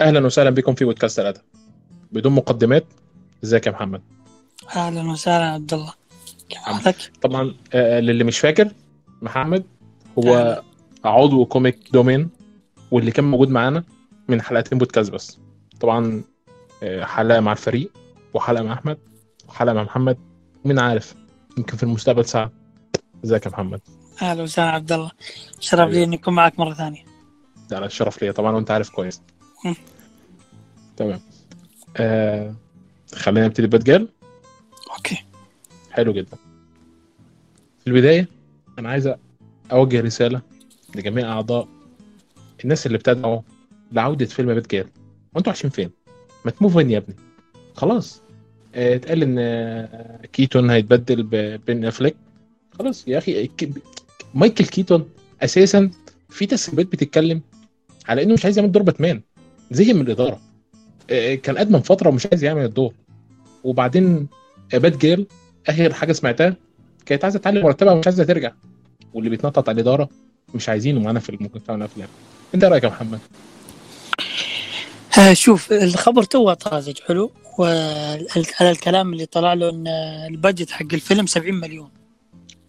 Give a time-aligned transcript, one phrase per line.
[0.00, 1.40] أهلا وسهلا بكم في بودكاست الادب
[2.12, 2.86] بدون مقدمات
[3.44, 4.02] إزيك يا محمد؟
[4.76, 5.92] أهلا وسهلا عبد الله.
[6.48, 8.70] كيف حالك؟ طبعا آه، للي مش فاكر
[9.22, 9.64] محمد
[10.18, 10.62] هو أهلا.
[11.04, 12.30] عضو Comic Domain
[12.90, 13.84] واللي كان موجود معانا
[14.28, 15.38] من حلقتين بودكاست بس.
[15.80, 16.22] طبعا
[16.82, 17.90] آه، حلقة مع الفريق
[18.34, 18.98] وحلقة مع أحمد
[19.48, 20.18] وحلقة مع محمد
[20.64, 21.14] مين عارف
[21.58, 22.52] يمكن في المستقبل ساعة.
[23.24, 23.80] إزيك يا محمد؟
[24.22, 25.10] أهلا وسهلا عبد الله.
[25.60, 27.04] شرف لي إني أكون معك مرة ثانية.
[27.70, 29.22] ده أنا الشرف ليا طبعا وأنت عارف كويس.
[30.96, 31.20] تمام.
[31.96, 32.54] آه
[33.14, 34.08] خلينا نبتدي ب Batgirl
[34.96, 35.24] okay.
[35.90, 36.36] حلو جدا.
[37.80, 38.28] في البداية
[38.78, 39.12] أنا عايز
[39.72, 40.42] أوجه رسالة
[40.94, 41.68] لجميع أعضاء
[42.64, 43.40] الناس اللي بتدعوا
[43.92, 44.88] لعودة فيلم Batgirl
[45.34, 45.90] وأنتوا عايشين فين؟
[46.44, 47.16] ما ت move on يا ابني؟
[47.74, 48.22] خلاص.
[48.74, 52.16] آه، اتقال إن آه، كيتون هيتبدل ببين أفليك.
[52.78, 53.70] خلاص يا أخي ك-
[54.34, 55.08] مايكل كيتون
[55.42, 55.90] أساسا
[56.30, 57.42] في تسريبات بتتكلم
[58.08, 59.22] على إنه مش عايز يعمل دور باتمان.
[59.70, 60.40] زهق من الإدارة.
[61.10, 62.92] آه، كان قد من فترة ومش عايز يعمل الدور.
[63.64, 64.28] وبعدين
[64.74, 65.26] آه، بات جيرل
[65.66, 66.56] آخر حاجة سمعتها
[67.06, 68.52] كانت عايزة تعلي مرتبها ومش عايزة ترجع.
[69.14, 70.08] واللي بيتنطط على الإدارة
[70.54, 72.08] مش عايزينه معانا في ممكن تعمل افلام
[72.54, 73.18] أنت إيه رأيك يا محمد؟
[75.18, 77.32] آه شوف الخبر توه طازج حلو.
[77.58, 79.86] وعلى الكلام اللي طلع له إن
[80.28, 81.88] ال budget حق الفيلم 70 مليون.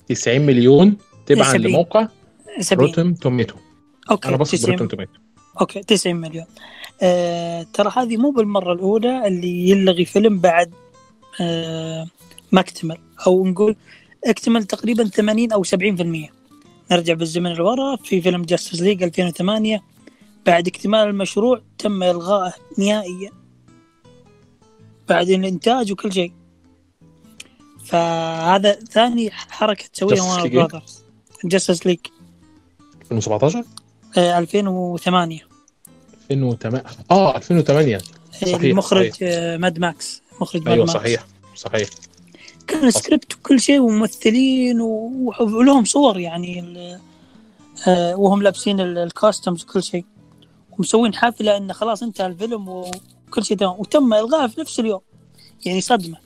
[0.09, 1.61] 90 مليون تبعا 70.
[1.61, 2.07] لموقع
[2.59, 3.55] 70 Rotten Tomatoes.
[4.11, 5.19] okay أنا بثق 90 ب Rotten Tomatoes.
[5.61, 6.45] okay 90 مليون.
[7.01, 10.71] آه ترى هذه مو بالمرة الأولى اللي يلغي فيلم بعد
[11.41, 12.07] آه
[12.51, 12.97] ما اكتمل.
[13.27, 13.75] أو نقول
[14.25, 16.31] اكتمل تقريبا 80 أو 70%
[16.91, 19.83] نرجع بالزمن لورا في فيلم Justice League 2008
[20.45, 23.31] بعد اكتمال المشروع تم إلغائه نهائيا.
[25.09, 26.31] بعد الإنتاج وكل شيء.
[27.85, 31.03] فهذا ثاني حركة تسويها وأنا؟ Brothers
[31.45, 31.99] Justice League.
[33.11, 33.63] 2017
[34.17, 35.46] آه 2008
[36.31, 37.97] 2008 آه 2008
[38.41, 39.29] صحيح، المخرج صحيح.
[39.31, 40.97] آه، Mad Max مخرج Mad أيوه Max.
[40.99, 41.25] صحيح
[41.55, 41.89] صحيح.
[42.67, 46.61] كان سكريبت وكل شيء وممثلين ولهم صور يعني
[47.87, 50.05] آه، وهم لابسين ال- ال costumes وكل شيء.
[50.71, 53.75] ومسوين حفله انه خلاص انتهى الفيلم وكل شيء تمام.
[53.79, 55.01] وتم الغائه في نفس اليوم
[55.65, 56.17] يعني صدمة.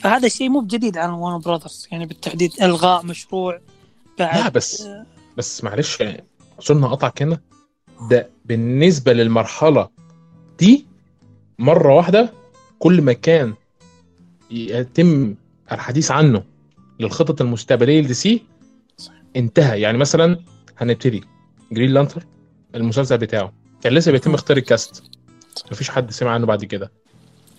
[0.00, 3.60] فهذا الشيء مو بجديد على وان براذرز يعني بالتحديد إلغاء مشروع
[4.18, 4.88] بعد لا بس
[5.36, 6.24] بس معلش يعني
[6.62, 7.40] عذرنا قطعك هنا
[8.10, 9.88] ده بالنسبة للمرحلة
[10.58, 10.86] دي
[11.58, 12.32] مرة واحدة
[12.78, 13.54] كل ما كان
[14.50, 15.34] يتم
[15.72, 16.44] الحديث عنه
[17.00, 18.42] للخطط المستقبلية لدي سي
[19.36, 19.80] انتهى.
[19.80, 20.40] يعني مثلا
[20.78, 21.24] هنبتدي.
[21.72, 22.26] Green Lantern
[22.74, 23.52] المسلسل بتاعه.
[23.82, 25.02] كان لسه بيتم اختيار ال cast.
[25.72, 26.92] مفيش حد سمع عنه بعد كده.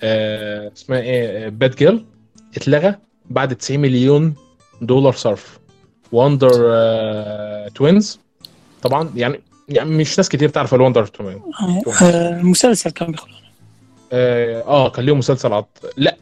[0.03, 2.05] آه اسمها إيه؟ Batgirl
[2.57, 2.95] اتلغى
[3.29, 4.33] بعد 90 مليون
[4.81, 5.59] دولار صرف.
[6.11, 8.19] Wonder آه Twins
[8.81, 9.39] طبعا يعني
[9.69, 13.35] يعني مش ناس كتير تعرف ال Wonder آه، المسلسل كان بيخلون
[14.11, 15.67] آه, آه كان ليهم مسلسل عط...
[15.97, 16.17] لا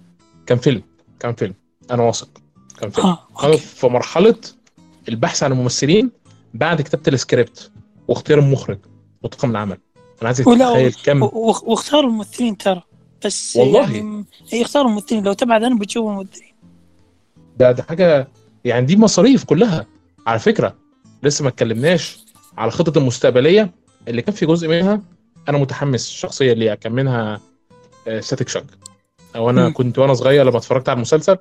[0.46, 0.82] كان فيلم
[1.20, 1.54] كان فيلم.
[1.92, 2.30] أنا واثق
[2.82, 3.08] كان فيلم.
[3.08, 3.58] أنا okay.
[3.58, 4.36] في مرحلة
[5.10, 6.12] البحث عن الممثلين
[6.54, 7.72] بعد كتابة السكريبت
[8.08, 8.80] واختيار المخرج
[9.24, 9.78] وطاقم العمل.
[10.22, 12.82] أنا عايزك ولا- تتخيل كم واختاروا الممثلين ترى.
[13.26, 13.82] بس والله.
[13.82, 15.24] يعني إيه، يختاروا الممثلين.
[15.24, 16.54] لو تبعد عنهم بتشوفوا الممثلين.
[17.58, 18.28] ده ده حاجة
[18.66, 19.86] يعني دي مصاريف كلها.
[20.28, 20.76] على فكرة
[21.24, 22.20] لسه ما اتكلمناش
[22.58, 23.72] على الخطط المستقبلية
[24.08, 25.02] اللي كان في جزء منها
[25.50, 27.42] أنا متحمس شخصيا ليها كان منها
[28.20, 28.64] Static Shock
[29.36, 29.74] أو أنا مم.
[29.74, 31.38] كنت وأنا صغير لما اتفرجت على المسلسل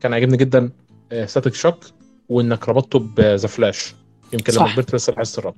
[0.00, 0.70] كان عاجبني جدا
[1.24, 1.78] Static Shock
[2.28, 3.94] وإنك ربطته ب The Flash
[4.32, 4.72] يمكن لما.
[4.72, 5.56] كبرت لسه لاحظت الربط.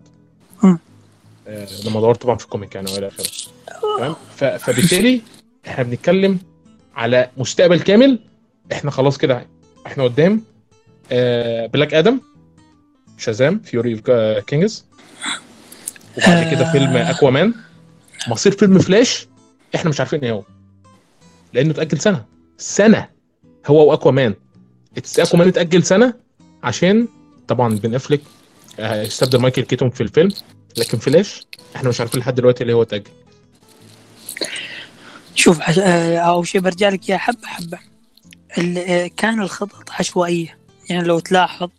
[1.49, 3.27] آه، لما دورت طبعا في ال comic يعني وإلى آخره.
[3.99, 4.15] تمام؟
[4.59, 5.21] فبالتالي
[5.66, 6.39] إحنا بنتكلم
[6.97, 8.19] على مستقبل كامل.
[8.72, 9.47] إحنا خلاص كده
[9.87, 10.43] إحنا قدام
[11.12, 12.21] آه، Black Adam
[13.19, 14.03] Shazam Fury
[14.47, 14.84] Gods
[16.16, 16.72] وبعد كده آه.
[16.72, 17.54] فيلم Aquaman
[18.28, 19.26] مصير فيلم فلاش
[19.75, 20.43] إحنا مش عارفين إيه هو.
[21.53, 22.25] لأنه اتأجل سنة.
[22.59, 23.09] سنة.
[23.66, 24.34] هو و Aquaman
[25.19, 26.15] Aquaman اتأجل سنة
[26.62, 27.09] عشان
[27.48, 28.21] طبعا بن أفليك
[28.81, 30.32] آه، استبدل مايكل كيتون في الفيلم.
[30.76, 33.10] لكن فلاش إحنا مش عارفين لحد دلوقتي اللي هو اتأجل.
[35.34, 35.78] شوف.
[35.78, 37.78] آه، اول شيء برجع لك يا حبة حبة.
[39.16, 40.59] كان الخطط عشوائية.
[40.91, 41.71] يعني لو تلاحظ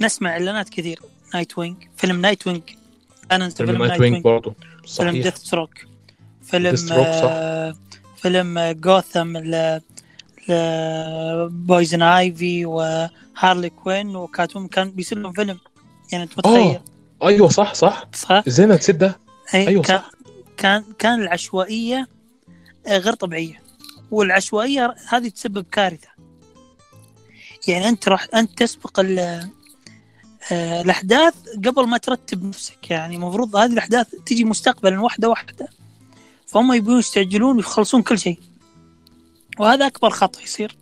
[0.00, 1.00] نسمع إعلانات كثير
[1.34, 1.76] Nightwing.
[1.96, 2.62] فيلم Nightwing.
[3.32, 4.54] أنا انسى فيلم Nightwing برضه
[4.96, 5.70] فيلم Deathstroke
[6.42, 6.76] فيلم.
[6.92, 7.74] آه...
[8.16, 9.80] فيلم آه، جوثم ل...
[10.48, 10.52] ل...
[11.48, 15.58] Poison Ivy و Harley Quinn و Catwoman كان بيصير لهم فيلم.
[16.12, 16.82] يعني أنت متخيل؟ آه.
[17.28, 18.04] أيوه صح صح.
[18.14, 19.18] صح؟ إزاي أنا نسيت ده.
[19.54, 20.10] أي أيوة كان صح.
[20.56, 22.08] كان كان العشوائية
[22.86, 23.62] آه، غير طبيعية.
[24.10, 26.08] والعشوائية هذه تسبب كارثة.
[27.68, 29.48] يعني أنت راح أنت تسبق ال- آه،
[30.52, 31.34] الأحداث
[31.66, 35.68] قبل ما ترتب نفسك يعني المفروض هذه الأحداث تجي مستقبلا واحدة واحدة
[36.46, 38.38] فهم يبون يستعجلون ويخلصون كل شيء.
[39.58, 40.76] وهذا أكبر خطأ يصير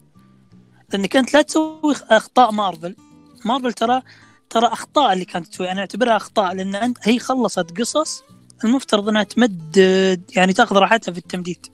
[0.93, 2.97] لأنك أنت لا تسوي أخطاء مارفل.
[3.45, 4.03] مارفل ترى
[4.51, 8.23] ترى أخطاء اللي كانت تسوي أنا أعتبرها أخطاء لأن أنت هي خلصت قصص
[8.65, 11.67] المفترض إنها تمدد يعني تأخذ راحتها في التمديد.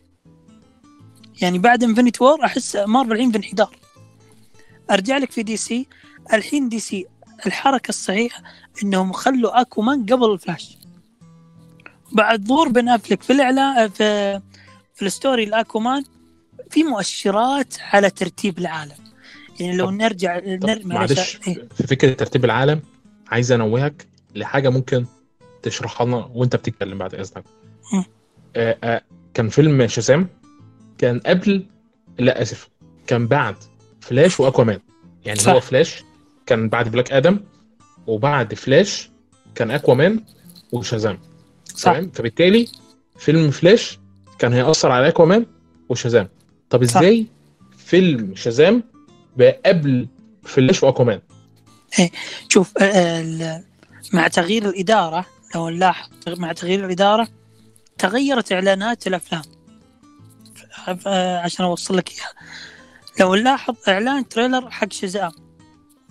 [1.42, 3.76] يعني بعد Infinity War أحس مارفل الحين في انحدار.
[4.90, 5.87] أرجع لك في DC
[6.32, 7.06] الحين DC
[7.46, 8.42] الحركه الصحيحة
[8.82, 10.78] إنهم خلوا Aquaman قبل الفلاش
[12.12, 14.40] بعد ظهور بن أفلك في الإعلان في
[14.94, 16.05] في ال story ال Aquaman
[16.70, 18.96] في مؤشرات على ترتيب العالم
[19.60, 20.81] يعني لو طب- نرجع طب نر...
[20.84, 21.69] معلش إيه.
[21.75, 22.82] في فكرة ترتيب العالم
[23.28, 25.06] عايز أنوهك لحاجة ممكن
[25.62, 27.44] تشرحها لنا وأنت بتتكلم بعد إذنك.
[28.56, 29.02] آه آه
[29.34, 30.28] كان فيلم Shazam
[30.98, 31.66] كان قبل
[32.19, 32.69] لا آسف
[33.06, 33.56] كان بعد
[34.00, 34.81] Flash و Aquaman
[35.25, 35.52] يعني صح.
[35.52, 36.04] هو فلاش
[36.46, 37.40] كان بعد Black Adam
[38.06, 39.11] وبعد فلاش
[39.55, 40.25] كان Aquaman
[40.72, 41.19] و Shazam.
[41.75, 41.93] صح.
[41.93, 42.69] تمام؟ فبالتالي
[43.19, 43.99] فيلم فلاش
[44.38, 45.46] كان هيأثر على Aquaman
[45.88, 46.28] و Shazam.
[46.70, 46.96] طب صح.
[46.96, 47.26] إزاي
[47.79, 48.82] فيلم Shazam
[49.37, 50.08] بقى قبل
[50.43, 51.20] Flash و Aquaman
[52.49, 53.62] شوف آه،
[54.12, 57.29] مع تغيير الإدارة لو نلاحظ مع تغيير الإدارة
[57.99, 59.43] تغيرت إعلانات الأفلام.
[60.87, 62.32] ف- آه، عشان أوصل لك إياها.
[63.20, 65.32] لو نلاحظ إعلان trailer حق Shazam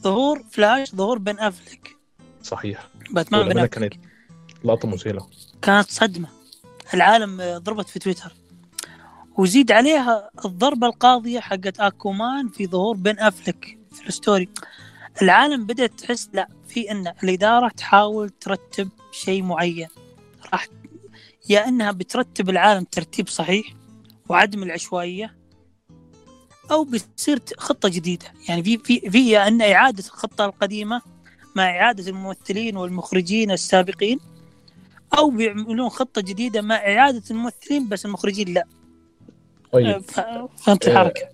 [0.03, 1.95] ظهور فلاش ظهور بن أفلك.
[2.41, 2.88] صحيح.
[3.11, 3.94] باتمان بن كانت
[4.63, 5.27] لقطة مذهلة.
[5.61, 6.27] كانت صدمة.
[6.94, 8.35] العالم ضربت في تويتر.
[9.38, 14.50] وزيد عليها الضربة القاضية حقت Aquaman في ظهور بن أفلك في ال story.
[15.21, 19.88] العالم بدأت تحس لا في أن الإدارة تحاول ترتب شيء معين.
[20.53, 20.67] راح
[21.50, 23.73] يا أنها بترتب العالم ترتيب صحيح
[24.29, 25.35] وعدم العشوائية.
[26.71, 28.25] أو بتصير خطة جديدة.
[28.50, 31.01] يعني في في في يا أن إعادة الخطة القديمة
[31.56, 34.19] مع إعادة الممثلين والمخرجين السابقين
[35.18, 38.63] أو بيعملون خطة جديدة مع إعادة الممثلين بس المخرجين لا.
[39.71, 40.00] طيب.
[40.01, 40.19] ف-
[40.57, 41.30] فهمت آه، الحركة.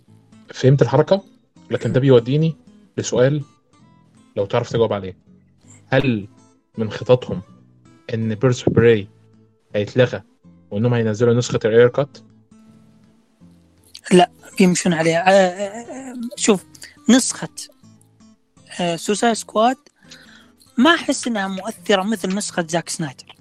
[0.53, 1.23] فهمت الحركة؟
[1.71, 2.55] لكن ده بيوديني
[2.97, 3.41] لسؤال
[4.35, 5.17] لو تعرف تجاوب عليه.
[5.87, 6.27] هل
[6.77, 7.41] من خططهم
[8.13, 9.07] إن Birds of Prey
[9.75, 10.21] هيتلغى
[10.71, 12.17] وإنهم هينزلوا نسخة ال Ayer Cut
[14.59, 15.29] يمشون عليها.
[15.29, 16.65] آه، آه، آه، شوف
[17.09, 17.49] نسخة
[18.95, 19.77] Suicide Squad
[20.77, 23.35] ما أحس إنها مؤثرة مثل نسخة زاك سنايدر.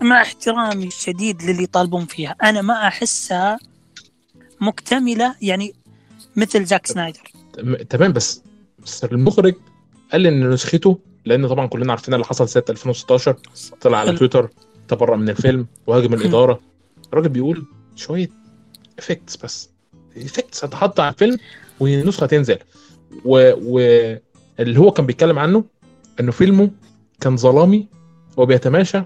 [0.00, 2.36] مع احترامي الشديد للي يطالبون فيها.
[2.42, 3.58] أنا ما أحسها
[4.60, 5.74] مكتملة يعني
[6.36, 7.32] مثل زاك سنايدر.
[7.52, 8.42] تم- تمام بس
[8.78, 9.54] بس المخرج
[10.12, 13.36] قال إن نسخته لأن طبعا كلنا عارفين اللي حصل سنة 2016
[13.80, 14.16] طلع على.
[14.16, 14.50] تويتر
[14.88, 16.60] تبرأ من الفيلم وهاجم الإدارة.
[17.12, 17.66] الراجل بيقول
[17.96, 18.30] شوية
[18.98, 19.70] effects بس.
[20.26, 21.38] effects هتحط على الفيلم
[21.80, 22.58] والنسخة تنزل.
[23.24, 23.52] و...
[23.56, 23.80] و...
[24.60, 25.64] هو كان بيتكلم عنه
[26.20, 26.70] إنه فيلمه
[27.20, 27.88] كان ظلامي
[28.36, 29.02] وبيتماشى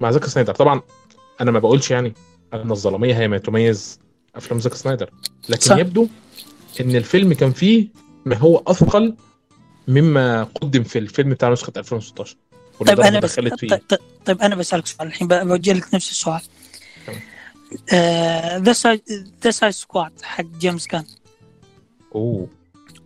[0.00, 0.54] مع زاك سنايدر.
[0.54, 0.80] طبعا
[1.40, 2.14] أنا ما بقولش يعني
[2.54, 4.00] أن الظلامية هي ما تميز
[4.36, 5.10] أفلام زاك سنايدر
[5.48, 5.76] لكن صح.
[5.76, 6.08] يبدو
[6.80, 7.88] إن الفيلم كان فيه
[8.24, 9.14] ما هو أثقل
[9.88, 12.36] مما قدم في الفيلم بتاع نسخة 2016
[12.86, 13.80] طيب أنا بس طيب,
[14.26, 16.40] طيب, أنا بسألك سؤال الحين بوجه لك نفس السؤال.
[17.86, 18.62] تمام.
[18.64, 18.72] The
[19.50, 21.04] Suicide Squad حق جيمس جن.
[22.14, 22.48] أوه.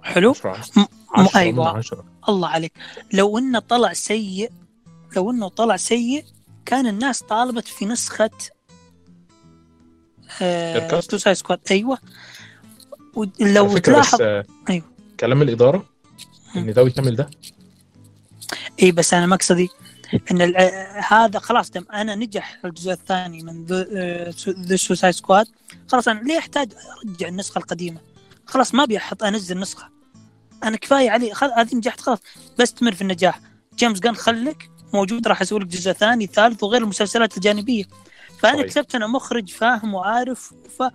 [0.02, 1.68] حلو؟ 10 م- 10 من أيوة.
[1.78, 2.72] 10 الله عليك.
[3.12, 4.50] لو إنه طلع سيء
[5.16, 6.24] لو إنه طلع سيء
[6.66, 8.30] كان الناس طالبت في نسخة
[10.42, 11.98] آه؟ سوسايد سكواد أيوه.
[13.14, 14.84] ولو تلاحظ آه، أيوة.
[15.20, 15.84] كلام الإدارة
[16.56, 17.30] إن ده يكمل ده؟
[18.82, 19.68] اي بس أنا مقصدي
[20.30, 20.56] إن
[21.08, 25.46] هذا خلاص دام إنه نجح الجزء الثاني من The Suicide Squad
[25.88, 26.72] خلاص أنا ليه أحتاج
[27.08, 28.00] أرجع النسخة القديمة
[28.46, 29.88] خلاص ما أبي أحط أنزل نسخة
[30.64, 31.32] أنا كفاية علي.
[31.56, 32.18] هذه نجحت خلاص
[32.58, 33.40] بستمر في النجاح
[33.76, 37.84] جيمس جان خلك موجود راح أسوي لك جزء ثاني ثالث وغير المسلسلات الجانبية
[38.40, 38.66] فأنا صحيح.
[38.66, 40.92] كسبت أنا مخرج فاهم وعارف وف...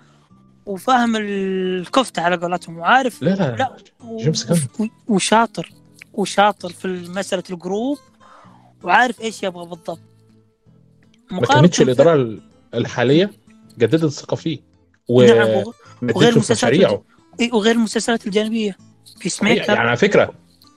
[0.65, 4.17] وفاهم الكفته على قولتهم وعارف لا لا, لا و...
[4.17, 4.67] جيمس جان.
[4.79, 5.13] و...
[5.13, 5.71] وشاطر
[6.13, 7.97] وشاطر في مسألة الجروب
[8.83, 9.99] وعارف إيش يبغى بالضبط.
[11.31, 12.41] ما كانتش الاداره ال-
[12.73, 13.31] الحالية
[13.79, 14.59] جددت الثقة فيه
[15.09, 15.63] و نعم
[16.15, 17.01] وغير المسلسلات
[17.53, 18.77] وغير المسلسلات الجانبية.
[19.19, 19.53] في صحيح.
[19.53, 20.33] بيسميكر يعني على فكرة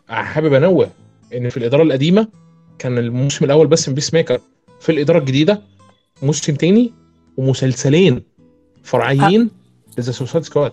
[0.09, 0.91] حابب أنوه
[1.35, 2.29] إن في الإدارة القديمة
[2.79, 4.41] كان الموسم الأول بس من بيس ميكر
[4.81, 5.63] في الإدارة الجديدة
[6.23, 6.93] موسم تاني
[7.37, 8.23] ومسلسلين
[8.83, 9.51] فرعيين
[9.99, 10.73] ل The Suicide Squad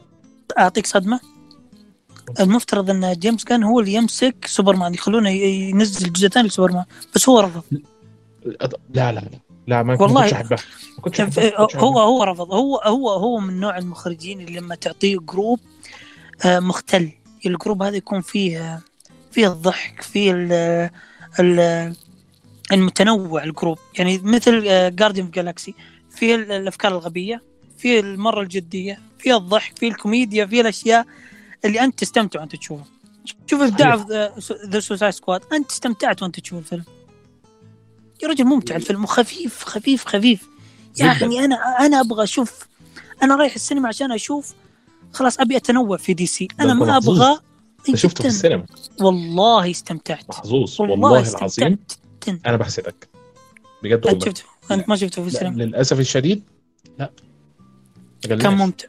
[0.60, 1.20] أعطيك صدمة.
[2.40, 7.40] المفترض أن جيمس جن هو اللي يمسك سوبرمان يخلونه ينزل جزء ثاني لسوبرمان بس هو
[7.40, 7.64] رفض
[8.46, 9.30] لا لا لا
[9.68, 10.32] لا ما والله.
[10.34, 10.58] أحبها.
[10.98, 11.22] ما كنتش
[11.76, 12.00] هو.
[12.00, 15.60] هو رفض هو هو هو من نوع المخرجين اللي لما تعطيه group
[16.46, 17.12] آه، مختل
[17.46, 18.82] ال group هذا يكون فيه آه،
[19.32, 20.90] فيه الضحك فيه ال-
[21.40, 21.96] ال-
[22.72, 24.62] المتنوع ال group يعني مثل
[24.96, 25.74] Guardians Galaxy
[26.16, 27.42] فيه ال- الأفكار الغبية
[27.78, 31.06] في المرة الجدية في الضحك في الكوميديا في الأشياء
[31.66, 32.86] اللي أنت تستمتع وأنت تشوفها
[33.48, 33.96] شوف ابداع
[34.66, 35.42] The Suicide Squad.
[35.54, 36.84] أنت استمتعت وأنت تشوف الفيلم.
[38.24, 40.48] يا رجل ممتع الفيلم وخفيف خفيف خفيف.
[41.00, 42.68] يعني أنا أنا أبغى أشوف
[43.24, 44.54] أنا رايح السينما عشان أشوف
[45.14, 46.48] خلاص أبي أتنوع في دي سي.
[46.60, 46.98] أنا ما.
[46.98, 47.40] أبغى
[47.90, 48.28] أنت شفته في.
[48.28, 48.66] السينما.
[49.02, 50.30] والله استمتعت.
[50.30, 50.82] محظوظ.
[50.82, 51.80] والله, والله العظيم.
[52.46, 53.10] أنا بحسدك.
[53.84, 54.26] بجد أنت والله.
[54.26, 55.64] شفته؟ انت ما شفته في السينما.
[55.64, 56.44] للأسف الشديد
[57.00, 57.12] لا.
[58.22, 58.54] كان.
[58.54, 58.88] ممتع.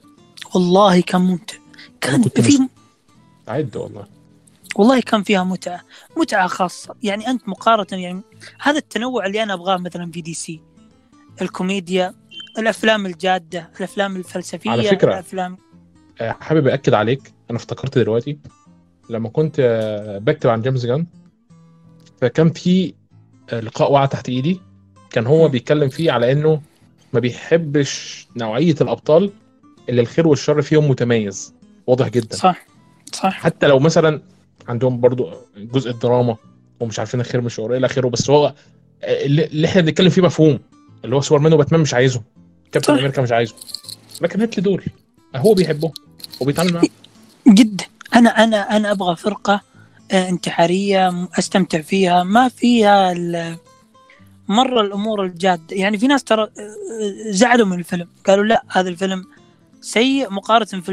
[0.54, 1.57] والله كان ممتع.
[2.05, 2.69] كان في
[3.49, 4.07] عد والله
[4.77, 5.81] والله كان فيها متعة
[6.17, 8.21] متعة خاصة يعني أنت مقارنة يعني
[8.61, 10.61] هذا التنوع اللي أنا أبغاه مثلا في دي سي
[11.43, 12.15] الكوميديا
[12.59, 15.13] الأفلام الجادة الأفلام الفلسفية على فكرة.
[15.13, 15.57] الأفلام
[16.21, 18.39] آه، حابب اكد عليك أنا افتكرت دلوقتي
[19.11, 21.07] لما كنت آه، بكتب عن جيمس جان
[22.21, 22.95] فكان في
[23.53, 24.61] لقاء وقع تحت إيدي
[25.11, 25.49] كان هو.
[25.49, 26.61] بيتكلم فيه على إنه
[27.13, 29.31] ما بيحبش نوعية الأبطال
[29.89, 31.55] اللي الخير والشر فيهم متميز
[31.87, 32.37] واضح جدا.
[32.37, 32.67] صح.
[33.12, 33.33] صح.
[33.33, 34.23] حتى لو مثلا
[34.69, 36.37] عندهم برضو جزء الدراما
[36.81, 38.55] ومش عارفين الخير من الشر إلى آخره بس هو
[39.05, 40.59] اللي إحنا بنتكلم فيه مفهوم.
[41.05, 42.23] اللي هو سوبرمان وباتمان مش عايزهم.
[42.73, 42.93] كابتن.
[42.95, 43.55] أمريكا مش عايزه
[44.21, 44.85] لكن هات لي دول
[45.37, 45.93] هو بيحبهم
[46.41, 46.88] وبيتعامل معاهم.
[47.49, 49.61] جدا أنا أنا أنا أبغى فرقة
[50.12, 52.23] آه، انتحارية م- أستمتع فيها.
[52.23, 53.57] ما فيها ال-
[54.49, 55.62] مرة الأمور الجادة.
[55.71, 58.09] يعني في ناس ترى آه، آه، زعلوا من الفيلم.
[58.26, 59.25] قالوا لا هذا الفيلم
[59.85, 60.93] سيء مقارنة في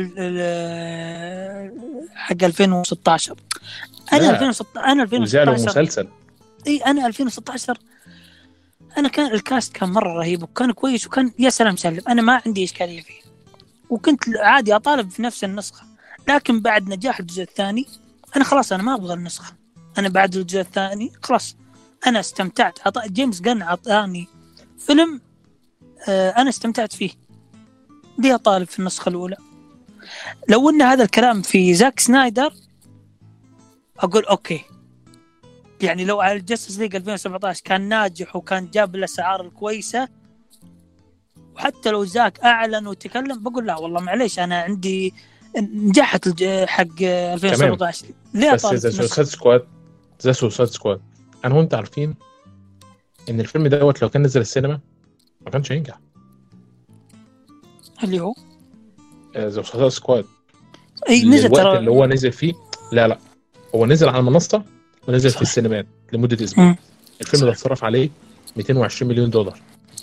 [2.16, 3.36] حق 2016
[4.14, 4.30] أنا لا.
[4.32, 6.08] 2016 أنا وزعلوا 2016 مسلسل.
[6.68, 7.78] إي أنا 2016
[8.98, 12.64] أنا كان الكاست كان مرة رهيب وكان كويس وكان يا سلام سلم أنا ما عندي
[12.64, 13.22] إشكالية فيه.
[13.90, 15.84] وكنت عادي أطالب في نفس النسخة.
[16.28, 17.86] لكن بعد نجاح الجزء الثاني
[18.36, 19.54] أنا خلاص أنا ما أبغى النسخة.
[19.98, 21.56] أنا بعد الجزء الثاني خلاص.
[22.08, 22.80] أنا استمتعت.
[22.88, 22.98] عط...
[23.08, 24.28] جيمس جن اعطاني
[24.80, 25.22] فيلم
[26.10, 27.12] آه أنا استمتعت فيه.
[28.22, 29.36] ليه اطالب في النسخة الأولى.
[30.50, 32.54] لو إن هذا الكلام في زاك سنايدر
[34.00, 34.62] أقول okay.
[35.82, 40.08] يعني لو على ال Justice League 2017 كان ناجح وكان جاب الأصداء الكويسة
[41.56, 45.14] وحتى لو زاك أعلن وتكلم بقول لا والله معليش أنا عندي
[45.58, 49.68] نجحت حق 2017 ليه بس ذا النسخة؟ سوسايد سكواد
[50.24, 51.02] The Suicide Squad
[51.46, 52.16] أنا وأنت عارفين
[53.30, 54.80] إن الفيلم دوت لو كان نزل السينما
[55.42, 56.00] ما كانش هينجح.
[58.04, 58.34] اللي هو؟
[59.38, 60.26] ذا سوسايد سكواد.
[61.10, 61.78] اي نزل ترى.
[61.80, 62.54] اللي هو نزل فيه
[62.92, 63.18] لا لا.
[63.76, 64.64] هو نزل على المنصة
[65.08, 65.42] ونزل في صح.
[65.42, 66.76] السينمات لمدة أسبوع.
[67.22, 67.52] الفيلم ده.
[67.52, 68.10] اتصرف عليه
[68.58, 69.60] 220 مليون دولار.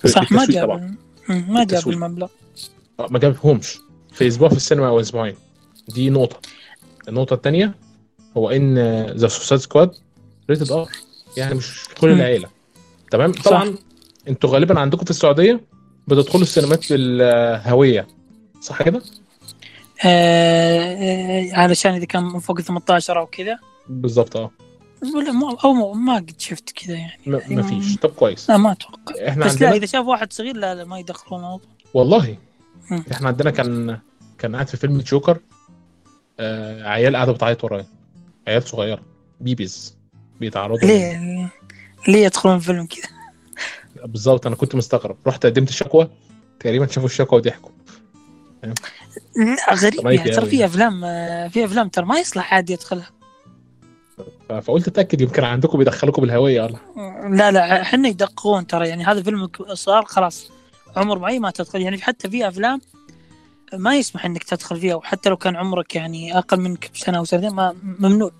[0.06, 0.96] صح ما جاب
[1.28, 1.88] ما جاب.
[1.88, 2.28] المبلغ.
[3.00, 3.78] آه، ما جابهمش.
[4.12, 5.34] في أسبوع في السينما أو أسبوعين.
[5.88, 6.40] دي نقطة.
[7.08, 7.74] النقطة الثانية
[8.36, 9.90] هو إن The Suicide Squad
[10.50, 10.88] rated R
[11.36, 12.10] يعني مش كل.
[12.10, 12.48] العيلة.
[13.10, 13.32] تمام.
[13.32, 13.74] طبعا
[14.28, 15.60] أنتوا غالبا عندكم في السعودية
[16.08, 18.06] بتدخلوا السينمات بالهوية
[18.60, 19.02] صح كده؟
[20.04, 23.58] آه آه علشان إذا كان من فوق 18 أو كذا.
[23.88, 24.50] بالظبط آه.
[25.14, 27.12] ولا ما أو ما- ما قد شفت كذا يعني.
[27.26, 28.50] م- مفيش طب كويس.
[28.50, 29.28] لا ما أتوقع.
[29.28, 32.36] إحنا بس لا عندنا إذا شاف واحد صغير لا لا ما يدخلون الموضوع والله.
[32.90, 33.04] مم.
[33.12, 33.98] إحنا عندنا كان
[34.38, 35.38] كان قاعد في فيلم جوكر
[36.40, 37.86] آه عيال قاعدة بتعيط ورايا.
[38.48, 39.02] عيال صغيرة.
[39.40, 39.96] بيبيز.
[40.40, 41.50] بيتعرضوا ليه؟
[42.08, 43.17] ليه يدخلون فيلم كذا؟
[44.04, 45.16] بالظبط أنا كنت مستغرب.
[45.26, 46.08] رحت قدمت شكوى
[46.60, 47.70] تقريبا شافوا الشكوى وضحكوا.
[49.36, 50.46] لا غريب يعني ترى.
[50.46, 53.10] في أفلام آه، في أفلام ترى ما يصلح عادي يدخلها.
[54.48, 56.78] فقلت أتأكد يمكن عندكم بيدخلوكم بالهويه ولا
[57.36, 60.50] لا لا إحنا يدققون ترى يعني هذا فيلم صار خلاص.
[60.96, 62.80] عمر معين ما تدخل يعني حتى في أفلام
[63.72, 67.50] ما يسمح إنك تدخل فيها وحتى لو كان عمرك يعني أقل منك بسنة أو سنتين
[67.50, 68.30] ما ممنوع.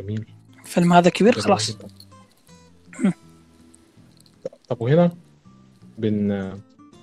[0.00, 0.26] جميل.
[0.62, 1.70] الفيلم هذا كبير خلاص.
[4.72, 5.10] طب وهنا
[5.98, 6.52] بن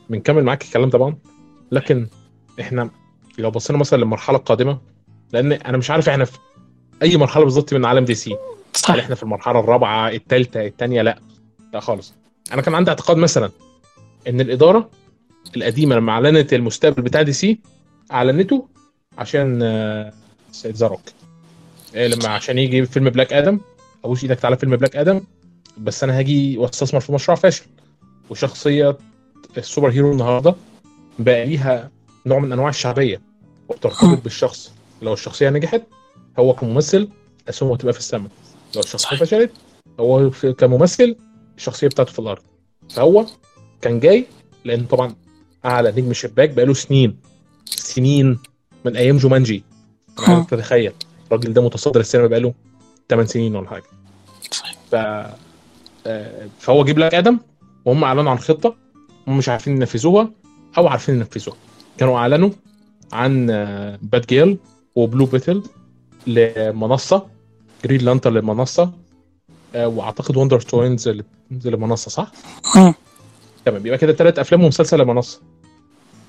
[0.09, 1.15] بنكمل معاك الكلام طبعا.
[1.71, 2.07] لكن
[2.59, 2.89] إحنا
[3.37, 4.79] لو بصينا مثلا للمرحلة القادمة
[5.33, 6.37] لأن أنا مش عارف إحنا في
[7.01, 8.31] أي مرحلة بالظبط من عالم دي سي.
[8.31, 8.37] هل
[8.73, 11.19] صح إحنا في المرحلة الرابعة الثالثه الثانية لا.
[11.73, 12.13] لا خالص.
[12.53, 13.51] أنا كان عندي اعتقاد مثلا
[14.27, 14.89] إن الإدارة
[15.55, 17.59] القديمة لما أعلنت المستقبل بتاع دي سي
[18.11, 18.67] أعلنته
[19.17, 20.13] عشان آه،
[20.51, 21.01] يعني ذا روك.
[21.95, 23.59] إيه لما عشان يجي فيلم بلاك آدم
[24.05, 25.21] أبوس إيدك تعالى فيلم بلاك آدم
[25.79, 27.63] بس أنا هاجي واستثمر في مشروع فاشل.
[28.29, 28.97] وشخصية
[29.57, 30.55] ال superhero النهارده
[31.19, 31.91] بقى ليها
[32.25, 33.21] نوع من أنواع الشعبية
[33.69, 34.71] وبترتبط بالشخص.
[35.01, 35.81] لو الشخصية نجحت
[36.39, 37.09] هو كممثل
[37.49, 38.31] اسمه هتبقى في السماء.
[38.75, 39.17] لو الشخصية.
[39.17, 39.51] فشلت
[39.99, 41.15] هو كممثل
[41.57, 42.41] الشخصية بتاعته في الأرض.
[42.89, 43.25] فهو
[43.81, 44.25] كان جاي
[44.65, 45.15] لأن طبعا
[45.65, 47.17] أعلى نجم شباك بقاله سنين.
[47.65, 48.39] سنين
[48.85, 49.63] من أيام جومانجي.
[50.19, 50.27] أنا.
[50.27, 50.93] عايزك تتخيل.
[51.27, 52.53] الراجل ده متصدر السينما بقاله
[53.09, 53.83] 8 سنين ولا حاجة.
[54.91, 55.35] ف آه،
[56.59, 57.39] فهو جه بلاك آدم
[57.85, 58.75] وهم أعلنوا عن خطة
[59.27, 60.31] هم مش عارفين ينفذوها
[60.77, 61.57] أو عارفين ينفذوها.
[61.97, 62.49] كانوا أعلنوا
[63.13, 63.45] عن
[64.01, 64.57] Batgirl و
[64.95, 65.63] Blue Beetle
[66.27, 67.25] لمنصة
[67.85, 68.91] Green Lantern لمنصة
[69.75, 71.09] آه، وأعتقد Wonder Twins
[71.51, 72.31] لمنصة صح؟
[73.65, 73.85] تمام.
[73.85, 75.41] يبقى كده ثلاث أفلام ومسلسل لمنصة.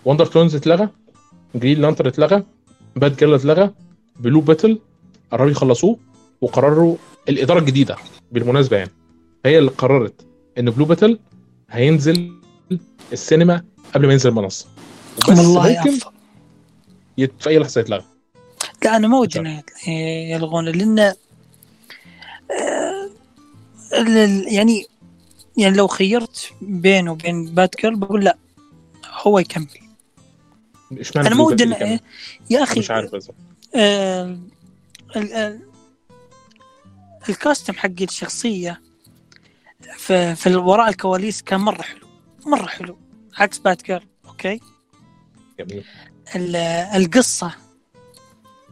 [0.05, 0.89] Wonder Twins اتلغى
[1.55, 2.43] Green Lantern اتلغى
[2.97, 3.71] Batgirl اتلغى
[4.21, 4.79] Blue Beetle
[5.33, 5.97] قرروا يخلصوه
[6.41, 6.97] وقرروا
[7.29, 7.97] الإدارة الجديدة
[8.33, 8.91] بالمناسبة يعني.
[9.47, 10.27] هي اللي قررت
[10.59, 11.19] إن Blue Beetle
[11.71, 12.41] هينزل
[13.13, 14.67] السينما قبل ما ينزل المنصة.
[15.29, 15.99] والله ممكن
[17.19, 18.05] يت- في أي لحظة يتلغى.
[18.85, 19.39] لا أنا ما ودي.
[19.41, 19.63] انه
[20.33, 21.15] يلغونه لأن آه،
[24.47, 24.87] يعني
[25.57, 28.37] يعني لو خيرت بينه وبين بات جيرل بقول لا
[29.23, 29.67] هو يكمل.
[30.93, 32.01] إشمعنى أنا ما بلو ودي؟
[32.51, 33.35] يا أخي مش عارف بالظبط
[33.77, 34.39] آه،
[35.17, 35.61] ال- ال-
[37.29, 38.81] ال costume حق الشخصية
[39.97, 42.07] في, في وراء الكواليس كان مرة حلو.
[42.47, 42.99] مرة حلو.
[43.39, 44.61] عكس بات جيرل أوكي؟
[45.61, 45.85] جميل.
[46.37, 46.57] ال-
[47.03, 47.55] القصة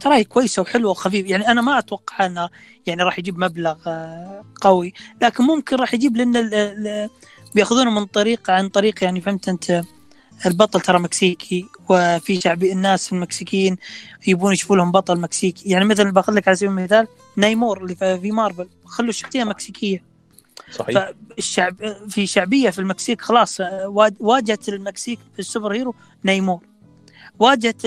[0.01, 2.49] ترى هي كويسة وحلوة وخفيف يعني أنا ما أتوقع أنه
[2.87, 4.93] يعني راح يجيب مبلغ آه، قوي.
[5.23, 7.11] لكن ممكن راح يجيب ال-
[7.55, 9.83] بيأخذونه من طريق عن طريق يعني فهمت أنت؟
[10.47, 13.77] البطل ترى مكسيكي وفي شعبي الناس المكسيكيين
[14.27, 15.69] يبون يشوفوا لهم بطل مكسيكي.
[15.71, 17.07] يعني مثلا بأخذ لك على سبيل المثال
[17.37, 20.05] نايمور اللي في مارفل خلوا الشخصية مكسيكية.
[20.71, 21.11] صحيح.
[21.37, 21.77] فالشعب
[22.09, 26.61] في شعبية في المكسيك خلاص وا- واجهة المكسيك في ال super hero نايمور
[27.39, 27.85] واجهة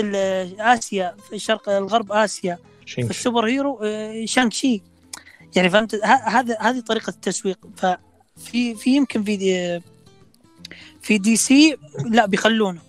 [0.60, 4.82] آسيا في الشرق الغرب آسيا في ال super hero آه، شانغ تشي
[5.56, 7.58] يعني فهمت؟ هذا هذه طريقة التسويق.
[7.76, 9.80] ففي في يمكن في دي
[11.02, 11.76] في دي سي
[12.10, 12.80] لا بيخلونه.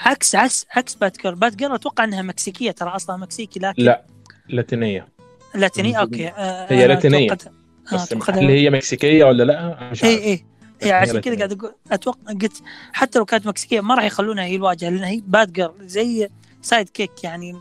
[0.00, 4.04] عكس عكس عكس بات جيرل بات جيرل أتوقع إنها مكسيكية ترى أصلا مكسيكي لكن لا
[4.48, 5.08] لاتينية.
[5.54, 6.28] لاتينية أوكي.
[6.28, 7.38] آه، هي أنا
[7.92, 10.44] آه، بس توقعت- هل هي مكسيكية ولا لأ مش اي عارف اي اي
[10.82, 11.36] هي عشان كذا.
[11.36, 15.22] قاعد أقول أتوقع قلت حتى لو كانت مكسيكية ما راح يخلونها هي الواجهة لأن هي
[15.26, 16.28] بات جيرل زي
[16.62, 17.54] sidekick يعني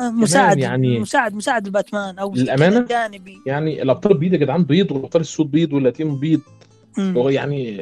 [0.00, 5.20] مساعد يعني- مساعد مساعد الباتمان أو للأمانة؟ جانبي يعني الأبطال البيض يا جدعان بيض والابطال
[5.22, 6.40] السود بيض واللاتين بيض.
[6.98, 7.80] هو يعني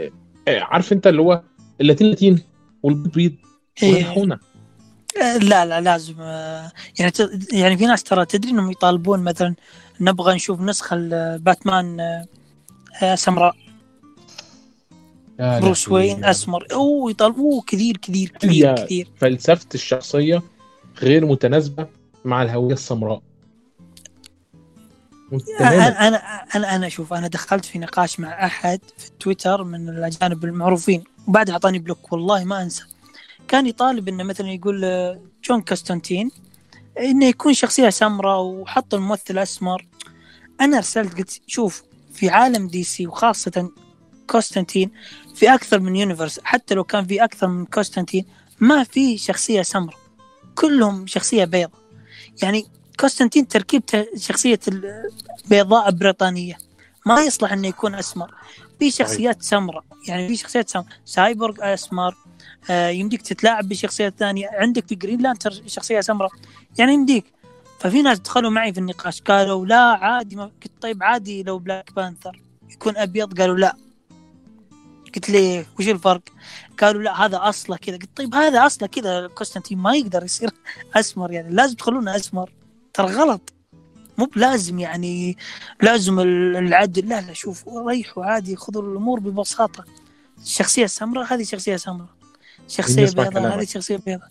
[0.49, 1.43] آه، عارف أنت اللي هو
[1.81, 2.43] اللاتين لاتين
[2.83, 3.33] والبيض بيض
[3.83, 3.93] إيه.
[3.93, 4.39] وريحونا
[5.23, 7.13] آه، لا لا لازم آه، يعني
[7.53, 9.55] يعني في ناس ترى تدري إنهم يطالبون مثلا
[10.01, 12.01] نبغى نشوف نسخة الباتمان
[13.03, 13.57] آه، سمراء.
[15.39, 16.67] بروس وين؟ أسمر.
[16.73, 19.09] أوه يطالبون كثير كثير كثير كثير.
[19.21, 20.43] فلسفة الشخصية
[20.99, 21.87] غير متناسبة
[22.25, 23.23] مع الهوية السمراء.
[25.61, 26.17] أنا أنا
[26.55, 31.53] أنا أنا شوف أنا دخلت في نقاش مع أحد في تويتر من الأجانب المعروفين وبعدها
[31.55, 32.85] أعطاني block والله ما أنسى.
[33.49, 36.31] كان يطالب إنه مثلا يقول آه، جون كونستانتين
[37.01, 39.87] إنه يكون شخصية سمراء وحط الممثل أسمر.
[40.61, 41.83] أنا أرسلت قلت شوف
[42.13, 43.71] في عالم دي سي وخاصة
[44.31, 44.91] كوستانتين
[45.35, 48.25] في أكثر من universe حتى لو كان في أكثر من كوستانتين
[48.61, 49.99] ما في شخصية سمراء.
[50.55, 51.81] كلهم شخصية بيضاء
[52.43, 52.67] يعني
[53.01, 56.59] كوستانتين تركيبته شخصية البيضاء بريطانية.
[57.07, 58.35] ما يصلح إنه يكون أسمر.
[58.79, 59.85] في شخصيات سمراء.
[60.09, 60.89] يعني في شخصيات سمراء.
[61.05, 62.17] سايبورغ أسمر.
[62.71, 64.49] يمديك تتلاعب بشخصيات ثانية.
[64.53, 66.31] عندك في جرين لانترن شخصية سمراء.
[66.79, 67.25] يعني يمديك.
[67.81, 71.93] ففي ناس دخلوا معي في النقاش قالوا لا عادي ما قلت طيب عادي لو بلاك
[71.97, 73.41] بانثر يكون أبيض.
[73.41, 73.77] قالوا لا.
[75.15, 76.23] قلت ليه وش الفرق؟
[76.81, 77.97] قالوا لا هذا أصله كذا.
[77.97, 79.27] قلت طيب هذا أصله كذا.
[79.27, 80.51] كوستانتين ما يقدر يصير
[80.95, 81.55] أسمر يعني.
[81.55, 82.51] لازم تخلونه أسمر.
[82.95, 83.53] ترى غلط.
[84.19, 85.37] مو بلازم يعني.
[85.83, 87.09] لازم ال- العدل.
[87.09, 89.85] لا لا شوف ريحوا عادي خذوا الأمور ببساطة.
[90.43, 92.09] الشخصيه السمراء هذه شخصية سمراء.
[92.69, 93.59] شخصية بيضاء.
[93.59, 94.29] هذه شخصية بيضاء.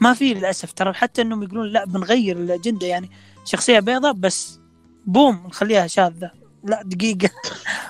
[0.00, 3.10] ما في للأسف ترى حتى إنهم يقولون لا بنغير الأجندة يعني.
[3.44, 4.60] شخصية بيضاء بس
[5.06, 6.30] بوم نخليها شاذة.
[6.64, 7.30] لا دقيقة.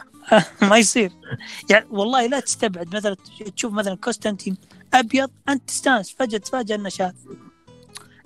[0.71, 1.13] ما يصير.
[1.71, 2.97] يعني والله لا تستبعد.
[2.97, 3.17] مثلا
[3.57, 4.57] تشوف مثلا كوستانتين
[4.95, 6.15] أبيض أنت تستانس.
[6.19, 7.13] فجأة تفاجئ إنه شاذ.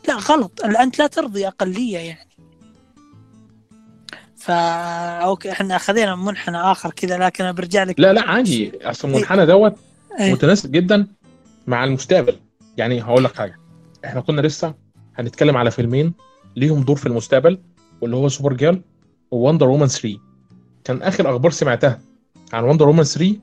[0.09, 0.61] لا غلط.
[0.65, 2.29] أنت لا ترضي أقلية يعني.
[4.37, 4.55] فا
[5.19, 8.01] أوكي إحنا أخذنا منحنى آخر كذا لكن برجع لك.
[8.01, 8.73] لا لا عادي.
[8.83, 9.77] أصل المنحنى دوت
[10.21, 10.33] إيه.
[10.33, 11.07] متناسب جدا
[11.67, 12.37] مع المستقبل.
[12.77, 13.59] يعني هقول لك حاجة.
[14.05, 14.75] إحنا كنا لسه
[15.15, 16.15] هنتكلم على فيلمين
[16.57, 17.59] ليهم دور في المستقبل
[18.01, 18.83] واللي هو سوبر جيرل
[19.31, 20.19] ووندر وومن 3
[20.85, 22.01] كان آخر أخبار سمعتها
[22.53, 23.37] عن وندر وومن 3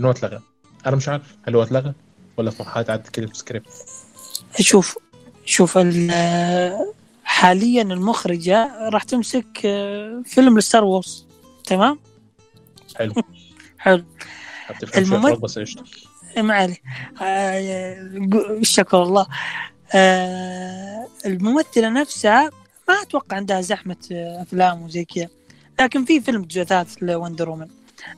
[0.00, 0.40] ان هو اتلغى.
[0.86, 1.92] أنا مش عارف هل هو اتلغى
[2.36, 3.68] ولا في مرحلة اعاده كتابه سكريبت
[4.60, 4.98] شوف
[5.44, 6.92] شوف ال-
[7.24, 11.26] حاليا المخرجة راح تمسك آه، فيلم لستار وورز.
[11.64, 11.98] تمام؟
[12.96, 13.12] حلو.
[13.78, 14.04] حلو.
[15.16, 15.30] الممثل-
[16.38, 16.76] ما عليه
[17.22, 19.26] آه، شكر الله.
[19.94, 22.50] آه، الممثلة نفسها
[22.88, 25.28] ما أتوقع عندها زحمة آه، أفلام وزي كذا.
[25.80, 27.68] لكن في فيلم جزء ثالث لوندر وومن.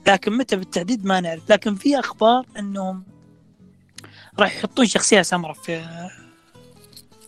[0.07, 1.51] لكن متى بالتحديد ما نعرف.
[1.51, 3.05] لكن في أخبار إنهم
[4.39, 5.85] راح يحطون شخصية سمراء في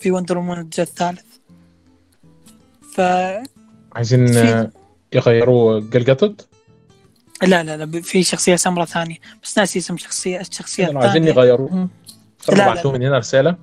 [0.01, 1.25] في وندر وومن الجزء الثالث.
[2.95, 3.01] ف
[3.93, 4.29] عايزين
[5.13, 6.48] يغيروا جال جادوت
[7.43, 11.29] لا لا لا في شخصية سمراء ثانية بس ناسي اسم شخصية الشخصية لو عايزين الثانية.
[11.29, 11.91] يغيروهم
[12.49, 12.67] لا، لا.
[12.67, 13.57] بعت لهم من هنا رسالة.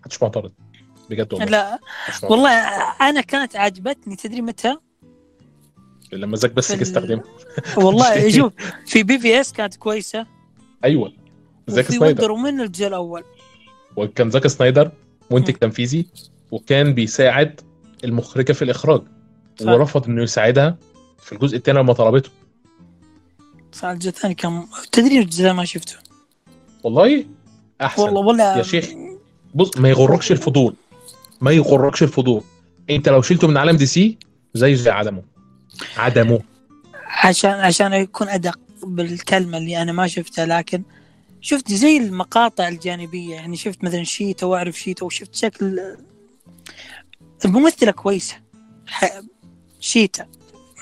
[0.00, 0.52] محدش معترض.
[1.10, 1.48] بجد والله.
[1.50, 1.78] لا.
[2.22, 2.50] والله
[3.00, 4.76] أنا كانت عجبتني تدري متى؟
[6.12, 7.24] لما زاك بس يستخدمها
[7.76, 8.52] والله شوف
[8.86, 10.26] في BvS كانت كويسة.
[10.84, 11.12] أيوه.
[11.66, 12.06] زاك سنايدر.
[12.06, 13.24] وندر وومن الجزء الأول.
[13.96, 14.90] وكان زاك سنايدر
[15.30, 15.54] منتج.
[15.54, 16.06] تنفيذي
[16.50, 17.60] وكان بيساعد
[18.04, 19.02] المخرجة في الإخراج.
[19.60, 19.66] صح.
[19.66, 20.76] ورفض إنه يساعدها
[21.18, 22.30] في الجزء الثاني لما طلبته.
[23.76, 25.96] صح الجزء الثاني كان تدري الجزء ما شفته
[26.82, 27.24] والله
[27.80, 28.02] أحسن.
[28.02, 28.88] والله ولا يا شيخ.
[29.54, 30.74] بص ما يغركش الفضول.
[31.40, 32.42] ما يغركش الفضول.
[32.90, 34.18] أنت لو شلته من عالم دي سي
[34.54, 35.22] زيه زي عدمه.
[35.96, 36.40] عدمه.
[37.06, 40.82] عشان عشان يكون أدق بالكلمة اللي أنا ما شفتها لكن
[41.40, 43.34] شفت زي المقاطع الجانبية.
[43.34, 45.80] يعني شفت مثلا شيتا وأعرف شيتا وشفت شكل
[47.44, 48.36] الممثلة كويسة.
[49.80, 50.26] شيتا.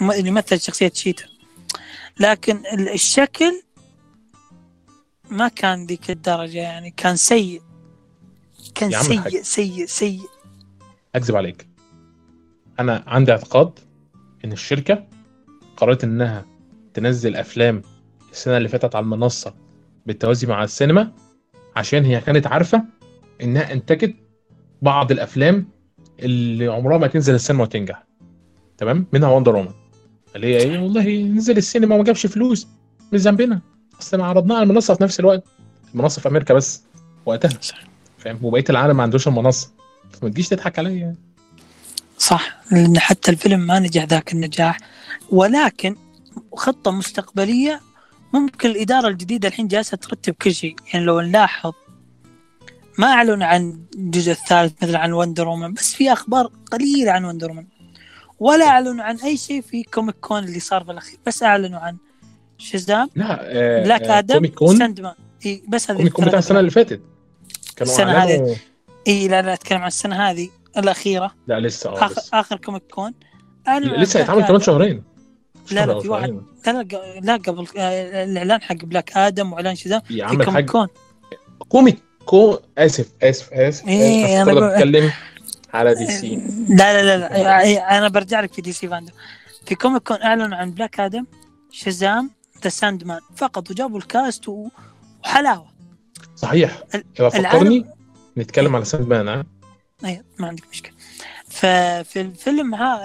[0.02, 1.33] اللي مثل شخصية شيتا.
[2.20, 3.62] لكن ال- الشكل
[5.30, 7.62] ما كان ذيك الدرجة يعني كان سيء.
[8.74, 8.90] كان.
[8.90, 10.20] سيء سيء سيء.
[11.14, 11.66] أكذب عليك.
[12.80, 13.78] أنا عندي اعتقاد
[14.44, 15.06] إن الشركة
[15.76, 16.46] قررت إنها
[16.94, 17.82] تنزل أفلام
[18.32, 19.54] السنة اللي فاتت على المنصة
[20.06, 21.12] بالتوازي مع السينما
[21.76, 22.84] عشان هي كانت عارفة
[23.42, 24.14] إنها أنتجت
[24.82, 25.68] بعض الأفلام
[26.20, 28.04] اللي عمرها ما تنزل السينما وتنجح.
[28.78, 29.70] تمام؟ منها وندر وومن
[30.36, 32.66] اللي هي إيه والله نزل السينما وما جابش فلوس
[33.12, 33.60] مش ذنبنا.
[34.00, 35.44] اصل ما عرضناه على المنصة في نفس الوقت.
[35.94, 36.82] المنصة في أمريكا بس
[37.26, 37.58] وقتها.
[38.18, 39.70] فاهم؟ وبقية العالم ما عندوش المنصة.
[40.12, 41.16] فما تجيش تضحك عليا يعني.
[42.18, 42.60] صح.
[42.72, 44.78] لأن حتى الفيلم ما نجح ذاك النجاح.
[45.30, 45.96] ولكن
[46.56, 47.80] خطة مستقبلية
[48.32, 50.76] ممكن الإدارة الجديدة الحين جالسة ترتب كل شيء.
[50.92, 51.72] يعني لو نلاحظ
[52.98, 57.52] ما اعلنوا عن الجزء الثالث مثل عن وندر بس في أخبار قليلة عن وندر
[58.44, 61.96] ولا أعلنوا عن أي شيء في كوميك كون اللي صار بالاخير بس أعلنوا عن
[62.58, 65.14] شازام لا آه بلاك آه آدم كوميك كون ساند مان
[65.46, 67.00] إي بس هذه كوميك كون بتاع السنة اللي فاتت.
[67.76, 68.54] كانوا السنة اعلنوا
[69.08, 71.34] إي لا لا أتكلم عن السنة هذه الأخيرة.
[71.46, 73.12] لا لسه آه لسه, آخر كوميك كون
[73.82, 74.60] لسه هيتعمل كمان.
[74.60, 75.02] شهرين.
[75.72, 76.42] لا، لا، في واحد.
[76.66, 76.82] لا
[77.22, 80.88] لا قبل آه، الإعلان حق بلاك آدم وإعلان شازام في كوميك كون
[81.68, 85.12] كوميك كون آسف آسف آسف إيه، أنا أنا بقول- بتكلم
[85.74, 86.36] على دي سي.
[86.68, 87.60] لا لا لا, لا.
[87.60, 89.12] إيه، أنا برجع لك في دي سي فاندم
[89.66, 91.26] في كوميك كون اعلنوا عن بلاك آدم
[91.70, 92.30] شازام
[92.64, 95.66] ذا ساند مان فقط وجابوا ال cast وحلاوة.
[96.36, 96.82] صحيح.
[97.20, 97.84] اذا فكرني العالم-
[98.38, 99.44] نتكلم على Sandman ها؟
[100.04, 100.94] اي ما عندك مشكلة.
[101.48, 102.98] ففي الفيلم ها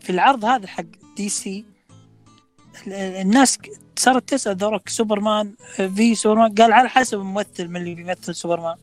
[0.00, 0.84] في العرض هذا حق
[1.16, 1.64] DC
[2.86, 3.58] ال- الناس
[3.96, 5.54] صارت تسأل ذولاك سوبرمان
[5.96, 8.76] في سوبرمان قال على حسب الممثل من اللي بيمثل سوبرمان.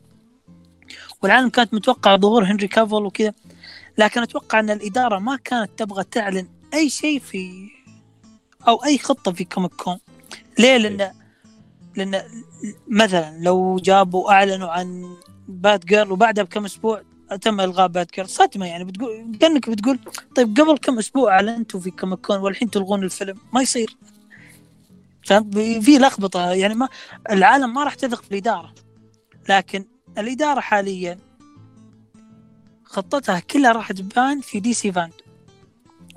[1.22, 3.32] والعالم كانت متوقع ظهور هنري كافل وكذا
[3.98, 7.68] لكن أتوقع أن الإدارة ما كانت تبغى تعلن أي شيء في
[8.68, 9.98] أو أي خطة في Comic Con.
[10.58, 11.12] ليه؟ لأن
[11.96, 12.22] لأن
[12.88, 15.16] مثلا لو جابوا أعلنوا عن
[15.48, 17.02] Batgirl وبعدها بكم أسبوع
[17.40, 18.28] تم إلغاء Batgirl.
[18.28, 19.98] صدمة يعني بتقول كأنك بتقول
[20.36, 23.96] طيب قبل كم أسبوع أعلنتوا في Comic Con والحين تلغون الفيلم؟ ما يصير.
[25.24, 26.88] فهمت؟ في لخبطة يعني ما
[27.30, 28.74] العالم ما راح تثق في الإدارة.
[29.48, 29.84] لكن
[30.18, 31.18] الإدارة حاليا
[32.84, 35.12] خطتها كلها راح تبان في DC FanDome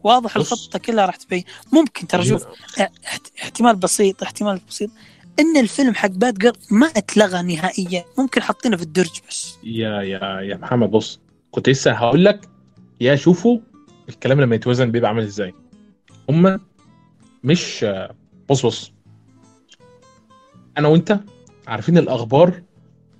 [0.04, 0.54] واضح بص.
[0.54, 1.44] الخطة كلها راح تبين.
[1.74, 2.44] ممكن ترى شوف
[2.80, 4.90] إحت- احتمال بسيط احتمال بسيط.
[5.40, 8.06] إن الفيلم حق باد جيرل ما اتلغى نهائيا.
[8.18, 9.56] ممكن حاطينه في الدرج بس.
[9.64, 11.20] يا يا يا محمد بص
[11.52, 12.50] كنت لسه هقول لك
[13.02, 13.60] يا شوفوا
[14.10, 15.54] الكلام لما يتوزن بيبقى عامل إزاي.
[16.30, 16.60] هما
[17.44, 17.86] مش
[18.50, 18.92] بص بص.
[20.78, 21.20] أنا وأنت
[21.68, 22.62] عارفين الأخبار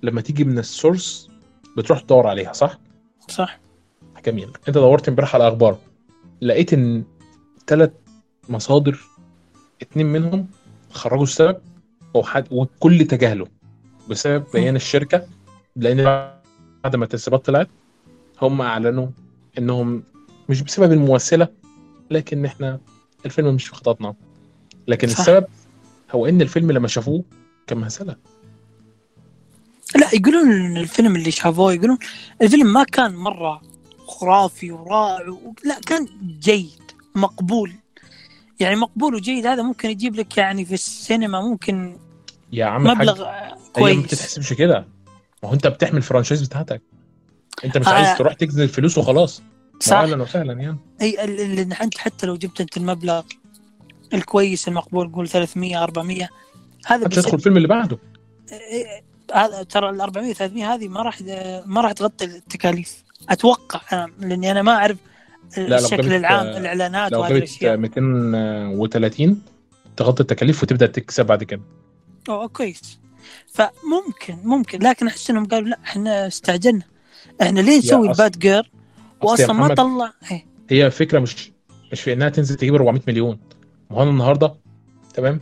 [0.02, 1.28] لما تيجي من السورس
[1.76, 2.78] بتروح تدور عليها صح؟
[3.28, 3.60] صح.
[4.26, 5.78] جميل انت دورت امبارح على الاخبار
[6.40, 7.04] لقيت ان
[7.66, 7.90] ثلاث
[8.48, 9.00] مصادر
[9.82, 10.46] اتنين منهم
[10.90, 11.56] خرجوا السبب
[12.14, 13.46] وحد والكل تجاهله
[14.10, 15.26] بسبب بيان الشركة
[15.76, 16.04] لأن
[16.84, 17.68] بعد ما التسريبات طلعت
[18.42, 19.06] هم أعلنوا
[19.58, 20.02] إنهم
[20.48, 21.48] مش بسبب الممثله
[22.10, 22.80] لكن إحنا
[23.26, 24.14] الفيلم مش في خططنا.
[24.88, 25.18] لكن صح.
[25.20, 25.46] السبب
[26.10, 27.24] هو إن الفيلم لما شافوه
[27.66, 28.16] كان مهزلة.
[29.96, 31.98] لا يقولون الفيلم اللي شافوه يقولون
[32.42, 33.62] الفيلم ما كان مرة
[34.06, 35.54] خرافي ورائع و...
[35.64, 36.06] لا كان
[36.40, 36.80] جيد
[37.14, 37.72] مقبول.
[38.60, 41.96] يعني مقبول وجيد هذا ممكن يجيب لك يعني في السينما ممكن
[42.52, 43.98] يا عم مبلغ ما كويس.
[44.04, 44.86] بتتحسبش كده.
[45.42, 46.82] ما هو أنت بتحمي الفرانشايز بتاعتك.
[47.64, 47.90] أنت مش آه.
[47.92, 49.42] عايز تروح تجزي الفلوس وخلاص.
[49.80, 49.96] صح.
[49.96, 50.78] أهلا وسهلا يعني.
[51.02, 53.22] أي ال- ال- ال- انت حتى لو جبت أنت المبلغ
[54.14, 56.28] الكويس المقبول قول 300 400
[56.86, 57.18] هذا بيس...
[57.18, 57.98] يدخل الفيلم اللي بعده.
[58.52, 59.02] إيه، هذا
[59.68, 61.20] ترى ال 400 300 هذه ما راح
[61.66, 63.04] ما راح تغطي التكاليف.
[63.28, 64.96] أتوقع أنا لأني أنا ما أعرف
[65.58, 67.76] الشكل العام الإعلانات وهذه الأشياء.
[67.76, 69.42] 230
[69.96, 71.62] تغطي التكاليف وتبدأ تكسب بعد كده
[72.28, 72.98] اوه كويس.
[73.46, 74.78] فممكن ممكن.
[74.78, 76.82] لكن أحس إنهم قالوا لا إحنا استعجلنا.
[77.42, 78.70] إحنا ليه نسوي الباد جير
[79.22, 80.12] واصلا ما طلع.
[80.30, 80.46] إيه.
[80.70, 81.52] هي الفكرة مش
[81.92, 83.38] مش في إنها تنزل تجيب 400 مليون.
[83.90, 84.54] ما هو النهارده
[85.14, 85.40] تمام؟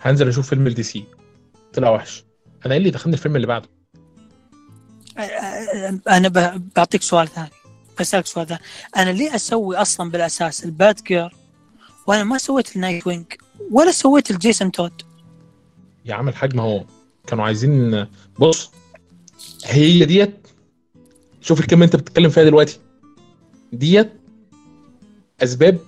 [0.00, 1.04] هنزل أشوف فيلم ال DC
[1.72, 2.24] طلع وحش.
[2.66, 3.68] أنا إيه اللي دخلني الفيلم اللي بعده؟
[6.08, 7.50] أنا ب- بعطيك سؤال ثاني
[8.00, 8.60] بسألك سؤال ثاني.
[8.96, 11.34] أنا ليه أسوي أصلا بالأساس ال Batgirl
[12.06, 13.26] وأنا ما سويت ال Nightwing
[13.70, 15.02] ولا سويت الجيسون تود؟
[16.04, 16.84] يا عم الحاج ما هو
[17.26, 18.06] كانوا عايزين
[18.38, 18.70] بص
[19.64, 20.46] هي ديت
[21.40, 22.78] شوف الكلمة أنت بتتكلم فيها دلوقتي.
[23.72, 24.12] ديت
[25.42, 25.78] أسباب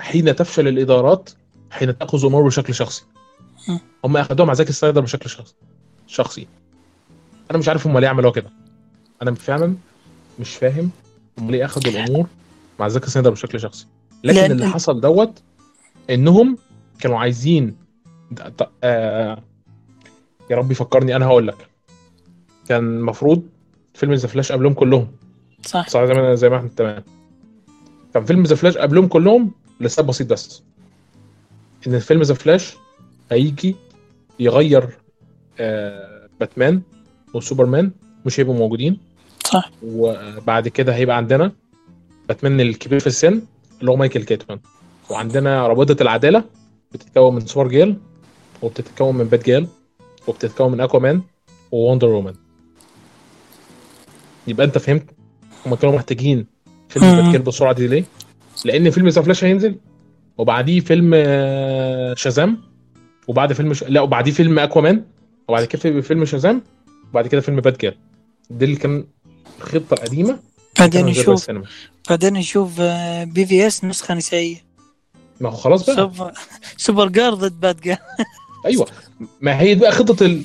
[0.00, 1.30] حين تفشل الإدارات
[1.70, 3.04] حين تأخذ أمور بشكل شخصي.
[4.04, 5.54] هم اخذوها مع زكي بشكل شخصي.
[6.06, 6.46] شخصي.
[7.50, 8.50] أنا مش عارف هم ليه عملوها كده.
[9.22, 9.74] أنا فعلا
[10.40, 10.90] مش فاهم
[11.38, 12.26] هم ليه اخذوا الأمور
[12.80, 13.86] مع زكي سنايدر بشكل شخصي.
[14.24, 15.42] لكن لأن- اللي حصل دوت
[16.10, 16.58] إنهم
[17.00, 17.76] كانوا عايزين
[18.84, 19.42] آه
[20.50, 21.68] يا رب يفكرني أنا هقول لك.
[22.68, 23.42] كان المفروض
[23.94, 25.08] فيلم The Flash قبلهم كلهم.
[25.66, 25.88] صح.
[25.88, 27.02] صح زي ما زي ما إحنا تمام.
[28.14, 30.62] كان فيلم The Flash قبلهم كلهم لسبب بسيط بس.
[31.86, 32.76] إن الفيلم The Flash
[33.32, 33.76] هيجي
[34.40, 34.98] يغير
[36.40, 36.82] باتمان
[37.34, 37.90] وسوبرمان
[38.26, 38.98] مش هيبقوا موجودين
[39.44, 41.52] صح وبعد كده هيبقى عندنا
[42.28, 43.42] باتمان الكبير في السن
[43.80, 44.58] اللي هو مايكل كيتون
[45.10, 46.44] وعندنا رابطة العدالة
[46.92, 47.96] بتتكون من Supergirl
[48.62, 49.66] وبتتكون من Batgirl
[50.26, 51.22] وبتتكون من Aquaman
[51.72, 52.32] و Wonder Woman
[54.46, 55.04] يبقى أنت فهمت
[55.66, 56.46] هما كانوا محتاجين
[56.88, 57.16] فيلم مم.
[57.16, 58.04] Batgirl بالسرعه دي ليه؟
[58.64, 59.76] لأن فيلم The Flash هينزل
[60.38, 62.58] وبعديه فيلم آه، Shazam
[63.28, 63.84] وبعد فيلم ش...
[63.84, 65.04] لا وبعديه فيلم Aquaman
[65.48, 66.62] وبعد كده في- فيلم Shazam
[67.10, 67.94] وبعد كده فيلم Batgirl
[68.50, 69.04] دي اللي كان
[69.58, 70.38] الخطه القديمه
[70.78, 71.50] بعدين نشوف.
[72.10, 72.80] بعدين نشوف
[73.22, 74.64] BvS نسخة نسائية.
[75.40, 75.96] ما هو خلاص بقى.
[75.96, 76.32] Super
[76.76, 77.96] Supergirl ضد Batgirl
[78.66, 78.86] أيوه.
[79.40, 80.42] ما هي بقى خطة ال...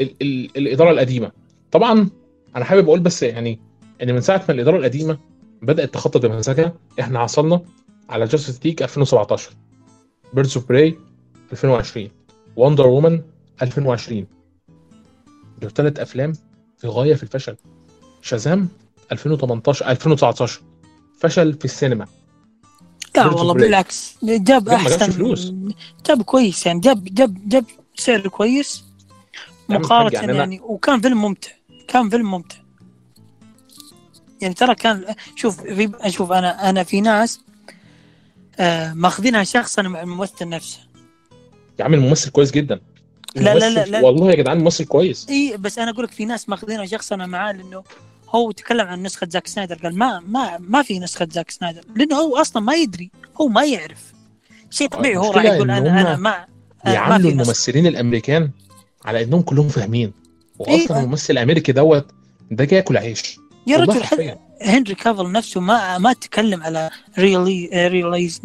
[0.00, 0.14] ال...
[0.22, 0.50] ال...
[0.56, 1.32] الإدارة القديمة.
[1.72, 2.10] طبعا
[2.56, 3.60] أنا حابب أقول بس يعني
[4.02, 5.18] إن من ساعة ما الإدارة القديمة
[5.62, 7.60] بدأت تخطط بمزاجها إحنا حصلنا
[8.10, 9.50] على Justice League 2017
[10.34, 10.98] Birds of Prey
[11.52, 12.08] 2020
[12.56, 13.22] Wonder Woman
[13.62, 14.26] 2020
[15.60, 16.32] دول ثلاث أفلام
[16.78, 17.56] في غاية في الفشل.
[18.22, 18.68] شازام
[19.12, 20.60] 2018 2019
[21.18, 22.06] فشل في السينما.
[23.16, 23.54] لا والله.
[23.54, 24.16] بالعكس.
[24.22, 25.10] جاب أحسن.
[25.10, 25.52] فلوس.
[26.06, 26.80] جاب كويس يعني.
[26.80, 27.64] جاب جاب جاب
[27.94, 28.84] سعر كويس.
[29.68, 31.50] مقارنة يعني يعني, وكان فيلم ممتع.
[31.88, 32.56] كان فيلم ممتع.
[34.40, 37.40] يعني ترى كان شوف في شوف أنا أنا في ناس
[38.58, 40.80] آه ماخذينها شخصا مع الممثل نفسه.
[41.78, 42.80] يا عم الممثل كويس جدا.
[43.36, 44.00] لا، لا، لا، لا.
[44.00, 47.52] والله يا جدعان ممثل كويس إي بس أنا أقول لك في ناس ماخذينها شخصي معاه
[47.52, 47.82] لأنه
[48.28, 52.16] هو تكلم عن نسخة زاك سنايدر قال ما ما ما في نسخة زاك سنايدر لأنه
[52.16, 54.12] هو أصلا ما يدري هو ما يعرف
[54.70, 56.46] شيء طبيعي هو راح يقول أنا أنا ما
[56.86, 58.50] نسخة الممثلين الأمريكان
[59.04, 60.12] على إنهم كلهم فاهمين
[60.58, 61.02] واصلا إيه.
[61.04, 62.06] الممثل الأمريكي دوت
[62.50, 64.02] ده جاي ياكل عيش يا رجل.
[64.62, 68.40] هنري كافل نفسه ما ما تكلم على rele- release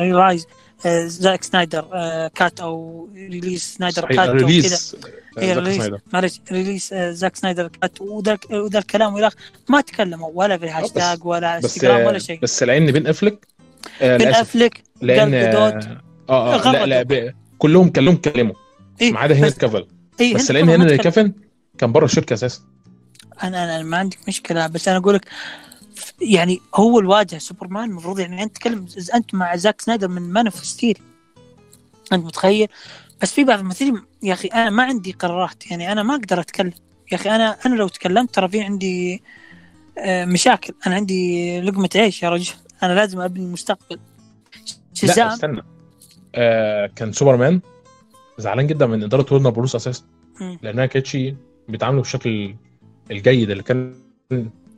[0.00, 0.46] release
[0.88, 4.96] زاك سنايدر آه، cut أو release سنايدر cut release
[5.38, 5.90] release.
[6.12, 9.30] معلش release آه، زاك سنايدر cut وذا الكلام والى.
[9.68, 13.46] ما تكلموا ولا في الهاشتاج ولا انستغرام ولا شيء بس لأن بين أفلك
[14.02, 15.34] آه للأسف أفلك لأن.
[15.34, 15.80] آه
[16.30, 16.86] آه لا.
[16.86, 18.54] لا ب- كلهم كلهم كلموا
[19.00, 19.86] إيه ما عدا هنري كافل
[20.20, 20.98] إيه بس لأن هنري.
[20.98, 21.32] كافل
[21.78, 22.60] كان بره الشركة أساسا
[23.42, 25.24] أنا أنا ما عندك مشكلة بس أنا أقول لك
[26.22, 30.64] يعني هو الواجهه سوبرمان المفروض يعني أنت تتكلم أنت مع زاك سنايدر من Man of
[30.64, 30.98] Steel
[32.12, 32.68] أنت متخيل؟
[33.22, 36.72] بس في بعض الممثلين يا أخي أنا ما عندي قرارات يعني أنا ما أقدر أتكلم.
[37.12, 39.22] يا أخي أنا أنا لو تكلمت ترى في عندي
[39.98, 40.74] آه، مشاكل.
[40.86, 42.54] أنا عندي لقمة عيش يا رجل.
[42.82, 43.96] أنا لازم أبني المستقبل.
[43.96, 44.00] لا
[44.94, 45.62] Shazam؟ استنى.
[46.34, 47.60] آه كان سوبرمان
[48.38, 50.04] زعلان جدا من إدارة Warner Bros أساسا.
[50.62, 51.18] لأنها كانتش
[51.68, 52.54] بيتعاملوا بالشكل
[53.10, 53.94] الجيد اللي كان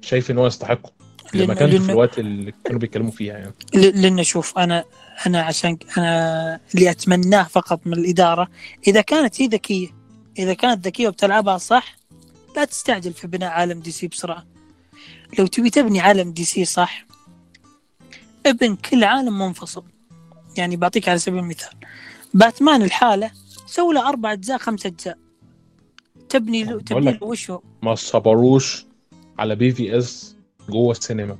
[0.00, 1.03] شايف إن هو يستحقه.
[1.34, 3.54] اللي ما لأن- كانش في الوقت اللي كانوا بيتكلموا فيها يعني.
[3.74, 4.84] لأن شوف أنا
[5.26, 8.48] أنا عشان أنا اللي أتمناه فقط من الإدارة
[8.86, 9.88] إذا كانت هي ذكية
[10.38, 11.96] إذا كانت ذكية وبتلعبها صح
[12.56, 14.44] لا تستعجل في بناء عالم DC بسرعة.
[15.38, 17.06] لو تبي تبني عالم DC صح
[18.46, 19.84] ابن كل عالم منفصل.
[20.56, 21.70] يعني بعطيك على سبيل المثال
[22.34, 23.30] باتمان الحالة
[23.66, 25.18] سوي له أربع أجزاء خمس أجزاء.
[26.28, 27.12] تبني له تبني.
[27.12, 28.86] له وش هو؟ ما صبروش
[29.38, 30.33] على BvS
[30.68, 31.36] جوه السينما.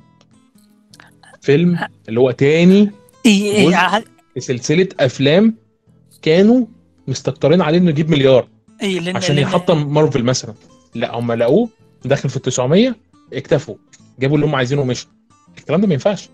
[1.41, 2.91] فيلم اللي هو تاني إي-
[3.27, 3.73] إي- جزء.
[3.75, 3.99] ع-
[4.33, 5.55] في سلسلة أفلام
[6.21, 6.65] كانوا
[7.07, 8.47] مستكترين عليه إنه يجيب مليار
[8.81, 10.53] لأن عشان يحطم مارفل مثلا.
[10.95, 11.69] لا هم لقوه
[12.05, 12.95] داخل في ال 900
[13.33, 13.75] اكتفوا.
[14.19, 15.09] جابوا اللي هم عايزينه ومشوا.
[15.57, 16.29] الكلام ده ما ينفعش.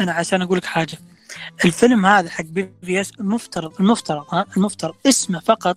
[0.00, 0.98] أنا عشان أقول لك حاجة.
[1.64, 4.94] الفيلم هذا حق بي في إس المفترض المفترض ها المفترض.
[5.06, 5.76] اسمه فقط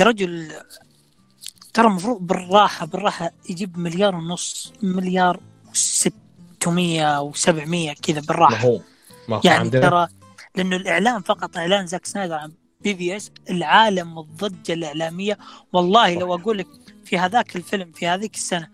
[0.00, 0.48] يا رجل
[1.72, 8.80] ترى المفروض بالراحة بالراحة يجيب مليار ونص مليار و600 و700 كذا ما بالراحة هو
[9.28, 10.08] ما هو يعني عندنا ترى
[10.56, 15.38] لأنه الاعلان فقط إعلان زاك سنايدر عن بي في إس العالم والضجه الإعلامية
[15.72, 16.66] والله لو أقول لك
[17.04, 18.68] في هذاك الفيلم في هذيك السنة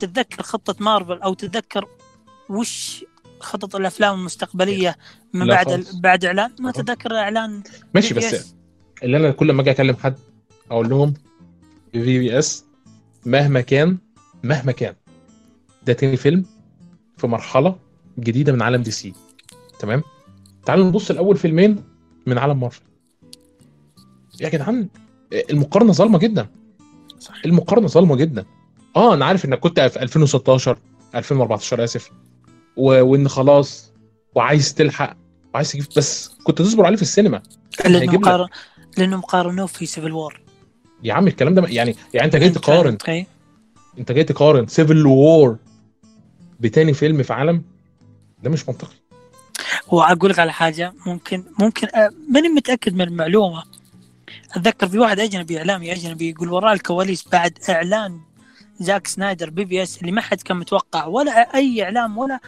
[0.00, 1.88] تتذكر خطة مارفل أو تتذكر
[2.48, 3.04] وش
[3.40, 4.96] خطط الأفلام المستقبلية
[5.32, 5.86] من بعد.
[6.02, 6.70] بعد إعلان ما.
[6.70, 7.62] تتذكر إعلان
[7.94, 8.14] ماشي.
[8.14, 8.54] بس
[9.02, 10.16] اللي أنا كل ما أجي أكلم حد
[10.70, 11.14] أقول لهم
[12.02, 12.64] BvS
[13.26, 13.98] مهما كان
[14.42, 14.94] مهما كان.
[15.86, 16.44] ده تاني فيلم
[17.16, 17.76] في مرحلة
[18.18, 19.12] جديدة من عالم DC.
[19.78, 20.02] تمام؟
[20.66, 21.84] تعالوا نبص الأول فيلمين
[22.26, 22.82] من عالم مارفل.
[24.40, 24.88] يا جدعان
[25.50, 26.46] المقارنة ظالمة جدا.
[27.18, 27.34] صح.
[27.44, 28.44] المقارنة ظالمة جدا.
[28.96, 30.78] آه أنا عارف إنك كنت في 2016
[31.14, 32.10] 2014 آسف.
[32.76, 33.02] و...
[33.02, 33.92] وإن خلاص
[34.34, 35.16] وعايز تلحق
[35.54, 37.42] وعايز تجيب بس كنت تصبر عليه في السينما.
[37.86, 38.48] لأنه مقارن
[38.98, 40.43] لأنه مقارنوه في Civil War
[41.02, 42.98] يا عم الكلام ده يعني يعني انت جاي تقارن.
[42.98, 43.26] تخيل
[43.98, 45.56] انت جاي تقارن Civil War
[46.60, 47.62] بتاني فيلم في عالم؟
[48.42, 48.94] ده مش منطقي.
[49.88, 53.62] واقول لك على حاجة ممكن ممكن أ- ماني متأكد من المعلومة.
[54.56, 58.20] أتذكر في واحد أجنبي إعلامي أجنبي يقول وراء الكواليس بعد إعلان
[58.80, 62.40] زاك سنايدر BVS اللي ما حد كان متوقع ولا أي إعلام ولا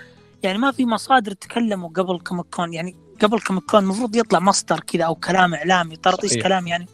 [0.43, 4.81] يعني ما في مصادر تكلموا قبل Comic Con يعني قبل كوميك كون المفروض يطلع مصدر
[4.81, 6.43] كذا أو كلام إعلامي طرطيش صحيح.
[6.43, 6.87] كلام يعني.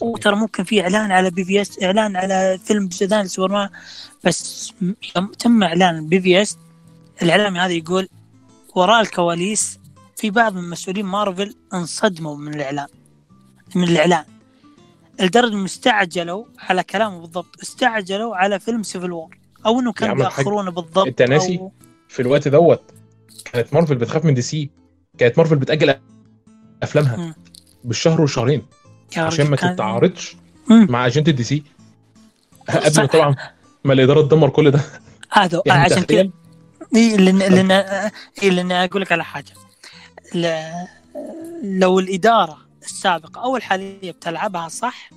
[0.00, 3.68] وترى ممكن في إعلان على BVS إعلان على فيلم سودان سوبرمان
[4.24, 6.58] بس م- يوم تم إعلان BVS
[7.22, 8.08] الإعلامي هذا يقول
[8.74, 9.78] وراء الكواليس
[10.16, 12.86] في بعض من مسؤولين مارفل انصدموا من الاعلان
[13.74, 14.24] من الإعلان.
[15.20, 20.70] لدرجة إنهم استعجلوا على كلامه بالضبط استعجلوا على فيلم Civil War أو إنه كانوا بيأخرونه
[20.70, 21.72] بالضبط أنت ناسي؟ أو...
[22.08, 22.82] في الوقت دوت
[23.44, 24.70] كانت مارفل بتخاف من DC
[25.18, 25.94] كانت مارفل بتأجل
[26.82, 27.34] أفلامها مم.
[27.84, 28.62] بالشهر وشهرين
[29.16, 30.36] عشان ما تتعارضش.
[30.70, 31.62] مع اجنده DC.
[32.68, 33.36] قبل طبعا
[33.84, 34.80] ما الإدارة تدمر كل ده.
[35.32, 36.32] هذا يعني عشان تخيل.
[36.96, 37.70] إيه لأن لأن
[38.42, 39.52] إيه لأن أقول لك على حاجة.
[40.34, 40.84] ل-
[41.62, 45.10] لو الإدارة السابقة أو الحاليه بتلعبها صح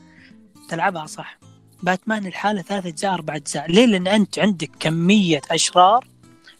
[0.69, 1.39] تلعبها صح.
[1.83, 3.71] باتمان لحاله ثلاث أجزاء أربع أجزاء.
[3.71, 6.07] ليه؟ لأن أنت عندك كمية أشرار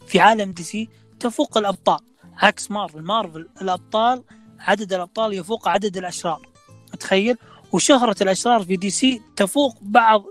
[0.06, 0.88] في عالم DC
[1.20, 1.98] تفوق الأبطال.
[2.42, 3.02] عكس Marvel.
[3.02, 4.22] Marvel الأبطال
[4.58, 6.48] عدد الأبطال يفوق عدد الأشرار.
[6.92, 7.36] متخيل؟
[7.72, 10.24] وشهرة الأشرار في DC تفوق بعض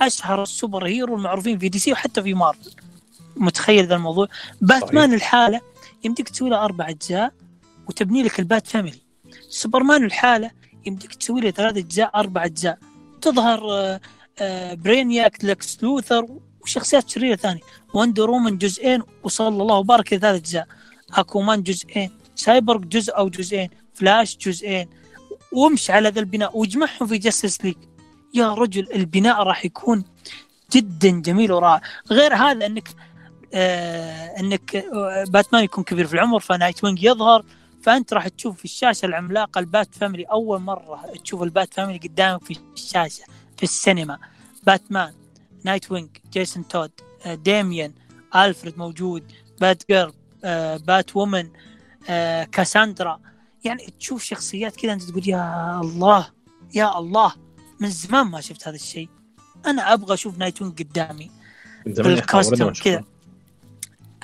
[0.00, 2.70] أشهر ال superhero المعروفين في DC وحتى في مارفل.
[3.36, 4.28] متخيل ذا الموضوع؟
[4.60, 5.60] باتمان لحاله
[6.04, 7.32] يمديك تسوي له أربع أجزاء
[7.88, 9.00] وتبني لك ال Bat Family.
[9.48, 10.50] سوبرمان لحاله
[10.86, 12.78] يمديك تسوي له ثلاث أجزاء أربع أجزاء.
[13.20, 14.00] تظهر آه،
[14.38, 16.26] آه، Brainiac Lex Luthor
[16.60, 17.60] وشخصيات شريرة ثانية.
[17.94, 20.66] Wonder Woman جزئين وصلى الله وبارك ثلاث أجزاء.
[21.14, 24.88] Aquaman جزئين سايبورغ جزء أو جزئين فلاش جزئين.
[25.52, 27.76] وامشي على ذا البناء واجمعهم في Justice League.
[28.34, 30.04] يا رجل البناء راح يكون
[30.72, 31.80] جدا جميل ورائع.
[32.10, 32.88] غير هذا إنك
[33.54, 37.44] آه إنك آه باتمان يكون كبير في العمر ف Nightwing يظهر
[37.82, 40.24] فأنت راح تشوف في الشاشة العملاقة ال Bat Family.
[40.24, 43.24] أول مرة تشوف ال Bat Family قدامك في الشاشة
[43.56, 44.18] في السينما.
[44.62, 45.14] باتمان
[45.64, 46.90] Nightwing Jason Todd
[47.26, 47.92] آه، Damian
[48.36, 50.12] Alfred موجود Batgirl.
[50.76, 51.50] Batwoman
[52.08, 53.20] آه، Cassandra.
[53.64, 56.30] يعني تشوف شخصيات كذا انت تقول يا الله
[56.74, 57.32] يا الله
[57.80, 59.08] من زمان ما شفت هذا الشيء.
[59.66, 61.30] أنا أبغى أشوف Nightwing قدامي
[62.42, 62.72] شفناه.
[62.84, 63.04] كذا.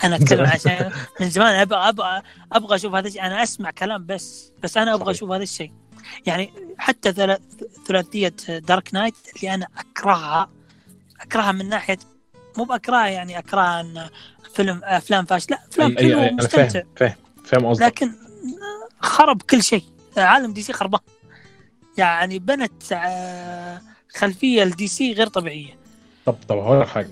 [0.04, 2.22] أنا أتكلم عشان من زمان أبغى أبغى
[2.52, 3.22] أبغى أشوف هذا الشيء.
[3.26, 5.10] أنا أسمع كلام بس بس أنا أبغى.
[5.10, 5.72] أشوف هذا الشيء.
[6.26, 7.40] يعني حتى ثلا-
[7.86, 10.50] ثلاثية Dark Knight اللي أنا أكرهها
[11.20, 11.98] أكرهها من ناحية
[12.58, 14.08] مو بأكرهها يعني أكرهها إن
[14.54, 17.84] فيلم أفلام فاشلة؟ لا أفلام أي- أي- ومستمتع فاهم فاهم قصدك.
[17.86, 18.12] لكن
[19.00, 19.82] خرب كل شيء.
[20.16, 21.00] عالم DC خربان.
[21.98, 23.80] يعني بنت آه،
[24.16, 25.76] خلفية ل DC غير طبيعية.
[26.26, 27.10] طب طب هقول لك حاجة.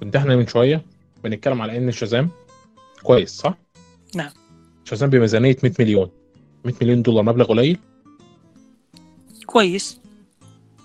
[0.00, 0.82] كنت إحنا من شوية
[1.24, 2.30] بنتكلم على إن Shazam
[3.02, 3.54] كويس صح؟
[4.14, 4.30] نعم.
[4.84, 6.10] Shazam بميزانية 100 مليون.
[6.64, 7.78] 100 مليون دولار مبلغ قليل؟
[9.46, 10.00] كويس.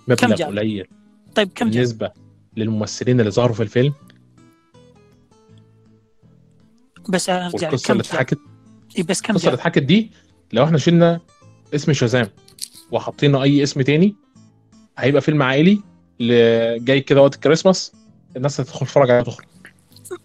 [0.08, 0.88] كم مبلغ جاب؟ قليل.
[1.36, 2.12] طيب كم جاب؟ بالنسبة
[2.58, 3.94] للممثلين اللي ظهروا في الفيلم
[7.10, 8.40] بس ارجع والقصة كم اللي؟ اتحكت
[8.98, 10.12] إيه بس كم القصة اللي؟ اتحكت دي
[10.54, 11.20] لو إحنا شلنا
[11.76, 12.28] اسم شازام
[12.92, 14.16] وحطينا أي اسم تاني
[14.98, 15.82] هيبقى فيلم عائلي
[16.80, 17.92] جاي كده وقت الكريسماس
[18.36, 19.46] الناس هتدخل تتفرج عليه تخرج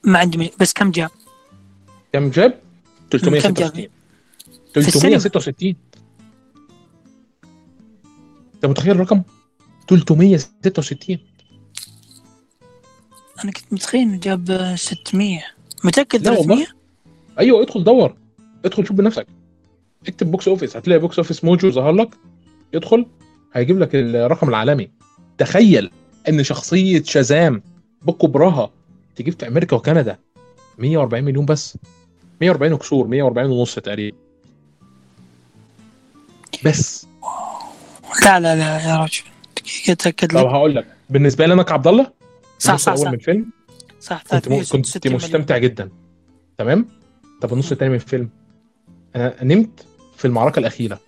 [0.05, 0.53] ما عندي.
[0.61, 1.11] بس كم جاب؟
[2.13, 3.89] كم 366 جاب؟
[4.77, 5.19] السينما.
[5.19, 5.75] 366
[8.55, 9.23] انت متخيل الرقم؟
[9.89, 11.19] 366
[13.45, 15.41] أنا كنت متخيل إنه جاب 600
[15.85, 16.45] متأكد لا والله.
[16.57, 16.67] 300
[17.39, 18.17] أيوه ادخل دور.
[18.65, 19.27] ادخل شوف بنفسك.
[20.09, 22.11] اكتب box office هتلاقي box office موجو ظهر لك.
[22.75, 23.07] ادخل
[23.53, 24.91] هيجيب لك الرقم العالمي.
[25.39, 25.91] تخيل
[26.29, 27.63] إن شخصية Shazam
[28.03, 28.71] بكبرها
[29.17, 30.19] تجيب في أمريكا وكندا
[30.79, 31.79] 140 مليون بس.
[32.41, 34.17] 140 وكسور 140 ونص تقريبا.
[36.65, 37.07] بس.
[38.25, 40.87] لا لا لا يا رجل تاكد طب لي هقول لك.
[41.11, 42.13] بالنسبة لي أنا كعبد الله
[42.59, 43.09] صح صح صح.
[43.09, 43.47] من الفيلم
[44.03, 45.23] صح كنت م- كنت 366 مليون.
[45.25, 45.91] مستمتع جدا.
[46.59, 46.87] تمام؟
[47.41, 48.31] طب النص التاني من الفيلم.
[49.17, 49.87] أنا نمت
[50.17, 51.01] في المعركة الأخيرة.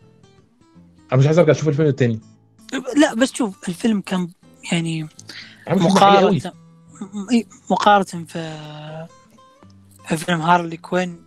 [1.12, 2.20] أنا مش عايز أرجع أشوف الفيلم التاني.
[2.96, 4.28] لا بس شوف الفيلم كان
[4.72, 5.06] يعني
[5.66, 6.52] عامل فيلم عالي قوي مقارنة
[7.14, 8.58] م- إي، مقارنة في
[10.08, 11.20] في فيلم هارلي كوين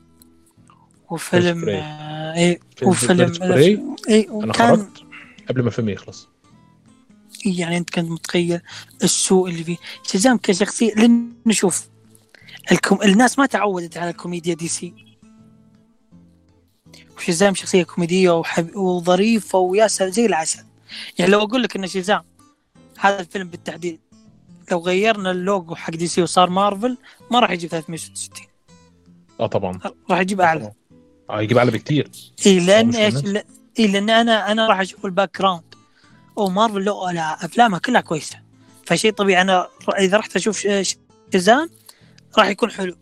[1.10, 1.82] وفيلم of Prey.
[2.38, 3.82] إي فيلم وفيلم Birds of Prey.
[4.10, 5.04] إي أنا خرجت
[5.50, 6.30] قبل ما الفيلم يخلص.
[7.46, 8.62] يعني أنت كنت متخيل
[9.04, 9.78] السوء اللي فيه.
[10.04, 11.88] Shazam كشخصية لأن نشوف.
[12.72, 13.02] الكم...
[13.02, 14.68] الناس ما تعودت على كوميديا DC.
[14.68, 14.94] و
[17.18, 18.76] Shazam شخصية كوميدية وحب...
[18.76, 20.64] وظريفة وياسر زي العسل.
[21.20, 22.24] يعني لو أقول لك إن Shazam
[22.98, 24.00] هذا الفيلم بالتحديد
[24.72, 26.98] لو غيرنا اللوجو حق DC وصار مارفل
[27.32, 28.48] ما راح يجيب 366
[29.40, 29.80] آه طبعا.
[30.10, 30.72] راح يجيب أعلى.
[31.30, 32.12] آه يجيب أعلى بكتير.
[32.46, 33.16] اي لأن إيش؟
[33.80, 35.67] اي لأن أنا أنا راح أشوف ال background.
[36.38, 38.40] أو مارفل لو لا أفلامها كلها كويسة.
[38.86, 39.42] فشيء طبيعي.
[39.42, 39.68] أنا
[40.00, 40.96] إذا رحت أشوف ش-
[41.34, 41.70] Shazam
[42.38, 42.96] راح يكون حلو.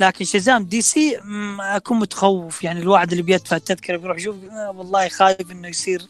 [0.00, 1.20] لكن Shazam DC
[1.60, 2.64] أكون متخوف.
[2.64, 6.02] يعني الواحد اللي بيدفع التذكرة بيروح يشوف آه والله خايف إنه يصير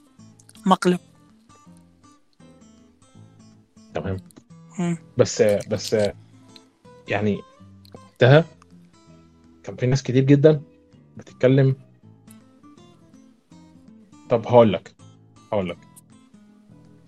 [0.67, 0.99] مقلب.
[3.95, 4.17] تمام.
[5.19, 5.97] بس بس
[7.09, 7.41] يعني
[7.95, 8.45] وقتها
[9.65, 10.63] كان في ناس كتير جدا
[11.17, 11.77] بتتكلم.
[14.31, 14.95] طب هقول لك
[15.53, 15.79] هقول لك.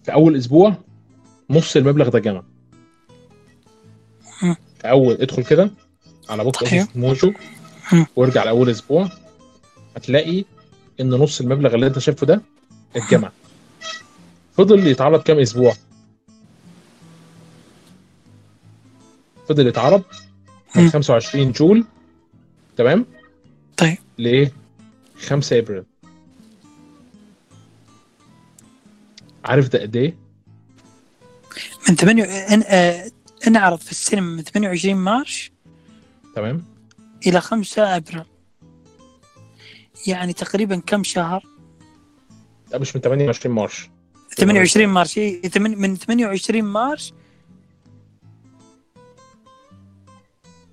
[0.05, 0.77] في أول أسبوع
[1.51, 2.43] نص المبلغ ده جمع.
[4.81, 5.71] في أول ادخل كده
[6.29, 6.43] على.
[6.43, 7.33] أوفيس موجو.
[8.17, 9.09] وارجع لأول أسبوع
[9.97, 10.45] هتلاقي
[11.01, 12.43] إن نص المبلغ اللي أنت شايفه ده
[12.97, 13.31] اتجمع
[14.57, 15.75] فضل يتعرض كام أسبوع
[19.49, 20.03] فضل يتعرض
[20.77, 20.91] من مم.
[20.91, 21.85] 25 جول
[22.77, 23.07] تمام
[23.77, 24.53] طيب لإيه
[25.27, 25.85] 5 أبريل
[29.45, 30.17] عارف ده قد إيه؟
[31.89, 32.63] من 8 ان
[33.47, 35.53] انعرض في السينما من 28 مارش
[36.37, 36.65] تمام.
[37.27, 38.25] إلى 5 أبريل.
[40.07, 41.45] يعني تقريبا كم شهر؟
[42.73, 43.91] لا مش من 28 مارش.
[44.37, 47.13] 28 مارس إيه، من 28 مارس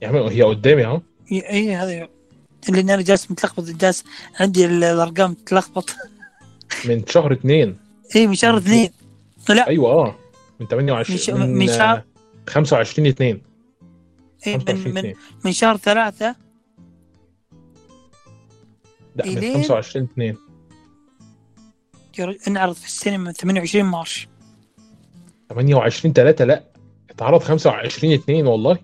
[0.01, 1.01] يعني هي قدامي اهو
[1.31, 2.07] اي هذا
[2.69, 4.03] لأن أنا جالس متلخبط جالس
[4.39, 5.95] عندي ال- الأرقام تلخبط
[6.85, 7.77] من شهر 2
[8.15, 8.89] اي من شهر اثنين.
[9.49, 9.67] لا.
[9.67, 10.15] أيوه آه.
[10.59, 12.05] من 28 من من شهر- آه،
[12.49, 13.41] 25 2
[14.47, 16.35] إي من 25 من 2 من شهر ثلاثة.
[19.15, 20.35] لا من إلين- 25 2
[22.19, 24.27] ير- انعرض في السينما من 28 مارس
[25.49, 26.63] 28 3 لا.
[27.09, 28.77] اتعرض 25 2 والله.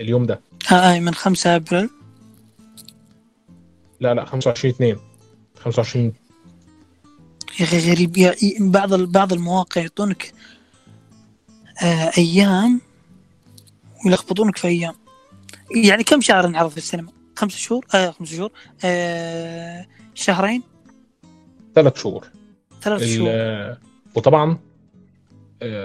[0.00, 0.40] اليوم ده.
[0.72, 1.90] آه من 5 أبريل؟
[4.00, 4.96] لا لا 25 2
[5.58, 6.12] 25
[7.60, 8.16] يا أخي غريب.
[8.16, 10.32] يا بعض بعض المواقع يعطونك
[11.82, 12.80] آه أيام
[14.06, 14.94] ويلخبطونك في أيام.
[15.84, 18.50] يعني كم شهر انعرض في السينما؟ خمس شهور؟ آه خمس شهور.
[18.84, 20.62] آه شهرين؟
[21.74, 22.26] ثلاث شهور.
[22.82, 23.76] ثلاث شهور.
[24.14, 24.58] وطبعا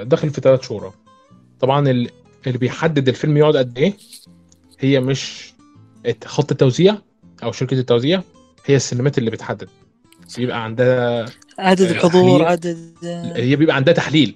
[0.04, 0.94] داخل في ثلاث شهور.
[1.60, 2.10] طبعا ال-
[2.48, 3.94] اللي بيحدد الفيلم يقعد قد إيه
[4.80, 5.54] هي مش
[6.26, 6.98] خط التوزيع
[7.44, 8.24] أو شركة التوزيع
[8.66, 9.70] هي السينمات اللي بتحدد.
[10.38, 11.26] بيبقى عندها
[11.60, 12.46] عدد آه، الحضور تحليل.
[12.46, 13.38] عدد آه.
[13.38, 14.36] هي بيبقى عندها تحليل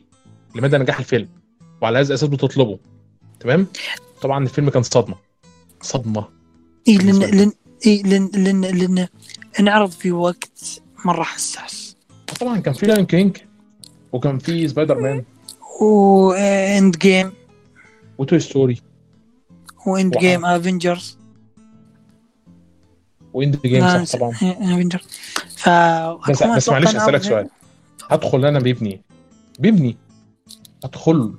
[0.56, 1.28] لمدى نجاح الفيلم
[1.82, 2.80] وعلى هذا الاساس بتطلبه.
[3.40, 3.68] تمام؟
[4.22, 5.16] طبعا الفيلم كان صدمة.
[5.82, 6.28] صدمة.
[6.88, 7.20] إيه لأن.
[7.20, 7.52] لأن
[7.86, 9.08] إيه لأن لأن لأن
[9.60, 11.96] انعرض في وقت مرة حساس.
[12.40, 13.38] طبعا كان في Lion King
[14.12, 15.24] وكان في Spider-Man
[15.82, 17.32] و End Game.
[18.18, 18.82] و Toy Story.
[19.88, 20.18] و End.
[20.18, 21.18] Game Avengers
[23.34, 24.32] و End Game صح طبعا.
[24.42, 25.04] Avengers
[25.58, 25.70] ف
[26.30, 27.50] بس بس معلش أسألك سؤال.
[28.10, 29.02] هدخل أنا بيبني
[29.60, 29.98] بيبني
[30.84, 31.36] ادخل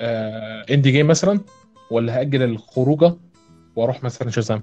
[0.00, 1.40] آه End Game مثلا
[1.90, 3.14] ولا هأجل الخروجة
[3.76, 4.62] وأروح مثلا Shazam؟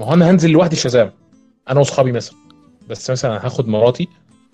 [0.00, 1.12] ما هو أنا هنزل لوحدي شازام.
[1.68, 2.36] أنا وأصحابي مثلا.
[2.88, 4.08] بس مثلا هاخد مراتي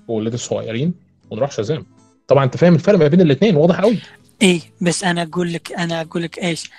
[0.09, 0.95] وولادي الصغيرين
[1.31, 1.87] ونروح شازام
[2.29, 3.99] طبعا أنت فاهم الفرق ما بين الاثنين واضح قوي
[4.43, 6.71] اي بس أنا أقول لك أنا أقول لك إيش؟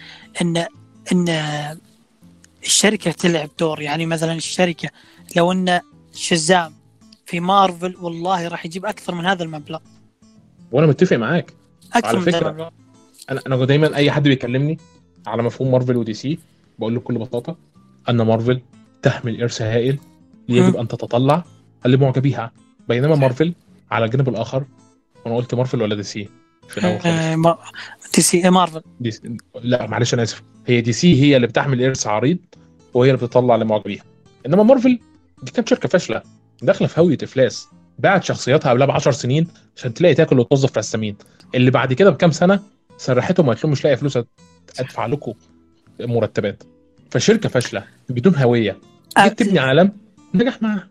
[0.41, 0.65] إن
[1.11, 1.30] إن
[2.63, 3.82] الشركة تلعب دور.
[3.82, 4.89] يعني مثلا الشركة
[5.36, 5.80] لو إن
[6.13, 6.73] شزام
[7.25, 9.80] في مارفل والله راح يجيب أكثر من هذا المبلغ.
[10.71, 11.53] وأنا متفق معاك.
[11.93, 12.69] أكثر على من هذا فكرة، المبلغ.
[13.30, 14.78] أنا أنا دايما أي حد بيكلمني
[15.28, 16.39] على مفهوم مارفل ودي سي
[16.80, 17.57] بقول له بكل بساطة
[18.09, 18.61] إن مارفل
[19.01, 19.97] تحمل إرث هائل
[20.49, 20.75] يجب.
[20.75, 21.45] أن تتطلع
[21.86, 22.51] لمعجبيها
[22.88, 23.53] بينما مارفل
[23.91, 24.65] على الجانب الآخر
[25.25, 26.29] وأنا قلت مارفل ولا دي سي؟
[26.69, 27.15] في الأول خالص.
[27.47, 27.57] آه،
[28.15, 28.81] دي سي مارفل.
[28.99, 29.38] دي سي.
[29.61, 30.43] لا معلش أنا آسف.
[30.67, 32.38] هي دي سي هي اللي بتحمل إرث عريض
[32.93, 34.03] وهي اللي بتطلع لمعجبيها
[34.45, 34.99] إنما مارفل
[35.43, 36.21] دي كانت شركة فاشلة
[36.61, 37.67] داخلة في هاوية إفلاس.
[37.99, 41.17] باعت شخصياتها قبلها ب 10 سنين عشان تلاقي تاكل وتوظف في السمين.
[41.55, 42.59] اللي بعد كده بكام سنة
[42.97, 44.17] سرحتهم وقالت لهم مش لاقي فلوس
[44.79, 45.33] أدفع لكم
[45.99, 46.63] مرتبات.
[47.11, 48.77] فشركة فاشلة بدون هوية.
[49.17, 49.91] آه، جيت تبني عالم
[50.33, 50.88] نجح معاها.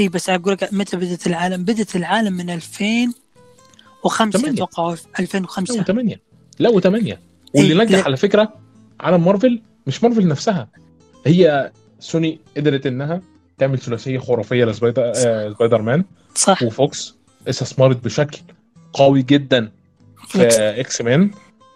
[0.00, 4.54] اي بس أقول لك متى بدت العالم؟ بدت العالم من 2005 تمانية.
[4.54, 6.20] أتوقع أو 2005 لا وثمانية
[6.58, 7.20] لا وثمانية
[7.54, 8.04] واللي إيه، نجح.
[8.04, 8.54] على فكرة
[9.00, 10.68] عالم مارفل مش مارفل نفسها
[11.26, 13.22] هي سوني قدرت إنها
[13.58, 17.14] تعمل ثلاثية خرافية لسبايدر آه سبايدر مان صح وفوكس
[17.48, 18.38] استثمرت بشكل
[18.92, 19.72] قوي جدا
[20.28, 20.48] في.
[20.80, 21.30] إكس مان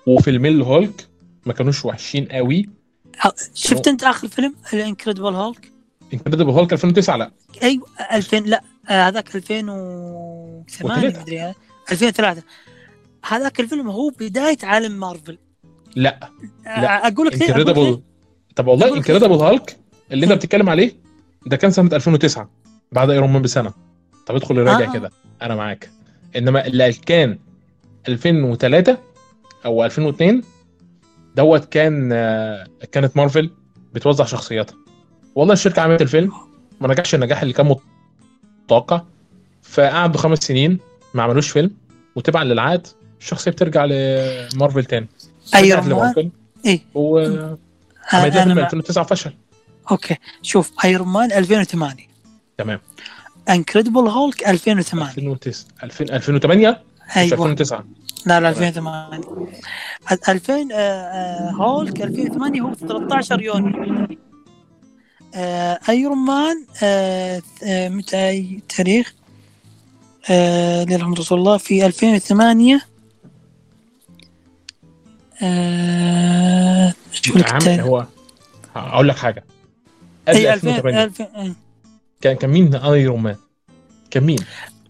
[0.07, 1.07] وفيلمين الهولك
[1.47, 2.69] ما كانوش وحشين قوي
[3.55, 5.72] شفت أنت آخر فيلم ال Incredible Hulk؟
[6.13, 7.31] Incredible Hulk 2009 لا.
[7.63, 8.63] أيوه 2000 لا.
[8.89, 9.73] آه، هذاك 2008
[11.03, 11.21] وثلاثة.
[11.21, 11.55] مدري آه،
[11.93, 12.43] 2003
[13.25, 15.39] هذاك الفيلم هو بداية عالم مارفل.
[15.97, 16.31] لا.
[16.67, 17.09] آه، لا.
[17.09, 18.01] أقول لك Incredible؟
[18.57, 19.77] طب والله Incredible Hulk
[20.13, 20.93] اللي انت بتتكلم عليه
[21.47, 22.51] ده كان سنة 2009
[22.93, 23.73] بعد ايرون مان بسنة.
[24.27, 24.93] طب ادخل راجع آه.
[24.93, 25.11] كده.
[25.43, 25.91] أنا معاك.
[26.37, 27.39] إنما اللي كان
[28.09, 28.99] 2003
[29.65, 30.43] أو 2002
[31.37, 33.51] دوت كان آه، كانت مارفل
[33.93, 34.82] بتوزع شخصياتها.
[35.35, 36.33] والله الشركة عملت الفيلم
[36.81, 37.77] ما نجحش النجاح اللي كان
[38.67, 39.03] متوقع.
[39.63, 40.79] فقعدوا خمس سنين
[41.15, 41.71] ما عملوش فيلم
[42.17, 42.87] وتبعا للعقد
[43.21, 45.09] الشخصية بترجع لمارفل تاني.
[45.55, 46.31] مان لمارفل.
[46.67, 46.81] إيه.
[46.95, 47.59] وعملت
[48.15, 48.63] آه، فيلم أنا مع...
[48.65, 49.33] 2009 فشل.
[49.91, 50.17] أوكي.
[50.43, 51.97] شوف ايرون مان 2008
[52.59, 52.81] تمام.
[53.51, 57.33] انكريدبل هولك 2008 2009 2000 2008 مش أيوه.
[57.33, 57.85] 2009
[58.27, 59.17] لا لا 2008
[60.13, 64.07] ال- 2000 آه، آه، هولك 2008 هو 13 يونيو.
[65.89, 69.15] ايرون مان آه، آه، متى أي تاريخ
[70.31, 72.81] آه، لله رسول الله في 2008
[75.43, 77.33] آه، شو؟
[77.67, 78.07] هو
[78.77, 79.45] أقول لك حاجة
[80.29, 81.55] قبل أي 2000 2008 2000 آه.
[82.21, 83.37] كان كان مين أيرون مان؟
[84.11, 84.39] كان مين؟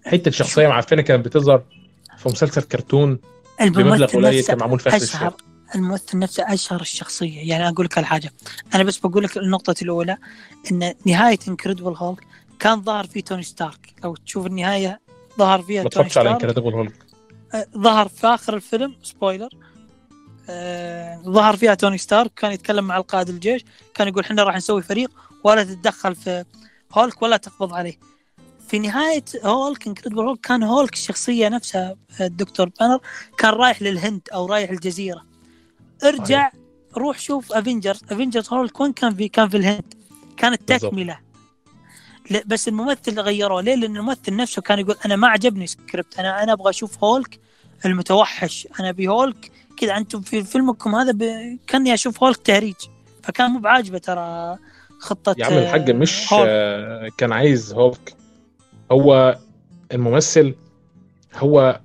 [0.06, 1.62] حتة شخصية معفنة كانت بتظهر
[2.18, 3.18] في مسلسل كرتون
[3.60, 7.48] بمبلغ قليل كان معمول في اخر أشهر الشهر الممثل نفسه أشهر الشخصية.
[7.48, 8.32] يعني أقول لك على حاجة
[8.74, 10.16] أنا بس بقول لك النقطة الأولى
[10.70, 12.26] إن نهاية Incredible Hulk
[12.58, 13.94] كان ظهر فيه توني ستارك.
[14.04, 15.00] لو تشوف النهاية
[15.38, 16.44] ظهر فيها توني اتفرجتش على ستارك.
[16.44, 16.94] Incredible Hulk
[17.76, 19.48] ظهر في آخر الفيلم spoiler
[20.50, 23.64] آه، ظهر فيها توني ستارك كان يتكلم مع القائد الجيش
[23.94, 25.10] كان يقول إحنا راح نسوي فريق
[25.44, 26.44] ولا تتدخل في
[26.92, 27.98] هولك ولا تقبض عليه.
[28.68, 32.98] في نهاية هولك Incredible Hulk كان هولك الشخصية نفسها الدكتور بانر
[33.38, 35.31] كان رايح للهند أو رايح الجزيرة.
[36.04, 36.50] ارجع
[36.96, 39.94] روح شوف Avengers Avengers هولك وين كان في كان في الهند.
[40.36, 40.70] كانت
[42.30, 46.18] لا بس الممثل اللي غيروه ليه؟ لأن الممثل نفسه كان يقول أنا ما عجبني سكريبت
[46.18, 47.40] أنا أنا أبغى أشوف هولك
[47.86, 48.68] المتوحش.
[48.80, 49.96] أنا أبي هولك كذا.
[49.96, 51.22] أنتم في فيلمكم هذا ب...
[51.66, 52.76] كأني أشوف هولك تهريج.
[53.22, 54.58] فكان مو عاجبه ترى
[54.98, 56.46] خطة يا عم الحاج آه، مش هولك.
[56.48, 58.14] آه، كان عايز هولك
[58.92, 59.38] هو
[59.92, 60.54] الممثل
[61.36, 61.80] هو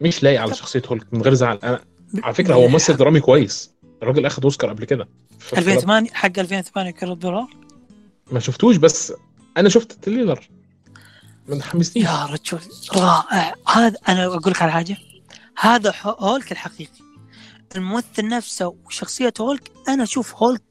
[0.00, 1.58] مش لايق على شخصية هولك من غير زعل.
[1.64, 1.80] أنا
[2.22, 3.70] على فكرة هو ممثل درامي كويس.
[4.02, 5.08] الراجل أخد أوسكار قبل كده.
[5.38, 7.48] ف- 2008 حق 2008 كرة هولك
[8.32, 9.12] ما شفتوش بس
[9.56, 10.48] أنا شفت ال trailer
[11.48, 12.58] ما حمسنيش يا رجل
[12.96, 13.54] رائع.
[13.68, 14.96] هذا أنا أقول لك على حاجة.
[15.58, 17.02] هذا هولك الحقيقي.
[17.76, 20.62] الممثل نفسه وشخصية هولك أنا أشوف هولك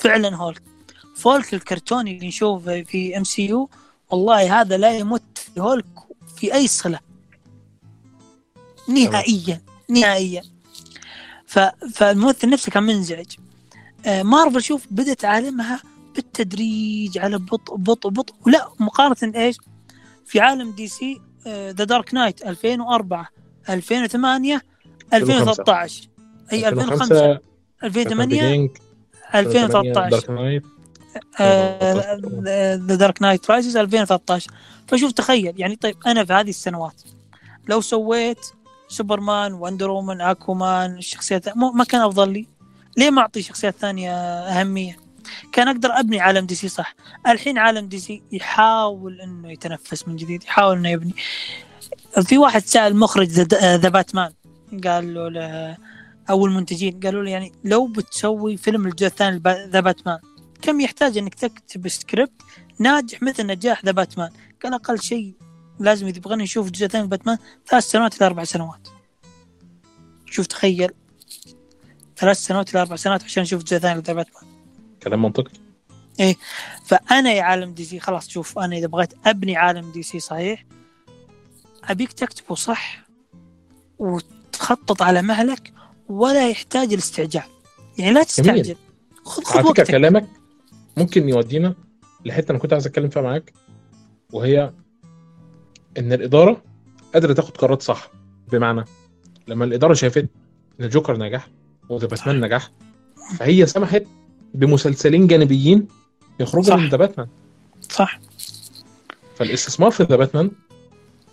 [0.00, 0.62] فعلا هولك.
[1.16, 3.68] هولك الكرتوني اللي نشوفه في MCU
[4.10, 5.84] والله هذا لا يمت في هولك
[6.36, 6.98] في أي صلة.
[8.88, 10.42] نهائيا نهائيا.
[11.94, 13.26] فالممثل نفسه كان منزعج.
[14.06, 15.82] آه، مارفل شوف بدت عالمها
[16.14, 19.56] بالتدريج على بطء بطء بطء ولا مقارنة إيش؟
[20.26, 23.28] في عالم دي سي ذا Dark Knight 2004
[23.68, 24.62] 2008
[25.14, 26.08] 2013
[26.52, 27.38] أي 2005
[27.84, 28.68] 2008
[29.34, 30.62] 2013 دارك نايت
[32.80, 34.50] ذا دارك نايت رايزز 2013
[34.88, 37.02] فشوف تخيل يعني طيب أنا في هذه السنوات
[37.68, 38.46] لو سويت
[38.88, 42.46] سوبرمان وندر وومن أكومان الشخصيات ما كان أفضل لي.
[42.96, 44.96] ليه ما اعطي شخصيات ثانية أهمية؟
[45.52, 46.94] كان أقدر أبني عالم دي سي صح.
[47.26, 51.14] الحين عالم دي سي يحاول إنه يتنفس من جديد يحاول إنه يبني.
[52.22, 54.32] في واحد سأل مخرج The Batman
[54.84, 55.76] قال له له
[56.30, 60.18] أو المنتجين قالوا له يعني لو بتسوي فيلم الجزء الثاني The Batman
[60.62, 62.42] كم يحتاج إنك تكتب سكريبت
[62.78, 64.30] ناجح مثل نجاح The Batman؟
[64.62, 65.34] قال أقل شيء
[65.80, 68.88] لازم إذا بغينا نشوف الجزء الثاني باتمان ثلاث سنوات إلى أربع سنوات.
[70.26, 70.90] شوف تخيل.
[72.16, 74.44] ثلاث سنوات إلى أربع سنوات عشان نشوف الجزء الثاني The Batman.
[75.02, 75.52] كلام منطقي.
[76.84, 80.64] فأنا يا عالم دي سي خلاص شوف أنا إذا بغيت أبني عالم دي سي صحيح
[81.84, 83.06] ابيك تكتبه صح
[83.98, 85.72] وتخطط على مهلك
[86.08, 87.42] ولا يحتاج الاستعجال.
[87.98, 88.76] يعني لا تستعجل.
[89.24, 90.26] خذ خذ على فكرة كلامك
[90.96, 91.74] ممكن يودينا
[92.24, 93.52] لحتة أنا كنت عايز أتكلم فيها معاك
[94.32, 94.72] وهي
[95.98, 96.62] إن الإدارة
[97.14, 98.10] قادرة تاخد قرارات صح.
[98.52, 98.84] بمعنى
[99.48, 100.28] لما الإدارة شافت
[100.80, 101.48] إن الجوكر نجح
[101.88, 102.70] وذا باتمان نجح
[103.38, 104.02] فهي سمحت
[104.54, 105.88] بمسلسلين جانبيين
[106.40, 106.76] يخرجوا صح.
[106.76, 107.28] من ذا باتمان.
[107.80, 108.20] صح.
[109.36, 110.50] فالاستثمار في ذا باتمان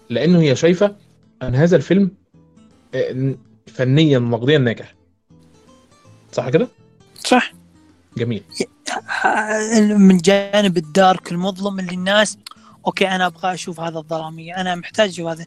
[0.10, 0.96] لأنه هي شايفة
[1.42, 2.12] أن هذا الفيلم
[2.96, 3.36] آه،
[3.68, 4.96] فنيا نقديا ناجح.
[6.32, 6.68] صح كده؟
[7.26, 7.54] صح.
[8.18, 8.44] جميل.
[9.98, 12.38] من جانب ال dark المظلم اللي الناس
[12.88, 15.46] okay أنا أبغى أشوف هذا الظلامية أنا محتاج أشوف هذا.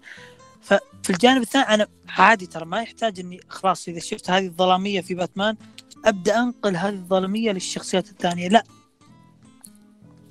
[0.62, 5.14] ففي الجانب الثاني أنا عادي ترى ما يحتاج إني خلاص إذا شفت هذه الظلامية في
[5.14, 5.56] باتمان
[6.04, 8.48] أبدأ أنقل هذه الظلامية للشخصيات الثانية.
[8.48, 8.64] لا.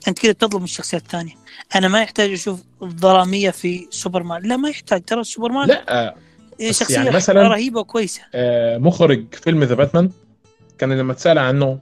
[0.08, 1.34] أنت كذا بتظلم الشخصيات الثانية.
[1.76, 4.42] أنا ما يحتاج أشوف الظلامية في سوبرمان.
[4.42, 5.04] لا ما يحتاج.
[5.04, 6.16] ترى سوبرمان لا
[6.72, 8.22] شخصية يعني مثلاً- رهيبة وكويسة.
[8.34, 10.10] آه، مخرج فيلم The Batman
[10.78, 11.80] كان لما اتسال عنه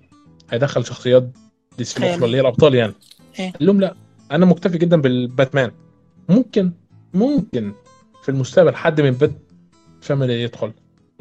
[0.50, 1.30] هيدخل شخصيات
[1.78, 2.94] دي سي هي الأبطال يعني؟
[3.40, 3.52] إيه.
[3.52, 3.96] قال لهم لا.
[4.34, 5.72] أنا مكتفي جدا بالباتمان.
[6.30, 6.72] ممكن
[7.14, 7.74] ممكن
[8.24, 9.32] في المستقبل حد من Bat
[10.02, 10.72] Family يدخل.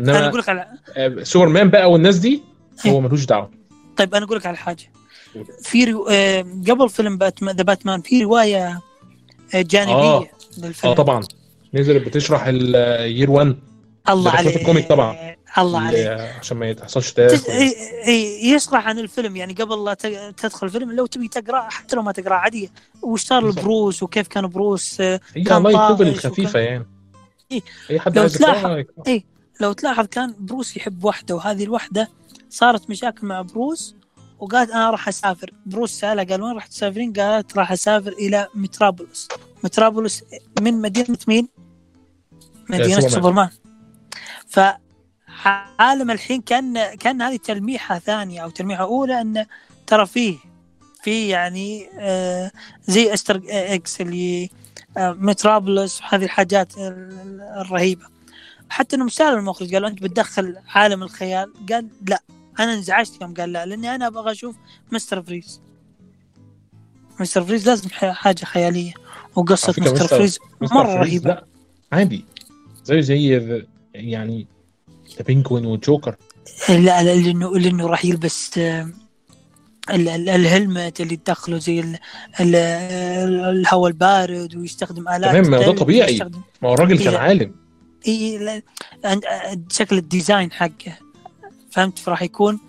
[0.01, 2.43] أنا إنما أقول لك على آه، سوبرمان بقى والناس دي
[2.87, 3.51] هو ملوش دعوة.
[3.97, 4.93] طيب أنا أقول لك على حاجة.
[5.63, 6.09] في رو...
[6.11, 6.41] آه،
[6.71, 8.81] قبل فيلم باتمان The Batman في رواية
[9.55, 10.29] آه، جانبية آه.
[10.59, 10.93] للفيلم.
[10.93, 11.23] آه طبعا.
[11.75, 13.57] نزلت بتشرح ال Year 1
[14.09, 15.35] الله عليك ال comic طبعا.
[15.59, 16.07] الله عليك.
[16.41, 19.37] عشان ما إي- إي- يشرح عن الفيلم.
[19.37, 19.95] يعني قبل لا
[20.37, 22.69] تدخل الفيلم لو تبي تقرأ حتى لو ما تقرأ عاديه
[23.03, 23.49] وش صار.
[23.49, 26.87] لبروس وكيف كان بروس آه، هي كان light novel طائش الخفيفة يعني.
[27.53, 27.63] إيه.
[27.91, 29.21] أي حد لو تلاحظ- يقرأها.
[29.61, 32.09] لو تلاحظ كان بروس يحب واحدة وهذه الوحدة
[32.51, 33.95] صارت مشاكل مع بروس
[34.39, 35.51] وقالت أنا راح أسافر.
[35.67, 39.29] بروس سألها قال وين راح تسافرين؟ قالت راح أسافر إلى متروبوليس
[39.65, 40.23] متروبوليس
[40.61, 41.49] من مدينة مين؟
[42.71, 43.11] مدينة سوبرمان.
[43.11, 43.51] سوبرمان.
[45.45, 49.47] فعالم الحين كان كان هذه تلميحة ثانية أو تلميحة أولى أن
[49.87, 50.37] ترى فيه
[51.03, 52.51] في يعني آه
[52.87, 54.51] زي Easter eggs اللي
[54.97, 58.07] آه متروبوليس وهذه الحاجات ال- ال- الرهيبة.
[58.71, 62.23] حتى انهم سالوا المخرج قالوا أنت بتدخل عالم الخيال؟ قال لا
[62.61, 64.57] أنا انزعجت يوم قال لا لأني أنا أبغى أشوف
[64.93, 65.61] مستر فريز.
[67.21, 68.93] مستر فريز لازم حاجة خيالية
[69.37, 71.29] وقصة مستر مستر- فريز مستر مرة فريز رهيبة.
[71.31, 71.45] لا
[71.93, 72.25] عادي.
[72.85, 74.47] زي زي يعني
[75.19, 76.17] The Penguin والجوكر
[76.69, 78.89] لا لا لأنه لأنه راح يلبس آه،
[79.91, 81.99] ال- ال- ال helmet اللي تدخله زي ال-
[82.41, 82.55] ال-
[83.45, 86.19] الهواء البارد ويستخدم آلات تمام، ما ده طبيعي.
[86.63, 87.19] ما هو الراجل كان إيه.
[87.19, 87.55] عالم
[88.09, 88.63] اي
[89.05, 89.23] عند
[89.73, 90.99] شكل ال design حقه
[91.71, 92.61] فهمت فراح يكون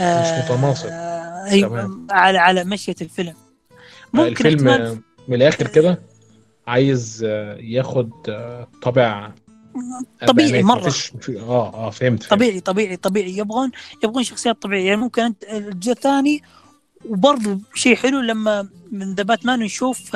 [0.00, 0.88] آه، متناسق.
[0.92, 2.06] آه، أيوه تمام.
[2.10, 3.34] على على مشية الفيلم
[4.12, 4.98] ممكن الفيلم آه،
[5.28, 6.02] من الآخر كده
[6.66, 9.32] عايز آه، ياخد آه، طابع
[10.26, 10.62] طبيعي
[11.20, 12.30] في- آه آه فهمت فهمت.
[12.30, 13.36] طبيعي طبيعي طبيعي.
[13.36, 13.70] يبغون
[14.04, 14.86] يبغون شخصيات طبيعية.
[14.86, 16.42] يعني ممكن الجزء الثاني
[17.08, 20.10] وبرضه شيء حلو لما من The Batman نشوف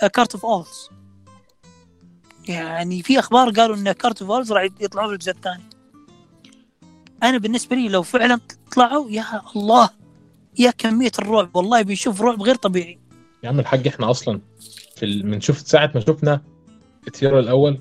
[0.00, 0.88] Court of Owls
[2.48, 5.62] يعني في أخبار قالوا إن Court of Owls راح يطلعوا الجزء الثاني.
[7.22, 8.40] أنا بالنسبة لي لو فعلا
[8.74, 9.24] طلعوا يا
[9.56, 9.90] الله
[10.58, 11.56] يا كمية الرعب.
[11.56, 12.98] والله بنشوف رعب غير طبيعي.
[13.42, 14.40] يا عم الحاج إحنا أصلا
[14.96, 15.22] في.
[15.22, 16.40] من شوف ساعة ما شفنا
[17.06, 17.80] ال trailer الأول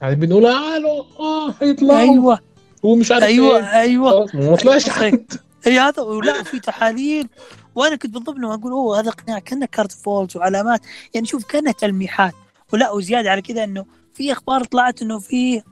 [0.00, 2.00] قاعدين بنقول ألو آه هيطلعوا.
[2.00, 2.38] أيوه.
[2.82, 3.80] ومش عارف أيوه إيه.
[3.80, 4.28] أيوه.
[4.34, 5.10] وما طلعش أيوة.
[5.10, 5.32] حد.
[5.66, 7.28] أي هذا ولا في تحاليل.
[7.74, 10.80] وأنا كنت بالضبط أقول أوه هذا قناع كأنه Court of Owls وعلامات.
[11.14, 12.34] يعني شوف كانها تلميحات.
[12.72, 13.84] ولا وزيادة على كذا إنه
[14.14, 15.62] في أخبار طلعت إنه في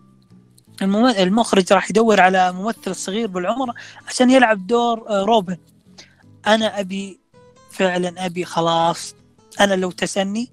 [0.82, 3.74] المخرج راح يدور على ممثل صغير بالعمر
[4.08, 5.56] عشان يلعب دور آه، روبن.
[6.46, 7.20] أنا أبي
[7.70, 9.14] فعلا أبي خلاص.
[9.60, 10.50] أنا لو تسني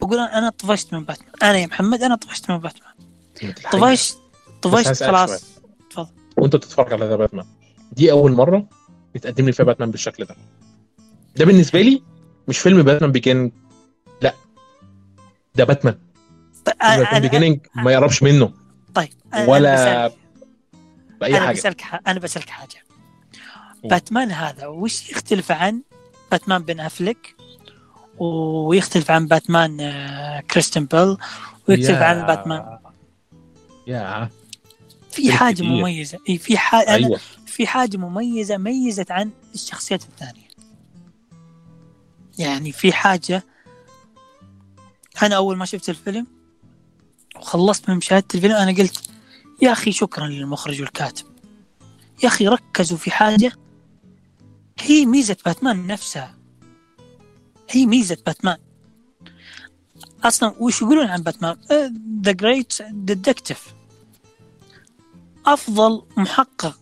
[0.00, 1.30] بقول أنا طفشت من باتمان.
[1.42, 2.87] أنا يا محمد أنا طفشت من باتمان.
[3.72, 4.18] طفشت
[4.62, 5.44] طفشت خلاص.
[6.36, 7.46] وأنت بتتفرج على ذا باتمان.
[7.92, 8.66] دي أول مرة
[9.14, 10.36] يتقدم لي فيها باتمان بالشكل ده.
[11.36, 12.02] ده بالنسبة لي
[12.48, 13.50] مش فيلم Batman Begins
[14.22, 14.34] لا.
[15.54, 15.98] ده باتمان.
[16.66, 18.52] باتمان أنا Beginning ما يقربش منه.
[18.94, 20.12] طيب أنا ولا أنا بسألك-
[21.20, 21.56] بأي أنا حاجة.
[21.56, 22.00] بسألك ح...
[22.06, 22.84] أنا بسألك حاجة.
[23.84, 25.82] باتمان هذا وش يختلف عن
[26.30, 27.36] باتمان بن أفليك؟
[28.18, 31.16] ويختلف عن باتمان آه، كريستن بيل؟
[31.68, 32.78] يا- عن باتمان
[33.88, 34.30] يا
[35.10, 35.62] في حاجة.
[35.62, 36.18] مميزة.
[36.28, 37.20] إي في حاجة أيوه.
[37.46, 40.48] في حاجة مميزة ميزت عن الشخصيات الثانية.
[42.38, 43.44] يعني في حاجة
[45.22, 46.26] أنا أول ما شفت الفيلم
[47.36, 49.10] وخلصت من مشاهدة الفيلم أنا قلت
[49.62, 51.26] يا أخي شكرا للمخرج والكاتب.
[52.22, 53.52] يا أخي ركزوا في حاجة.
[54.80, 56.34] هي ميزة باتمان نفسها.
[57.70, 58.56] هي ميزة باتمان.
[60.24, 61.56] أصلا وش يقولون عن باتمان؟
[62.22, 63.77] the great detective
[65.48, 66.78] أفضل محقق.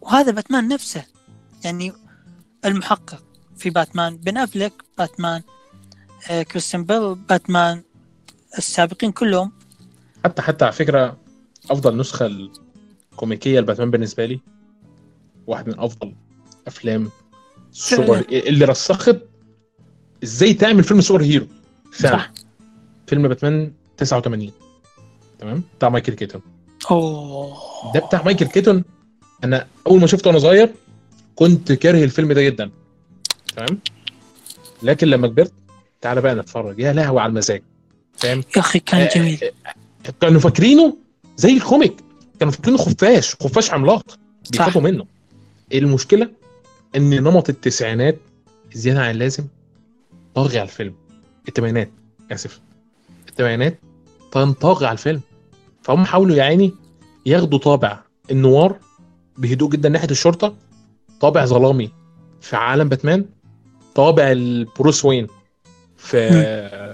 [0.00, 1.04] وهذا باتمان نفسه.
[1.64, 1.92] يعني
[2.64, 3.22] المحقق
[3.56, 5.42] في باتمان بن أفليك باتمان
[6.30, 7.82] آه كريستيان بيل باتمان
[8.58, 9.52] السابقين كلهم.
[10.24, 11.16] حتى حتى على فكرة
[11.70, 12.26] أفضل نسخة
[13.12, 14.40] الكوميكية لباتمان بالنسبة لي
[15.46, 16.14] واحد من أفضل
[16.66, 17.10] أفلام
[17.72, 19.16] السوبر اللي رسخت
[20.22, 21.46] إزاي تعمل فيلم superhero.
[21.92, 22.16] فعلا.
[22.16, 22.32] صح.
[23.06, 24.52] فيلم باتمان 89
[25.38, 26.42] تمام؟ بتاع مايكل كيتون.
[26.90, 27.56] أوه.
[27.94, 28.84] ده بتاع مايكل كيتون؟
[29.44, 30.72] أنا أول ما شفته وأنا صغير
[31.36, 32.70] كنت كاره الفيلم ده جدا.
[33.56, 33.78] تمام؟
[34.82, 35.52] لكن لما كبرت
[36.00, 36.78] تعالى بقى نتفرج.
[36.80, 37.62] يا لهوي على المزاج.
[38.16, 39.40] فاهم؟ يا أخي كان جميل.
[39.44, 40.96] آه، كانوا فاكرينه
[41.36, 41.96] زي ال comic.
[42.40, 44.18] كانوا فاكرينه خفاش خفاش عملاق.
[44.52, 45.06] بيخافوا منه.
[45.74, 46.30] المشكلة
[46.96, 48.18] إن نمط التسعينات
[48.74, 49.44] زيادة عن اللازم.
[50.34, 50.94] طاغي على الفيلم.
[51.48, 51.90] الثمانينات
[52.32, 52.60] آسف.
[53.28, 53.80] الثمانينات
[54.60, 55.20] طاغي على الفيلم.
[55.82, 56.74] فهم حاولوا يا عيني
[57.26, 57.98] ياخدوا طابع
[58.30, 58.78] النوار
[59.38, 60.54] بهدوء جدا ناحية الشرطة
[61.20, 61.90] طابع ظلامي
[62.40, 63.24] في عالم باتمان
[63.94, 65.26] طابع البروس وين
[65.96, 66.90] في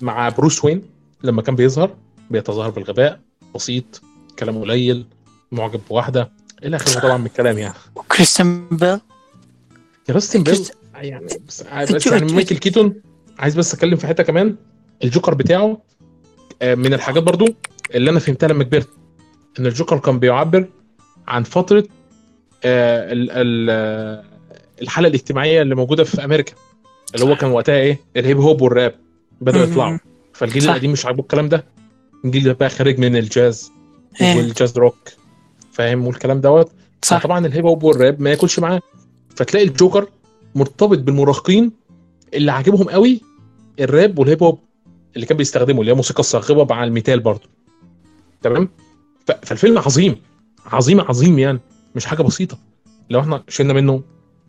[0.00, 0.82] مع بروس وين
[1.22, 1.94] لما كان بيظهر
[2.30, 3.20] بيتظاهر بالغباء
[3.54, 4.02] بسيط
[4.38, 5.06] كلام قليل
[5.52, 6.32] معجب بواحدة
[6.64, 7.74] إلى آخره طبعا من الكلام يعني.
[7.96, 9.00] وكريستيان بيل؟
[10.06, 11.62] كريستيان بيل؟ يعني بس,
[11.92, 12.94] بس يعني مايكل كيتون
[13.38, 14.56] عايز بس أتكلم في حتة كمان.
[15.04, 15.82] الجوكر بتاعه
[16.62, 17.46] آه، من الحاجات برضو
[17.94, 18.88] اللي أنا فهمتها لما كبرت.
[19.60, 20.66] إن الجوكر كان بيعبر
[21.28, 21.84] عن فترة
[22.64, 24.24] آه، ال- ال-
[24.82, 26.52] الحالة الاجتماعية اللي موجودة في أمريكا
[27.14, 28.94] اللي هو كان وقتها إيه؟ الهيب هوب والراب
[29.40, 29.64] بدأوا.
[29.64, 29.98] يطلعوا.
[30.32, 30.68] فالجيل صح.
[30.70, 31.64] القديم مش عاجبه الكلام ده.
[32.24, 33.70] الجيل ده بقى خارج من الجاز
[34.20, 34.36] إيه.
[34.36, 34.96] والجاز روك
[35.72, 36.72] فاهم؟ والكلام دوت.
[37.02, 37.22] صح.
[37.22, 38.80] طبعا الهيب هوب والراب ما ياكلش معاه.
[39.36, 40.06] فتلاقي الجوكر
[40.54, 41.72] مرتبط بالمراهقين
[42.34, 43.20] اللي عاجبهم قوي
[43.80, 44.58] الراب والهيب هوب
[45.16, 47.48] اللي كان بيستخدمه اللي هي موسيقى الصاخبة مع ال metal برضه.
[48.42, 48.68] تمام؟
[49.32, 50.22] فالفيلم عظيم.
[50.66, 51.60] عظيم عظيم يعني.
[51.94, 52.58] مش حاجة بسيطة.
[53.10, 54.02] لو إحنا شلنا منه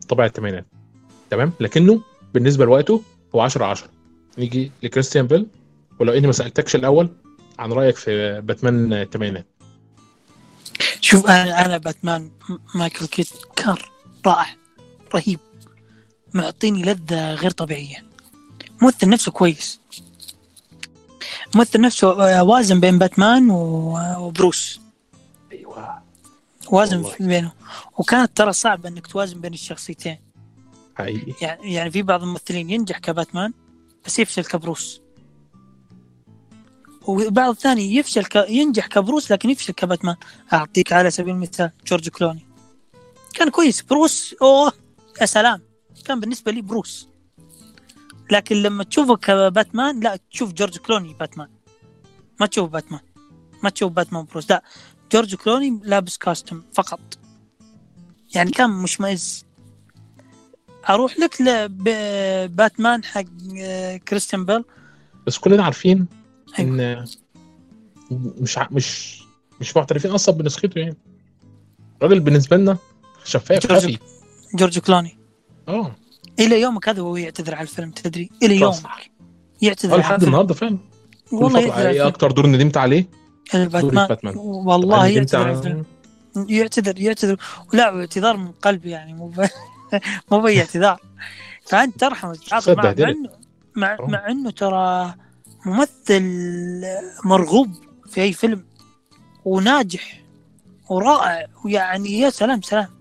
[0.08, 0.66] طابع الثمانينات
[1.30, 2.02] تمام؟ لكنه
[2.34, 3.02] بالنسبة لوقته
[3.34, 3.88] هو 10 10
[4.38, 5.46] نيجي لكريستيان بيل.
[5.98, 7.08] ولو اني ما سألتكش الأول
[7.58, 9.46] عن رأيك في باتمان الثمانينات
[11.00, 12.30] شوف أنا أنا باتمان
[12.74, 13.76] مايكل كيت كان
[14.26, 14.46] رائع
[15.14, 15.38] رهيب.
[16.34, 18.04] معطيني لذة غير طبيعية.
[18.82, 19.80] ممثل نفسه كويس.
[21.54, 24.80] ممثل نفسه آه، وازن بين باتمان وبروس.
[25.52, 26.02] أيوه.
[26.70, 27.10] وازن والله.
[27.10, 27.52] في بينه.
[27.98, 30.18] وكانت ترى صعب إنك توازن بين الشخصيتين.
[30.94, 33.52] حقيقي يعني يعني في بعض الممثلين ينجح كباتمان
[34.06, 35.00] بس يفشل كبروس.
[37.06, 38.36] وبعض الثاني يفشل ك...
[38.36, 40.16] ينجح كبروس لكن يفشل كباتمان.
[40.52, 42.46] أعطيك على سبيل المثال جورج كلوني.
[43.34, 43.82] كان كويس.
[43.82, 44.72] بروس أوه
[45.20, 45.62] يا سلام.
[46.04, 47.09] كان بالنسبة لي بروس.
[48.30, 51.48] لكن لما تشوفه كباتمان لا تشوف جورج كلوني باتمان.
[52.40, 53.00] ما تشوف باتمان.
[53.62, 54.50] ما تشوف باتمان بروس.
[54.50, 54.62] لا
[55.12, 57.00] جورج كلوني لابس costume فقط.
[58.34, 59.44] يعني كان مشمئز.
[60.88, 63.24] أروح لك لباتمان حق
[63.58, 64.64] آه، كريستيان بيل.
[65.26, 66.06] بس كلنا عارفين
[66.58, 66.70] أيوة.
[66.70, 67.04] ان
[68.10, 69.20] مش ع- مش
[69.60, 70.96] مش معترفين أصلا بنسخته يعني.
[72.02, 72.78] الراجل بالنسبة لنا
[73.24, 73.98] شفاف جورج- خفي.
[74.54, 75.18] جورج كلوني.
[75.68, 75.96] آه.
[76.40, 78.60] إلى يومك هذا وهو يعتذر على الفيلم تدري؟ إلى.
[78.60, 79.10] يومك.
[79.62, 80.28] يعتذر على لحد الفيلم.
[80.28, 80.78] النهارده فعلا
[81.32, 83.08] والله يعتذر على إيه أكتر دور ندمت عليه؟
[83.54, 84.36] دور الباتمان باتمان.
[84.36, 85.84] والله ندمت يعتذر على الفيلم.
[86.48, 87.36] يعتذر يعتذر.
[87.72, 89.46] ولا اعتذار من قلبي يعني مو ب...
[90.30, 91.00] مو بأي اعتذار.
[91.66, 92.90] فأنت ترحم وتتعاطف مع.
[92.90, 93.30] انه
[93.76, 93.96] مع.
[94.00, 95.14] مع إنه ترى
[95.66, 96.22] ممثل
[97.24, 97.68] مرغوب
[98.10, 98.64] في أي فيلم.
[99.44, 100.20] وناجح.
[100.88, 101.46] ورائع.
[101.64, 102.99] ويعني يا سلام سلام.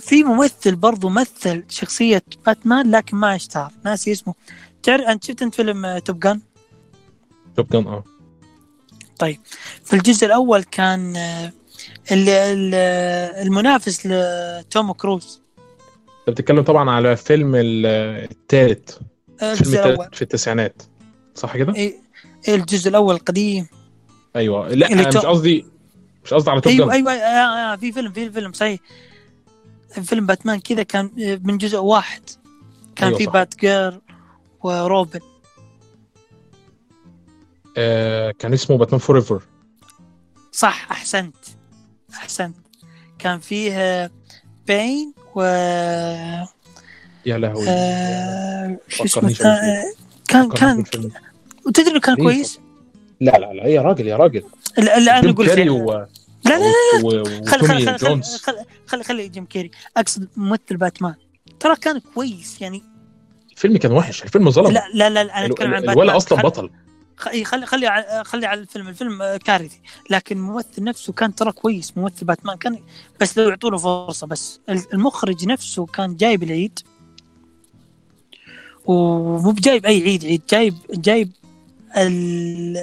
[0.00, 3.72] في ممثل برضو مثل شخصية باتمان لكن ما أشتهر.
[3.84, 4.34] ناسي اسمه.
[4.82, 6.40] تعرف أنت شفت أنت فيلم آه، توب جان؟
[7.56, 8.04] توب جان آه.
[9.84, 11.52] في الجزء الأول كان آه،
[12.12, 12.74] ال-
[13.46, 15.40] المنافس لتوم كروز.
[16.28, 17.86] أنت بتتكلم طبعا على فيلم ال-
[18.30, 18.98] التالت.
[19.42, 20.82] آه، الفيلم الجزء التالت في التسعينات.
[21.34, 21.94] صح كده؟ إيه
[22.48, 23.66] إيه الجزء الأول القديم.
[24.36, 24.68] أيوه.
[24.68, 25.66] لا أنا مش قصدي
[26.24, 26.94] مش قصدي على توب أيوه جان.
[27.08, 28.80] أيوه آه آه في فيلم في فيلم صحيح.
[29.90, 32.22] فيلم باتمان كذا كان آه، من جزء واحد
[32.96, 33.32] كان أيوة في صح.
[33.32, 34.00] بات جير
[34.62, 35.20] وروبن
[37.76, 39.42] آه كان اسمه باتمان فور ايفر
[40.52, 41.34] صح أحسنت
[42.14, 42.56] أحسنت
[43.18, 44.10] كان فيه آه،
[44.66, 45.42] بين و
[47.26, 49.34] يا لهوي آه، شو اسمه.
[50.28, 50.84] كان كان.
[51.66, 52.60] وتدري كان؟ كويس
[53.20, 54.42] لا لا لا يا راجل يا راجل
[54.78, 55.70] أقول كاري فيه.
[55.70, 56.06] و...
[56.44, 57.24] لا لا لا و...
[57.46, 58.36] خل وتومي خل خل جونز.
[58.36, 58.54] خل
[58.86, 59.70] خل خلي جيم كيري.
[59.96, 61.14] أقصد ممثل باتمان.
[61.60, 62.82] ترى كان كويس يعني
[63.52, 64.70] الفيلم كان وحش الفيلم ظلم.
[64.70, 65.96] لا لا لا, لا أنا أتكلم عن باتمان.
[65.96, 66.70] الولا أصلا بطل.
[67.16, 68.88] خلي خلي على خلي على الفيلم.
[68.88, 69.80] الفيلم كارثي.
[70.10, 72.56] لكن الممثل نفسه كان ترى كويس ممثل باتمان.
[72.56, 72.78] كان
[73.20, 76.78] بس لو يعطوا له فرصة بس المخرج نفسه كان جايب العيد.
[78.84, 81.32] ومو بجايب أي عيد عيد جايب جايب
[81.96, 82.76] ال-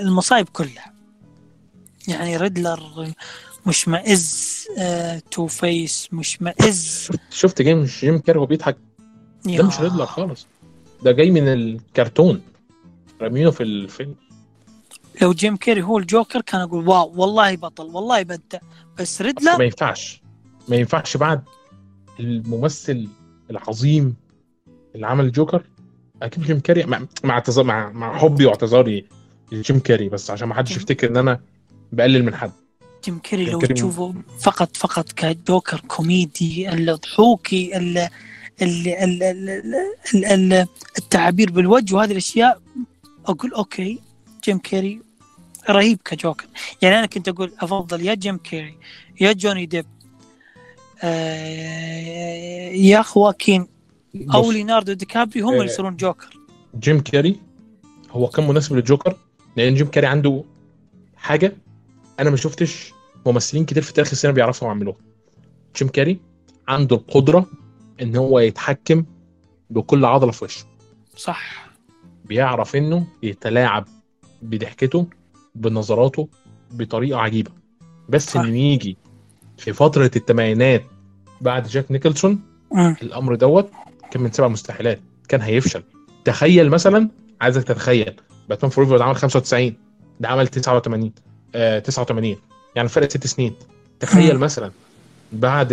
[0.00, 0.89] المصايب كلها.
[2.10, 3.12] يعني ريدلر
[3.66, 7.06] مشمئز آه، Two-Face مشمئز.
[7.06, 8.76] شفت شفت جيم جيم كاري وهو بيضحك.
[9.44, 10.46] ده مش ريدلر خالص.
[11.02, 12.42] ده جاي من الكرتون.
[13.20, 14.14] رامينه في الفيلم.
[15.22, 18.58] لو جيم كيري هو الجوكر كان أقول wow والله بطل والله يبدع
[18.98, 20.22] بس ريدلر ما ينفعش.
[20.68, 21.42] ما ينفعش بعد
[22.20, 23.08] الممثل
[23.50, 24.16] العظيم
[24.94, 25.62] اللي عمل الجوكر.
[26.22, 29.06] أكيد جيم كاري مع مع مع, مع حبي واعتذاري
[29.52, 31.40] لجيم كاري بس عشان ما حدش يفتكر إن أنا
[31.92, 32.52] بقلل من حد.
[33.04, 38.08] جيم كيري لو كيري تشوفه فقط فقط كجوكر كوميدي الضحوكي ال ال
[38.88, 39.48] ال ال
[40.14, 40.66] ال ال
[40.98, 42.60] التعابير بالوجه وهذه الأشياء
[43.26, 43.98] أقول okay
[44.44, 45.00] جيم كيري
[45.70, 46.46] رهيب كجوكر.
[46.82, 48.76] يعني أنا كنت أقول أفضل يا جيم كيري
[49.20, 49.86] يا جوني ديب
[51.02, 53.66] آه يا خواكين
[54.34, 56.36] أو بص، ليوناردو دي كابريو هم آه، اللي يصيرون جوكر.
[56.80, 57.36] جيم كاري
[58.10, 59.16] هو كان مناسب للجوكر
[59.56, 60.44] لأن جيم كاري عنده
[61.16, 61.56] حاجة
[62.20, 62.92] أنا ما شفتش
[63.26, 64.96] ممثلين كتير في تاريخ السينما بيعرفوا يعملوها.
[65.76, 66.20] جيم كاري
[66.68, 67.46] عنده القدرة
[68.02, 69.04] إن هو يتحكم
[69.70, 70.64] بكل عضلة في وشه.
[71.16, 71.70] صح.
[72.24, 73.84] بيعرف إنه يتلاعب
[74.42, 75.06] بضحكته
[75.54, 76.28] بنظراته
[76.70, 77.50] بطريقة عجيبة.
[78.08, 78.40] بس صح.
[78.40, 78.96] انه يجي
[79.58, 80.84] في فترة الثمانينات
[81.40, 82.40] بعد جاك نيكلسون
[82.72, 82.96] مم.
[83.02, 83.70] الأمر دوت
[84.10, 85.00] كان من سبع مستحيلات.
[85.28, 85.82] كان هيفشل.
[86.24, 87.08] تخيل مثلا
[87.40, 88.16] عايزك تتخيل
[88.48, 89.74] باتمان فور ده عمل 95
[90.20, 92.36] ده عمل 89 آه 89
[92.76, 93.54] يعني فرق ست سنين.
[94.00, 94.38] تخيل.
[94.38, 94.70] مثلا
[95.32, 95.72] بعد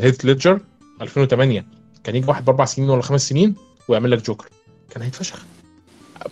[0.00, 0.60] هيث ليدجر
[1.02, 1.64] 2008
[2.04, 3.54] كان يجي واحد بأربع سنين ولا خمس سنين
[3.88, 4.48] ويعمل لك جوكر
[4.90, 5.44] كان هيتفشخ.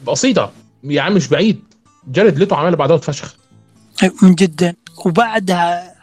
[0.07, 0.53] بسيطة.
[0.85, 1.65] يا عم مش بعيد.
[2.09, 3.37] جارد ليتو عمل بعدها واتفشخ.
[4.23, 4.75] من جدا.
[5.07, 5.97] وبعدها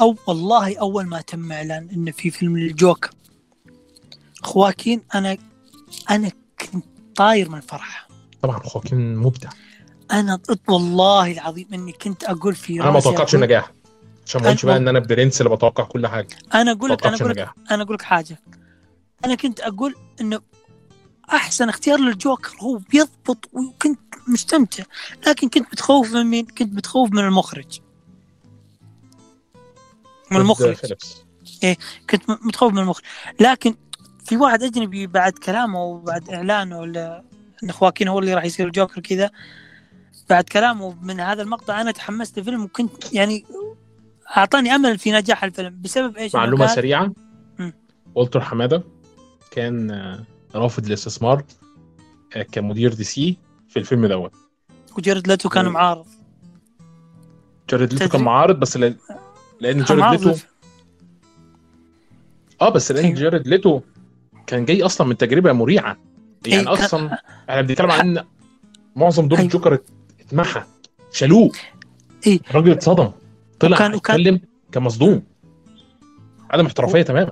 [0.00, 3.10] أو والله أول ما تم إعلان انه في فيلم للجوكر.
[4.42, 5.36] خواكين أنا
[6.10, 6.84] أنا كنت
[7.16, 8.08] طاير من الفرحة.
[8.42, 9.48] طبعا خواكين مبدع.
[10.12, 10.38] أنا
[10.68, 13.72] والله العظيم إني كنت أقول في أنا ما توقعتش النجاح.
[14.26, 16.28] عشان ما اقولش أنا- بقى إن أنا برنس اللي بتوقع كل حاجة.
[16.54, 18.38] أنا أقول لك أنا أقول لك أنا أقول لك حاجة.
[19.24, 20.40] أنا كنت أقول إنه
[21.32, 24.84] أحسن اختيار للجوكر هو بيضبط وكنت مستمتع.
[25.26, 27.80] لكن كنت متخوف من مين؟ كنت متخوف من المخرج.
[30.30, 30.74] من المخرج.
[30.74, 31.16] فيليبس.
[32.10, 33.04] كنت متخوف من المخرج.
[33.40, 33.74] لكن
[34.24, 37.22] في واحد أجنبي بعد كلامه وبعد إعلانه ل-
[37.64, 39.30] إن خواكين هو اللي راح يصير الجوكر كذا
[40.30, 43.44] بعد كلامه من هذا المقطع أنا تحمست الفيلم وكنت يعني
[44.36, 47.12] أعطاني أمل في نجاح الفيلم بسبب إيش؟ معلومة قال- سريعة.
[48.14, 48.82] والتر حمادة
[49.50, 50.24] كان آه،
[50.54, 51.42] رافض الاستثمار
[52.36, 53.38] آه، كمدير DC
[53.68, 54.32] في الفيلم دوت
[54.98, 55.72] وجيرد ليتو كان مم.
[55.72, 56.06] معارض
[57.70, 58.96] جارد ليتو كان معارض بس لأن
[59.60, 60.34] لأن جارد ليتو
[62.60, 63.16] آه بس لأن أيوة.
[63.20, 63.80] جارد ليتو
[64.46, 65.96] كان جاي أصلا من تجربة مريعة
[66.46, 67.18] يعني كان- أصلا
[67.50, 68.24] إحنا بنتكلم عن
[68.96, 69.46] معظم دور أيوة.
[69.48, 69.78] الجوكر
[70.30, 70.62] اتمحى.
[71.12, 71.52] شالوه.
[72.26, 72.40] إيه.
[72.50, 73.10] الراجل اتصدم.
[73.60, 74.40] طلع وكان- وكان- يتكلم
[74.72, 75.22] كان مصدوم.
[76.50, 77.30] عدم احترافية تماما.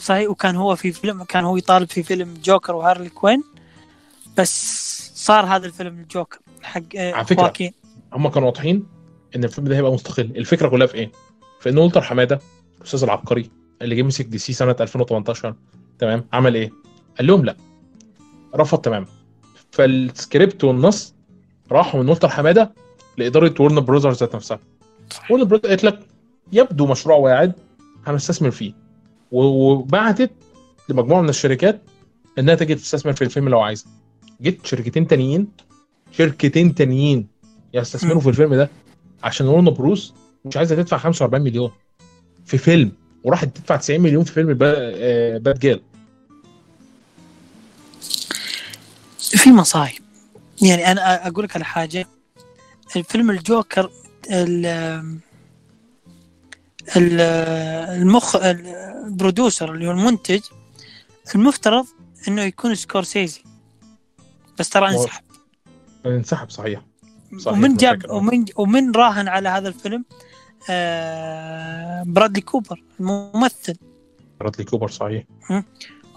[0.00, 3.42] صحيح وكان هو في فيلم كان هو يطالب في فيلم جوكر وهارلي كوين
[4.38, 7.72] بس صار هذا الفيلم الجوكر حق آه، على فكرة، خواكين
[8.12, 8.86] هم كانوا واضحين
[9.36, 10.22] إن الفيلم ده هيبقى مستقل.
[10.36, 11.12] الفكرة كلها في إيه؟
[11.60, 12.40] في إن والتر حمادة
[12.78, 13.50] الأستاذ العبقري
[13.82, 15.54] اللي جه مسك DC سنة 2018
[15.98, 16.70] تمام؟ عمل إيه؟
[17.18, 17.56] قال لهم لا.
[18.54, 19.06] رفض تماما.
[19.72, 21.14] فالسكريبت والنص
[21.72, 22.72] راحوا من والتر حماده
[23.18, 24.58] لاداره Warner Brothers ذات نفسها.
[25.30, 26.00] Warner Brothers قالت لك
[26.52, 27.52] يبدو مشروع واعد
[28.06, 28.72] هنستثمر فيه.
[29.32, 30.30] وبعتت
[30.88, 31.80] لمجموعة من الشركات
[32.38, 33.86] إنها تجي تستثمر في الفيلم لو عايزة.
[34.42, 35.48] جيت شركتين تانيين
[36.12, 37.26] شركتين تانيين
[37.74, 38.20] يستثمروا.
[38.20, 38.70] في الفيلم ده
[39.22, 40.14] عشان ورنر بروس
[40.44, 41.70] مش عايزة تدفع 45 مليون
[42.46, 42.92] في فيلم
[43.24, 45.80] وراحت تدفع 90 مليون في فيلم با- آه، باتجيرل
[49.20, 50.02] في مصايب.
[50.62, 52.06] يعني أنا أقول لك على حاجة.
[52.96, 53.90] الفيلم الجوكر
[54.30, 54.66] ال-
[56.96, 57.20] ال-
[58.02, 60.40] المخ ال producer اللي هو المنتج
[61.34, 61.86] المفترض
[62.28, 63.42] إنه يكون سكورسيزي.
[64.58, 65.24] بس ترى انسحب.
[66.06, 66.80] انسحب صحيح.
[67.38, 68.10] صحيح، ومن جاب.
[68.10, 70.04] ومن ومن راهن على هذا الفيلم
[70.70, 73.76] آه برادلي كوبر الممثل.
[74.40, 75.24] برادلي كوبر صحيح.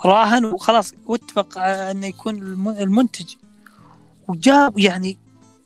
[0.05, 3.33] راهن وخلاص واتفق على إنه يكون الم- المنتج.
[4.27, 5.17] وجاب يعني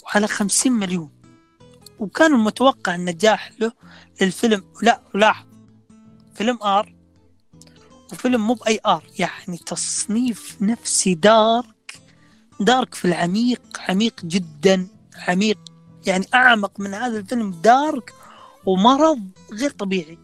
[0.07, 1.09] على 50 مليون.
[1.99, 3.71] وكان المتوقع النجاح له
[4.21, 4.63] للفيلم.
[4.81, 5.45] لا لاحظ.
[6.35, 6.95] فيلم R.
[8.13, 9.03] وفيلم مو بأي R.
[9.19, 11.99] يعني تصنيف نفسي dark.
[12.59, 14.87] dark في العميق عميق جدا
[15.27, 15.57] عميق.
[16.05, 18.13] يعني أعمق من هذا الفيلم dark
[18.65, 19.19] ومرض
[19.53, 20.17] غير طبيعي.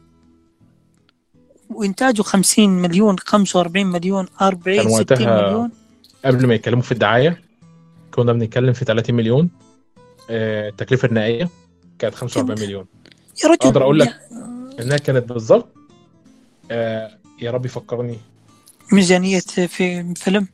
[1.69, 5.71] وإنتاجه 50 مليون 45 مليون 40 كان 60 وقتها مليون.
[6.25, 7.50] قبل ما يتكلموا في الدعاية؟
[8.11, 9.49] كنا بنتكلم في 30 مليون
[10.29, 11.49] آه، التكلفة النهائية
[11.99, 12.85] كانت 45 مليون.
[13.43, 13.57] يا رجل.
[13.61, 14.19] أقدر أقول لك.
[14.79, 15.67] إنها كانت بالظبط
[16.71, 18.17] آه، يا رب يفكرني.
[18.91, 20.47] ميزانية في فيلم؟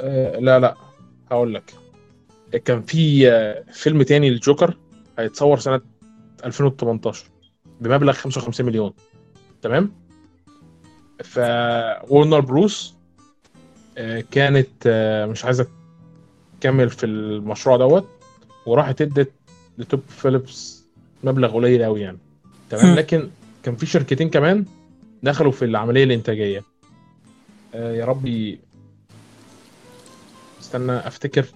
[0.00, 0.76] آه، لا لا
[1.30, 1.74] هقول لك.
[2.64, 3.30] كان في
[3.72, 4.76] فيلم تاني للجوكر
[5.18, 5.80] هيتصور سنة
[6.44, 7.24] 2018
[7.80, 8.92] بمبلغ 55 مليون.
[9.62, 9.92] تمام؟
[11.24, 11.38] ف
[12.08, 12.94] وورنر بروس
[14.30, 14.88] كانت
[15.30, 15.66] مش عايزة
[16.64, 18.08] تكمل في المشروع دوت
[18.66, 19.32] وراحت ادت
[19.78, 20.84] لتود فيليبس
[21.24, 22.18] مبلغ قليل قوي يعني.
[22.70, 22.94] تمام.
[22.94, 23.30] لكن
[23.62, 24.64] كان في شركتين كمان
[25.22, 26.62] دخلوا في العملية الإنتاجية.
[27.74, 28.60] آه، يا ربي
[30.60, 31.46] استنى أفتكر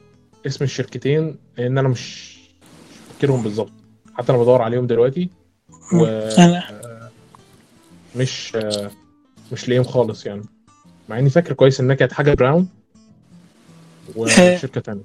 [0.46, 2.38] اسم الشركتين لأن أنا مش
[3.12, 3.72] فاكرهم بالظبط.
[4.14, 5.30] حتى أنا بدور عليهم دلوقتي.
[5.94, 6.28] و
[8.16, 8.90] مش آه،
[9.52, 10.42] مش لاقيهم خالص يعني.
[11.09, 12.68] مع إني فاكر كويس إنها كانت حاجة براون
[14.16, 15.02] وشركة تانية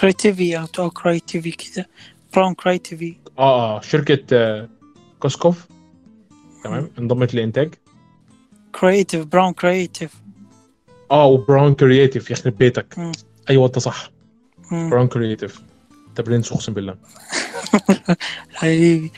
[0.00, 1.86] كريتيفي أو كريتيفي كذا
[2.34, 4.68] براون كريتيفي آه آه شركة آه،
[5.20, 5.66] كوسكوف
[6.64, 7.74] تمام؟ انضمت للانتاج
[8.80, 10.14] creative Bron creative
[11.10, 12.98] آه و Bron creative يخرب بيتك.
[12.98, 13.12] مم.
[13.50, 14.10] أيوه أنت صح.
[14.70, 15.60] Bron creative
[16.08, 16.96] انت برنس أقسم بالله؟
[18.54, 19.12] حبيبي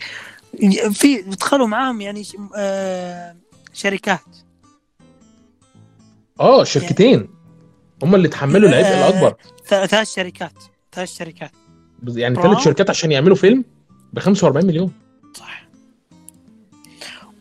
[0.93, 3.37] في دخلوا معاهم يعني ش- آه
[3.73, 4.21] شركات.
[6.41, 7.29] آه شركتين.
[8.03, 9.35] هم اللي تحملوا العبء آه، الأكبر.
[9.67, 10.53] ثلاث شركات
[10.93, 11.51] ثلاث شركات.
[12.09, 13.65] يعني؟ ثلاث شركات عشان يعملوا فيلم
[14.13, 14.93] ب 45 مليون.
[15.35, 15.69] صح.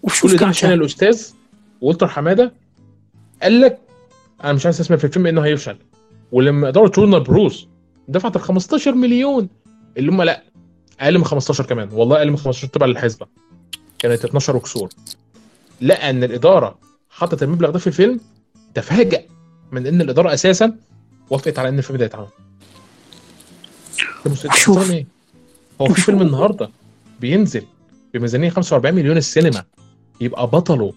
[0.04, 1.28] وشوف كل ده عشان الأستاذ
[1.82, 2.54] والتر حمادة
[3.44, 3.80] قال لك
[4.44, 5.78] أنا مش عايز أسمع في الفيلم إنه هيفشل.
[6.32, 7.68] ولما إدارة ورنر بروس
[8.08, 9.50] دفعت ال 15 مليون
[9.98, 10.44] اللي هم لا
[11.00, 11.90] أقل من 15 كمان.
[11.92, 13.28] والله أقل من 15 تبع للحسبه
[14.00, 14.90] كانت 12 وكسور.
[15.82, 16.80] لقى ان الإدارة
[17.10, 18.20] حطت المبلغ ده في الفيلم
[18.74, 19.26] تفاجأ.
[19.72, 20.76] من إن الإدارة أساسا
[21.30, 22.28] وافقت على إن الفيلم ده يتعمل.
[24.92, 25.06] إيه؟
[25.82, 26.02] هو في.
[26.02, 26.70] فيلم النهارده
[27.20, 27.64] بينزل
[28.14, 29.64] بميزانية 45 مليون السينما
[30.22, 30.94] يبقى بطله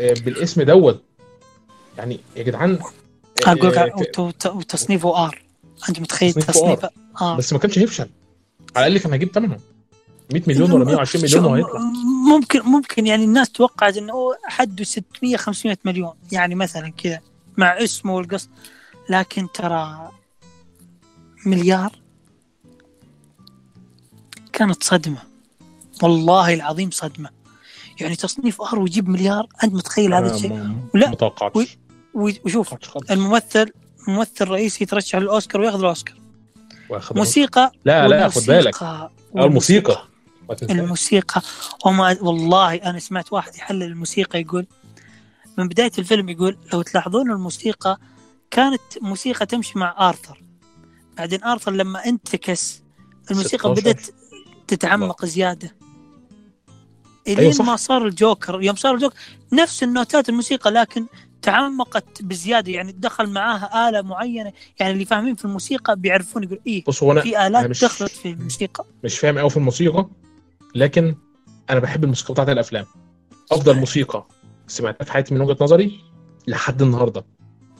[0.00, 1.02] آه، بالاسم دوت.
[1.98, 2.78] يعني يا جدعان
[3.46, 5.42] آه، أقول آه، وت- وت- وتصنيفه R.
[5.88, 6.90] أنت متخيل تصنيفه
[7.22, 7.36] R.
[7.36, 8.08] بس ما كانش هيفشل.
[8.76, 9.58] على الأقل كان هيجيب ثمنه
[10.32, 11.80] 100 مليون ولا 120 مليون وهيطلع.
[12.28, 14.14] ممكن ممكن يعني الناس توقعت إنه
[14.44, 16.12] حده 600 500 مليون.
[16.32, 17.20] يعني مثلا كذا
[17.60, 18.48] مع اسمه والقص
[19.08, 20.10] لكن ترى
[21.46, 21.92] مليار
[24.52, 25.18] كانت صدمة.
[26.02, 27.30] والله العظيم صدمة.
[28.00, 31.78] يعني تصنيف R ويجيب مليار أنت متخيل هذا أنا الشيء؟ ما- لا، ما توقعتش
[32.14, 32.74] وي- وشوف.
[33.10, 33.72] الممثل
[34.08, 36.16] ممثل رئيسي يترشح للأوسكار وياخذ الأوسكار.
[37.12, 38.82] موسيقى لا لا خد بالك.
[38.82, 40.04] آه، الموسيقى.
[40.70, 41.42] الموسيقى.
[41.86, 44.66] وما والله أنا سمعت واحد يحلل الموسيقى يقول
[45.60, 47.98] من بداية الفيلم يقول لو تلاحظون الموسيقى
[48.50, 50.42] كانت موسيقى تمشي مع آرثر.
[51.16, 52.82] بعدين آرثر لما انتكس
[53.30, 53.80] الموسيقى 16.
[53.80, 54.06] بدأت
[54.68, 55.76] تتعمق زيادة.
[57.28, 57.64] أيوة الين صح.
[57.64, 59.14] ما صار الجوكر يوم صار الجوكر
[59.52, 61.06] نفس النوتات الموسيقى لكن
[61.42, 62.72] تعمقت بزيادة.
[62.72, 67.12] يعني دخل معاها آلة معينة يعني اللي فاهمين في الموسيقى بيعرفون يقول إيه بص هو
[67.12, 68.84] أنا في أنا الات مش- دخلت في الموسيقى.
[69.04, 70.06] مش فاهم قوي في الموسيقى
[70.74, 71.14] لكن
[71.70, 72.86] أنا بحب الموسيقى بتاعت الأفلام.
[73.52, 74.26] أفضل موسيقى.
[74.70, 76.00] سمعتها في حياتي من وجهة نظري
[76.46, 77.24] لحد النهارده.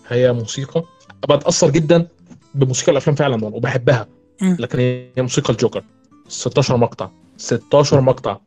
[0.08, 0.84] هي موسيقى.
[1.28, 2.08] بتاثر جدا
[2.54, 4.08] بموسيقى الأفلام فعلا وبحبها.
[4.42, 5.84] لكن هي موسيقى الجوكر.
[6.28, 7.10] 16 مقطع.
[7.36, 8.38] 16 مقطع.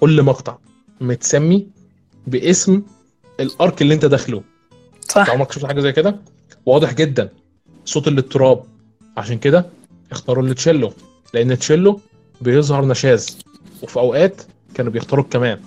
[0.00, 0.58] كل مقطع
[1.00, 1.68] متسمي
[2.26, 2.82] باسم
[3.40, 4.42] الأرك اللي أنت داخله.
[5.00, 5.30] صح.
[5.30, 6.20] عمرك شفت حاجة زي كده؟
[6.66, 7.30] واضح جدا.
[7.84, 8.64] صوت الاضطراب.
[9.16, 9.66] عشان كده
[10.12, 10.92] اختاروا التشيلو
[11.34, 12.00] لأن التشيلو
[12.40, 13.38] بيظهر نشاز.
[13.82, 14.42] وفي أوقات
[14.74, 15.60] كانوا بيختاروا الكمان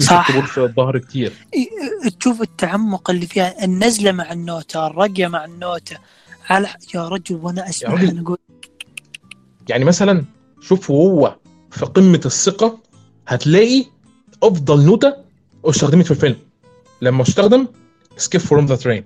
[0.00, 0.40] صح.
[0.40, 1.32] في الظهر كتير.
[1.54, 1.68] إيه،
[2.20, 5.96] تشوف التعمق اللي فيها النزلة مع النوتة الرقية مع النوتة.
[6.50, 8.08] على يا رجل وأنا أسمع رجل.
[8.08, 8.38] أنا أقول
[9.68, 10.24] يعني مثلا
[10.60, 11.36] شوف وهو
[11.70, 12.78] في قمة الثقة
[13.28, 13.84] هتلاقي
[14.42, 15.16] أفضل نوتة
[15.64, 16.36] استخدمت في الفيلم.
[17.02, 17.68] لما استخدم
[18.16, 19.04] escape from the train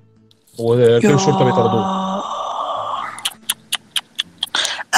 [0.58, 2.10] ورجال الشرطة بيطاردوه.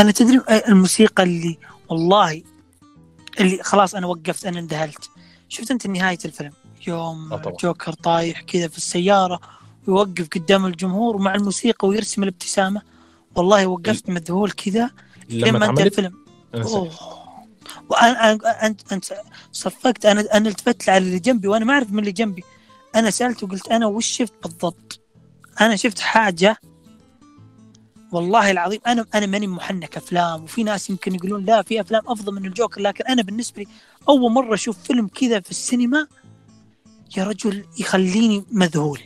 [0.01, 1.59] أنا تدري الموسيقى اللي
[1.89, 2.43] والله
[3.41, 5.11] اللي خلاص أنا وقفت أنا اندهلت.
[5.53, 6.53] شفت أنت نهاية الفيلم؟
[6.86, 7.57] يوم آه طبعا.
[7.57, 9.40] جوكر طايح كذا في السيارة
[9.86, 12.82] ويوقف قدام الجمهور ومع الموسيقى ويرسم الابتسامة.
[13.36, 14.90] والله وقفت مذهول كذا
[15.30, 16.14] لما انتهى الفيلم.
[17.88, 18.32] وأنا
[18.66, 19.05] انت أنت
[19.53, 20.07] صفقت.
[20.07, 22.44] أنا أنا التفت على اللي جنبي وأنا ما أعرف من اللي جنبي.
[22.94, 25.00] أنا سالته وقلت أنا وش شفت بالضبط؟
[25.61, 26.57] أنا شفت حاجة
[28.12, 32.34] والله العظيم أنا أنا ماني محنك أفلام وفي ناس يمكن يقولون لا في أفلام أفضل
[32.34, 33.68] من الجوكر لكن أنا بالنسبة لي
[34.08, 36.06] أول مرة أشوف فيلم كذا في السينما
[37.16, 39.00] يا رجل يخليني مذهول.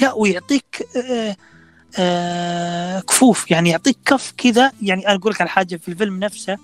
[0.00, 1.36] لا ويعطيك آه
[1.98, 4.72] آه كفوف يعني يعطيك كف كذا.
[4.82, 6.58] يعني أنا أقول لك على حاجة في الفيلم نفسه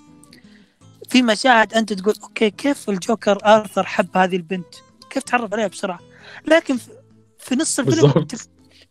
[1.09, 4.75] في مشاهد أنت تقول أوكي كيف الجوكر آرثر حب هذه البنت؟
[5.09, 5.99] كيف تعرف عليها بسرعة؟
[6.47, 6.77] لكن
[7.39, 8.27] في- نص الفيلم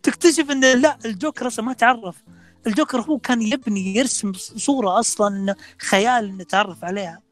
[0.04, 2.22] تكتشف إن لا الجوكر أصلا ما تعرف
[2.66, 7.22] الجوكر هو كان يبني يرسم صورة أصلا خيال إنه تعرف عليها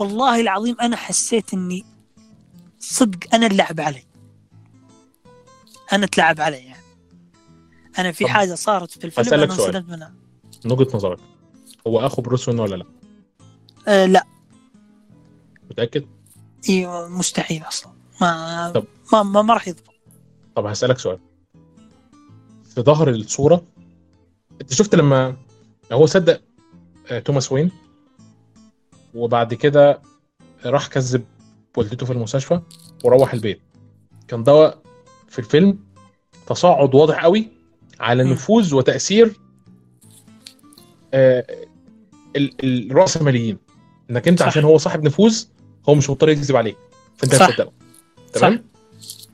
[0.00, 1.84] والله العظيم أنا حسيت إني
[2.78, 4.04] صدق أنا اللعب علي
[5.92, 6.84] أنا تلعب علي يعني
[7.98, 9.76] أنا في حاجة صارت في الفيلم أنا سؤال.
[9.76, 10.14] انصدمت منها
[10.64, 11.18] من وجهة نظرك
[11.86, 12.84] هو أخو بروس وين ولا لا؟
[13.88, 14.26] آه لا
[15.70, 16.06] متأكد؟
[16.68, 18.84] إيوه مستحيل أصلا ما طب.
[19.12, 19.94] ما ما, ما راح يضبط
[20.56, 21.18] طب هسألك سؤال
[22.74, 23.64] في ظهر الصورة.
[24.60, 25.36] انت شفت لما
[25.92, 26.40] هو صدق
[27.10, 27.70] آه، توماس وين؟
[29.14, 30.00] وبعد كده
[30.64, 31.24] راح كذب
[31.76, 32.60] والدته في المستشفى
[33.04, 33.60] وروح البيت.
[34.28, 34.74] كان ده
[35.28, 35.78] في الفيلم
[36.46, 37.48] تصاعد واضح قوي
[38.00, 38.24] على.
[38.24, 39.36] نفوذ وتأثير
[41.14, 41.46] آه،
[42.36, 43.58] ال- الراسماليين
[44.10, 44.46] انك انت صح.
[44.46, 45.44] عشان هو صاحب نفوذ
[45.88, 46.76] هو مش مضطر يكذب عليك.
[47.16, 47.42] فانت صح.
[47.48, 47.72] هتصدقه.
[48.32, 48.64] تمام؟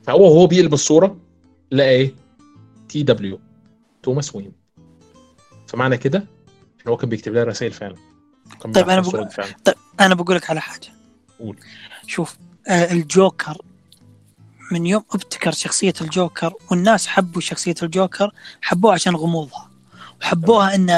[0.03, 1.17] فهو وهو بيقلب الصورة
[1.71, 2.13] لقى إيه؟
[2.91, 3.39] TW
[4.03, 4.51] توماس وين
[5.67, 7.95] فمعنى كده إن هو كان بيكتب لها رسائل فعلا.
[8.73, 9.29] طيب لها بقول-
[9.65, 10.87] طيب أنا بقول لك على حاجة.
[11.39, 11.57] قول.
[12.07, 12.37] شوف
[12.67, 13.57] آه الجوكر
[14.71, 18.31] من يوم أبتكر شخصية الجوكر والناس حبوا شخصية الجوكر
[18.61, 19.69] حبوها عشان غموضها.
[20.21, 20.89] وحبوها إن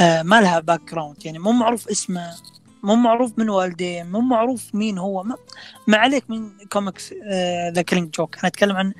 [0.00, 2.30] آه ما لها background يعني مو معروف اسمه
[2.82, 5.36] مو معروف من والديه مو معروف مين هو ما,
[5.86, 7.12] ما عليك من comics
[7.74, 8.92] The Killing Joke أنا أتكلم عن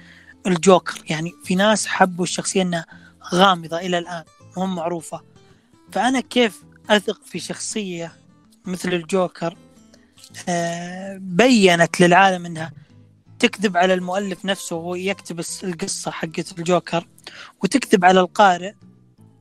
[0.47, 1.03] الجوكر.
[1.11, 2.87] يعني في ناس حبوا الشخصية إنها
[3.35, 4.25] غامضة إلى الآن
[4.57, 5.23] مو معروفة.
[5.93, 8.13] فأنا كيف أثق في شخصية
[8.65, 9.57] مثل الجوكر؟
[10.49, 12.73] آه، بينت للعالم إنها
[13.39, 17.07] تكذب على المؤلف نفسه وهو يكتب القصة حقت الجوكر
[17.63, 18.73] وتكذب على القارئ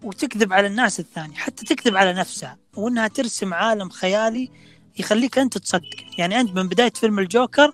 [0.03, 4.51] وتكذب على الناس الثانية حتى تكذب على نفسها وإنها ترسم عالم خيالي
[4.99, 6.05] يخليك أنت تصدق.
[6.17, 7.71] يعني أنت من بداية فيلم الجوكر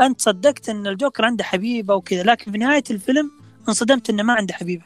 [0.00, 3.30] أنت صدقت إن الجوكر عنده حبيبة وكذا لكن في نهاية الفيلم
[3.68, 4.84] انصدمت إنه ما عنده حبيبة.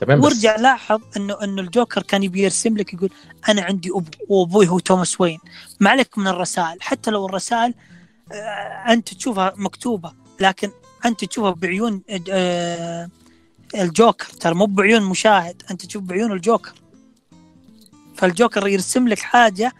[0.00, 3.10] تمام بس وارجع لاحظ انه إنه الجوكر كان يبي يرسم لك يقول
[3.48, 5.38] أنا عندي ابو وأبوي هو توماس وين.
[5.80, 7.74] ما عليك من الرسائل حتى لو الرسائل
[8.32, 10.70] آه، أنت تشوفها مكتوبة لكن
[11.04, 13.08] أنت تشوفها بعيون آه،
[13.74, 14.26] الجوكر.
[14.26, 16.72] ترى مو بعيون مشاهد أنت تشوف بعيون الجوكر.
[18.16, 19.72] فالجوكر يرسم لك حاجة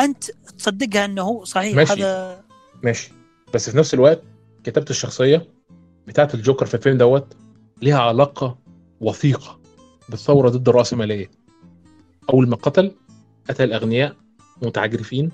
[0.00, 0.24] أنت
[0.58, 1.76] تصدقها إنه هو صحيح.
[1.76, 1.92] ماشي.
[1.92, 2.44] هذا
[2.82, 3.12] ماشي
[3.54, 4.22] بس في نفس الوقت
[4.64, 5.46] كتابة الشخصية
[6.06, 7.26] بتاعت الجوكر في الفيلم دوت
[7.82, 8.58] ليها علاقة
[9.00, 9.58] وثيقة
[10.08, 11.30] بالثورة ضد الراسماليه
[12.30, 12.92] أول ما قتل
[13.48, 14.16] قتل الاغنياء
[14.62, 15.30] متعجرفين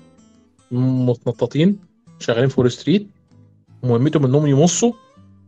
[0.71, 1.79] متنططين
[2.19, 3.07] شغالين في وول ستريت
[3.83, 4.93] مهمتهم إنهم يمصوا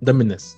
[0.01, 0.55] دم الناس.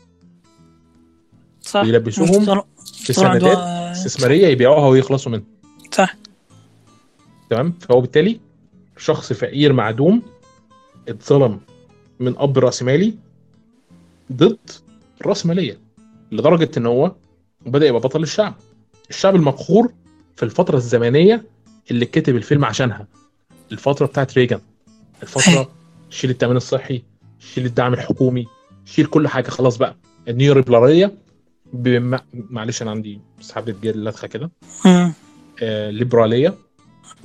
[1.62, 1.82] صح.
[1.82, 2.66] ويلبسوهم ويشتغلوا-
[3.04, 3.58] في سندات
[3.98, 5.44] استثمارية يبيعوها ويخلصوا منها.
[5.92, 6.16] صح.
[7.50, 8.40] تمام؟ فهو بالتالي
[8.98, 10.22] شخص فقير معدوم
[11.08, 11.60] اتظلم
[12.24, 13.14] من أب راسمالي
[14.34, 14.70] ضد
[15.22, 15.78] الراسماليه
[16.32, 17.16] لدرجة إن هو
[17.66, 18.54] بدأ يبقى بطل الشعب.
[19.10, 19.94] الشعب المقهور
[20.36, 21.46] في الفترة الزمنية
[21.92, 23.08] اللي كتب الفيلم عشانها.
[23.72, 24.60] الفترة بتاعت Reagan
[25.24, 25.70] الفترة
[26.10, 27.04] شيل التأمين الصحي
[27.40, 28.48] شيل الدعم الحكومي
[28.86, 29.50] شيل كل حاجة.
[29.50, 29.96] خلاص بقى.
[30.28, 31.12] ال neo ليبراليه
[31.74, 32.18] بم...
[32.34, 34.52] معلش أنا عندي سحبه جيل لدخه كده.
[35.62, 36.56] آه، ليبرالية.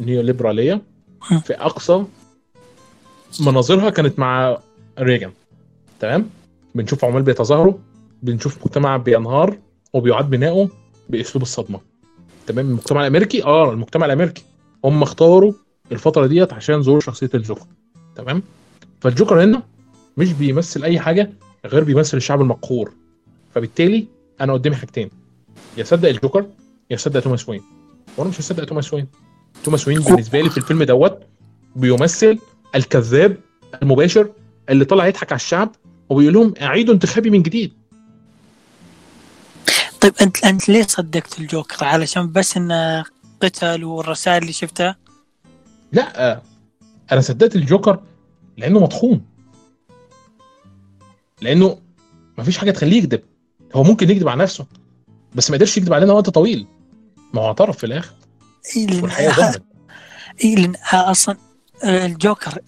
[0.00, 0.82] neo ليبراليه.
[1.44, 2.04] في أقصى
[3.40, 4.58] مناظرها كانت مع
[5.00, 5.30] ريجن
[6.00, 6.30] تمام؟
[6.74, 7.74] بنشوف عمال بيتظاهروا
[8.22, 9.58] بنشوف مجتمع بينهار
[9.92, 10.70] وبيعاد بناؤه
[11.08, 11.80] بأسلوب الصدمة.
[12.46, 14.42] تمام؟ المجتمع الأمريكي؟ آه المجتمع الأمريكي.
[14.84, 15.52] هم اختاروا
[15.92, 17.66] الفترة ديت عشان ظهور شخصية الجوكر.
[18.16, 18.42] تمام؟
[19.00, 19.62] فالجوكر هنا
[20.16, 21.30] مش بيمثل أي حاجة
[21.66, 22.92] غير بيمثل الشعب المقهور.
[23.54, 24.06] فبالتالي
[24.40, 25.10] أنا قدامي حاجتين.
[25.76, 26.46] يا صدق الجوكر
[26.90, 27.62] يا صدق توماس وين.
[28.16, 29.06] وأنا مش هصدق توماس وين.
[29.64, 31.18] توماس وين بالنسبة لي في الفيلم دوت
[31.76, 32.38] بيمثل
[32.74, 33.36] الكذاب
[33.82, 34.30] المباشر
[34.68, 35.74] اللي طلع يضحك على الشعب
[36.08, 37.72] وبيقول لهم أعيدوا انتخابي من جديد.
[40.00, 43.04] طيب أنت أنت ليه صدقت الجوكر؟ علشان بس انه
[43.42, 44.96] قتل والرسائل اللي شفتها؟
[45.92, 46.42] لا
[47.12, 48.00] أنا صدقت الجوكر
[48.56, 49.24] لأنه مطحون.
[51.40, 51.78] لأنه
[52.38, 53.22] مفيش حاجة تخليه يكذب.
[53.74, 54.66] هو ممكن يكذب على نفسه
[55.34, 56.66] بس ما قدرش يكذب علينا وقت طويل.
[57.32, 58.14] ما هو اعترف في الآخر.
[58.76, 59.60] والحقيقة
[60.44, 61.36] إيه لأن أصلا
[61.84, 62.58] الجوكر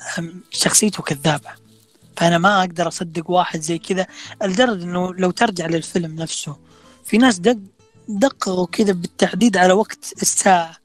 [0.50, 1.59] شخصيته كذابة.
[2.20, 4.06] فانا ما أقدر أصدق واحد زي كذا
[4.42, 6.56] لدرجة إنه لو ترجع للفيلم نفسه
[7.04, 7.58] في ناس دق
[8.08, 10.76] دققوا كذا بالتحديد على وقت الساعة.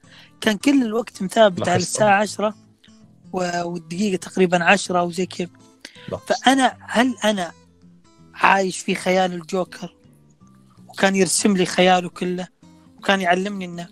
[0.42, 1.78] كان كل الوقت مثابت على.
[1.78, 2.56] الساعة 10
[3.34, 5.48] و- والدقيقة تقريبا 10 أو زي كذا.
[6.28, 7.52] فأنا هل أنا
[8.34, 9.96] عايش في خيال الجوكر؟
[10.88, 12.48] وكان يرسم لي خياله كله؟
[12.98, 13.88] وكان يعلمني إنه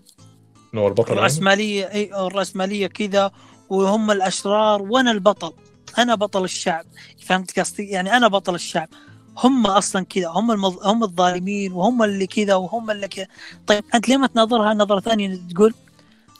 [0.74, 3.32] إنه هو البطل يعني؟ الرأسمالية إي الرأسمالية كذا
[3.70, 5.54] وهم الأشرار وأنا البطل.
[5.98, 6.86] أنا بطل الشعب.
[7.26, 8.90] فهمت قصدي؟ يعني أنا بطل الشعب.
[9.38, 10.28] هم أصلا كذا.
[10.28, 10.88] هم المض...
[10.88, 13.28] هم الظالمين وهم اللي كذا وهم اللي كذا.
[13.68, 15.74] طيب أنت ليه ما تناظرها نظرة ثانية تقول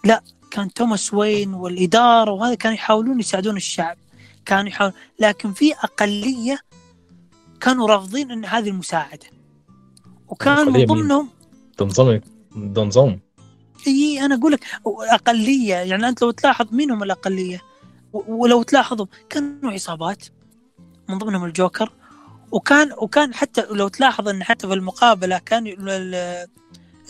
[0.04, 3.98] لا كان توماس وين والإدارة وهذا كانوا يحاولون يساعدون الشعب.
[4.46, 6.60] كانوا يحاولون لكن في أقلية
[7.62, 9.26] كانوا رافضين أن هذه المساعدة.
[10.28, 11.30] وكان من؟ ضمنهم
[12.56, 13.20] ده نظام
[13.88, 15.76] إي أنا أقول لك أقلية.
[15.76, 17.62] يعني أنت لو تلاحظ مين هم الأقلية؟
[18.14, 20.26] ولو تلاحظوا كانوا عصابات
[21.10, 21.92] من ضمنهم الجوكر
[22.52, 26.48] وكان وكان حتى لو تلاحظ إن حتى في المقابلة كان ال- ال-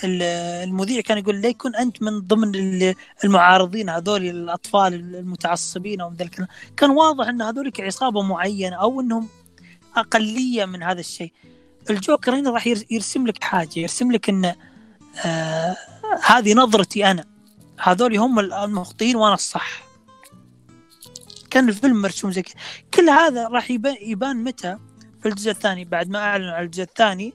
[0.03, 0.21] ال-
[0.69, 6.47] المذيع كان يقول ليكن أنت من ضمن ال- المعارضين هذول الأطفال المتعصبين أو الكلام
[6.77, 9.27] كان واضح إن هذول عصابة معينة أو إنهم
[9.95, 11.33] أقلية من هذا الشيء.
[11.89, 14.53] الجوكر هنا راح يرس- يرسم لك حاجة يرسم لك إن
[15.25, 15.75] آه
[16.25, 17.25] هذه نظرتي أنا.
[17.79, 19.83] هذول هم المخطئين وأنا الصح.
[21.53, 22.55] كان الفيلم مرسوم زي كذا.
[22.93, 23.71] كل هذا راح
[24.01, 24.77] يبان, متى؟
[25.21, 27.33] في الجزء الثاني بعد ما اعلنوا على الجزء الثاني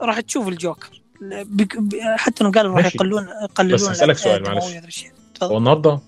[0.00, 1.02] راح تشوف الجوكر.
[1.30, 2.94] بك- ب- حتى انهم قالوا راح.
[2.94, 5.04] يقللون يقللون بس هسألك سؤال، معلش.
[5.42, 6.00] هو النهارده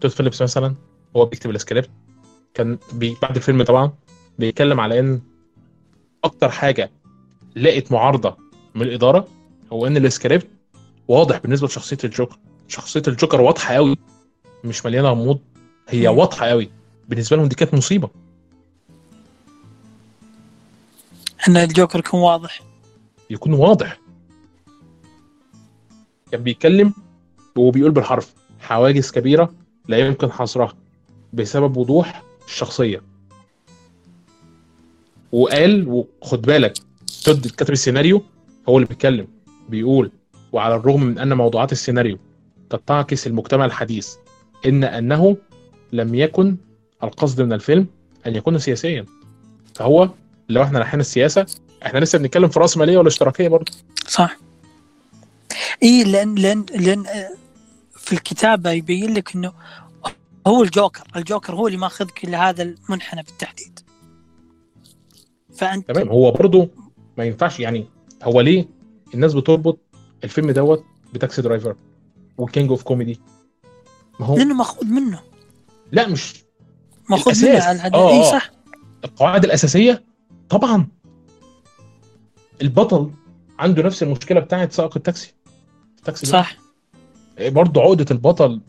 [0.00, 0.74] Todd Phillips مثلا
[1.16, 1.90] هو بيكتب السكريبت
[2.54, 3.92] كان بي بعد الفيلم طبعا
[4.38, 5.20] بيتكلم على إن
[6.24, 6.90] أكتر حاجة
[7.56, 8.36] لقت معارضة
[8.74, 9.28] من الإدارة
[9.72, 10.46] هو إن السكريبت
[11.08, 12.38] واضح بالنسبة لشخصية الجوكر.
[12.68, 13.96] شخصية الجوكر واضحة قوي
[14.64, 15.38] مش مليانة غموض.
[15.88, 16.08] هي.
[16.08, 16.70] واضحة قوي.
[17.08, 18.10] بالنسبة لهم دي كانت مصيبة.
[21.48, 22.60] إن الجوكر يكون واضح.
[23.30, 24.00] يكون واضح.
[26.32, 26.94] كان بيتكلم
[27.56, 28.34] وبيقول بالحرف.
[28.60, 29.52] حواجز كبيرة
[29.88, 30.72] لا يمكن حصرها
[31.32, 33.02] بسبب وضوح الشخصية.
[35.32, 36.78] وقال وخد بالك
[37.24, 38.22] تود كاتب السيناريو
[38.68, 39.28] هو اللي بيتكلم.
[39.68, 40.10] بيقول
[40.52, 42.18] وعلى الرغم من أن موضوعات السيناريو
[42.70, 44.14] قد تعكس المجتمع الحديث
[44.66, 45.36] إن أنه
[45.92, 46.56] لم يكن
[47.02, 47.86] القصد من الفيلم
[48.26, 49.06] أن يكون سياسيا.
[49.74, 50.10] فهو
[50.48, 51.46] لو إحنا رايحين السياسة
[51.86, 53.72] إحنا لسه بنتكلم في رأس مالية ولا اشتراكية برضه.
[54.08, 54.36] صح.
[55.82, 57.30] اي لأن لأن لأن آه،
[57.96, 59.52] في الكتابه يبين لك إنه
[60.46, 61.02] هو الجوكر.
[61.16, 63.80] الجوكر هو اللي ماخذك لهذا المنحنى بالتحديد.
[65.56, 66.08] فأنت تمام.
[66.08, 66.68] هو برضه
[67.18, 67.86] ما ينفعش يعني
[68.22, 68.68] هو ليه
[69.14, 69.78] الناس بتربط
[70.24, 70.84] الفيلم دوت
[71.14, 71.76] ب Taxi Driver
[72.38, 73.20] و King of Comedy
[74.20, 75.29] ما هو لأنه ماخوذ منه.
[75.92, 76.44] لا مش
[77.10, 78.30] ماخوذ على الهدف آه، اي آه.
[78.30, 78.50] صح.
[79.04, 80.04] القواعد الأساسية؟
[80.48, 80.86] طبعا.
[82.62, 83.10] البطل
[83.58, 85.34] عنده نفس المشكلة بتاعت سائق التاكسي.
[85.98, 86.26] التاكسي.
[86.26, 86.56] صح.
[87.40, 88.60] برضه عقدة البطل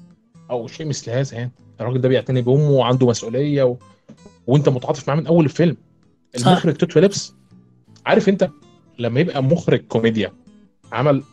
[0.49, 1.52] أو شيء مثل هذا يعني.
[1.81, 3.77] الراجل ده بيعتني بأمه وعنده مسؤولية و...
[4.48, 5.77] وأنت متعاطف معاه من أول الفيلم.
[6.38, 7.34] المخرج Todd Phillips.
[8.06, 8.49] عارف أنت
[8.99, 10.34] لما يبقى مخرج كوميديا
[10.91, 11.23] عمل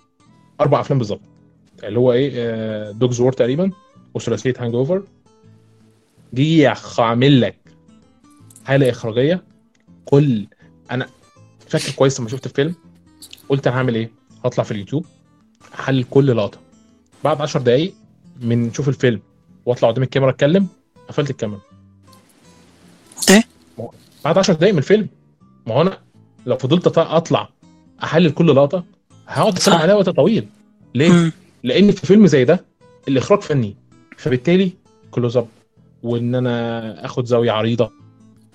[0.60, 1.20] أربع أفلام بالظبط.
[1.84, 3.70] اللي هو إيه Dogs War تقريبا
[4.14, 5.02] وثلاثية Hangover
[6.32, 6.66] دي
[6.98, 7.56] عامل لك.
[8.64, 9.42] حاله إخراجية.
[10.04, 10.46] كل
[10.90, 11.06] أنا
[11.68, 12.74] فاكر كويس لما شفت الفيلم.
[13.48, 14.10] قلت أنا هعمل إيه؟
[14.44, 15.06] هطلع في اليوتيوب
[15.74, 16.58] أحلل كل لقطة.
[17.24, 17.94] بعد 10 دقايق
[18.40, 19.20] من شوف الفيلم
[19.66, 20.66] وأطلع قدام الكاميرا أتكلم
[21.08, 21.60] قفلت الكاميرا.
[23.30, 23.42] إيه؟
[24.24, 25.08] بعد 10 دقايق من الفيلم
[25.66, 25.98] ما هو أنا
[26.46, 27.48] لو فضلت أطلع
[28.02, 28.84] أحلل كل لقطة
[29.26, 29.74] هقعد أتكلم.
[29.74, 30.48] عليها وقت طويل.
[30.94, 31.32] ليه؟
[31.64, 32.64] لأن في فيلم زي ده
[33.08, 33.76] الإخراج فني
[34.16, 34.72] فبالتالي
[35.10, 35.48] كلوز اب
[36.02, 37.92] وإن أنا آخد زاوية عريضة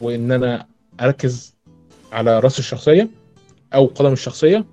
[0.01, 0.65] وإن أنا
[1.01, 1.53] أركز
[2.11, 3.09] على رأس الشخصية
[3.73, 4.65] أو قدم الشخصية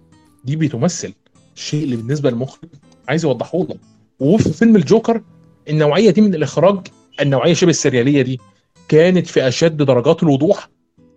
[0.45, 1.13] دي بتمثل
[1.57, 2.69] الشيء اللي بالنسبة للمخرج
[3.09, 3.77] عايز يوضحه لك.
[4.21, 5.23] وفي فيلم الجوكر
[5.69, 6.87] النوعية دي من الإخراج
[7.21, 8.41] النوعية شبه السريالية دي
[8.89, 10.69] كانت في أشد درجات الوضوح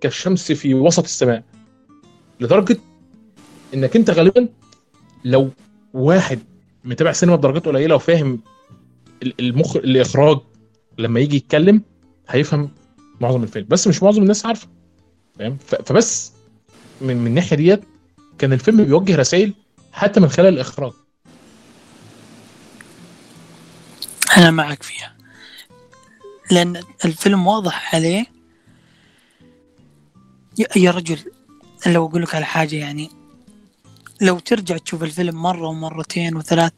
[0.02, 1.44] كالشمس في وسط السماء.
[2.40, 2.78] لدرجة
[3.74, 4.48] إنك أنت غالبا
[5.26, 5.50] لو
[5.94, 6.40] واحد
[6.86, 8.40] متابع سينما بدرجات قليلة وفاهم
[9.24, 10.38] ال- المخ الإخراج
[10.98, 11.82] لما يجي يتكلم
[12.30, 12.70] هيفهم
[13.22, 13.68] معظم الفيلم.
[13.70, 14.68] بس مش معظم الناس عارفه.
[15.40, 16.32] فاهم؟ فبس
[17.02, 17.82] من من الناحية ديت
[18.38, 19.53] كان الفيلم بيوجه رسائل
[19.91, 20.91] حتى من خلال الإخراج.
[24.38, 25.15] أنا معك فيها.
[26.52, 28.26] لأن الفيلم واضح عليه
[30.76, 31.20] يا رجل
[31.88, 33.10] لو أقول لك على حاجة يعني
[34.22, 36.72] لو ترجع تشوف الفيلم مرة ومرتين وثلاث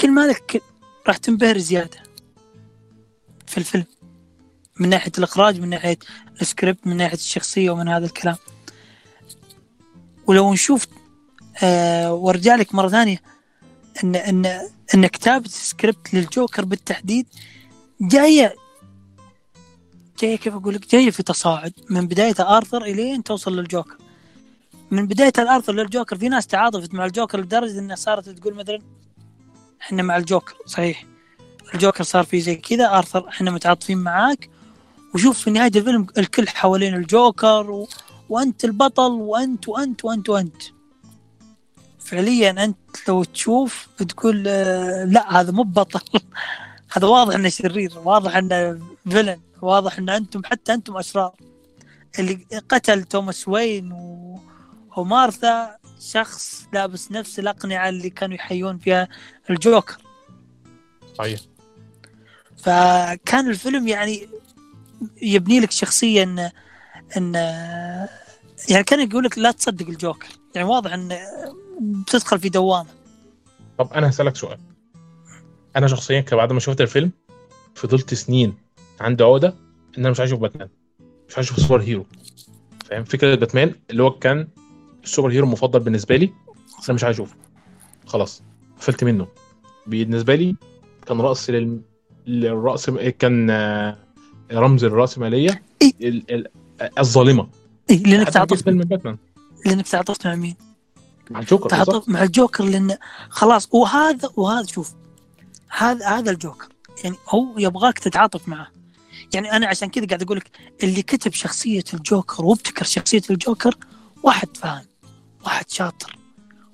[0.00, 0.62] كل مالك
[1.06, 2.09] راح تنبهر زيادة.
[3.50, 3.84] في الفيلم
[4.80, 5.98] من ناحية الإخراج من ناحية
[6.40, 8.36] السكريبت من ناحية الشخصية ومن هذا الكلام.
[10.26, 10.86] ولو نشوف
[11.62, 13.22] آه وأرجع لك مرة ثانية
[14.04, 14.46] إن إن
[14.94, 17.26] إن كتابة السكريبت للجوكر بالتحديد
[18.00, 18.54] جاية
[20.20, 21.72] جاية كيف أقول لك؟ جاية في تصاعد.
[21.90, 23.96] من بداية آرثر إلين توصل للجوكر.
[24.90, 28.78] من بداية الآرثر للجوكر في ناس تعاطفت مع الجوكر لدرجة انها صارت تقول مثلا
[29.80, 31.04] إحنا مع الجوكر صحيح.
[31.74, 34.50] الجوكر صار في زي كذا آرثر إحنا متعاطفين معاك.
[35.14, 37.88] وشوف في نهاية الفيلم الكل حوالين الجوكر و...
[38.28, 40.62] وأنت البطل وأنت وأنت وأنت وأنت.
[41.98, 46.20] فعليا أنت لو تشوف تقول آه، لا هذا مو بطل.
[46.92, 48.80] هذا واضح إنه شرير واضح إنه
[49.10, 51.34] فيلن واضح إن أنتم حتى أنتم أشرار.
[52.18, 54.40] اللي قتل توماس وين و...
[54.96, 59.08] ومارثا شخص لابس نفس الأقنعة اللي كانوا يحيون فيها
[59.50, 59.96] الجوكر.
[61.18, 61.40] صحيح.
[62.62, 64.28] فكان الفيلم يعني
[65.22, 66.50] يبني لك شخصيه ان
[67.16, 67.34] إن
[68.68, 70.28] يعني كان يقول لك لا تصدق الجوكر.
[70.54, 71.18] يعني واضح إن
[71.80, 72.90] بتدخل في دوامة.
[73.78, 74.58] طب أنا هسألك سؤال.
[75.76, 77.10] أنا شخصيا بعد ما شفت الفيلم
[77.74, 78.54] فضلت سنين
[79.00, 79.48] عندي عقده
[79.98, 80.68] إن أنا مش عايز أشوف باتمان.
[81.28, 82.06] مش عايز أشوف super hero.
[82.84, 84.48] فاهم؟ فكرة باتمان اللي هو كان
[85.04, 86.32] ال super hero المفضل بالنسبة لي
[86.84, 87.36] أنا مش عايز اشوفه
[88.06, 88.42] خلاص
[88.78, 89.26] قفلت منه.
[89.86, 90.56] بالنسبة لي
[91.06, 91.80] كان لل...
[92.26, 93.96] للرأس كان آه،
[94.52, 95.92] رمز الرأسمالية إيه.
[96.00, 96.30] ال...
[96.30, 96.46] ال...
[96.98, 97.48] الظالمة
[97.90, 99.16] إيه لانك تعاطفت فيلم باتمان
[99.66, 100.56] لانك تعاطفت مع مين؟
[101.30, 101.86] مع الجوكر بالظبط.
[101.90, 102.96] تعاطف مع الجوكر لأن
[103.28, 104.94] خلاص وهذا وهذا شوف
[105.68, 106.68] هذا هذا الجوكر
[107.04, 108.68] يعني هو يبغاك تتعاطف معه
[109.34, 110.50] يعني أنا عشان كذا قاعد أقول لك
[110.82, 113.74] اللي كتب شخصية الجوكر وابتكر شخصية الجوكر
[114.22, 114.84] واحد فاهم
[115.44, 116.16] واحد شاطر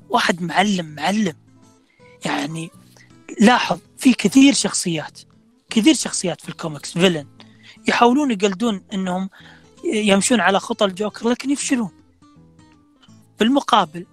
[0.08, 1.34] واحد معلم معلم
[2.24, 2.70] يعني
[3.40, 5.20] لاحظ في كثير شخصيات
[5.76, 7.26] كثير شخصيات في ال comics villain
[7.88, 9.30] يحاولون يقلدون إنهم
[9.84, 11.90] يمشون على خطى الجوكر لكن يفشلون.
[13.40, 14.06] بالمقابل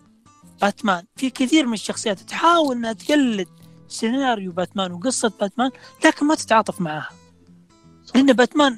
[0.61, 3.47] باتمان في كثير من الشخصيات تحاول إنها تقلد
[3.87, 5.71] سيناريو باتمان وقصة باتمان
[6.05, 7.09] لكن ما تتعاطف معها
[8.15, 8.77] لأن باتمان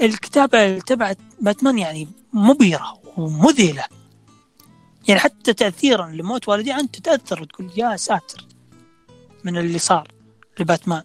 [0.00, 3.84] الكتابة تبعت باتمان يعني مبهرة ومذهلة.
[5.08, 8.46] يعني حتى تاثيرا لموت والدي أنت تتأثر وتقول يا ساتر
[9.44, 10.08] من اللي صار
[10.60, 11.02] لباتمان.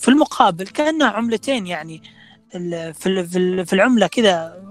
[0.00, 2.02] في المقابل كأنها عملتين يعني
[2.50, 4.62] في في ال- في العملة كذا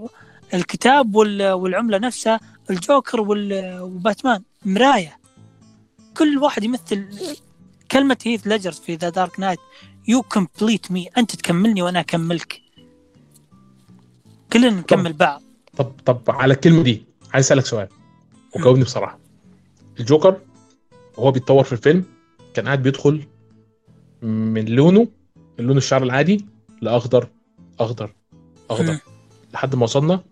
[0.54, 2.40] الكتاب وال- والعملة نفسها
[2.70, 5.20] الجوكر وباتمان مراية.
[6.18, 7.08] كل واحد يمثل
[7.92, 9.60] كلمة هيث ليجر في ذا دارك نايت
[10.08, 12.62] يو كومبليت مي أنت تكملني وأنا أكملك.
[14.54, 15.42] كلنا نكمل بعض.
[15.78, 17.04] طب طب على الكلمة دي
[17.34, 17.88] عايز أسألك سؤال
[18.56, 19.20] وجاوبني بصراحة.
[20.00, 20.38] الجوكر
[21.18, 22.04] وهو بيتطور في الفيلم
[22.54, 23.24] كان قاعد بيدخل
[24.22, 25.08] من لونه
[25.60, 26.45] من لون الشعر العادي
[26.81, 27.30] لاخضر
[27.80, 28.14] أخضر
[28.69, 28.99] أخضر مم.
[29.53, 30.23] لحد ما وصلنا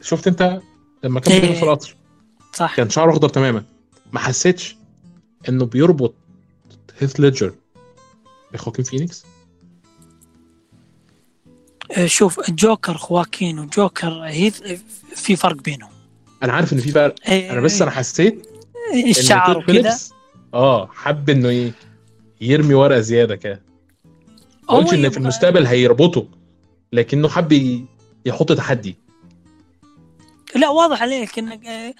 [0.00, 0.60] شفت أنت
[1.04, 1.54] لما كان إيه.
[1.54, 1.96] في القطر؟
[2.54, 2.76] صح.
[2.76, 3.64] كان شعره أخضر تماما.
[4.12, 4.76] ما حسيتش
[5.48, 6.14] إنه بيربط
[6.98, 7.54] هيث ليدجر
[8.52, 9.24] بخواكين فينيكس؟
[11.96, 14.62] آه، شوف الجوكر خواكين وجوكر هيث
[15.14, 15.90] في فرق بينهم.
[16.42, 17.14] أنا عارف ان في فرق.
[17.28, 18.46] إيه، أنا بس أنا حسيت
[19.08, 20.12] الشعر فيليبس
[20.54, 21.72] آه حب إنه ي-
[22.40, 23.62] يرمي ورقة زيادة كده.
[24.70, 26.26] ما قلتش إن يبغى- في المستقبل هيربطه
[26.92, 27.52] لكنه حب
[28.26, 28.96] يحط تحدي.
[30.56, 31.94] لا واضح عليك إنك آه،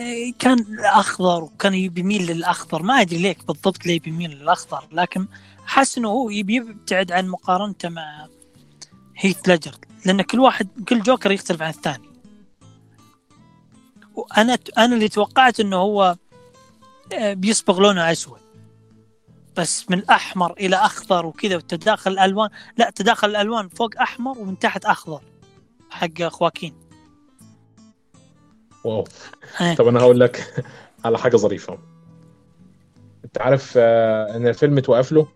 [0.00, 2.82] آه، كان اخضر وكان بيميل للأخضر.
[2.82, 5.26] ما أدري ليك بالضبط ليه بيميل للأخضر لكن
[5.66, 8.26] حاسس إنه هو يبي يبتعد عن مقارنته مع
[9.16, 9.74] هيث ليجر
[10.06, 12.10] لأن كل واحد كل جوكر يختلف عن الثاني.
[14.14, 16.16] وأنا أنا اللي توقعت إنه هو
[17.12, 18.38] آه، بيصبغ لونه أسود.
[19.56, 24.84] بس من أحمر إلى أخضر وكذا وتداخل الألوان لا تداخل الألوان فوق أحمر ومن تحت
[24.84, 25.20] أخضر
[25.90, 26.74] حق خواكين.
[28.84, 29.04] واو.
[29.60, 29.74] إيه.
[29.74, 30.64] طب أنا هقول لك
[31.04, 31.78] على حاجة ظريفة.
[33.24, 35.28] أنت عارف آه، إن الفيلم اتوقف له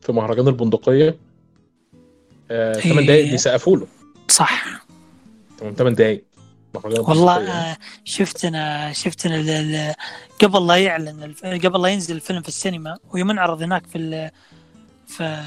[0.00, 1.18] في مهرجان البندقية؟
[2.48, 3.06] 8 إيه.
[3.06, 3.86] دقايق بيسقفوا له.
[4.28, 4.64] صح.
[5.58, 6.24] 8 دقايق.
[6.24, 6.35] مهرجان
[6.74, 9.94] والله شفت أنا شفت أنا
[10.42, 14.30] قبل لا يعلن قبل لا ينزل الفيلم في السينما ويوم انعرض هناك في
[15.06, 15.42] في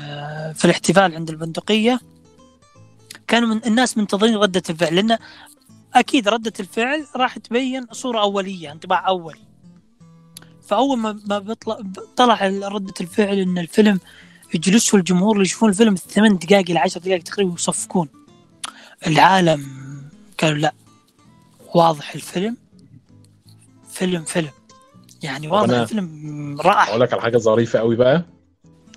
[0.55, 1.99] في الاحتفال عند البندقية.
[3.27, 5.17] كانوا من الناس منتظرين ردة الفعل لأن
[5.93, 9.39] أكيد ردة الفعل راح تبين صورة أولية انطباع أولي.
[10.67, 11.79] فأول ما ما بيطلع
[12.15, 13.99] طلع ردة الفعل إن الفيلم
[14.53, 18.09] يجلسوا الجمهور اللي يشوفون الفيلم الثمان دقائق إلى عشر دقائق تقريبا يصفقون.
[19.07, 19.65] العالم
[20.41, 20.73] قالوا لا
[21.75, 22.57] واضح الفيلم.
[23.89, 24.49] فيلم فيلم.
[25.23, 28.25] يعني واضح الفيلم رائع أقول لك على حاجة ظريفة قوي بقى.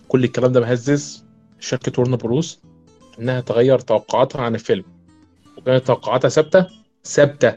[0.08, 1.24] كل الكلام ده مهزز
[1.60, 2.60] شركة ورن بروس
[3.18, 4.84] إنها تغير توقعاتها عن الفيلم.
[5.58, 6.66] وكانت توقعاتها ثابتة
[7.04, 7.54] ثابتة.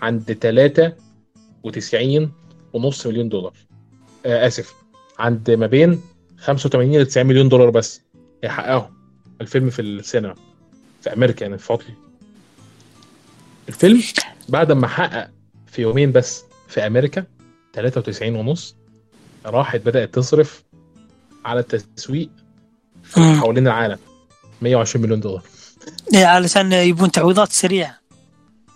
[0.00, 2.32] عند 93
[2.72, 3.52] ونص مليون دولار.
[4.26, 4.74] آه آسف.
[5.18, 6.00] عند ما بين
[6.38, 8.02] 85 ل 90 مليون دولار بس.
[8.44, 8.94] يحققهم.
[9.40, 10.34] الفيلم في السينما.
[11.00, 11.84] في أمريكا يعني في فضل
[13.68, 14.02] الفيلم
[14.48, 15.30] بعد ما حقق
[15.66, 17.24] في يومين بس في أمريكا
[17.72, 18.76] 93 ونص
[19.46, 20.64] راحت بدأت تصرف
[21.44, 22.30] على التسويق.
[23.14, 23.98] حوالين العالم
[24.62, 25.42] 120 مليون دولار.
[26.14, 27.98] إيه، علشان يبون تعويضات سريعة.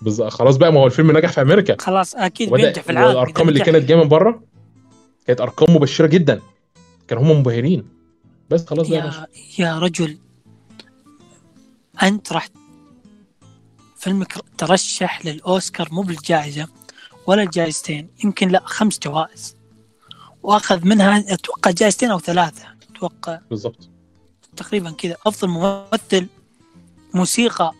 [0.02, 1.76] بالظبط خلاص بقى ما هو الفيلم نجح في أمريكا.
[1.80, 3.64] خلاص أكيد بينجح في العالم والارقام إذا اللي.
[3.64, 4.42] كانت جاية من بره
[5.26, 6.40] كانت أرقام مبشرة جدا.
[7.08, 7.84] كانوا هم منبهرين
[8.50, 9.26] بس خلاص بقى يا
[9.58, 10.18] يا يا رجل
[12.02, 12.48] أنت راح
[14.02, 16.68] فيلمك ترشح للأوسكار مو بالجائزة
[17.26, 19.56] ولا الجائزتين يمكن لا خمس جوائز.
[20.42, 23.88] وأخذ منها أتوقع جائزتين أو ثلاثة أتوقع بالظبط
[24.56, 25.16] تقريبا كذا.
[25.26, 26.26] أفضل ممثل
[27.14, 27.72] موسيقى.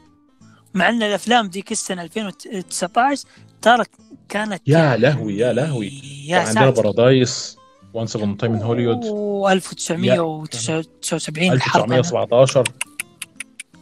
[0.75, 3.25] مع أن الأفلام ذيك السنة 2019
[3.63, 3.85] ترى
[4.29, 5.93] كانت يا لهوي يا لهوي.
[6.27, 7.57] يا عندنا باراسايت
[7.95, 12.65] وانس ابون تايم ان هوليوود و1979 الحرب 1917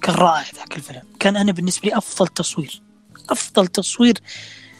[0.02, 1.02] كان رائع ذاك الفيلم.
[1.20, 2.82] كان أنا بالنسبة لي أفضل تصوير.
[3.30, 4.14] أفضل تصوير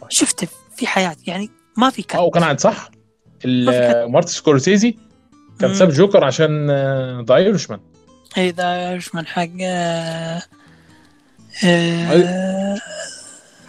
[0.09, 1.23] شفته في حياتي.
[1.31, 2.21] يعني ما في كان.
[2.21, 2.91] وكان عند صح؟
[4.09, 4.97] مارتن سكورسيزي
[5.61, 5.75] كان.
[5.75, 6.71] ساب جوكر عشان
[7.25, 7.81] ذا ايريشمان
[8.37, 10.43] اذا إيش من حق آه،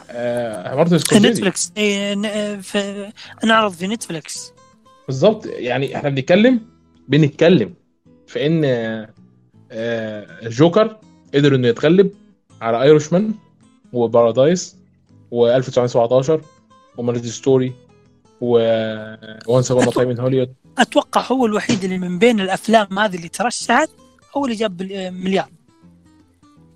[0.09, 1.29] آه، مارتن سكورسيزي.
[1.29, 3.11] نتفلكس إيه، ن- آه، في-
[3.43, 4.53] نعرض في نتفلكس
[5.07, 6.61] بالظبط يعني إحنا بنتكلم
[7.07, 7.73] بنتكلم
[8.27, 8.61] في إن
[9.71, 10.97] آه، جوكر
[11.35, 12.11] قدر إنه يتغلب
[12.61, 13.33] على ايريشمان
[13.93, 14.75] وباراسايت
[15.31, 16.31] و1917
[16.97, 17.73] وماريج ستوري
[18.41, 18.47] و
[19.47, 23.89] وانس ابون تايم ان هوليوود أتوقع هو الوحيد اللي من بين الأفلام هذه اللي ترشحت
[24.37, 24.81] هو اللي جاب
[25.13, 25.49] مليار.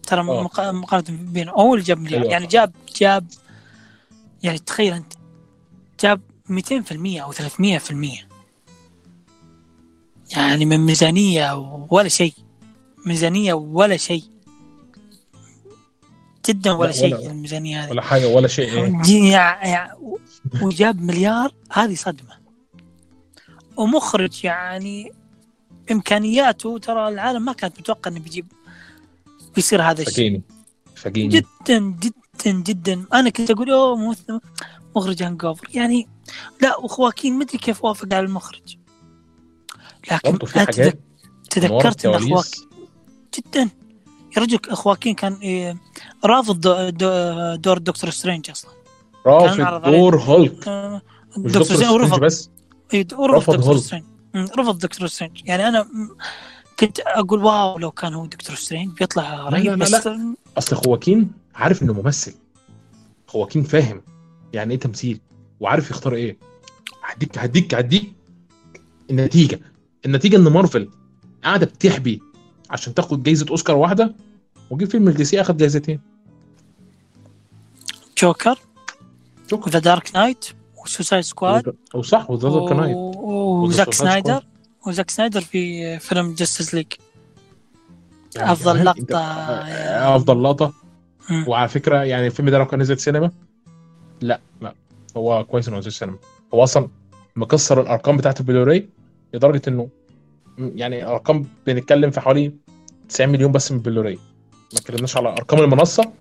[0.07, 0.23] ترى.
[0.23, 2.21] مقا- مقارنة بينه هو اللي جاب مليار.
[2.21, 2.31] أيوة.
[2.31, 3.27] يعني جاب جاب
[4.43, 5.13] يعني تخيل أنت
[6.03, 8.27] جاب 200% أو 300%
[10.37, 11.53] يعني من ميزانية
[11.89, 12.33] ولا شيء.
[13.05, 14.23] ميزانية ولا شيء.
[16.47, 17.89] جدا ولا لا، شيء ولا- الميزانيه هذه.
[17.91, 19.01] ولا حاجة ولا شيء إيه.
[19.05, 19.95] جي- يع- يع-
[20.61, 22.35] وجاب مليار هذه صدمة.
[23.77, 25.11] ومخرج يعني
[25.91, 28.45] إمكانياته ترى العالم ما كانت متوقع إنه بيجيب
[29.55, 30.41] بيصير هذا الشيء.
[30.95, 33.05] فاجئني جدا جدا جدا.
[33.13, 34.39] أنا كنت أقول أوه ممثل
[34.95, 36.07] مخرج هانج أوفر يعني
[36.61, 38.77] لا وخواكين مدري كيف وافق على المخرج.
[40.11, 40.93] لكن في
[41.49, 42.45] تذكرت إن خواكين
[43.37, 43.69] جدا.
[44.37, 45.77] يا رجل خواكين كان إيه،
[46.25, 48.71] رافض دو- دو- دور دكتور سترينج أصلا.
[49.25, 49.85] رافض.
[49.91, 50.67] دور هولك.
[50.67, 51.01] آه،
[51.37, 52.49] دكتور سترينج ورفض بس.
[52.93, 53.77] إيه، رفض دكتور.
[53.77, 54.05] سترينج.
[54.59, 55.41] رفض دكتور سترينج.
[55.45, 55.87] يعني أنا
[56.79, 60.09] كنت أقول wow لو كان هو دكتور سترينج بيطلع رهيب لا، لا، بس
[60.57, 62.33] أصل خواكين عارف إنه ممثل.
[63.27, 64.01] خواكين فاهم
[64.53, 65.19] يعني إيه تمثيل
[65.59, 66.37] وعارف يختار إيه.
[67.03, 68.13] هديك هديك هديك
[69.09, 69.59] النتيجة.
[70.05, 70.89] النتيجة إن مارفل
[71.43, 72.21] قاعدة بتحبي
[72.69, 74.13] عشان تاخد جايزة أوسكار واحدة
[74.69, 75.99] وجيه فيلم الدي سي اخد جايزتين.
[78.21, 78.59] جوكر
[79.51, 80.45] شكرا وذا دارك نايت
[80.85, 84.45] وسوسايد سكواد أو صح وذا دارك نايت وزاك سنايدر.
[84.87, 86.85] وزاك سنايدر في فيلم جاستس ليج
[88.35, 89.11] يعني أفضل كمان لقطة أنت-
[89.69, 90.73] يعني- أفضل لقطة.
[91.29, 91.45] مم.
[91.47, 93.31] وعلى فكرة يعني الفيلم ده لو كان نزل سينما
[94.21, 94.75] لا لا.
[95.17, 96.17] هو كويس إنه نزل سينما
[96.53, 96.87] هو أصلا
[97.35, 98.89] مكسر الأرقام بتاعت البلوراي
[99.33, 99.89] لدرجة إنه
[100.57, 102.53] يعني أرقام بنتكلم في حوالي
[103.09, 104.19] 90 مليون بس من البلوراي
[104.73, 106.11] ما اتكلمناش على أرقام المنصة.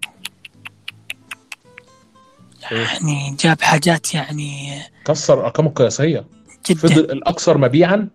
[2.71, 6.25] يعني جاب حاجات يعني كسر الارقام القياسيه
[6.71, 6.79] جدا.
[6.79, 8.09] فضل الأكثر مبيعا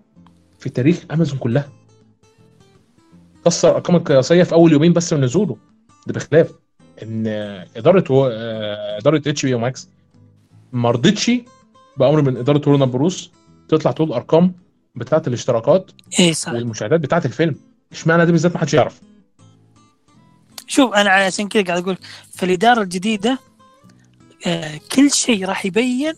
[0.59, 1.69] في تاريخ أمازون كلها.
[3.45, 5.57] كسر الارقام القياسية في أول يومين بس من نزوله.
[6.07, 6.51] ده بخلاف.
[7.03, 7.27] إن
[7.77, 8.27] إدارة و...
[8.31, 9.89] آه، إدارة HBO Max
[10.73, 11.31] ما رضتش
[11.97, 13.31] بأمر من إدارة Warner Bros
[13.69, 14.53] تطلع تقول الارقام
[14.99, 17.55] بتاعه الاشتراكات إيه صح والمشاهدات بتاعه الفيلم.
[17.91, 19.01] اشمعنى ده بالذات ما حدش يعرف؟
[20.67, 21.97] شوف أنا عشان كذا قاعد أقول
[22.35, 23.39] في الإدارة الجديدة
[24.47, 26.13] آه كل شيء راح يبين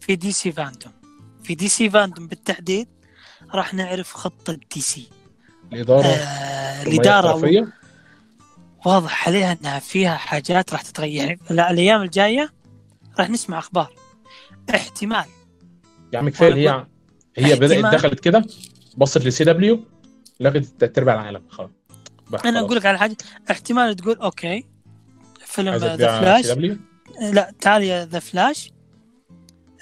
[0.00, 0.92] في DC FanDome.
[1.42, 2.88] في DC FanDome بالتحديد
[3.54, 5.08] راح نعرف خطه دي سي.
[5.72, 7.66] الإدارة آه الإدارة.
[8.86, 11.24] واضح عليها إنها فيها حاجات راح تتغير.
[11.24, 12.52] يعني لا- الأيام الجاية
[13.18, 13.92] راح نسمع أخبار
[14.74, 15.24] احتمال.
[16.12, 16.86] يا عم كفايه هي
[17.46, 17.94] هي بدأت.
[17.94, 18.44] دخلت كده
[18.96, 19.80] بصت لل CW
[20.40, 21.42] لغت تلات ارباع العالم.
[21.48, 21.70] خلاص.
[22.44, 22.60] أنا.
[22.60, 23.16] أقول لك على حاجة.
[23.50, 24.64] احتمال تقول okay.
[25.46, 26.46] فيلم The Flash؟
[27.32, 28.72] لا تعال يا ذا فلاش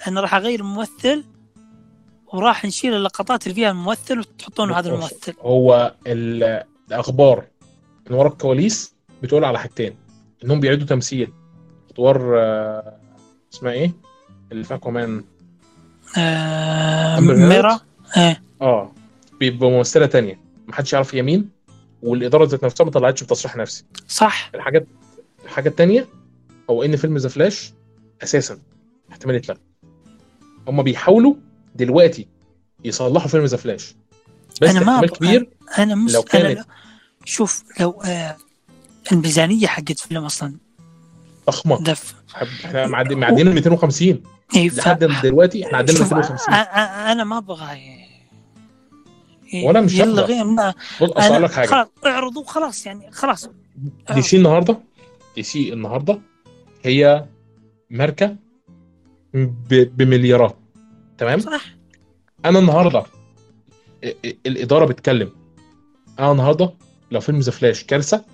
[0.07, 1.23] أنا راح أغير الممثل
[2.33, 5.33] وراح نشيل اللقطات اللي فيها الممثل وتحطون هذا الممثل.
[5.41, 7.45] هو ال- الأخبار
[8.09, 9.95] من ورا الكواليس بتقول على حاجتين.
[10.43, 11.33] إنهم بيعيدوا تمثيل.
[11.91, 12.99] أدوار آه،
[13.53, 13.93] اسمها إيه؟
[14.51, 14.63] اللي
[16.17, 17.79] آه؟ ميرا.
[18.17, 18.43] إيه.
[18.61, 18.91] آه.
[19.39, 20.39] بيبقى ممثله تانية.
[20.67, 21.49] محدش يعرف هي مين
[22.03, 23.83] والإدارة ذات نفسها ما طلعتش بتصريح نفسي.
[24.07, 24.51] صح.
[24.55, 24.87] الحاجات
[25.45, 26.07] الحاجة التانية
[26.69, 27.73] هو إن فيلم The Flash
[28.23, 28.59] أساسا
[29.11, 29.59] احتمال يتلغى
[30.67, 31.35] هم بيحاولوا
[31.75, 32.27] دلوقتي
[32.85, 33.95] يصلحوا فيلم The Flash.
[34.61, 36.63] بس أنا ما احتمال كبير أنا مش لو أنا كانت- لو-
[37.25, 38.37] شوف لو آه
[39.11, 40.53] الميزانية حقت فيلم أصلا
[41.47, 42.15] ضخمه دف
[42.65, 44.23] إحنا معدي معديين 250
[44.55, 44.77] إيه ف...
[44.77, 46.77] لحد دلوقتي إحنا عندنا شوف 250 أ- أ-
[47.11, 47.77] أنا ما أبغى
[49.53, 50.21] ي- وأنا مش يلا.
[50.21, 51.67] غير ما بص أقول لك حاجة.
[51.67, 53.49] خلاص اعرضوا خلاص يعني خلاص.
[54.13, 54.79] DC النهارده؟
[55.35, 56.19] DC النهارده
[56.83, 57.25] هي
[57.89, 58.35] ماركة
[59.33, 60.57] ب- بمليارات.
[61.17, 61.65] تمام؟ صح.
[62.45, 63.03] أنا النهارده
[64.03, 65.31] ال- ال- الإدارة بتتكلم
[66.19, 66.73] أنا النهارده
[67.11, 68.25] لو فيلم The Flash كارثة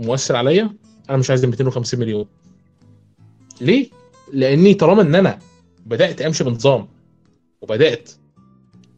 [0.00, 0.74] مؤثر عليا
[1.10, 2.26] أنا مش عايز ال 250 مليون.
[3.60, 3.90] ليه؟
[4.32, 5.38] لأني طالما إن أنا
[5.88, 6.88] بدأت أمشي بنظام
[7.60, 8.10] وبدأت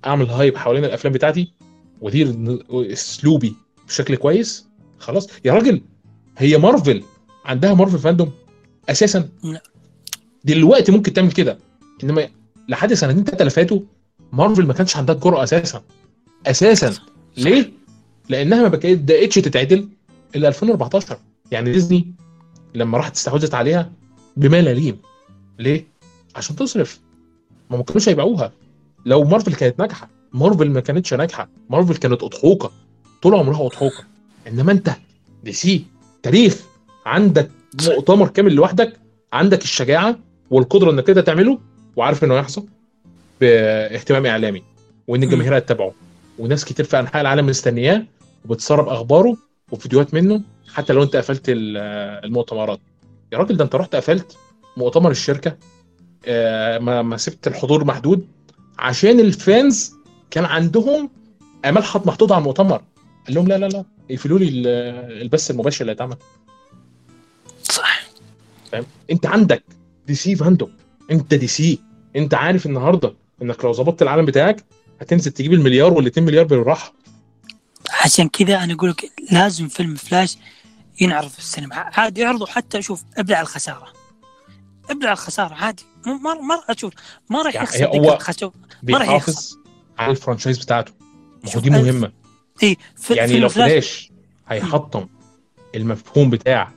[0.06, 1.52] أعمل hype حوالين الأفلام بتاعتي
[2.00, 2.34] وأدير
[2.70, 3.54] أسلوبي
[3.88, 4.66] بشكل كويس.
[4.98, 5.82] خلاص يا راجل
[6.38, 7.02] هي مارفل
[7.44, 8.32] عندها Marvel FanDome
[8.88, 9.28] أساسا.
[9.44, 9.62] لا.
[10.44, 11.58] دلوقتي ممكن تعمل كده.
[12.04, 12.28] إنما
[12.68, 13.80] لحد سنتين ثلاثة اللي فاتوا
[14.32, 15.82] مارفل ما كانش عندها الجرأة أساسا.
[16.46, 16.94] أساسا.
[17.36, 17.72] ليه؟
[18.28, 19.88] لأنها ما بداتش تتعدل
[20.36, 21.18] الا 2014
[21.50, 22.14] يعني ديزني
[22.74, 23.92] لما راحت استحوذت عليها
[24.36, 24.98] بملاليم
[25.58, 25.89] ليه؟
[26.36, 27.00] عشان تصرف.
[27.70, 28.52] ما ما كانوش هيبيعوها.
[29.06, 31.48] لو مارفل كانت ناجحة مارفل ما كانتش ناجحة.
[31.70, 32.70] مارفل كانت أضحوكة.
[33.22, 34.04] طول عمرها أضحوكة.
[34.48, 34.90] إنما أنت
[35.44, 35.84] دي سي
[36.22, 36.60] تاريخ
[37.06, 37.50] عندك
[37.86, 38.96] مؤتمر كامل لوحدك
[39.32, 40.18] عندك الشجاعة
[40.50, 41.58] والقدرة إنك كده تعمله
[41.96, 42.66] وعارف إنه هيحصل
[43.40, 44.62] باهتمام إعلامي
[45.08, 45.92] وإن الجماهير هتتابعه.
[46.38, 48.04] وناس كتير في أنحاء العالم مستنياه
[48.44, 49.36] وبتسرب أخباره
[49.72, 50.42] وفيديوهات منه
[50.74, 51.76] حتى لو أنت قفلت ال-
[52.24, 52.80] المؤتمرات.
[53.32, 54.36] يا راجل ده أنت رحت قفلت
[54.76, 55.56] مؤتمر الشركة
[56.80, 58.26] ما ما سبت الحضور محدود
[58.78, 59.92] عشان ال fans
[60.30, 61.10] كان عندهم
[61.64, 62.82] أمال حط محطوطه على المؤتمر.
[63.26, 64.66] قال لهم لا لا لا يقفلوا لي ال-
[65.22, 66.16] البث المباشر اللي هيتعمل
[67.62, 68.00] صح.
[68.72, 69.62] فاهم انت عندك
[70.06, 70.72] DC FanDome
[71.10, 71.78] انت DC
[72.16, 74.64] انت عارف النهارده انك لو ظبطت العالم بتاعك
[75.00, 76.92] هتنزل تجيب المليار وال 2 مليار بالراحة.
[78.04, 80.36] عشان كذا أنا أقول لك لازم فيلم فلاش
[81.00, 81.74] ينعرض في السينما.
[81.74, 83.92] عادي يعرضوا حتى شوف أبلع الخسارة.
[84.90, 85.82] ابلع الخسارة عادي.
[86.06, 86.92] ما ما راح أشوف.
[87.30, 88.52] ما راح يعني يخسر هو دقيقة خسارة.
[88.82, 89.56] ما راح بيحافظ
[89.98, 90.92] على ال franchise بتاعته.
[91.44, 92.12] ما هو دي مهمة.
[92.62, 92.76] إي
[93.10, 94.12] يعني لو فلاش
[94.48, 95.06] هيحطم
[95.74, 96.72] المفهوم بتاع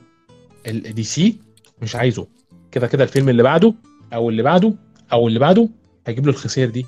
[0.66, 1.36] ال DC
[1.82, 2.26] مش عايزه.
[2.72, 3.74] كده كده الفيلم اللي بعده
[4.12, 4.74] أو اللي بعده
[5.12, 5.68] أو اللي بعده
[6.06, 6.86] هيجيب له الخسائر دي.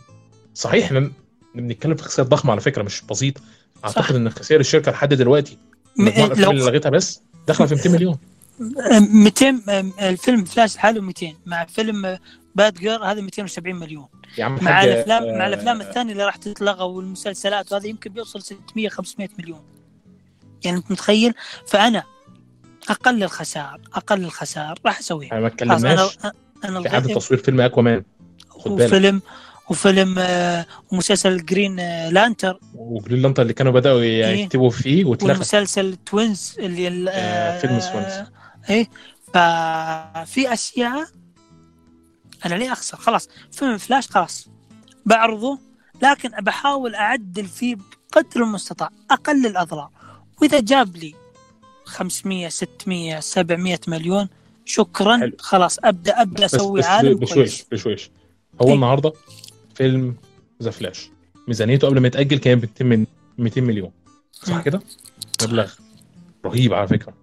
[0.54, 1.10] صحيح إحنا
[1.54, 3.40] بنتكلم في خسائر ضخمة على فكرة مش بسيطه
[3.84, 4.10] أعتقد صح.
[4.10, 5.58] إن خسائر الشركة لحد دلوقتي
[5.96, 8.18] م- مجموع الافلام اللي لو لغيتها بس داخلة في 200 مليون.
[8.60, 9.62] 200
[10.00, 12.18] الفيلم فلاش لحاله 200 مع فيلم
[12.54, 14.06] Batgirl هذا 270 مليون.
[14.38, 18.88] عم مع الأفلام آه، مع الأفلام الثانية اللي راح تتلغى والمسلسلات وهذا يمكن بيوصل 600
[18.88, 19.60] 500 مليون.
[20.64, 21.34] يعني أنت متخيل؟
[21.66, 22.02] فأنا
[22.88, 26.18] أقل الخسائر أقل الخسائر راح اسويها إحنا ما أنا اتكلمناش
[26.64, 28.02] أنا في اعاده الغي- تصوير فيلم Aquaman
[28.66, 29.22] وفيلم
[29.70, 32.60] وفيلم آه، ومسلسل Green آه، Lantern.
[32.74, 35.32] و Green Lantern اللي كانوا بدأوا يكتبوا فيه واتلغى.
[35.32, 38.26] والمسلسل Twins اللي ال- آه، فيلم Twins.
[38.70, 38.90] إيه؟
[39.26, 41.08] ففي أشياء
[42.46, 44.48] أنا ليه أخسر؟ خلاص فيلم فلاش خلاص.
[45.06, 45.58] بعرضه
[46.02, 49.90] لكن بحاول أعدل فيه بقدر المستطاع اقلل الأضرار.
[50.42, 51.14] وإذا جاب لي
[51.84, 54.28] 500 600 700 مليون
[54.64, 55.16] شكرا.
[55.18, 55.32] حلو.
[55.38, 57.66] خلاص ابدا أبدأ أسوي عالم بشويش كويس.
[57.72, 58.10] بشويش.
[58.62, 58.74] هو إيه.
[58.74, 59.12] النهارده
[59.74, 60.16] فيلم
[60.62, 61.10] The Flash.
[61.48, 63.06] ميزانيته قبل ما يتأجل كانت ب 200 من
[63.38, 63.90] 200 مليون.
[64.32, 64.62] صح.
[64.62, 64.80] كده؟
[65.42, 65.72] مبلغ
[66.44, 67.14] رهيب على فكرة.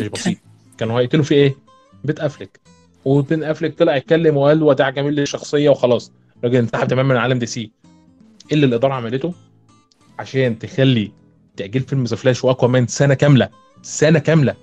[0.00, 0.02] مش.
[0.02, 0.38] بسيط.
[0.78, 1.56] كانوا هيقتلوا في إيه؟
[2.04, 2.60] Ben Affleck
[3.04, 6.12] و Ben Affleck طلع يتكلم وقال وداع جميل للشخصية وخلاص.
[6.38, 7.60] الراجل انسحب تماما من عالم DC.
[7.60, 9.34] إيه اللي الإدارة عملته؟
[10.18, 11.12] عشان تخلي
[11.56, 13.48] تأجيل فيلم The Flash و Aquaman سنة كاملة
[13.82, 14.54] سنة كاملة.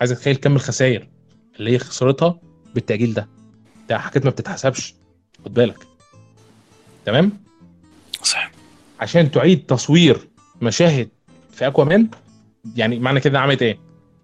[0.00, 1.08] عايز اتخيل كم الخسائر
[1.58, 2.40] اللي هي خسرتها
[2.74, 3.28] بالتأجيل ده؟
[3.88, 4.94] ده حاجات ما بتتحسبش.
[5.44, 5.78] خد بالك.
[7.04, 7.32] تمام؟
[8.22, 8.50] صح
[9.00, 10.28] عشان تعيد تصوير
[10.62, 11.08] مشاهد
[11.50, 12.08] في Aquaman
[12.76, 13.78] يعني معنى كده عملت إيه؟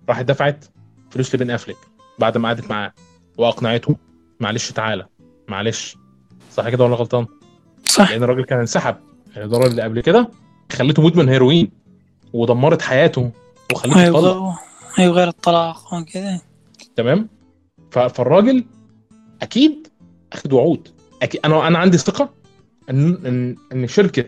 [0.09, 0.65] راحت دفعت
[1.11, 1.77] فلوس ل Ben Affleck
[2.19, 2.93] بعد ما قعدت معاه
[3.39, 3.97] وأقنعته
[4.41, 5.07] معلش تعالى
[5.49, 5.97] معلش.
[6.53, 7.27] صح كده ولا غلطان؟
[7.85, 8.11] صح.
[8.11, 8.97] لأن الراجل كان انسحب.
[9.37, 10.29] الاداره اللي قبل كده
[10.73, 11.71] خليته مدمن هيروين
[12.33, 13.31] ودمرت حياته
[13.73, 14.55] وخليته يطلق
[14.99, 16.41] أيوه غير الطلاق وكذا
[16.97, 17.29] تمام؟
[17.91, 18.65] فالراجل
[19.43, 19.89] أكيد
[20.33, 20.89] أخد وعود.
[21.23, 22.31] أكيد أنا أنا عندي ثقة
[22.91, 24.25] ان ان إن شركة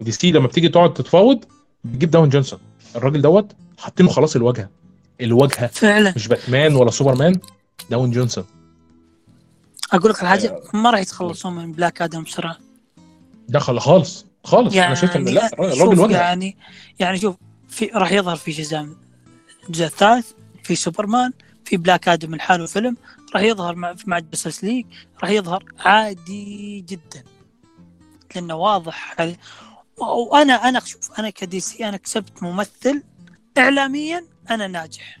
[0.00, 1.44] DC لما بتيجي تقعد تتفاوض
[1.84, 2.58] بتجيب Dwayne Johnson.
[2.96, 4.68] الراجل دوت حاطينه خلاص الواجهة.
[5.20, 6.12] الواجهه فعلا.
[6.16, 7.40] مش باتمان ولا سوبرمان
[7.90, 8.44] Dwayne Johnson.
[9.92, 12.56] أقول لك الحاجة ما راح يتخلصون من Black Adam بسرعة.
[13.48, 14.76] دخل خالص خالص.
[14.76, 16.56] أنا شايف إن لا يعني الراجل شوف واجهه يعني
[16.98, 17.36] يعني شوف
[17.68, 18.96] في راح يظهر في Shazam
[19.66, 20.30] الجزء الثالث
[20.64, 21.32] في سوبرمان
[21.64, 22.96] في Black Adam لحاله فيلم
[23.34, 24.86] راح يظهر مع مع Justice League
[25.22, 27.24] راح يظهر عادي جدا.
[28.34, 29.16] لأنه واضح
[29.98, 33.02] وأنا أنا شوف أنا ك DC أنا كسبت ممثل
[33.58, 35.18] اعلاميا أنا ناجح.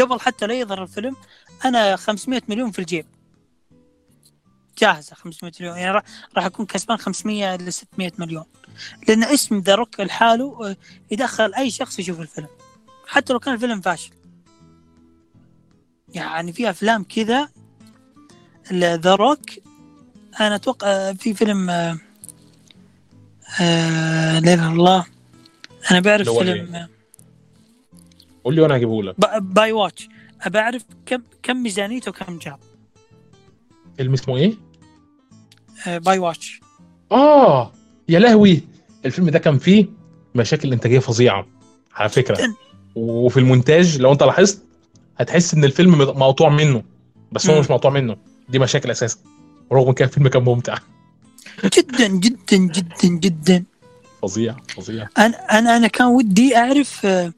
[0.00, 1.16] قبل حتى لا يظهر الفيلم
[1.64, 3.06] أنا 500 مليون في الجيب.
[4.78, 5.76] جاهزة 500 مليون.
[5.76, 6.02] يعني راح
[6.36, 8.44] راح أكون كسبان 500 ل 600 مليون.
[9.08, 10.76] لأن اسم ذا روك لحاله آه،
[11.10, 12.48] يدخل أي شخص يشوف الفيلم.
[13.06, 14.12] حتى لو كان الفيلم فاشل.
[16.08, 17.48] يعني في أفلام كذا
[18.72, 19.40] ذا روك
[20.40, 21.98] أنا أتوقع آه، في فيلم آه،
[23.60, 25.06] آه، لا إله إلا الله.
[25.90, 26.88] أنا بعرف فيلم آه،
[28.44, 30.08] قول لي وأنا هجيبه لك Baywatch.
[30.42, 32.58] ابى أعرف كم كم ميزانيته وكم جاب.
[33.96, 34.54] فيلم اسمه إيه؟
[35.86, 36.60] آه، Baywatch.
[37.12, 37.72] آه
[38.08, 38.62] يا لهوي.
[39.04, 39.86] الفيلم ده كان فيه
[40.34, 41.46] مشاكل إنتاجية فظيعة
[41.94, 42.34] على فكرة.
[42.36, 42.54] جداً.
[42.94, 44.62] وفي المونتاج لو أنت لاحظت
[45.16, 46.82] هتحس إن الفيلم مقطوع منه.
[47.32, 47.60] بس هو مم.
[47.60, 48.16] مش مقطوع منه.
[48.48, 49.18] دي مشاكل أساسا.
[49.72, 50.78] رغم كان الفيلم كان ممتع.
[51.64, 53.64] جدا جدا جدا جدا.
[54.22, 55.08] فظيع فظيع.
[55.18, 57.32] أنا أنا أنا كان ودي أعرف آه،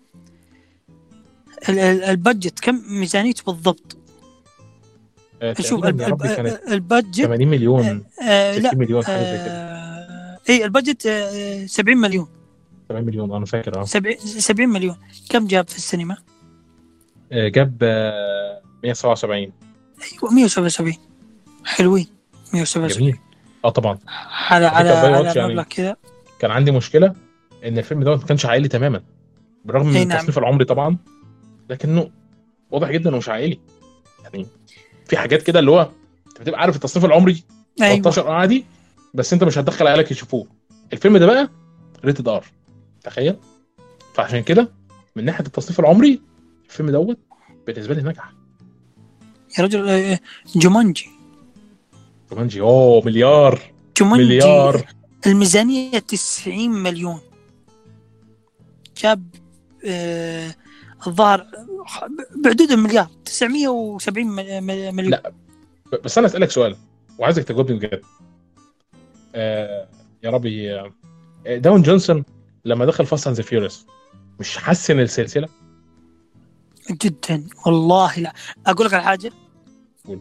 [1.69, 3.97] ال budget كم ميزانيته بالضبط؟
[5.43, 8.05] آه، شوف كانت ال budget 80 مليون.
[8.29, 9.53] آه 60 لا مليون حاجة زي كده.
[9.53, 12.29] آه اي البادجت آه 70 مليون.
[12.89, 13.85] 70 مليون أنا فاكر آه.
[13.85, 14.97] 70 70 مليون.
[15.31, 16.17] كم جاب في السينما؟
[17.33, 20.95] آه، جاب آه، 177 أيوه 177
[21.65, 22.07] حلوين
[22.55, 23.19] 177 جميل.
[23.65, 23.99] آه طبعا.
[24.51, 25.97] على على على يعني كذا
[26.39, 27.15] كان عندي مشكلة
[27.65, 29.03] إن الفيلم ده ما كانش عائلي تماما.
[29.65, 30.27] بالرغم من نعم.
[30.37, 30.97] العمري طبعا
[31.73, 32.11] لكنه
[32.71, 33.59] واضح جدا انه مش عائلي.
[34.25, 34.47] يعني
[35.07, 35.91] في حاجات كده اللي هو
[36.29, 37.45] أنت بتبقى عارف التصنيف العمري
[37.83, 37.97] أيوه.
[37.97, 38.65] 13 عادي
[39.15, 40.47] بس أنت مش هتدخل عيالك يشوفوه.
[40.93, 41.51] الفيلم ده بقى
[42.05, 42.45] rated R
[43.03, 43.37] تخيل؟
[44.15, 44.69] فعشان كده
[45.17, 46.21] من ناحية التصنيف العمري
[46.69, 47.19] الفيلم دوت
[47.67, 48.33] بالنسبة لي نجح.
[49.59, 50.21] يا رجل آه،
[50.57, 51.09] جومانجي.
[52.31, 53.61] جومانجي أوه مليار.
[53.99, 54.25] جومانجي.
[54.25, 54.87] مليار.
[55.27, 57.21] الميزانية 90 مليون.
[59.03, 59.27] جاب
[59.87, 60.55] آه
[61.07, 61.47] الظاهر
[62.45, 65.11] بحدود المليار 970 م- م- مليون.
[65.11, 65.33] لا.
[66.05, 66.77] بس أنا أسألك سؤال
[67.19, 68.03] وعايزك تجاوبني بجد.
[69.35, 69.89] آه
[70.23, 70.91] يا ربي آه،
[71.47, 72.25] دوين جونسون
[72.65, 73.87] لما دخل Fast and Furious
[74.41, 75.49] مش حسن السلسلة؟
[76.91, 78.33] جدا والله لا.
[78.67, 79.33] أقول لك على حاجة؟
[80.07, 80.21] قول.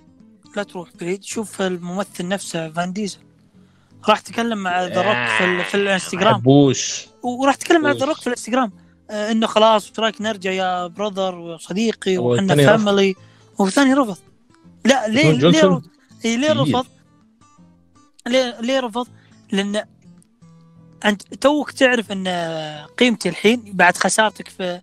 [0.55, 3.17] لا تروح بعيد شوف الممثل نفسه فان ديزل.
[4.09, 6.33] راح تكلم مع ذا روك في, في ما الانستغرام.
[6.33, 8.05] بحبوش وراح تكلم مع ذا.
[8.05, 8.71] روك في الانستغرام.
[8.71, 8.80] آه
[9.11, 12.65] إنه خلاص وش رايك نرجع يا brother وصديقي وحنا رفض.
[12.65, 13.15] family
[13.59, 14.17] والثاني رفض
[14.85, 15.81] لا ليه ليه جونسون ر-
[16.25, 16.51] إيه ليه.
[16.51, 16.85] رفض؟
[18.27, 19.07] ليه ليه رفض؟
[19.51, 19.85] لأن
[21.05, 22.27] أنت توك تعرف إن
[22.97, 24.81] قيمتي الحين بعد خسارتك في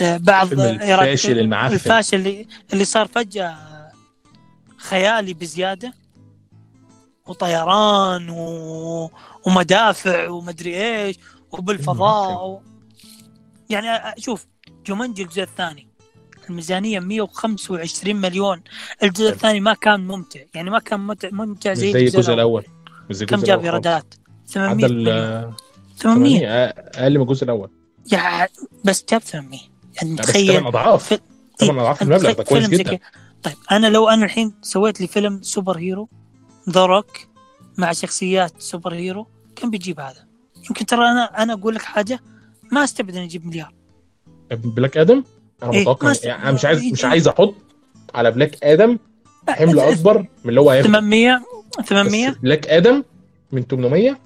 [0.00, 1.74] بعض؟ الفاشل المعفن.
[1.74, 3.56] الفاشل اللي اللي صار فجأة
[4.76, 5.92] خيالي بزيادة
[7.26, 9.10] وطيران و...
[9.46, 11.16] ومدافع ومدري إيش
[11.58, 12.62] وبالفضاء و...
[13.70, 14.46] يعني شوف
[14.86, 15.88] جومانجي الجزء الثاني
[16.50, 18.62] الميزانية 125 مليون.
[19.02, 19.28] الجزء.
[19.28, 22.64] الثاني ما كان ممتع يعني ما كان ممتع, ممتع زي زي الجزء الأول.
[23.10, 23.70] مش زي كم الجزء جاب الأول.
[23.74, 24.14] إيرادات؟
[24.46, 25.08] 800 عدى مليون.
[25.08, 25.54] ال
[25.98, 27.70] 800 800 أقل من الجزء الأول.
[28.12, 28.50] يعني
[28.84, 29.60] بس جاب 800
[29.94, 31.06] يعني تخيل 8 أضعاف.
[31.08, 31.20] في-
[31.58, 32.98] 8 أضعاف أنت المبلغ ده كويس جدا.
[33.42, 36.08] طيب أنا لو أنا الحين سويت لي فيلم superhero
[36.70, 37.18] ذا روك
[37.78, 39.26] مع شخصيات superhero
[39.56, 40.25] كم بيجيب هذا؟
[40.68, 42.20] يمكن ترى أنا أنا أقول لك حاجة
[42.72, 43.74] ما أستبعد اني أجيب مليار.
[44.50, 45.24] بلاك آدم؟
[45.62, 47.10] أنا إيه، متوقع بس- يعني أنا مش عايز مش إيه.
[47.10, 47.54] عايز أحط
[48.14, 48.98] على بلاك آدم
[49.48, 50.88] حمل أكبر من اللي هو هياخده.
[50.92, 51.42] 800
[51.78, 53.04] بس 800 بلاك آدم
[53.52, 54.18] من 800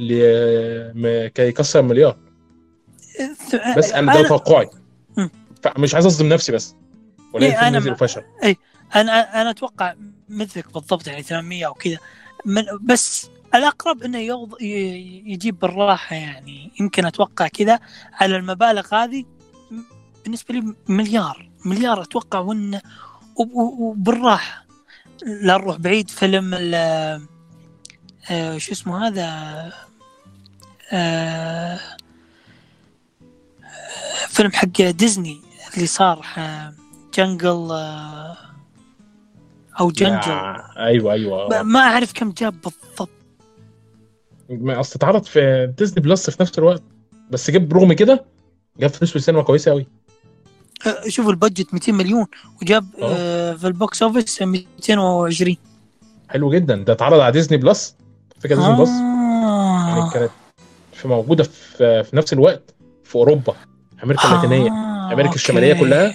[0.00, 2.16] ل كي يكسر مليار.
[3.76, 4.70] بس أنا ده توقعي.
[5.62, 6.74] فمش عايز أصدم نفسي بس.
[7.34, 8.22] ولا إيه، نزل ما- وفشل
[8.96, 9.94] أنا أنا أتوقع
[10.28, 11.98] مثلك بالضبط يعني 800 أو كذا.
[12.44, 12.62] من
[13.58, 14.62] الأقرب إنه يوض...
[14.62, 16.72] يجيب بالراحة يعني.
[16.80, 17.80] يمكن أتوقع كذا
[18.12, 19.24] على المبالغ هذه
[20.24, 22.80] بالنسبة لي مليار مليار أتوقع وإن
[23.36, 24.66] وب- وب- وبالراحة.
[25.26, 26.74] لا نروح بعيد فيلم ال
[28.30, 29.26] آه، شو اسمه هذا؟
[30.92, 31.80] آه
[34.28, 35.40] فيلم حق ديزني
[35.74, 36.72] اللي صار آه،
[37.14, 38.36] جنجل آه
[39.80, 40.32] أو Jungle.
[40.76, 41.62] أيوه أيوه.
[41.62, 43.10] ما أعرف كم جاب بالضبط.
[44.50, 46.82] أصل اتعرض في ديزني بلس في نفس الوقت
[47.30, 48.24] بس جاب رغم كده
[48.80, 49.86] جاب فلوس في السينما كويسة قوي
[50.86, 52.26] آه، شوف ال budget 200 مليون
[52.62, 53.52] وجاب آه.
[53.54, 55.56] في ال box office 220
[56.28, 56.76] حلو جدا.
[56.76, 57.96] ده اتعرض على ديزني بلس
[58.40, 60.10] فكرة ديزني بلس يعني آه.
[60.14, 60.30] كانت
[60.92, 62.74] في موجودة في, في نفس الوقت
[63.04, 63.54] في أوروبا
[64.04, 65.34] أمريكا اللاتينية آه، أمريكا okay.
[65.34, 66.14] الشمالية كلها.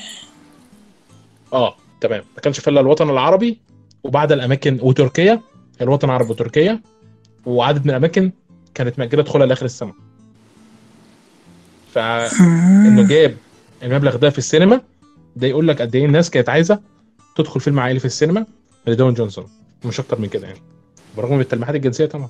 [1.54, 2.24] آه تمام.
[2.36, 3.60] ما كانش في إلا الوطن العربي
[4.04, 5.42] وبعد الأماكن وتركيا
[5.82, 6.82] الوطن العربي وتركيا.
[7.46, 8.32] وعدد من الأماكن
[8.74, 9.94] كانت مأجلة دخولها لآخر السنة.
[11.94, 13.08] فإنه مم.
[13.08, 13.38] جاب
[13.84, 14.82] المبلغ ده في السينما
[15.36, 16.80] ده يقول لك قد إيه الناس كانت عايزة
[17.36, 18.46] تدخل فيلم عائلي في السينما
[18.88, 19.48] لدون جونسون.
[19.86, 20.60] مش أكتر من كده يعني.
[21.18, 22.30] برغم من التلميحات الجنسية طبعا.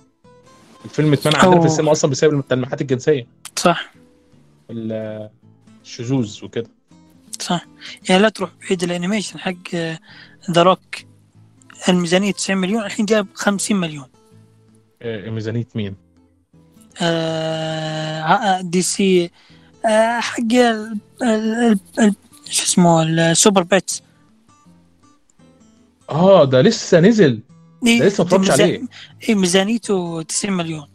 [0.85, 1.59] الفيلم اتمنع عندنا.
[1.61, 3.27] في السينما أصلا بسبب التلميحات الجنسية.
[3.55, 3.93] صح.
[4.69, 5.29] ال-
[5.83, 6.69] الشذوذ وكده.
[7.39, 7.65] صح.
[8.09, 9.75] يعني لا تروح بعيد ال animation حق
[10.51, 10.79] ذا روك.
[11.89, 14.05] الميزانية 90 مليون الحين جاب 50 مليون.
[14.05, 14.10] آه،
[15.05, 15.95] ميزانية مين؟
[17.01, 19.31] آه DC
[19.85, 22.15] آه حق ال- ال- ال-
[22.49, 24.03] شو اسمه ال Super Pets.
[26.09, 27.39] آه ده لسه نزل.
[27.87, 28.81] إيه، ده لسه ما اتفرجتش عليه.
[29.29, 30.87] اي ميزانيته 90 مليون.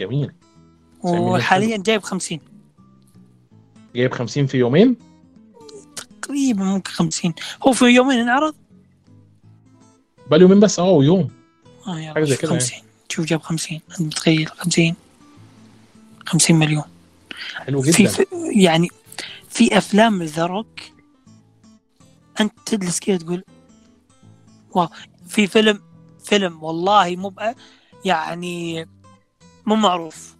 [0.00, 0.32] جميل.
[1.02, 2.40] 90 مليون وحاليا جايب 50
[3.96, 4.96] جايب 50 في يومين؟
[6.22, 7.34] تقريبا ممكن 50
[7.66, 8.54] هو في يومين انعرض؟
[10.30, 10.78] بقى يومين بس.
[10.78, 11.28] آه ويوم.
[11.86, 12.78] آه يلا حاجة زي كده 50
[13.10, 14.94] شوف جاب 50 انت متخيل 50
[16.26, 16.84] 50 مليون.
[17.54, 18.08] حلو جدا.
[18.08, 18.88] في يعني
[19.48, 20.80] في أفلام ذا روك
[22.40, 23.44] أنت تجلس كذا تقول
[24.70, 24.88] واو.
[25.28, 25.80] في فيلم
[26.24, 27.34] فيلم والله مو
[28.04, 28.86] يعني
[29.66, 30.36] مو معروف.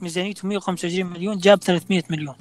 [0.00, 2.34] ميزانيته 125 مليون جاب 300 مليون.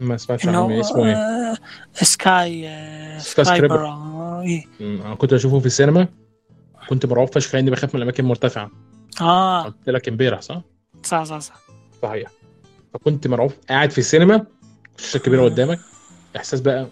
[0.00, 1.58] ما سمعتش عنه اسمه إيه؟
[1.92, 2.62] سكاي
[3.20, 3.86] سكاي سكريبر.
[4.42, 4.64] إيه.
[4.80, 6.08] أنا كنت أشوفه في السينما.
[6.88, 8.70] كنت مرعوب فشخ لأني بخاف من الأماكن المرتفعة.
[9.20, 9.62] آه.
[9.62, 10.60] قلت لك امبارح صح؟
[11.02, 11.54] صح صح صح.
[12.02, 12.30] صحيح.
[12.94, 14.46] فكنت مرعوب قاعد في السينما
[14.98, 15.80] الشاشه كبيرة قدامك
[16.36, 16.88] إحساس بقى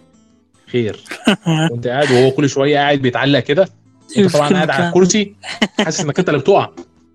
[0.71, 1.03] خير.
[1.71, 3.69] وانت قاعد وهو كل شوية قاعد بيتعلق كده.
[4.17, 5.35] أنت طبعا قاعد على الكرسي
[5.79, 6.69] حاسس إنك أنت اللي بتقع.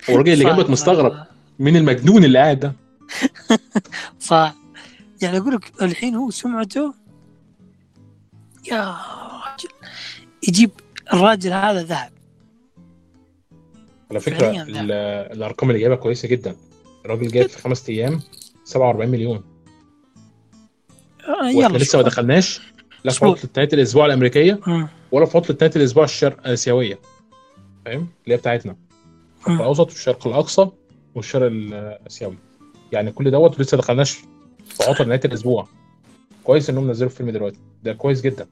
[0.08, 1.26] والراجل اللي جنبك مستغرب.
[1.58, 2.72] مين المجنون اللي قاعد ده.
[4.20, 4.54] صح.
[5.22, 6.94] يعني أقول لك الحين هو سمعته
[8.70, 8.96] يا
[9.44, 9.68] راجل
[10.48, 10.70] يجيب
[11.12, 12.12] الراجل هذا ذهب.
[14.10, 14.64] على فكرة
[15.32, 16.56] الأرقام اللي جايبها كويسة جدا.
[17.04, 18.20] الراجل جايب في خمس أيام
[18.64, 19.44] 47 مليون.
[21.28, 22.04] آه يلا لسه ما.
[22.04, 22.60] دخلناش
[23.04, 23.24] لا في.
[23.24, 24.60] عطله نهايه الأسبوع الأمريكية.
[25.12, 26.98] ولا في عطله نهايه الأسبوع الشرق الاسيويه
[27.84, 28.76] فاهم؟ اللي هي بتاعتنا.
[29.46, 29.60] الشرق.
[29.60, 30.68] الأوسط والشرق الأقصى
[31.14, 32.38] والشرق الاسيوي
[32.92, 34.12] يعني كل دوت لسه دخلناش
[34.64, 35.68] في عطل نهاية الأسبوع.
[36.44, 37.58] كويس إنهم نزلوا الفيلم دلوقتي.
[37.82, 38.46] ده كويس جدا.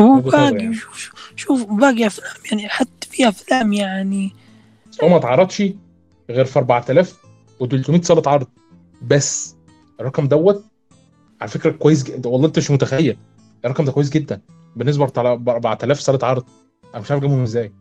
[0.00, 0.74] وباقي يعني.
[0.74, 4.32] شوف, شوف باقي أفلام يعني حتى في أفلام يعني
[5.04, 5.62] هو ما اتعرضش
[6.30, 8.46] غير في 4300 صالة عرض.
[9.02, 9.56] بس
[10.00, 10.64] الرقم دوت
[11.40, 12.28] على فكرة كويس جدا.
[12.28, 13.18] والله انت مش متخيل.
[13.64, 14.40] الرقم ده كويس جدا.
[14.76, 16.44] بالنسبة ل 4000 صالة عرض.
[16.94, 17.72] أنا مش عارف جابهم إزاي.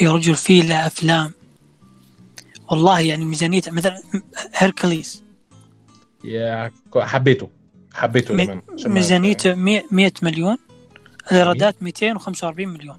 [0.00, 1.32] يا رجل في له أفلام.
[2.70, 4.02] والله يعني ميزانيته مثلا
[4.54, 5.22] هيركليز
[6.24, 7.48] يا حبيته.
[7.94, 10.56] حبيته ما- ميزانيته 100 100 مليون.
[11.32, 12.96] الايرادات 245 مليون.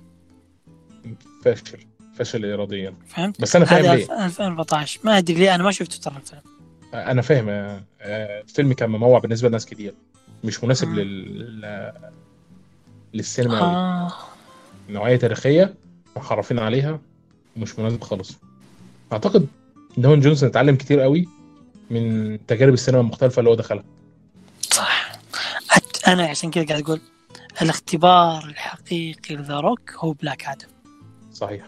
[1.45, 1.79] فاشل.
[2.15, 2.93] فاشل اراديا.
[3.07, 4.25] فهمت؟ بس أنا فاهم ليه.
[4.25, 6.15] 2014 ما أدري ليه أنا ما شفته ترى.
[6.17, 6.41] الفيلم
[6.93, 9.93] أنا فاهم آه، آه، الفيلم كان مموع بالنسبة لناس كتير.
[10.43, 10.99] مش مناسب مم.
[10.99, 11.93] لل
[13.13, 13.59] للسينما.
[13.59, 14.13] آه.
[14.89, 15.73] نوعية تاريخية
[16.15, 16.99] محرفين عليها
[17.57, 18.37] ومش مناسب خالص.
[19.13, 19.47] أعتقد
[19.97, 21.27] دون جونسون اتعلم كتير قوي
[21.89, 23.83] من تجارب السينما المختلفة اللي هو دخلها.
[24.71, 25.11] صح.
[26.07, 27.01] أنا عشان كذا قاعد أقول
[27.61, 30.67] الاختبار الحقيقي لذا روك هو بلاك آدم.
[31.33, 31.67] صحيح.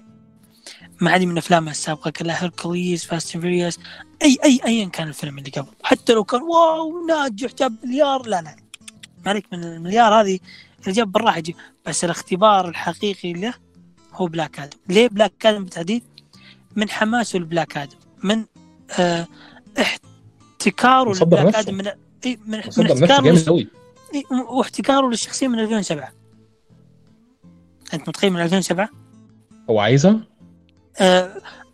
[1.01, 3.80] ما عاد من أفلامه السابقة كلها هيركوليز Fast Furious
[4.23, 5.67] أي أي ايا كان الفيلم اللي قبل.
[5.84, 8.55] حتى لو كان wow ناجح جاب مليار لا لا.
[9.26, 10.39] ما عليك من المليار هذه
[10.81, 11.55] اللي جاب بالراحة يجي
[11.85, 13.53] بس الاختبار الحقيقي له
[14.13, 16.03] هو بلاك آدم ليه بلاك آدم بالتحديد؟
[16.76, 18.45] من حماسه لبلاك آدم من
[18.99, 19.27] آه
[19.81, 21.55] احتكاره ل Black.
[21.55, 21.85] Adam من
[22.26, 23.67] من, من احتكاره
[24.49, 26.11] واحتكاره للشخصية من 2007
[27.93, 28.89] أنت متخيل من 2007
[29.69, 30.19] هو عايزها؟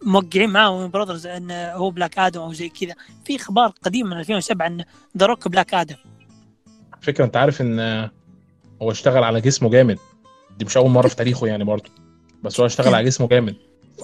[0.06, 2.96] موقعين معاه Warner Brothers انه هو Black Adam أو زي كذا.
[3.26, 4.84] في أخبار قديم من 2007 إن
[5.18, 5.96] The Rock Black Adam
[7.02, 8.10] فكرة أنت عارف إن
[8.82, 10.00] هو اشتغل على جسمه جامد.
[10.58, 11.90] دي مش أول مرة في تاريخه يعني برضه.
[12.44, 13.56] بس هو اشتغل على جسمه جامد.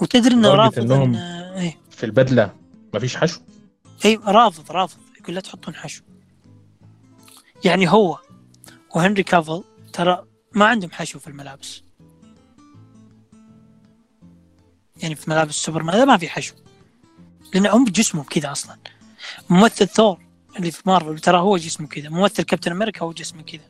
[0.01, 1.77] وتدري انه رافض إنهم- ان إيه.
[1.91, 2.53] في البدلة
[2.93, 3.39] مفيش حشو؟
[4.05, 4.97] اي رافض رافض.
[5.21, 6.03] يقول لا تحطون حشو.
[7.65, 8.17] يعني هو
[8.95, 9.63] وهنري كافل
[9.93, 10.23] ترى
[10.53, 11.83] ما عندهم حشو في الملابس.
[15.01, 16.53] يعني في ملابس سوبرمان هذا ما في حشو.
[17.53, 18.77] لأن هم جسمهم كذا أصلا.
[19.49, 20.19] ممثل ثور
[20.57, 22.09] اللي في مارفل ترى هو جسمه كذا.
[22.09, 23.65] ممثل كابتن أمريكا هو جسمه كذا.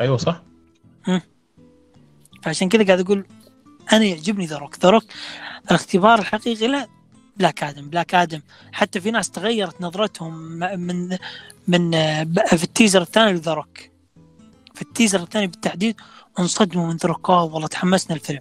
[0.00, 0.42] أيوه صح.
[2.42, 3.26] فعشان كذا قاعد أقول
[3.92, 4.78] أنا يعجبني The Rock.
[4.78, 5.04] The Rock
[5.70, 6.88] الاختبار الحقيقي لا
[7.36, 7.88] Black Adam.
[7.88, 8.40] Black Adam
[8.72, 10.34] حتى في ناس تغيرت نظرتهم
[10.80, 11.18] من
[11.68, 13.78] من آه، في ال teaser الثاني ل The Rock.
[14.74, 15.96] في ال teaser الثاني بالتحديد
[16.38, 18.40] انصدموا من ذا آه والله تحمسنا الفيلم.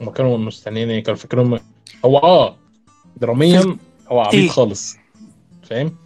[0.00, 1.58] هم كانوا مستنيين كانوا فاكرين
[2.04, 2.56] هو آه
[3.16, 3.76] دراميا
[4.08, 4.48] هو عبيط إيه.
[4.48, 4.96] خالص
[5.62, 5.96] فاهم؟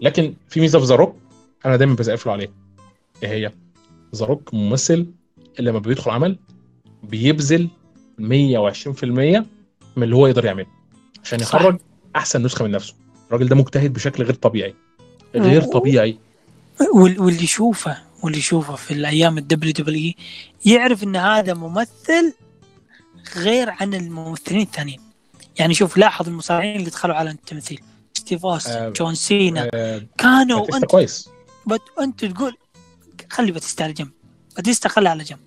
[0.00, 1.16] لكن في ميزة في The Rock
[1.66, 2.50] أنا دايما بسقف له عليها
[3.22, 3.52] إيه هي؟
[4.12, 5.06] The Rock ممثل
[5.58, 6.38] اللي لما بيدخل عمل
[7.02, 7.68] بيبذل
[8.20, 8.24] 120%
[9.96, 10.66] من اللي هو يقدر يعمله
[11.24, 11.54] عشان صح.
[11.54, 11.78] يخرج
[12.16, 12.94] أحسن نسخة من نفسه.
[13.28, 14.74] الراجل ده مجتهد بشكل غير طبيعي
[15.34, 16.18] غير و- طبيعي.
[16.94, 20.12] وال- واللي يشوفه واللي يشوفه في الأيام ال WW
[20.64, 22.34] يعرف إن هذا ممثل
[23.36, 25.00] غير عن الممثلين الثانيين.
[25.58, 27.80] يعني شوف لاحظ المصارعين اللي دخلوا على التمثيل.
[28.14, 29.70] ستيف اوستن آه، جون سينا.
[29.74, 31.28] آه كانوا انت كويس.
[31.66, 31.80] بت...
[32.00, 32.56] أنت تقول
[33.30, 34.10] خلي باتيستا على جنب.
[34.56, 35.38] باتيستا خلي على جنب.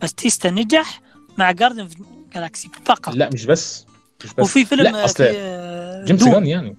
[0.00, 1.00] باتيستا نجح
[1.38, 1.96] مع Guardians of
[2.34, 3.14] Galaxy فقط.
[3.14, 3.86] لا مش بس.
[4.24, 4.44] مش بس.
[4.44, 6.24] وفي فيلم لا أصل في آه، جيمس.
[6.24, 6.76] جان يعني.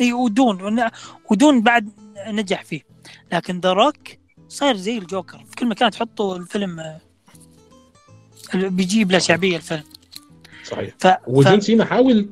[0.00, 0.62] إي و Dune.
[0.62, 0.90] ون-
[1.30, 1.88] و Dune بعد
[2.28, 2.80] نجح فيه.
[3.32, 3.96] لكن The Rock
[4.48, 7.00] صاير زي الجوكر في كل مكان تحطه الفيلم آه،
[8.54, 9.82] بيجيب له شعبية الفيلم
[10.64, 11.08] صحيح ف...
[11.26, 11.60] وجون.
[11.60, 12.30] سينا حاول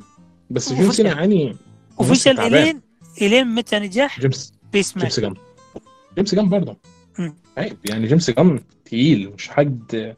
[0.50, 0.92] بس جون.
[0.92, 1.56] سينا يعني
[1.98, 2.40] وفشل.
[2.40, 2.80] الين
[3.22, 5.34] إلين متى نجح جيمس بيس جيمس جان
[6.16, 6.76] جيمس جان برضه.
[7.58, 10.14] عيب يعني جيمس جان تقيل مش حد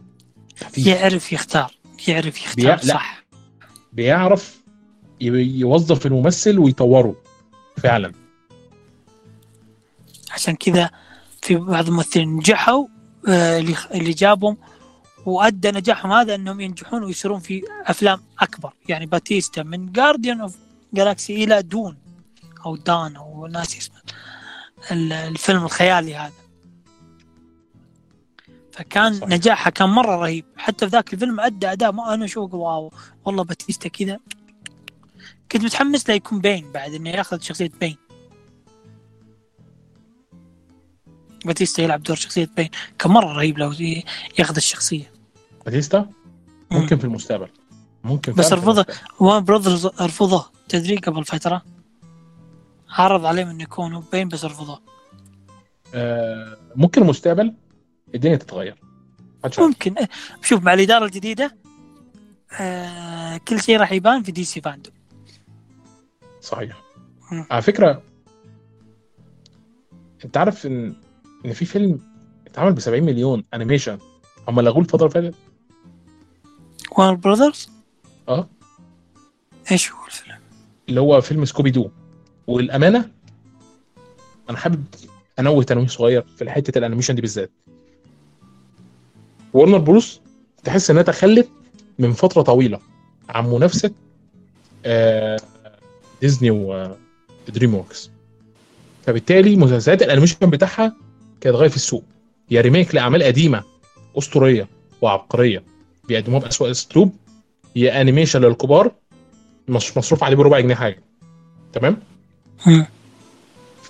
[0.65, 1.79] خفيف يعرف يختار
[2.09, 2.77] يعرف يختار بيع-.
[2.77, 3.25] صح
[3.93, 4.63] بيعرف
[5.21, 7.17] يوظف الممثل ويطوره
[7.77, 8.13] فعلا
[10.31, 10.91] عشان كذا
[11.47, 12.87] في بعض الممثلين نجحوا
[13.29, 14.57] آه، اللي اللي جابهم.
[15.27, 18.73] وأدى نجاحهم هذا إنهم ينجحون ويصيرون في أفلام أكبر.
[18.89, 20.57] يعني باتيستا من Guardian of
[20.95, 21.97] Galaxy إلى Dune
[22.67, 23.97] أو Dune أو ناسي اسمه
[24.91, 26.33] ال- الفيلم الخيالي هذا.
[28.73, 29.29] فكان صحيح.
[29.29, 30.45] نجاحه كان مرة رهيب.
[30.57, 32.93] حتى في ذاك الفيلم أدى أداء ما أنا أشوف wow
[33.25, 34.19] والله باتيستا كذا.
[35.53, 37.97] كنت متحمس له يكون Bane بعد إنه ياخذ شخصية Bane
[41.47, 43.75] باتيستا يلعب دور شخصية Bane كان مره رهيب لو
[44.39, 45.11] ياخذ الشخصية.
[45.65, 46.11] باتيستا؟
[46.71, 47.49] ممكن في المستقبل.
[48.05, 48.87] ممكن بس رفضه.
[49.21, 51.63] Warner Brothers رفضوه تدري قبل فترة.
[52.89, 54.81] عرض عليهم انه يكونوا Bane بس رفضوه
[55.95, 57.55] آه ممكن المستقبل
[58.15, 58.77] الدنيا تتغير.
[59.45, 59.61] عارف.
[59.61, 59.99] ممكن.
[59.99, 60.09] إيه.
[60.43, 61.57] شوف مع الإدارة الجديدة
[62.61, 64.91] آه كل شيء راح يبان في DC FanDome
[66.41, 66.83] صحيح.
[67.33, 67.47] مم.
[67.51, 68.03] على فكرة
[70.25, 70.97] انت عارف إن
[71.45, 72.01] إن في فيلم
[72.47, 73.99] اتعمل ب 70 مليون animation
[74.49, 75.35] هم لغوه الفترة اللي فاتت؟
[76.99, 77.69] Warner Brothers
[78.29, 78.49] آه.
[79.73, 80.39] إيش هو الفيلم؟
[80.89, 81.91] اللي هو فيلم Scooby-Doo.
[82.47, 83.11] والأمانة
[84.51, 84.85] أنا حابب
[85.39, 87.51] أنوه تنويه صغير في حتة ال animation دي بالذات.
[89.53, 90.21] Warner Bros
[90.65, 91.49] تحس إنها تخلت
[91.99, 92.81] من فترة طويلة
[93.29, 93.91] عن منافسة
[94.85, 95.37] آه
[96.21, 98.11] Disney و DreamWorks
[99.07, 100.97] فبالتالي مسلسلات ال animation بتاعها
[101.41, 102.05] كانت غاية في السوء.
[102.51, 103.63] يا remake لأعمال قديمة
[104.19, 104.69] أسطورية
[105.03, 105.63] وعبقرية.
[106.09, 107.15] بيقدموها بأسوأ أسلوب.
[107.77, 108.93] يا animation للكبار
[109.69, 111.03] مش مصروف عليه بربع جنيه حاجة.
[111.73, 111.97] تمام.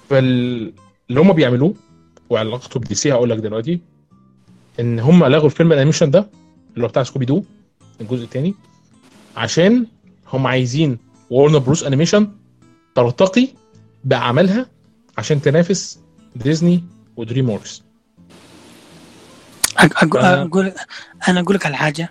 [0.08, 0.72] فاللي
[1.20, 1.74] هم بيعملوه
[2.30, 3.80] وعلاقته ب DC هقول لك دلوقتي
[4.80, 6.30] إن هم لغوا الفيلم ال animation ده
[6.74, 7.44] اللي هو بتاع Scooby-Doo
[8.00, 8.54] الجزء الثاني
[9.36, 9.86] عشان
[10.32, 10.98] هم عايزين
[11.30, 12.28] Warner Bros Animation
[12.94, 13.48] ترتقي
[14.04, 14.66] بأعمالها
[15.18, 16.00] عشان تنافس
[16.36, 16.84] Disney
[17.16, 17.82] و DreamWorks
[19.78, 20.72] أقول
[21.28, 22.08] أنا أقول لك على حاجة.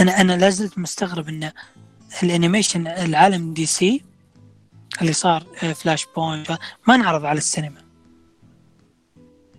[0.00, 1.52] أنا أنا لازلت مستغرب إن
[2.22, 4.04] ال animation العالم DC
[5.00, 6.58] اللي صار آه، Flashpoint
[6.88, 7.82] ما انعرض على السينما.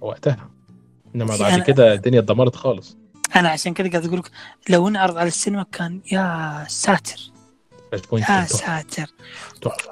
[0.01, 0.49] وقتها.
[1.15, 2.97] إنما في بعد أنا- كده الدنيا اتدمرت خالص.
[3.35, 4.31] أنا عشان كذا قاعد أقول لك
[4.69, 7.31] لو انعرض على السينما كان يا ساتر.
[8.13, 9.11] يا ساتر.
[9.61, 9.91] تحفة.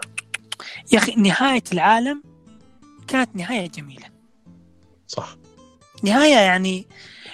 [0.93, 2.23] يا أخي نهاية العالم
[3.07, 4.05] كانت نهاية جميلة.
[5.07, 5.35] صح.
[6.03, 6.87] نهاية يعني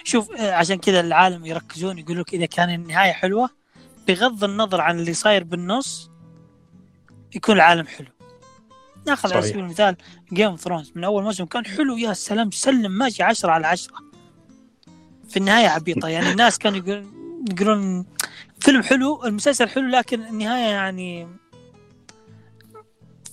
[0.03, 3.49] شوف آه، عشان كذا العالم يركزون يقول لك إذا كان النهاية حلوة
[4.07, 6.11] بغض النظر عن اللي صاير بالنص
[7.35, 8.07] يكون العالم حلو.
[9.07, 9.41] ناخذ على.
[9.41, 9.95] سبيل المثال
[10.33, 13.95] Game of Thrones من أول موسم كان حلو يا سلام سلم ماشي عشرة على عشرة.
[15.29, 16.07] في النهاية عبيطة.
[16.07, 17.21] يعني الناس كانوا يقولون
[17.51, 18.05] يقولون
[18.59, 21.27] فيلم حلو المسلسل حلو لكن النهاية يعني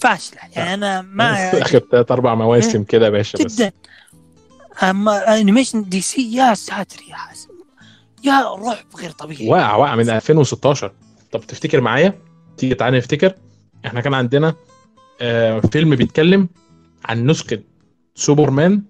[0.01, 0.39] فاشلة.
[0.57, 3.57] يعني أنا ما آخر ثلاث أربع مواسم كده يا باشا بس.
[3.63, 3.73] جدا.
[4.83, 7.49] أما animation DC يا ساتر يا حسن.
[8.25, 9.49] يا رعب غير طبيعي.
[9.49, 10.93] واقع واقع من 2016
[11.33, 12.19] طب تفتكر معايا؟
[12.57, 13.35] تيجي تعالى نفتكر.
[13.87, 14.55] إحنا كان عندنا
[15.21, 16.49] آه فيلم بيتكلم
[17.05, 17.61] عن نسخة
[18.15, 18.83] سوبرمان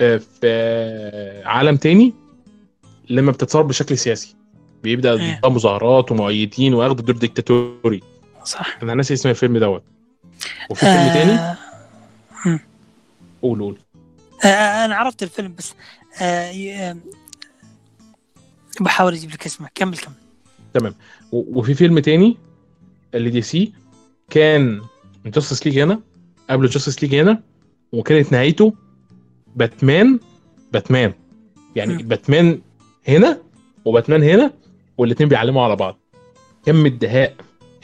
[0.00, 2.14] آه في آه عالم تاني
[3.10, 4.36] لما بتتصور بشكل سياسي.
[4.82, 5.40] بيبدأ إيه.
[5.44, 8.00] مظاهرات ومؤيدين واخد دور ديكتاتوري
[8.44, 8.78] صح.
[8.82, 9.82] أنا ناسي اسم الفيلم دوت.
[10.70, 11.56] وفي فيلم تاني؟ آه
[13.42, 13.78] قول قول.
[14.44, 15.74] آه أنا عرفت الفيلم بس
[16.22, 16.96] آه آه
[18.80, 19.68] بحاول أجيب لك اسمه.
[19.74, 19.96] كمل
[20.74, 20.94] كمل.
[21.32, 22.36] و- وفي فيلم تاني
[23.14, 23.72] اللي DC
[24.30, 24.80] كان
[25.26, 26.00] Justice League هنا
[26.50, 27.42] قبل Justice League هنا
[27.92, 28.74] وكانت نهايته
[29.56, 30.20] باتمان
[30.72, 31.12] باتمان
[31.76, 32.08] يعني مم.
[32.08, 32.60] باتمان
[33.08, 33.40] هنا
[33.84, 34.52] وباتمان هنا
[34.98, 35.98] والاتنين بيعلموا على بعض.
[36.66, 37.34] كم الدهاء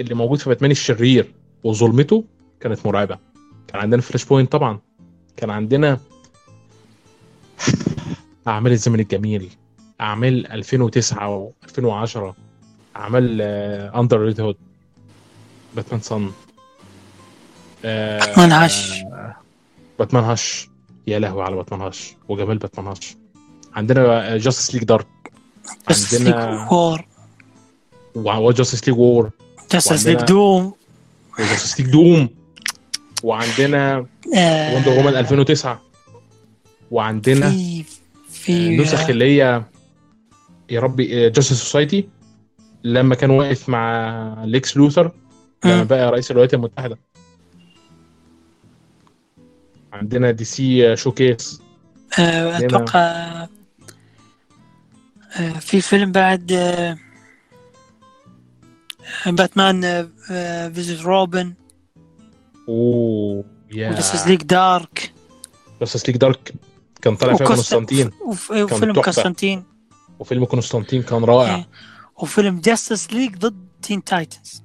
[0.00, 1.34] اللي موجود في باتمان الشرير
[1.64, 2.24] وظلمته؟
[2.66, 3.18] كانت مرعبة.
[3.68, 4.80] كان عندنا Flashpoint طبعا.
[5.36, 6.00] كان عندنا
[8.48, 9.50] أعمال الزمن الجميل.
[10.00, 12.34] أعمال 2009 و2010
[12.96, 13.40] أعمال
[13.94, 14.56] Under Red Hood
[15.76, 16.30] Batman Son
[17.82, 18.92] Batman Hush.
[19.98, 20.68] Batman Hush
[21.06, 23.16] يا لهوي على Batman Hush وجمال Batman Hush
[23.74, 25.06] عندنا Justice League Dark
[25.88, 27.06] Justice League عندنا War
[28.14, 29.30] و Justice League War
[29.72, 30.72] Justice League Doom
[31.38, 32.28] و Justice League Doom
[33.22, 34.06] وعندنا
[34.36, 34.74] آه.
[34.74, 35.82] Wonder Woman 2009
[36.90, 37.84] وعندنا في
[38.30, 39.62] في نسخ اللي هي
[40.70, 42.08] يا ربي Justice Society
[42.84, 45.12] لما كان واقف مع ليكس لوثر
[45.64, 45.84] لما مم.
[45.84, 46.98] بقى رئيس الولايات المتحدة.
[49.92, 51.62] عندنا DC Showcase
[52.18, 53.00] آه، أتوقع
[55.36, 56.96] آه، في فيلم بعد آه،
[59.26, 60.08] Batman
[60.72, 61.54] vs Robin
[62.68, 63.90] oh yeah.
[63.90, 65.12] و Justice League Dark
[65.80, 66.54] Justice League Dark
[67.02, 68.92] كان طالع فيها كونستانتين وفيلم.
[69.02, 69.64] كونستانتين
[70.18, 71.54] وفيلم كونستانتين كان رائع.
[71.56, 71.68] إيه.
[72.16, 74.62] وفيلم Justice League ضد Teen Titans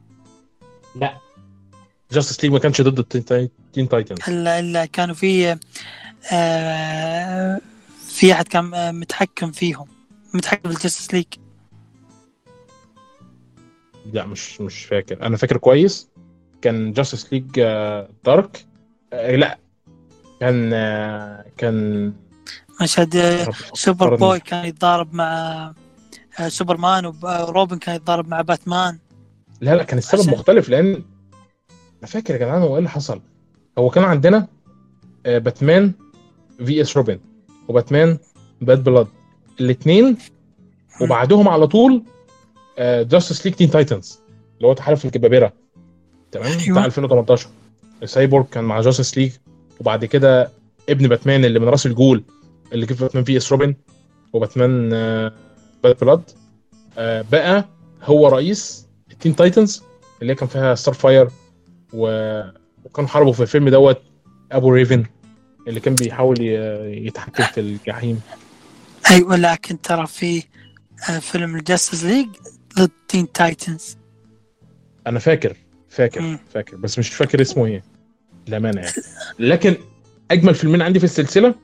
[0.96, 1.18] لا.
[2.12, 5.58] Justice League ما كانش ضد ال Teen Teen Titans الا الا كانوا في
[6.32, 7.62] آه،
[8.08, 9.88] في أحد كان متحكم فيهم.
[10.34, 11.26] متحكم في ال Justice League
[14.14, 15.22] لا مش مش فاكر.
[15.26, 16.11] أنا فاكر كويس.
[16.62, 17.44] كان Justice League
[18.26, 18.66] Dark
[19.14, 19.58] لا
[20.40, 22.14] كان آه، كان
[22.82, 24.18] مشهد آه، سوبر فكرني.
[24.18, 25.32] بوي كان يتضارب مع
[26.40, 29.00] آه، سوبرمان وب- وروبن كان يتضارب مع باتمان
[29.62, 30.86] لا لا كان السبب عشان- مختلف لأن
[32.00, 33.22] أنا فاكر يا جدعان هو إيه اللي حصل.
[33.78, 34.48] هو كان عندنا
[35.26, 35.92] آه، Batman
[36.66, 37.20] vs Robin و
[37.68, 38.18] Batman
[38.62, 39.08] Bad Blood
[39.62, 40.18] الاثنين
[41.02, 42.04] وبعدهم على طول
[42.80, 44.20] Justice League Teen Titans
[44.58, 45.54] اللي هو تحالف الكبابرة.
[46.32, 46.72] تمام؟ أيوة.
[46.72, 47.48] بتاع 2018
[48.04, 49.32] السايبورغ كان مع Justice League
[49.80, 50.52] وبعد كده
[50.90, 52.24] ابن باتمان اللي من راس الجول
[52.74, 53.76] اللي جه في Batman vs Robin و
[54.34, 54.90] Batman
[55.84, 56.22] Bad Blood
[56.98, 57.66] آه، بقى
[58.04, 59.84] هو رئيس ال Teen Titans
[60.22, 61.30] اللي كان فيها Starfire
[61.94, 62.42] و...
[62.86, 64.02] وكانوا حاربوا في الفيلم دوت
[64.52, 65.06] أبو ريفن
[65.68, 66.42] اللي كان بيحاول
[67.08, 68.22] يتحكم في الجحيم.
[69.12, 70.44] أيوه لكن ترى في
[71.10, 72.28] آه، فيلم ال Justice League
[72.78, 73.98] ضد Teen Titans
[75.08, 75.58] أنا فاكر.
[75.92, 76.38] فاكر.
[76.54, 77.84] فاكر بس مش فاكر اسمه إيه.
[78.48, 78.94] للأمانة يعني.
[79.52, 79.76] لكن
[80.32, 81.56] أجمل فيلمين عندي في السلسلة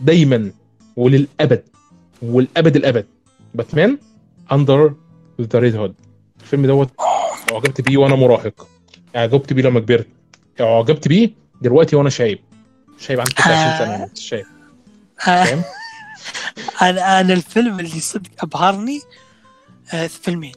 [0.00, 0.52] دايما
[0.96, 1.62] وللأبد
[2.22, 3.06] والأبد الأبد
[3.54, 3.98] Batman
[4.52, 4.94] Under
[5.40, 5.94] the Red Hood
[6.40, 6.90] الفيلم دوت
[7.52, 8.68] أعجبت بيه وأنا مراهق.
[9.16, 10.06] أعجبت بيه لما كبرت.
[10.60, 11.30] أعجبت بيه
[11.62, 12.38] دلوقتي وأنا شايب.
[12.98, 14.46] شايب عندي 23 سنة بس شايب.
[15.28, 15.62] آه، فاهم؟
[16.90, 19.00] أنا أنا الفيلم اللي صدق أبهرني
[19.94, 20.52] آه، فيلمين.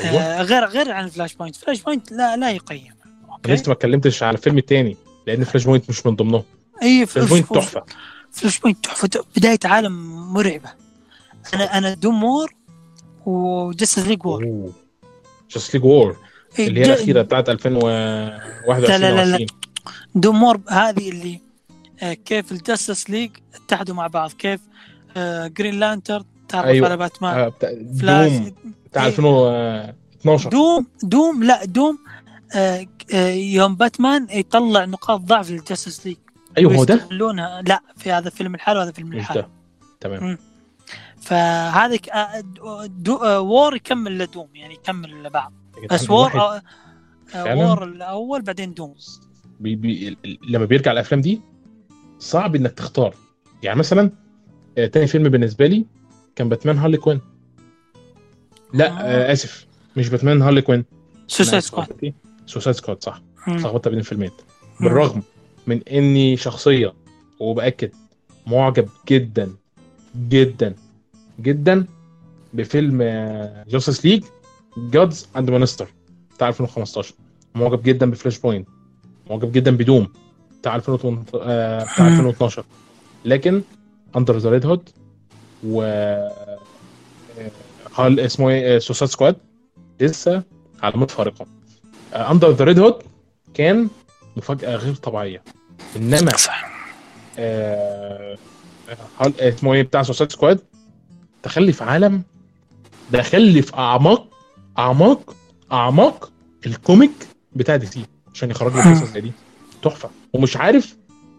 [0.00, 0.22] أيوة.
[0.22, 2.94] آه، غير غير عن Flashpoint Flashpoint لا لا يقيم.
[3.46, 4.96] أنا لسه ما اتكلمتش على الفيلم التاني
[5.26, 6.42] لأن فلاش بوينت مش من ضمنهم
[6.82, 7.84] أي فلاش بوينت تحفة.
[8.32, 9.08] فلاش بوينت تحفة.
[9.36, 9.92] بداية عالم
[10.32, 10.70] مرعبة.
[11.54, 12.54] أنا أنا دوم وور
[13.26, 14.72] وجاستس ليج وور
[15.50, 16.16] جاست ليج وور
[16.58, 19.46] اللي هي الأخيرة بتاعت 2021 لا، لا، لا، لا.
[19.46, 19.54] و20.
[20.14, 21.40] دوم وور هذه اللي
[22.02, 24.32] آه، كيف الجاستس ليج اتحدوا مع بعض.
[24.32, 24.60] كيف
[25.16, 26.22] آه، جرين لانتر
[26.54, 26.86] تعرف أيوة.
[26.86, 27.38] على باتمان.
[27.38, 27.52] آه،
[28.00, 28.32] فلاش.
[28.32, 28.52] دوم.
[28.90, 29.08] بتاع إيه.
[29.08, 31.98] 2012 دوم دوم لا دوم.
[32.54, 36.16] آه، آه، يوم باتمان يطلع نقاط ضعف للجاستس ليج.
[36.58, 37.08] أيوه هو ده؟
[37.66, 39.40] لا في هذا الفيلم الحالي وهذا الحالي.
[39.42, 39.48] ده
[40.00, 40.38] تمام.
[41.20, 42.40] فهذا ك- آه،
[42.86, 45.52] دو- آه، وور يكمل لدوم يعني يكمل لبعض.
[45.90, 46.62] بس وور آه،؟
[47.36, 48.94] وور الأول بعدين دوم.
[49.60, 50.16] بي بي
[50.48, 51.40] لما بيرجع الأفلام دي
[52.18, 53.14] صعب إنك تختار.
[53.62, 54.10] يعني مثلا
[54.92, 55.84] تاني فيلم بالنسبة لي
[56.36, 57.20] كان باتمان هارلي كوين.
[58.74, 59.32] لا آه.
[59.32, 59.66] آسف.
[59.96, 60.84] مش باتمان هارلي كوين.
[61.28, 62.12] Suicide Squad
[62.46, 63.22] Suicide Squad صح.
[63.48, 64.30] اتلخبطت بين الفيلمين
[64.80, 65.22] بالرغم
[65.66, 66.92] من إني شخصية
[67.40, 67.90] وبأكد
[68.46, 69.54] معجب جدا
[70.28, 70.74] جدا
[71.40, 71.86] جدا
[72.54, 73.02] بفيلم
[73.68, 74.24] Justice League
[74.78, 75.88] Gods and Monsters
[76.36, 77.14] بتاع 2015
[77.54, 78.68] معجب جدا ب Flashpoint
[79.30, 80.12] معجب جدا ب Doom.
[80.60, 82.06] بتاع 2000 آه، بتاع.
[82.08, 82.64] 2012
[83.24, 83.62] لكن
[84.16, 84.88] Under the Red Hood
[85.64, 86.58] و آه،
[87.96, 89.36] Hell اسمه إيه؟ Suicide Squad
[90.00, 90.42] لسه
[90.82, 91.46] علامات فارقه
[92.14, 93.02] Under the Red Hood
[93.54, 93.88] كان
[94.36, 95.42] مفاجأة غير طبيعية.
[95.96, 96.74] إنما صح.
[97.38, 98.38] آه،
[99.20, 100.60] Hell- اسمه إيه بتاع Suicide Squad
[101.44, 102.22] دخل لي في عالم
[103.12, 104.28] دخل في أعماق
[104.78, 105.34] أعماق
[105.72, 106.30] أعماق
[106.66, 107.10] ال comic
[107.56, 108.04] بتاع DC
[108.34, 109.32] عشان يخرجوا قصص زي دي.
[109.82, 110.10] تحفة.
[110.32, 110.96] ومش عارف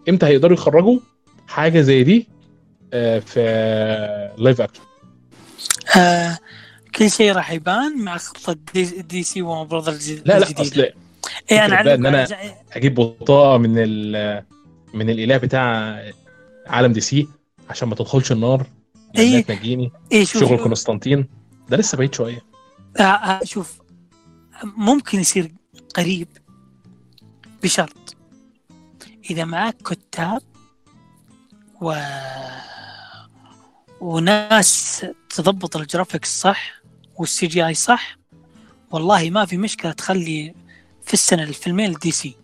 [0.08, 0.98] إمتى هيقدروا يخرجوا
[1.48, 2.35] حاجة زي دي آه،
[3.26, 3.40] في
[4.38, 4.80] live action
[5.96, 6.38] آه
[6.94, 10.62] كل شيء راح يبان مع خطة دي, DC Warner Brothers لا لا الجديدة.
[10.62, 10.92] اصل
[11.52, 12.26] اي أنا إن أنا
[12.72, 14.44] أجيب بطاقة من ال
[14.94, 16.02] من الإله بتاع
[16.66, 17.28] عالم DC
[17.70, 18.66] عشان ما تدخلش النار
[19.18, 19.22] إيه.
[19.30, 21.28] لأنها تنجيني اي شوف شغل قسطنطين
[21.68, 22.42] ده لسه بعيد شوية.
[22.98, 23.78] آه آه شوف
[24.64, 25.52] ممكن يصير
[25.96, 26.28] قريب
[27.62, 28.16] بشرط
[29.30, 30.42] إذا معك كتاب
[31.80, 31.92] و
[34.00, 36.80] وناس تضبط ال graphics صح
[37.16, 38.18] وال CGI صح؟
[38.90, 40.54] والله ما في مشكلة تخلي
[41.02, 42.36] في السنة الفيلمين لل DC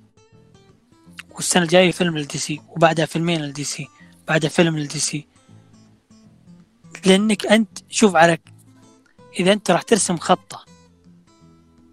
[1.30, 3.88] والسنة الجاية فيلم لل DC وبعدها فيلمين لل DC
[4.28, 5.26] بعدها فيلم لل DC
[7.06, 8.38] لأنك أنت شوف على
[9.40, 10.64] إذا أنت راح ترسم خطة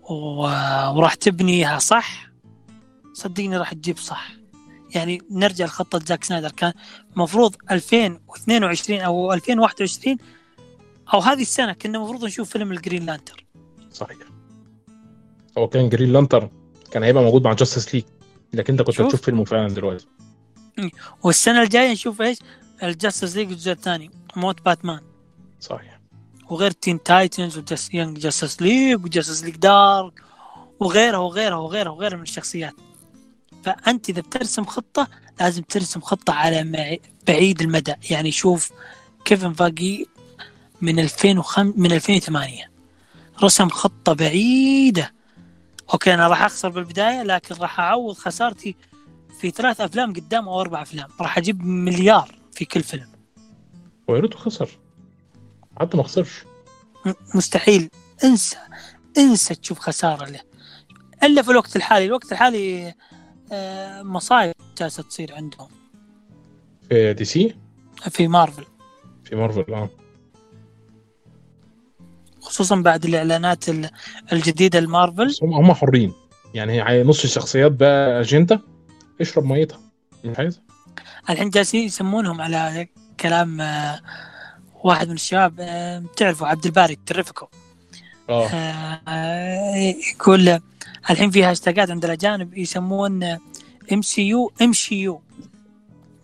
[0.02, 0.41] و...
[0.95, 2.30] وراح تبنيها صح
[3.14, 4.39] صدقني راح تجيب صح.
[4.95, 6.52] يعني نرجع لخطة زاك سنايدر.
[6.52, 6.74] كان
[7.16, 10.18] مفروض 2022 أو 2021
[11.14, 13.45] أو هذه السنة كنا المفروض نشوف فيلم ال Green Lantern
[13.91, 14.18] صحيح.
[15.57, 16.49] هو كان Green Lantern
[16.91, 18.03] كان هيبقى موجود مع Justice League
[18.53, 19.06] لكن أنت كنت شوف.
[19.06, 20.07] هتشوف فيلمه فعلا دلوقتي.
[21.24, 22.38] والسنة الجاية نشوف إيش؟
[22.84, 24.99] ال Justice League الجزء الثاني موت باتمان.
[25.60, 25.99] صحيح.
[26.49, 30.22] وغير Teen Titans وجاس Young Justice League و Justice League Dark
[30.80, 32.74] وغيرها وغيرها وغيرها وغيرها من الشخصيات.
[33.64, 35.07] فأنت إذا بترسم خطة
[35.40, 37.94] لازم ترسم خطة على بعيد المدى.
[38.10, 38.72] يعني شوف
[39.26, 40.07] كيفن فاجي
[40.81, 42.72] من 2005 من 2008
[43.44, 45.14] رسم خطة بعيدة.
[45.94, 48.76] okay أنا راح أخسر بالبداية لكن راح أعوض خسارتي
[49.41, 51.10] في ثلاث أفلام قدام أو أربع أفلام.
[51.22, 53.11] راح أجيب مليار في كل فيلم.
[54.07, 54.69] ويا ريته خسر.
[55.80, 56.44] حتى ما خسرش.
[57.36, 57.90] مستحيل.
[58.23, 58.57] انسى.
[59.18, 60.41] انسى تشوف خسارة له.
[61.23, 62.06] إلا في الوقت الحالي.
[62.06, 62.94] الوقت الحالي
[64.04, 65.68] مصايب جالسة تصير عندهم.
[66.90, 67.56] في دي سي؟
[68.10, 68.66] في مارفل.
[69.24, 69.90] في مارفل آه.
[72.42, 73.90] خصوصا بعد الإعلانات ال-
[74.34, 76.14] الجديدة المارفل هم هم حرين.
[76.54, 78.62] يعني هي نص الشخصيات بقى أجندة.
[79.22, 79.80] اشرب ميتها.
[80.26, 80.62] مش عايز
[81.30, 82.88] الحين جالسين يسمونهم على
[83.20, 84.00] كلام آه،
[84.84, 87.48] واحد من الشباب آه، تعرفوا عبد الباري الترفكو
[88.30, 88.48] آه.
[88.48, 89.76] آه،
[90.16, 90.62] يقول آه،
[91.10, 93.23] الحين في هاشتاجات عند الأجانب يسمون
[93.94, 95.22] ام سي يو ام سي يو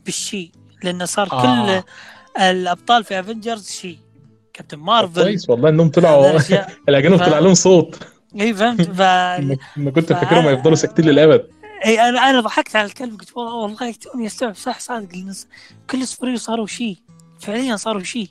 [0.06, 0.52] بالشي
[0.84, 1.42] لأنه صار آه.
[1.82, 1.84] كل
[2.42, 4.00] الأبطال في افنجرز شي.
[4.54, 6.40] كابتن مارفل كويس والله إنهم طلعوا.
[6.90, 8.00] الاجانب ف- طلع لهم صوت.
[8.40, 8.82] اي فهمت.
[8.98, 9.02] ف...
[9.78, 11.48] ما كنت ف- فاكرهم هيفضلوا ساكتين للأبد.
[11.86, 15.08] اي أنا أنا ضحكت على الكلام قلت والله والله توني استوعب صح صادق.
[15.90, 16.98] كل السوبر صاروا she
[17.40, 18.30] فعليا صاروا she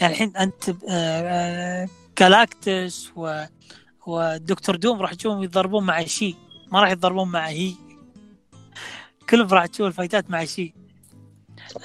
[0.00, 1.88] يعني الحين أنت آه، آه،
[2.18, 3.42] Galactus و
[4.06, 6.36] و Doctor Doom راح تشوفهم يتضربون مع she
[6.72, 7.72] ما راح يتضربون مع he.
[9.30, 10.74] كلهم راح تشوف ال fight ات مع she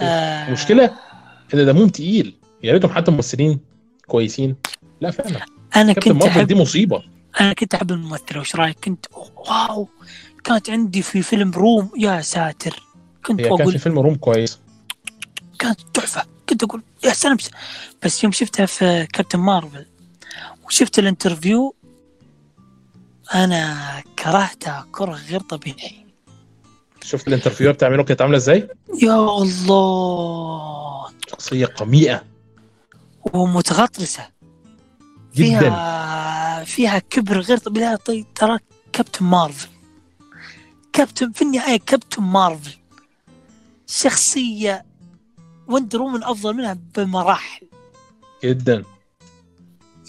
[0.01, 0.93] آه، المشكلة
[1.53, 2.35] ان دمهم تقيل.
[2.63, 3.59] يا ريتهم حتى ممثلين
[4.07, 4.55] كويسين.
[5.01, 5.45] لا فعلا.
[5.75, 7.03] أنا كنت احب دي مصيبة.
[7.41, 9.05] أنا كنت أحب الممثله وش رأيك؟ كنت
[9.47, 9.89] wow!
[10.43, 11.91] كانت عندي في فيلم Room.
[11.97, 12.83] يا ساتر.
[13.25, 14.59] كنت هي كان أقول في فيلم Room كويس.
[15.59, 16.23] كانت تحفة.
[16.49, 17.37] كنت أقول يا سلام
[18.03, 19.85] بس يوم شفتها في Captain Marvel
[20.65, 21.76] وشفت ال interview
[23.34, 26.06] أنا كرهتها كرة غير طبيعي
[27.02, 28.68] شفت ال interview بتعمله كانت عاملة إزاي؟
[29.03, 31.07] يا الله.
[31.31, 32.23] شخصية قميئة.
[33.34, 34.30] ومتغطرسة.
[35.35, 35.60] جدا.
[35.60, 38.60] فيها فيها كبر غير طبيعي طيب ترى
[38.93, 39.69] Captain Marvel.
[40.93, 42.77] Captain في النهاية Captain Marvel.
[43.88, 44.85] شخصية
[45.68, 47.68] Wonder Woman أفضل منها بمراحل.
[48.43, 48.84] جدا.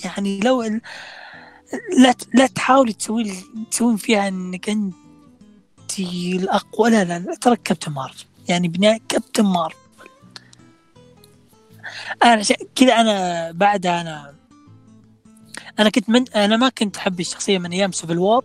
[0.04, 0.80] يعني لو
[1.98, 3.32] لا لا تحاولي تسوي
[3.70, 4.94] تسوين فيها انك انت
[5.98, 6.90] الاقوى.
[6.90, 8.24] لا لا, ترى Captain Marvel.
[8.48, 9.76] يعني بناء Captain Marvel.
[12.24, 12.42] أنا.
[12.74, 14.34] كذا أنا بعدها أنا
[15.78, 18.44] أنا كنت من أنا ما كنت أحب الشخصية من أيام Civil War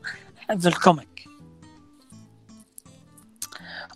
[0.60, 1.11] في ال comic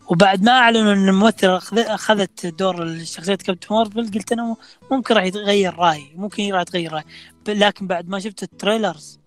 [0.08, 4.56] وبعد ما أعلنوا إن الممثله أخذت دور شخصيه Captain Marvel قلت أنا
[4.92, 7.06] ممكن راح يتغير رأيي ممكن راح يتغير رأيي.
[7.48, 9.20] لكن بعد ما شفت ال trailers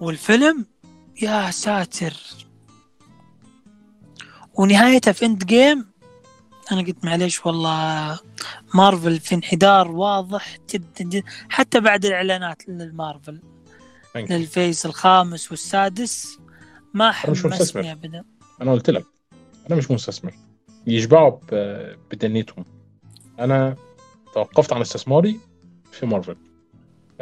[0.00, 0.66] والفيلم
[1.22, 2.16] يا ساتر!
[4.54, 5.90] ونهايتها في Endgame
[6.72, 8.18] أنا قلت معليش والله
[8.74, 11.26] مارفل في انحدار واضح جدا جدا.
[11.48, 13.40] حتى بعد الإعلانات للمارفل.
[14.16, 16.38] لل phase الخامس والسادس
[16.94, 17.12] ما.
[17.12, 18.24] حمسني ابدا.
[18.62, 19.19] أنا قلت لك.
[19.72, 20.34] أنا مش مستثمر.
[20.86, 21.38] يشبعوا
[22.10, 22.64] بدنيتهم.
[23.38, 23.76] أنا
[24.34, 25.40] توقفت عن استثماري
[25.92, 26.36] في مارفل.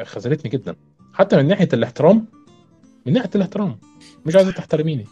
[0.03, 0.77] خذلتني جدا.
[1.15, 2.27] حتى من ناحية الاحترام
[3.07, 3.79] من ناحية الاحترام.
[4.27, 5.07] مش عايزه تحترميني.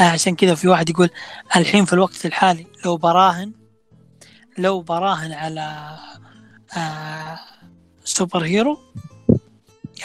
[0.00, 1.10] آه عشان كذا في واحد يقول
[1.56, 3.52] الحين في الوقت الحالي لو براهن
[4.58, 5.96] لو براهن على
[6.76, 7.38] آه
[8.04, 8.78] سوبر هيرو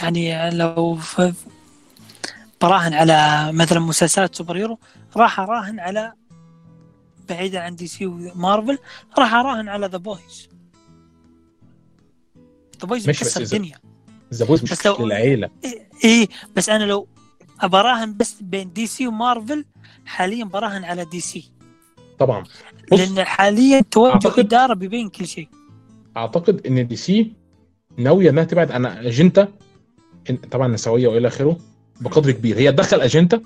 [0.02, 0.98] يعني لو
[2.62, 4.80] براهن على مثلا مسلسلات superhero
[5.18, 6.14] راح اراهن على
[7.30, 8.78] بعيدا عن دي سي ومارفل
[9.20, 10.50] راح اراهن على The Boys
[12.82, 13.78] The Boys مكسر الدنيا.
[14.34, 15.50] The Boys مش لو- للعيله
[16.04, 17.08] إيه بس أنا لو
[17.62, 19.66] ابراهن بس بين دي سي ومارفل
[20.06, 21.52] حاليا براهن على دي سي.
[22.20, 22.44] طبعا.
[22.92, 25.50] لأن حاليا توجه أعتقد- إدارة بيبين كل شيء.
[26.18, 27.34] أعتقد إن دي سي
[27.98, 29.48] ناوية إنها تبعد عن أجنتا
[30.52, 31.58] طبعا نسوية وإلى آخره.
[32.02, 32.58] بقدر كبير.
[32.58, 33.42] هي تدخل اجنتا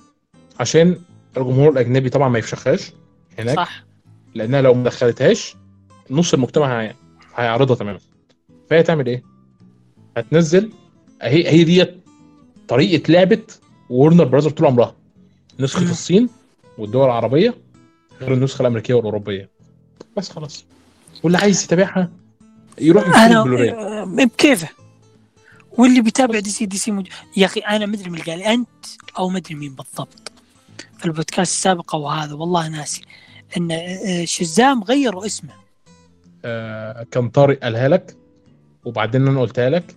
[0.60, 1.00] عشان
[1.38, 2.92] الجمهور الأجنبي طبعا ما يفشخهاش
[3.40, 3.84] هناك صح.
[4.36, 5.56] لأنها لو ما دخلتهاش
[6.10, 6.96] نص المجتمع هي-
[7.36, 8.00] هيعرضها تماما.
[8.70, 9.24] فهي تعمل إيه؟
[10.18, 10.72] هتنزل
[11.22, 11.98] هي هي ديت
[12.68, 13.42] طريقة لعبة
[13.90, 14.96] ورنر براذر طول عمرها.
[15.60, 15.92] نسخة.
[15.92, 16.30] الصين
[16.78, 17.54] والدول العربية
[18.22, 19.50] غير النسخة الأمريكية والأوروبية.
[20.18, 20.66] بس خلاص.
[21.24, 22.10] واللي عايز يتابعها
[22.82, 24.70] يروح البلوراي آه، بكيفه.
[25.78, 27.08] واللي بيتابع دي سي دي سي مج...
[27.38, 28.86] يا أخي أنا مدري من قال أنت
[29.18, 30.32] أو مدري مين بالضبط
[30.98, 33.02] في البودكاست السابق أو هذا والله ناسي.
[33.58, 35.54] إن آه، شزام غيروا اسمه.
[36.46, 38.18] آه كان طارق قالها لك
[38.86, 39.96] وبعدين أنا قلتها لك.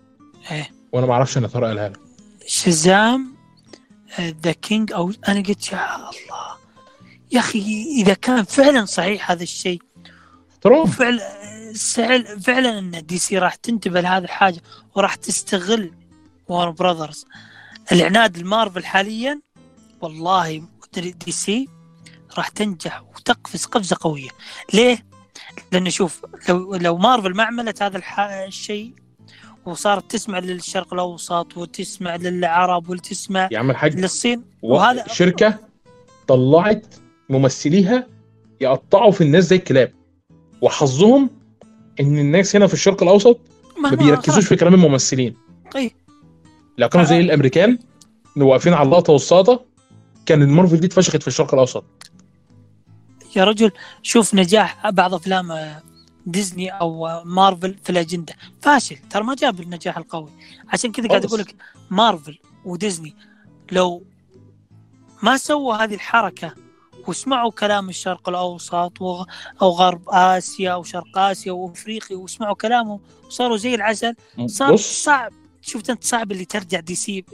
[0.50, 0.70] إيه.
[0.92, 2.00] وأنا ما أعرفش إن طارق قالها لك.
[2.46, 3.36] شزام
[4.20, 6.56] the king أو أنا قلت يا الله.
[7.32, 9.82] يا أخي إذا كان فعلا صحيح هذا الشيء.
[10.52, 10.80] احترام.
[10.80, 14.60] وفعلا سعل- فعلا إن دي سي راح تنتبه لهذه الحاجة
[14.94, 15.92] وراح تستغل
[16.48, 17.24] Warner Brothers
[17.92, 19.40] العناد المارفل حاليا
[20.00, 20.62] والله
[20.96, 21.68] دي سي
[22.38, 24.28] راح تنجح وتقفز قفزة قوية.
[24.74, 25.06] ليه؟
[25.72, 28.02] لأنه شوف لو لو مارفل ما عملت هذا
[28.46, 28.92] الشيء
[29.66, 35.58] وصارت تسمع للشرق الأوسط وتسمع للعرب وتسمع يا عم الحاج للصين وهذا شركة
[36.26, 36.94] طلعت
[37.28, 38.06] ممثليها
[38.60, 39.92] يقطعوا في الناس زي الكلاب
[40.62, 41.30] وحظهم
[42.00, 43.40] إن الناس هنا في الشرق الأوسط
[43.82, 45.36] ما بيركزوش في كلام الممثلين
[45.76, 45.90] إيه.
[46.78, 47.20] لو كانوا زي آه.
[47.20, 47.78] الأمريكان
[48.36, 49.64] واقفين على اللقطه والساطة
[50.26, 51.84] كان المارفل دي اتفشخت في الشرق الأوسط
[53.36, 53.70] يا رجل
[54.02, 55.82] شوف نجاح بعض أفلام آه،
[56.26, 60.30] ديزني أو آه، مارفل في الأجندة فاشل ترى ما جاب النجاح القوي
[60.68, 61.24] عشان كذا قاعد.
[61.24, 61.54] أقول لك
[61.90, 63.14] مارفل وديزني
[63.72, 64.02] لو
[65.22, 66.54] ما سووا هذه الحركة
[67.08, 69.02] وسمعوا كلام الشرق الأوسط
[69.62, 74.14] أو غرب آسيا وشرق آسيا وافريقيا وسمعوا كلامه وصاروا زي العسل.
[74.46, 75.32] صار صعب.
[75.62, 77.24] شفت أنت صعب اللي ترجع دي سي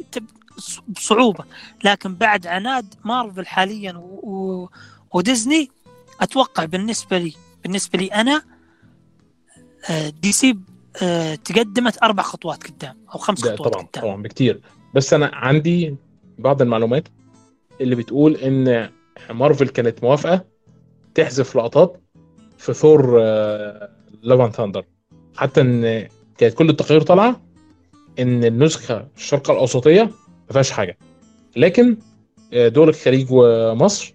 [0.89, 1.44] بصعوبة.
[1.85, 4.20] لكن بعد عناد مارفل حاليا و...
[4.23, 4.69] و...
[5.12, 5.70] وديزني
[6.20, 7.32] أتوقع بالنسبة لي
[7.62, 8.43] بالنسبة لي أنا
[9.90, 10.59] آه، دي سي
[11.03, 14.03] آه، تقدمت أربع خطوات قدام أو خمس خطوات طبعا قدام.
[14.03, 14.61] طبعا بكتير.
[14.94, 15.97] بس أنا عندي
[16.39, 17.09] بعض المعلومات
[17.81, 18.90] اللي بتقول إن
[19.31, 20.44] مارفل كانت موافقة
[21.15, 22.01] تحذف لقطات
[22.59, 23.18] في Thor
[24.22, 24.84] Love and Thunder
[25.36, 26.09] حتى إن
[26.39, 27.40] كانت كل التقارير طالعة
[28.19, 30.99] إن النسخة الشرق الأوسطية ما فيهاش حاجة.
[31.57, 31.97] لكن
[32.53, 34.15] آه، دول الخليج ومصر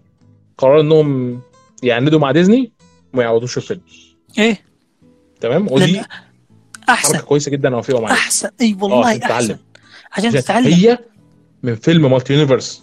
[0.58, 1.40] قرروا إنهم
[1.82, 2.72] يعندوا مع ديزني
[3.14, 3.80] وما يعوضوش الفيلم.
[4.38, 4.64] إيه؟
[5.40, 6.02] تمام؟ ودي
[6.88, 7.14] أحسن.
[7.14, 8.50] حركة كويسة جدا اوافقهم عليها أحسن.
[8.60, 9.32] إي والله تتعلم.
[9.32, 9.58] أحسن.
[10.12, 10.66] عشان عشان تتعلم.
[10.66, 10.98] هي
[11.62, 12.82] من فيلم multi universe.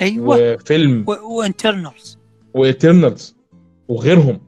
[0.00, 0.54] أيوه.
[0.54, 1.04] وفيلم.
[1.08, 2.18] و Eternals.
[2.54, 3.36] و Eternals
[3.88, 4.40] وغيرهم.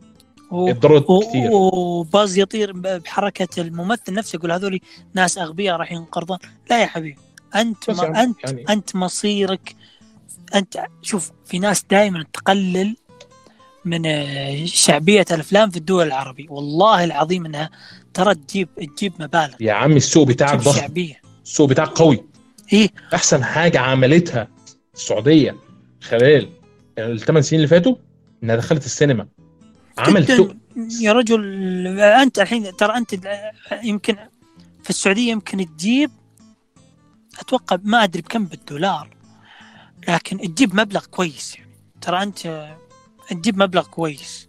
[0.53, 4.81] اتضررت كتير و Buzz Lightyear بحركة الممثل نفسه يقول هذول
[5.15, 6.39] ناس أغبياء راح ينقرضون.
[6.71, 7.19] لا يا حبيبي.
[7.55, 9.77] أنت ما انت يعني أنت مصيرك
[10.55, 12.97] انت شوف في ناس دائما تقلل
[13.85, 16.47] من آه، شعبية الأفلام في الدول العربية.
[16.51, 17.71] والله العظيم إنها
[18.15, 19.55] ترى تجيب تجيب مبالغ.
[19.61, 20.95] يا عم السوق بتاعك ضخم.
[21.45, 22.25] السوق بتاعك قوي.
[22.73, 22.89] إيه.
[23.15, 24.49] أحسن حاجة عملتها
[24.97, 25.57] السعودية
[26.03, 26.51] خلال
[26.99, 27.97] الثمان سنين اللي فاتوا
[28.43, 29.29] إنها دخلت السينما.
[29.99, 30.37] عمل جداً.
[30.37, 30.57] سوق.
[31.01, 33.15] يا رجل أنت الحين ترى أنت
[33.85, 34.17] يمكن
[34.83, 36.11] في السعودية يمكن تجيب
[37.41, 39.17] أتوقع ما أدري بكم بالدولار
[40.09, 41.71] لكن تجيب مبلغ كويس يعني.
[42.01, 42.75] ترى أنت
[43.31, 44.49] تجيب مبلغ كويس.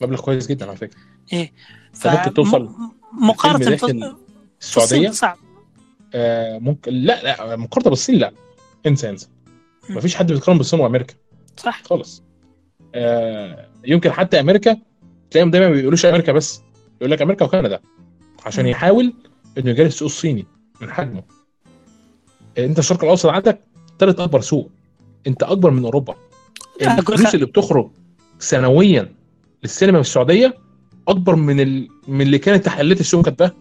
[0.00, 1.00] مبلغ كويس جدا على فكرة.
[1.32, 1.52] إيه.
[1.92, 2.70] فممكن توصل
[3.12, 4.16] مقارنة الفيلم في داخل
[4.60, 5.38] في السعودية؟ الصين صعب.
[6.14, 8.32] آه ممكن لا لا مقارنة بالصين لا.
[8.88, 9.28] انسى انسى.
[9.90, 11.14] مفيش حد بيتقارن بالصين وأمريكا.
[11.56, 11.82] صح.
[11.84, 12.22] خالص.
[12.94, 14.76] آه يمكن حتى أمريكا
[15.30, 16.62] تلاقيهم دايما ما بيقولوش أمريكا بس.
[17.00, 17.80] يقول لك أمريكا وكندا
[18.46, 18.66] عشان.
[18.66, 19.14] يحاول
[19.58, 20.46] إنه يجاري السوق الصيني
[20.80, 21.22] من حجمه.
[22.58, 23.60] آه، أنت الشرق الأوسط عندك
[23.98, 24.70] ثالث أكبر سوق.
[25.26, 26.14] أنت أكبر من أوروبا.
[26.82, 27.90] الفلوس اللي بتخرج
[28.38, 29.14] سنويا
[29.62, 30.54] للسينما في السعودية
[31.08, 31.88] أكبر من ال...
[32.08, 33.52] من اللي كانت تحليلات السوق انت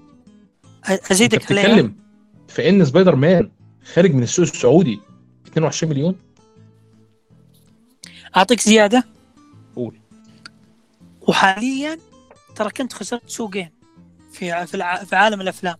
[1.11, 1.63] أزيدك عليها.
[1.63, 1.95] بتتكلم
[2.47, 3.51] في إن سبايدر مان
[3.93, 4.99] خارج من السوق السعودي.
[5.47, 6.15] 22 مليون.
[8.37, 9.03] أعطيك زيادة؟
[9.75, 9.99] قول.
[11.21, 11.97] وحاليا
[12.55, 13.69] ترى كنت خسرت سوقين
[14.31, 15.05] في في.
[15.05, 15.75] في عالم الأفلام.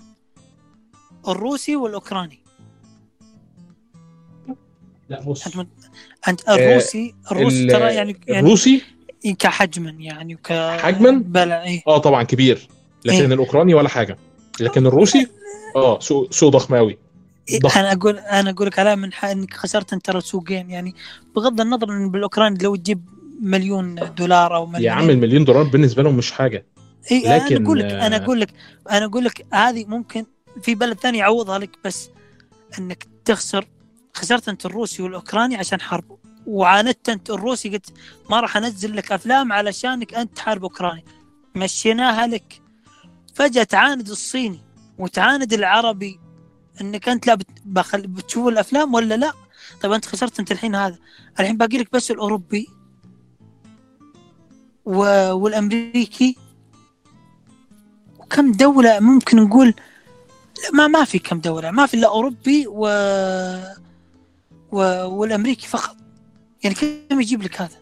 [1.28, 2.40] الروسي والأوكراني.
[5.10, 5.66] لا بص أنت من...
[6.50, 8.84] الروسي الروسي ال- ترى يعني يعني الروسي؟
[9.40, 11.82] كحجما يعني وك حجماً؟ بلا إيه.
[11.88, 12.68] آه طبعا كبير.
[13.06, 13.26] لكن إيه.
[13.26, 14.18] الأوكراني ولا حاجة.
[14.60, 15.28] لكن الروسي؟
[15.76, 16.98] آه سوق سوق ضخم قوي
[17.56, 20.96] ضخم أنا أقول أنا أقول لك على من حق إنك خسرت أنت ترى سوقين يعني
[21.36, 23.10] بغض النظر إن بالأوكراني لو تجيب
[23.42, 26.66] مليون دولار أو مليون يا عم المليون دولار بالنسبة لهم مش حاجة.
[27.12, 28.54] اي لكن، أنا أقول لك أنا آه، أقول لك
[28.92, 30.26] أنا أقول لك هذه ممكن
[30.62, 32.10] في بلد ثاني يعوضها لك بس
[32.80, 33.68] إنك تخسر.
[34.14, 36.18] خسرت أنت الروسي والأوكراني عشان حرب.
[36.48, 37.94] وعاندت أنت الروسي قلت
[38.30, 41.04] ما راح أنزل لك أفلام علشانك أنت تحارب أوكرانيا.
[41.56, 42.62] مشيناها لك.
[43.34, 44.60] فجأة تعاند الصيني
[44.98, 46.20] وتعاند العربي
[46.82, 47.38] إنك أنت لا.
[47.66, 48.08] بخل...
[48.08, 49.34] بتشوف الأفلام ولا لا؟
[49.82, 50.98] طيب أنت خسرت أنت الحين هذا.
[51.40, 52.68] الحين باقي لك بس الأوروبي
[54.86, 55.00] و...
[55.34, 56.38] والأمريكي.
[58.20, 59.68] وكم دولة ممكن نقول
[60.64, 62.88] لا ما ما في كم دولة ما في إلا أوروبي و...
[64.72, 64.80] و...
[65.06, 65.96] والأمريكي فقط.
[66.64, 67.78] يعني كم يجيب لك هذا؟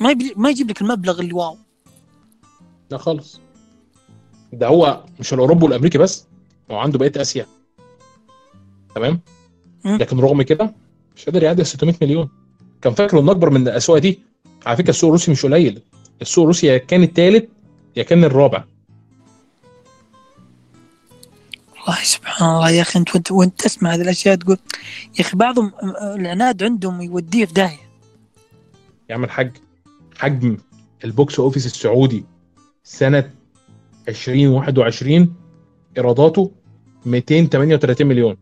[0.00, 1.58] ما يجيب ما يجيب لك المبلغ اللي واو.
[2.90, 3.40] لا خالص.
[4.52, 6.26] ده هو مش الأوروبي والأمريكي بس؟
[6.70, 7.46] هو عنده بقية آسيا.
[8.94, 9.20] تمام.
[9.84, 10.74] لكن رغم كده
[11.16, 12.28] مش قادر يعدي 600 مليون.
[12.82, 14.20] كان فاكره انه أكبر من الاسواق دي؟
[14.66, 15.82] على فكرة السوق الروسي مش قليل.
[16.22, 17.44] السوق الروسي يا كان الثالث
[17.96, 18.64] يا كان الرابع.
[21.86, 24.58] والله سبحان الله يا أخي أنت وانت, وأنت تسمع هذه الأشياء تقول
[25.18, 25.72] يا أخي بعضهم
[26.02, 27.90] العناد عندهم يوديه في داهية.
[29.08, 29.50] يعمل حج.
[30.18, 30.56] حجم
[31.04, 32.24] ال box office السعودي
[32.84, 33.30] سنة
[34.08, 35.34] 2021
[35.96, 36.50] ايراداته
[37.06, 38.36] 238 مليون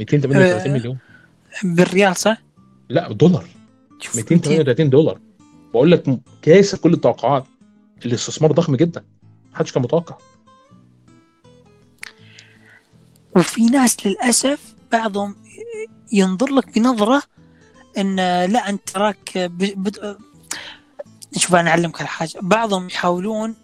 [0.00, 0.78] 238 آه.
[0.78, 0.98] مليون
[1.64, 2.42] بالريال صح؟
[2.88, 3.44] لا دولار
[4.00, 5.20] شوف 238 دولار
[5.74, 7.44] بقول لك كاسر كل التوقعات
[8.06, 9.04] الاستثمار ضخم جدا
[9.52, 10.16] محدش كان متوقع
[13.36, 15.36] وفي ناس للأسف بعضهم
[16.12, 17.22] ينظر لك بنظرة
[17.98, 19.50] إن لا أنت تراك.
[21.36, 23.54] شوف أنا أعلمك على حاجة بعضهم يحاولون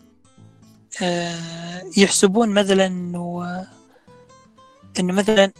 [1.96, 3.66] يحسبون مثلا إنه
[5.00, 5.52] إنه مثلا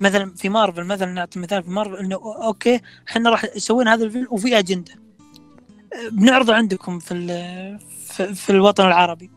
[0.00, 4.26] مثلا في مارفل مثلا نعطي مثال في مارفل إنه okay إحنا راح سوينا هذا الفيلم
[4.30, 4.92] وفي أجندة.
[4.92, 7.14] آه، بنعرضه عندكم في
[8.06, 9.30] في, في الوطن العربي.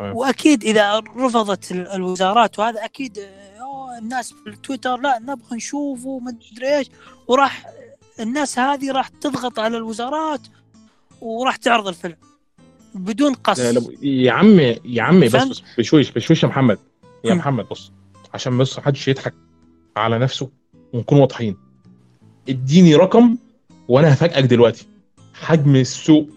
[0.00, 0.12] آه.
[0.12, 6.36] وأكيد إذا رفضت ال- الوزارات وهذا أكيد آه، الناس في التويتر لا نبغى نشوفه ما
[6.52, 6.90] أدري إيش.
[7.28, 7.66] وراح
[8.20, 10.40] الناس هذه راح تضغط على الوزارات
[11.20, 12.16] وراح تعرض الفيلم.
[12.94, 13.58] بدون قص.
[14.02, 16.78] يا عم يا عم بس؟ بس بشويش بشويش يا محمد.
[17.24, 17.34] يا.
[17.34, 17.92] محمد بص
[18.34, 19.34] عشان بس محدش يضحك
[19.96, 20.50] على نفسه
[20.92, 21.56] ونكون واضحين.
[22.48, 23.36] اديني رقم
[23.88, 24.86] وأنا هفاجئك دلوقتي.
[25.34, 26.28] حجم السوق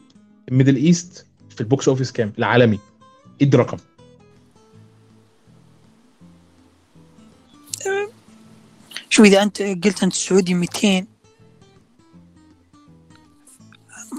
[0.50, 2.80] ال Middle East في ال box office كام؟ العالمي.
[3.42, 3.78] ادي رقم.
[9.10, 11.06] شو إذا أنت قلت أنت السعودي 200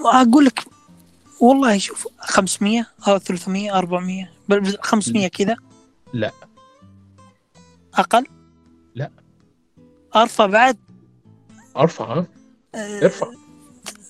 [0.05, 0.65] أقول لك
[1.41, 5.57] والله شوف 500 أو 300 400 بل بل 500 كذا.
[6.13, 6.33] لا.
[7.95, 8.27] أقل؟
[8.95, 9.11] لا.
[10.17, 10.77] أرفع بعد؟
[11.77, 12.27] أرفع ها؟
[12.75, 13.27] آه، ارفع.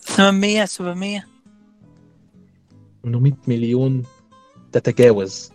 [0.03, 1.27] 800 700
[3.05, 4.03] 800 مليون
[4.73, 5.51] تتجاوز.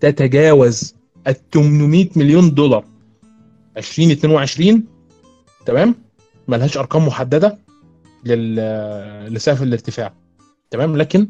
[0.00, 0.94] تتجاوز
[1.26, 2.84] ال 800 مليون دولار.
[3.76, 4.86] 2022
[5.66, 5.94] تمام؟
[6.48, 7.58] ملهاش أرقام محددة
[8.24, 8.54] لل
[9.34, 10.14] لسقف الارتفاع.
[10.70, 11.28] تمام لكن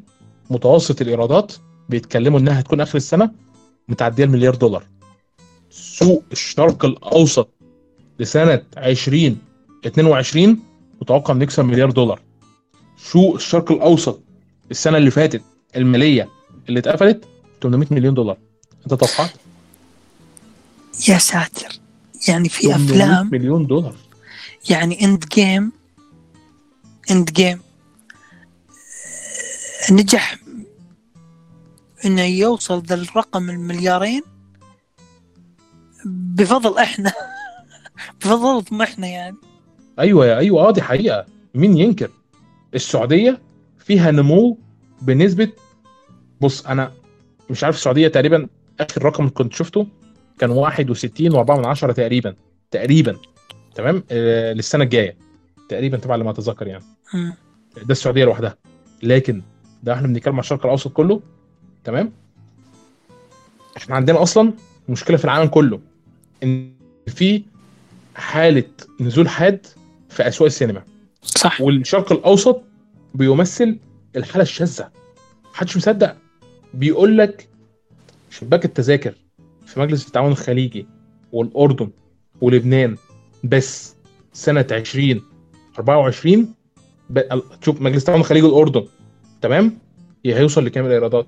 [0.51, 1.52] متوسط الإيرادات
[1.89, 3.31] بيتكلموا إنها هتكون آخر السنة
[3.89, 4.85] متعدية المليار دولار.
[5.70, 7.48] سوق الشرق الأوسط
[8.19, 10.59] لسنة 2022
[11.02, 12.20] متوقع إنه يكسب مليار دولار.
[12.98, 14.20] سوق الشرق الأوسط
[14.70, 15.43] السنة اللي فاتت
[15.77, 16.28] المالية
[16.69, 17.24] اللي اتقفلت
[17.62, 18.36] 800 مليون دولار.
[18.85, 19.31] أنت توقعت؟
[21.09, 21.78] يا ساتر.
[22.28, 23.94] يعني في 800 افلام مليون دولار.
[24.70, 25.73] يعني Endgame
[27.11, 27.61] Endgame
[29.93, 30.39] نجح
[32.05, 34.23] إنه يوصل ذا الرقم المليارين
[36.06, 37.12] بفضل إحنا.
[38.20, 39.36] بفضلكم إحنا يعني.
[39.98, 41.27] أيوه يا أيوه آه دي حقيقة.
[41.55, 42.10] مين ينكر؟
[42.74, 43.43] السعودية
[43.78, 44.59] فيها نمو
[45.02, 45.48] بنسبة
[46.40, 46.93] بص أنا
[47.51, 48.48] مش عارف السعودية تقريبا
[48.81, 49.86] آخر رقم كنت شفته
[50.39, 52.35] كان 61 و4 من عشرة تقريبا.
[52.70, 53.16] تقريبا.
[53.74, 55.16] تمام؟ آه للسنة الجاية.
[55.69, 56.85] تقريبا طبعا لما أتذكر يعني.
[57.15, 57.35] مم.
[57.77, 58.56] ده السعودية لوحدها.
[59.02, 59.43] لكن
[59.83, 61.21] ده إحنا بنتكلم على الشرق الأوسط كله
[61.85, 62.13] تمام؟
[63.77, 64.53] إحنا عندنا أصلا
[64.89, 65.81] مشكلة في العالم كله
[66.43, 66.73] إن
[67.07, 67.43] في
[68.17, 68.65] حالة
[69.01, 69.67] نزول حاد
[70.09, 70.83] في أسواق السينما.
[71.23, 71.61] صح.
[71.61, 72.63] والشرق الأوسط
[73.15, 73.79] بيمثل
[74.17, 74.91] الحالة الشاذة.
[75.53, 76.17] محدش مصدق.
[76.75, 77.49] بيقول لك
[78.31, 79.15] شباك التذاكر
[79.67, 80.87] في مجلس التعاون الخليجي
[81.33, 81.91] والأردن
[82.41, 82.97] ولبنان
[83.45, 83.95] بس
[84.33, 86.55] سنة 2024
[87.11, 87.21] ب...
[87.65, 88.87] شوف مجلس التعاون الخليجي والأردن
[89.43, 89.78] تمام؟
[90.27, 91.27] هيوصل لكام الايرادات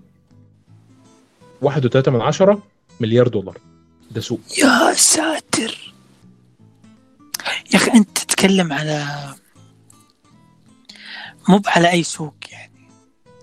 [1.64, 2.62] 1.3 من عشرة
[3.00, 3.58] مليار دولار.
[4.10, 4.40] ده سوق.
[4.58, 5.94] يا ساتر.
[7.72, 9.06] يا أخي أنت تتكلم على
[11.48, 12.88] مو على أي سوق يعني.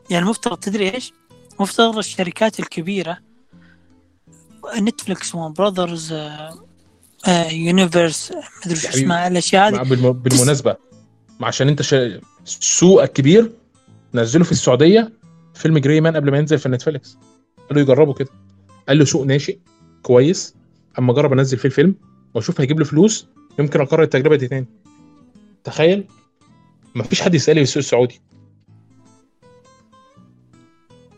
[0.09, 1.13] يعني المفترض تدري إيش؟
[1.59, 3.17] مفترض الشركات الكبيرة
[4.77, 6.13] نتفلكس Warner Brothers
[7.51, 8.31] Universal
[8.65, 9.03] مدري شو حبيبي.
[9.03, 9.89] اسمها الأشياء هذه.
[9.89, 10.11] بالم...
[10.11, 10.75] بالمناسبة.
[11.41, 11.95] عشان أنت ش...
[12.45, 13.51] سوق الكبير
[14.21, 15.13] نزلوا في السعودية
[15.53, 17.17] فيلم Gray Man قبل ما ينزل في نتفليكس
[17.69, 18.29] قالوا يجربوا كده.
[18.87, 19.59] قال له سوق ناشئ
[20.03, 20.55] كويس.
[20.99, 21.95] أما اجرب أنزل فيه الفيلم
[22.33, 23.27] وأشوف هيجيب له فلوس
[23.59, 24.67] يمكن اكرر التجربة دي تاني.
[25.63, 26.07] تخيل
[26.95, 28.21] ما فيش حد يسالي في السوق السعودي.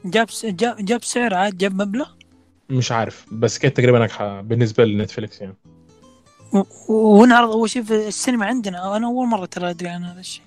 [0.05, 2.09] جاب س- جاب جاب سعر عاد جاب مبلغ؟
[2.69, 5.55] مش عارف بس كانت تجربة ناجحة بالنسبة لنتفليكس يعني.
[6.53, 10.43] و- ونعرض أول شيء في السينما عندنا أنا أول مرة ترى أدري عن هذا الشيء.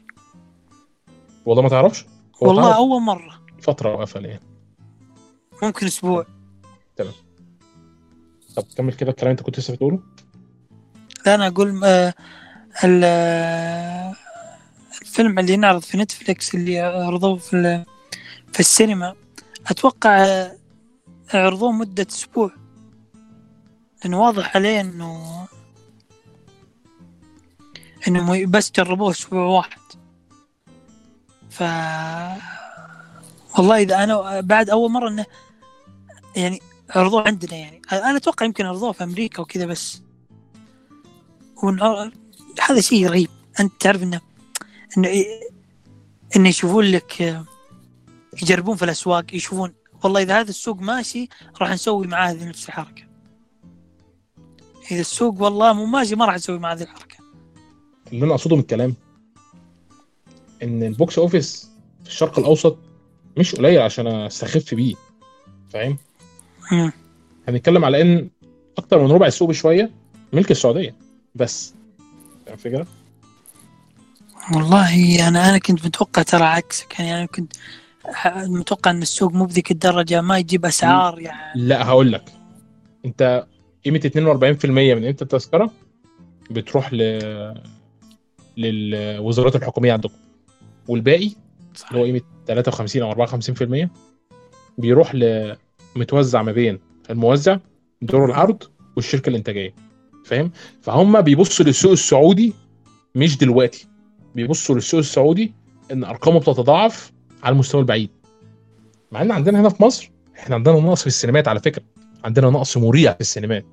[1.46, 2.06] والله ما تعرفش؟
[2.48, 3.43] والله أول مرة.
[3.62, 4.43] فترة وقفل يعني
[5.62, 6.27] ممكن أسبوع.
[8.56, 10.01] طب كمل كده الكلام أنت كنت لسه بتقوله.
[11.27, 12.14] لا أنا أقول آه،
[12.85, 14.14] ال-
[15.02, 17.85] الفيلم اللي ينعرض في نتفليكس اللي عرضوه في
[18.52, 19.14] في السينما
[19.66, 20.56] أتوقع آه،
[21.35, 22.51] عرضوه مدة أسبوع.
[24.05, 25.23] لأنه واضح عليه إنه
[28.09, 29.78] إنه بس جربوه أسبوع واحد.
[31.52, 31.62] ف
[33.58, 35.26] والله إذا أنا بعد أول مرة إنه
[36.36, 36.60] يعني
[36.90, 37.82] عرضوه عندنا يعني.
[37.92, 40.02] أنا أتوقع يمكن عرضوه في أمريكا وكذا بس.
[41.62, 42.10] ونع-
[42.68, 43.28] هذا شيء رهيب
[43.60, 44.20] أنت تعرف إنه
[44.98, 45.08] إنه
[46.36, 47.42] إنه يشوفون لك
[48.42, 49.74] يجربون في الأسواق يشوفون
[50.04, 51.28] والله إذا هذا السوق ماشي
[51.60, 53.02] راح نسوي معاه هذه نفس الحركة.
[54.90, 57.16] إذا السوق والله مو ماشي ما راح نسوي معاه هذه الحركة.
[58.12, 58.94] اللي أنا اقصده من الكلام؟
[60.62, 61.70] إن ال box office
[62.02, 62.78] في الشرق الأوسط
[63.36, 64.94] مش قليل عشان أستخف بيه
[65.68, 65.98] فاهم.
[67.48, 68.30] هنتكلم على إن
[68.78, 69.90] أكتر من ربع السوق بشوية
[70.32, 70.94] ملك السعودية
[71.34, 71.74] بس
[72.47, 72.86] فاهم الفكرة؟
[74.55, 77.52] والله أنا أنا كنت متوقع ترى عكسك يعني أنا كنت
[78.36, 81.60] متوقع إن السوق مو بذيك الدرجة ما يجيب أسعار يعني.
[81.60, 82.24] لا هقول لك.
[83.05, 83.47] أنت
[83.84, 85.70] قيمة 42% من قيمه التذكرة؟
[86.51, 87.02] بتروح ل
[88.56, 90.14] للوزارات الحكومية عندكم.
[90.88, 91.30] والباقي
[91.90, 93.88] اللي هو قيمة 53 أو 54%
[94.78, 95.12] بيروح
[95.96, 96.78] متوزع ما بين
[97.10, 97.59] الموزع
[98.02, 98.62] دور العرض
[98.96, 99.74] والشركة الإنتاجية.
[100.24, 100.50] فاهم؟
[100.80, 102.52] فهم بيبصوا للسوق السعودي
[103.14, 103.86] مش دلوقتي.
[104.34, 105.52] بيبصوا للسوق السعودي
[105.92, 108.10] إن أرقامه بتتضاعف على المستوى البعيد.
[109.12, 111.82] مع إن عندنا هنا في مصر إحنا عندنا نقص في السينمات على فكرة.
[112.24, 113.64] عندنا نقص مريع في السينمات.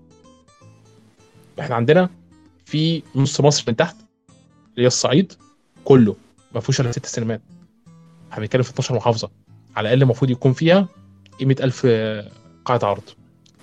[1.60, 2.10] إحنا عندنا
[2.66, 3.96] في نص مصر من تحت
[4.72, 5.34] اللي هي الصعيد
[5.86, 6.16] كله.
[6.56, 7.42] ما فيهوش الا ست سينمات.
[8.32, 9.30] إحنا بنتكلم في 12 محافظة.
[9.76, 10.88] على الأقل المفروض يكون فيها
[11.40, 11.86] قيمة 1000
[12.66, 13.04] قاعه عرض.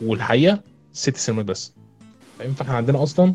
[0.01, 0.61] والحقيقة
[0.93, 1.73] ست سينمات بس.
[2.39, 3.35] فاهم فاحنا عندنا أصلا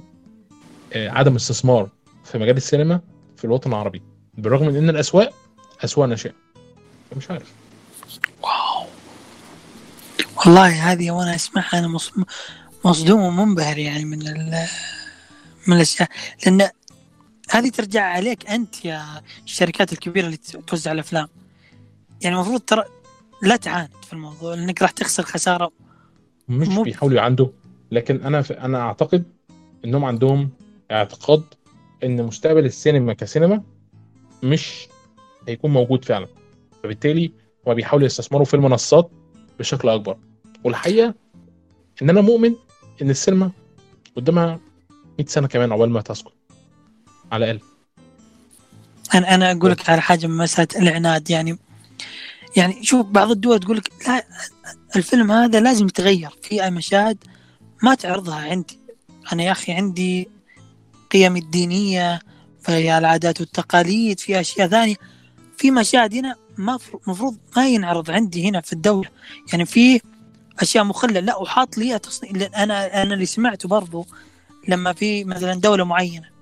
[0.94, 1.90] آه، عدم استثمار
[2.26, 3.02] في مجال السينما
[3.38, 4.02] في الوطن العربي.
[4.38, 5.34] بالرغم من إن الأسواق
[5.84, 6.34] أسواق ناشئة.
[7.18, 7.52] مش عارف.
[8.44, 8.86] واو.
[10.46, 12.14] والله هذه وأنا أسمعها أنا مص-
[12.86, 14.20] مصدوم ومنبهر يعني من
[15.68, 16.10] من الأشياء.
[16.46, 16.70] لأن
[17.52, 21.28] هذه ترجع عليك أنت يا الشركات الكبيرة اللي توزع الأفلام.
[22.22, 22.84] يعني المفروض ترى
[23.42, 25.72] لا تعاند في الموضوع لأنك راح تخسر خسارة.
[26.50, 27.48] مش مو- بيحاولوا يعندوا
[27.92, 28.52] لكن أنا ف...
[28.52, 29.24] أنا أعتقد
[29.86, 30.50] إنهم عندهم
[30.92, 31.44] اعتقاد
[32.04, 33.64] إن مستقبل السينما كسينما
[34.44, 34.88] مش
[35.48, 36.28] هيكون موجود فعلا.
[36.84, 37.32] فبالتالي
[37.68, 39.12] هما بيحاولوا يستثمروا في المنصات
[39.60, 40.18] بشكل أكبر.
[40.64, 41.14] والحقيقة
[42.02, 42.56] إن أنا مؤمن
[43.02, 43.52] إن السينما
[44.16, 44.60] قدامها
[45.20, 46.34] 100 سنة كمان عقبال ما تسقط.
[47.32, 47.66] على الأقل.
[49.14, 51.58] أنا أنا أقول لك على حاجة من مساله العناد يعني
[52.58, 54.26] يعني شوف بعض الدول تقول لك لا
[54.96, 56.30] الفيلم هذا لازم يتغير.
[56.42, 57.18] في مشاهد
[57.84, 58.80] ما تعرضها عندي.
[59.34, 60.30] أنا يا أخي عندي
[61.12, 62.20] قيم الدينية
[62.62, 64.96] في العادات والتقاليد في أشياء ثانية.
[65.58, 69.10] في مشاهد هنا ما المفروض ما ينعرض عندي هنا في الدولة.
[69.52, 70.02] يعني في
[70.60, 72.44] أشياء مخله لا وحاط لي تصنيف.
[72.44, 74.08] أنا أنا اللي سمعته برضو
[74.68, 76.41] لما في مثلا دولة معينة.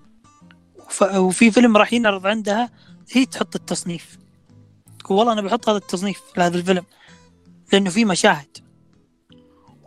[1.16, 2.70] وفي فيلم راح ينعرض عندها
[3.12, 4.18] هي تحط التصنيف
[5.00, 6.86] تقول والله أنا بحط هذا التصنيف لهذا الفيلم
[7.74, 8.58] لأنه في مشاهد.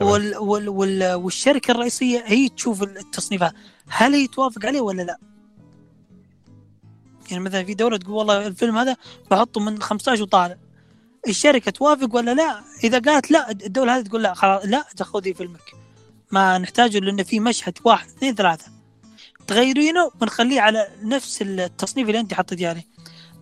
[0.00, 3.52] وال وال وال والشركة الرئيسية هي تشوف التصنيف هذا
[3.88, 5.18] هل هي توافق عليه ولا لا؟
[7.30, 8.96] يعني مثلا في دولة تقول والله الفيلم هذا
[9.30, 10.56] بحطه من 15 وطالع
[11.28, 15.72] الشركة توافق ولا لا؟ إذا قالت لا الدولة هذه تقول لا خلاص لا خذي فيلمك
[16.30, 18.81] ما نحتاجه لأنه في مشهد واحد اثنين ثلاثة
[19.46, 22.82] تغيرينه ونخليه على نفس التصنيف اللي انت حطيتيه عليه.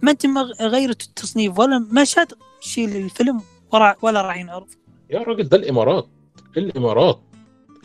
[0.03, 3.41] ما انت ما غيرت التصنيف ولا مشهد شيل الفيلم
[3.73, 4.69] ولا ولا راح ينعرض
[5.11, 6.09] يا راجل ده الإمارات.
[6.57, 7.21] الإمارات.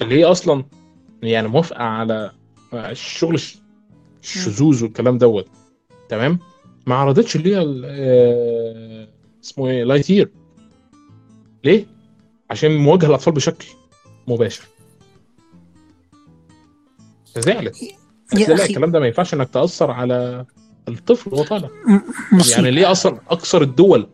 [0.01, 0.65] اللي هي أصلا
[1.23, 2.31] يعني موافقة على
[2.73, 3.57] الشغل الش-
[4.23, 5.47] الشذوذ والكلام دوت.
[6.09, 6.39] تمام؟
[6.87, 9.07] ما عرضتش اللي هي آه،
[9.43, 10.31] اسمه إيه لايتير
[11.63, 11.85] ليه؟
[12.51, 13.65] عشان مواجهه الأطفال بشكل
[14.27, 14.63] مباشر.
[17.37, 17.75] زعلت
[18.33, 18.63] يا لا أخي.
[18.65, 20.45] الكلام ده ما ينفعش إنك تأثر على
[20.87, 21.69] الطفل وهو طالع.
[22.51, 24.07] يعني ليه أصلا أكثر الدول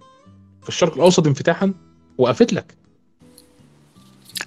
[0.63, 1.73] في الشرق الأوسط انفتاحا
[2.17, 2.77] وقفت لك؟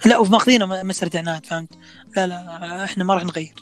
[0.06, 1.68] لا وماخذينه م- مسألة عناد فهمت؟
[2.16, 3.54] لا لا إحنا ما راح نغير.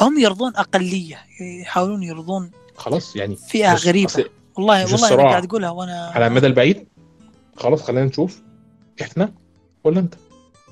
[0.00, 1.18] هم يرضون أقلية
[1.62, 4.10] يحاولون يرضون خلاص يعني فئة غريبة.
[4.16, 5.30] والله والله أنا الصراع.
[5.30, 6.88] قاعد أقولها وأنا على المدى البعيد؟
[7.56, 8.42] خلاص خلينا نشوف.
[9.02, 9.32] إحنا
[9.84, 10.14] ولا أنت؟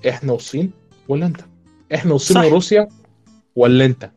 [0.08, 0.70] إحنا والصين
[1.08, 1.40] ولا أنت؟
[1.94, 2.36] إحنا والصين.
[2.36, 2.88] وروسيا
[3.56, 4.10] ولا أنت؟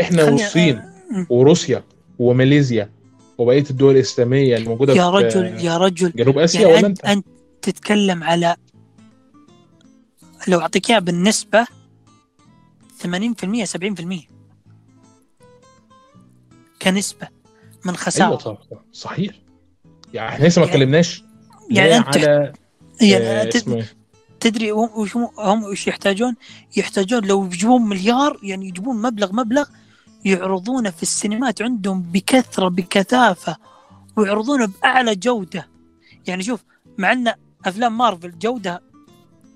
[0.00, 0.82] إحنا والصين.
[1.30, 1.84] وروسيا
[2.18, 2.90] وماليزيا
[3.38, 6.12] وبقية الدول الإسلامية اللي موجوده يا في رجل يا رجل.
[6.16, 7.26] جنوب آسيا يعني ولا انت انت أنت
[7.62, 8.56] تتكلم على
[10.48, 11.66] لو أعطيك إياها بالنسبة
[13.02, 14.28] 80% 70%
[16.82, 17.28] كنسبة
[17.84, 18.78] من أيوه خساره صح صح.
[18.92, 19.34] صحيح.
[20.14, 21.24] يعني إحنا لسه ما يعني- اتكلمناش.
[21.70, 22.52] يعني لا أنت على
[23.00, 23.84] يعني آه،
[24.40, 26.34] تدري هم وش هم وش يحتاجون؟
[26.76, 29.64] يحتاجون لو يجيبون مليار يعني يجيبون مبلغ مبلغ
[30.26, 33.56] يعرضونه في السينمات عندهم بكثرة بكثافة
[34.16, 35.68] ويعرضونه بأعلى جودة.
[36.26, 36.64] يعني شوف
[36.98, 37.32] مع أن
[37.66, 38.82] أفلام مارفل جودة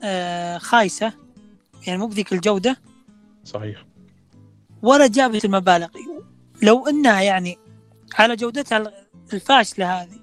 [0.03, 1.13] آه خايسة
[1.87, 2.77] يعني مو بذيك الجودة
[3.45, 3.85] صحيح.
[4.83, 5.89] ولا جابت المبالغ.
[6.63, 7.59] لو إنها يعني
[8.19, 8.93] على جودتها
[9.33, 10.21] الفاشلة هذه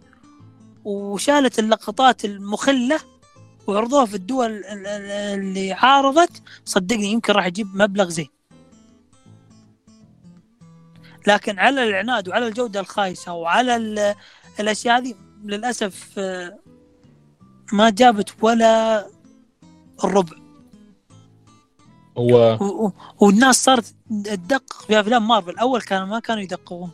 [0.85, 2.99] وشالت اللقطات المخلة
[3.67, 8.27] وعرضوها في الدول ال- ال- اللي عارضت صدقني يمكن راح يجيب مبلغ زين.
[11.27, 14.15] لكن على العناد وعلى الجودة الخايسة وعلى ال-
[14.59, 15.13] الأشياء هذه
[15.43, 16.59] للأسف آه،
[17.73, 19.07] ما جابت ولا
[20.03, 20.37] الربع.
[22.17, 22.91] هو و-
[23.25, 23.95] والناس صارت
[24.25, 25.57] تدقق في أفلام مارفل.
[25.57, 26.91] أول كانوا ما كانوا يدققون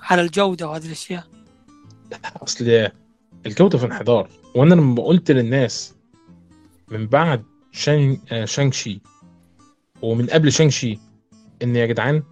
[0.00, 1.24] على الجودة وهذه الأشياء.
[2.42, 2.88] أصل
[3.46, 5.94] الجودة في انحدار وأنا لما قلت للناس
[6.88, 9.00] من بعد شان آه، Shang-Chi
[10.02, 10.98] ومن قبل Shang-Chi
[11.62, 12.22] إن يا جدعان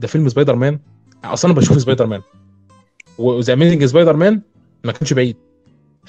[0.00, 0.78] ده فيلم سبايدر مان.
[1.24, 2.22] أصلا أنا بشوف سبايدر مان.
[3.18, 4.40] و The Amazing Spider-Man
[4.84, 5.36] ما كانش بعيد.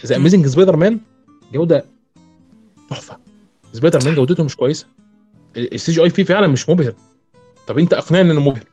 [0.05, 0.15] The.
[0.15, 0.99] Amazing Spider-Man
[1.53, 1.85] جودة
[2.89, 3.17] تحفة.
[3.73, 4.87] سبايدر مان جودته مش كويسة.
[5.57, 6.93] ال CGI فيه فعلا مش مبهر.
[7.67, 8.63] طب أنت أقنعني إنه مبهر.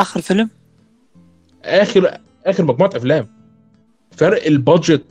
[0.00, 0.50] آخر فيلم؟
[1.64, 3.28] اخر آخر مجموعة أفلام.
[4.10, 5.02] فرق ال budget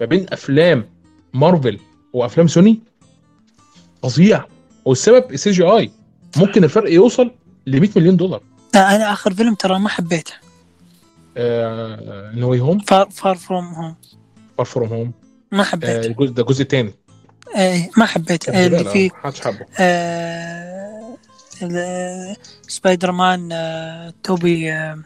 [0.00, 0.88] ما بين أفلام
[1.34, 1.78] مارفل
[2.12, 2.80] وأفلام سوني
[4.02, 4.44] فظيع.
[4.84, 5.90] والسبب ال CGI.
[6.36, 7.30] ممكن الفرق يوصل
[7.66, 8.42] ل 100 مليون دولار.
[8.74, 10.32] أنا آخر فيلم ترى ما حبيته.
[12.38, 13.94] No Way Home Far Far From Home
[14.58, 15.12] Far From Home
[15.52, 16.06] ما حبيته.
[16.06, 16.94] الجزء ده الجزء الثاني
[17.56, 18.52] آه ما حبيته.
[18.52, 19.66] آه، اللي فيه محدش حبه.
[19.78, 21.16] آه
[22.68, 24.98] سبايدر مان آه توبي آه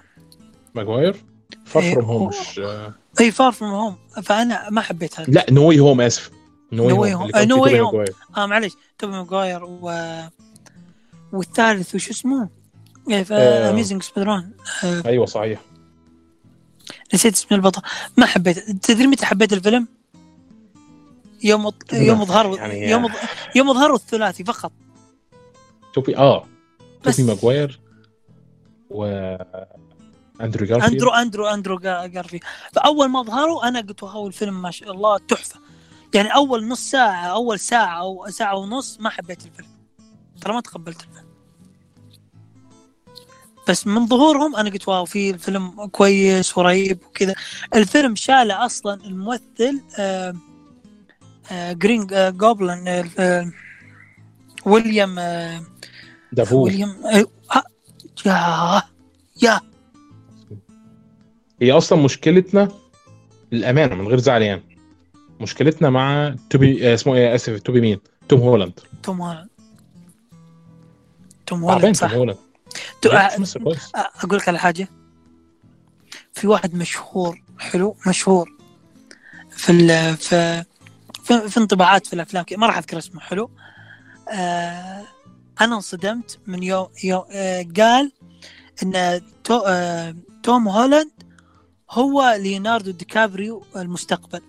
[0.74, 1.16] ماجواير.
[1.64, 5.32] Far From Home هو- مش آه، اي Far From Home فأنا ما حبيت هذا.
[5.32, 6.30] لا No Way Home اسف
[6.72, 7.14] No Way.
[7.14, 7.84] Home آه، توبي Home.
[7.84, 8.14] ماجواير.
[8.36, 8.72] آه معليش.
[8.98, 9.90] توبي ماجواير و
[11.32, 12.48] والثالث وش اسمه؟
[13.30, 13.70] آه.
[13.70, 14.52] Amazing Spider-Man
[15.06, 15.60] أيوه صحيح.
[17.14, 17.82] نسيت اسم البطل.
[18.16, 18.58] ما حبيت.
[18.70, 19.88] تدري متى حبيت الفيلم؟
[21.44, 23.08] يوم يوم ظهر يعني- يوم
[23.56, 24.72] يوم ظهر الثلاثي فقط.
[25.94, 26.46] توبي آه
[27.02, 27.80] توبي ماجواير
[28.90, 29.04] و
[30.40, 30.92] أندرو جارفيلد.
[30.92, 32.40] اندرو اندرو أندرو جا- جارفي
[32.72, 35.60] فأول ما ظهروا أنا قلت wow الفيلم ما شاء الله تحفة.
[36.14, 39.68] يعني أول نص ساعة أول ساعة أو ساعة ونص ما حبيت الفيلم.
[40.40, 41.30] ترى ما تقبلت الفيلم.
[43.68, 47.34] بس من ظهورهم أنا قلت واو في الفيلم كويس ورهيب وكذا.
[47.74, 50.34] الفيلم شاله أصلا الممثل آه
[51.52, 53.10] آه جرين آه جوبلن
[54.66, 55.20] ويليام
[56.32, 56.96] دافو ويليام
[58.26, 58.82] يا
[59.42, 59.60] يا.
[61.62, 62.68] هي أصلا مشكلتنا
[63.52, 64.78] للأمانة من غير زعل يعني
[65.40, 67.98] مشكلتنا مع توبي اسمه إيه آسف توبي مين؟
[68.28, 68.80] توم هولاند.
[69.02, 69.49] توم هولاند.
[71.50, 72.38] توم هولاند توم صح؟ هولاند
[73.02, 73.90] تو- بيعرف آه، كويس.
[73.94, 74.88] أقول لك على حاجة.
[76.32, 78.50] في واحد مشهور حلو مشهور
[79.50, 80.64] في ال في
[81.24, 83.50] في, في انطباعات في الأفلام ما راح أذكر اسمه حلو؟
[84.32, 85.04] آه
[85.60, 88.12] أنا انصدمت من يوم, يوم آه قال
[88.82, 91.10] إن تو آه توم هولاند
[91.90, 94.42] هو ليوناردو دي كابريو المستقبل.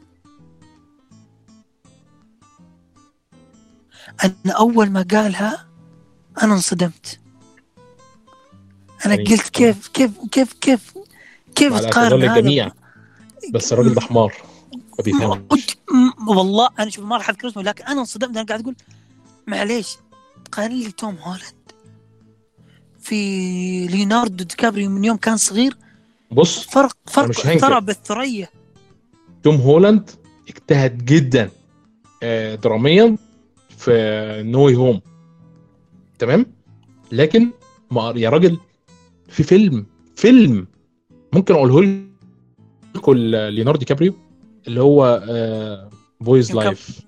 [4.24, 5.68] أنا أول ما قالها
[6.44, 7.20] أنا انصدمت.
[9.06, 10.94] أنا يعني- قلت كيف كيف كيف كيف
[11.56, 12.72] كيف تقارن هذا؟ للجميع
[13.54, 14.34] بس الراجل ده حمار
[14.74, 15.78] ما بيفهمش
[16.28, 18.76] والله أنا شوف ما راح أذكر اسمه لكن أنا انصدمت أنا قاعد أقول
[19.48, 19.98] معليش
[20.52, 21.54] قال لي توم هولاند
[23.00, 25.78] في ليوناردو دي كابريو من يوم كان صغير.
[26.32, 27.60] بص فرق فرق.
[27.60, 28.48] ترى بالثريا.
[29.44, 30.10] توم هولاند
[30.50, 31.50] اجتهد جدا
[32.24, 33.18] آه، دراميا
[33.78, 33.92] في
[34.46, 35.02] No Way Home.
[36.22, 36.46] تمام؟
[37.12, 37.52] لكن
[37.92, 38.58] ما يا راجل
[39.30, 39.86] في فيلم
[40.16, 40.68] فيلم
[41.34, 42.02] ممكن أقوله
[42.96, 44.14] لكم ليوناردو كابريو
[44.68, 45.24] اللي هو
[46.22, 47.00] Boy's يوم كان- Life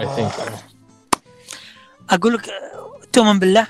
[0.00, 0.32] I think
[2.10, 3.66] أقول لك آه، تؤمن بالله؟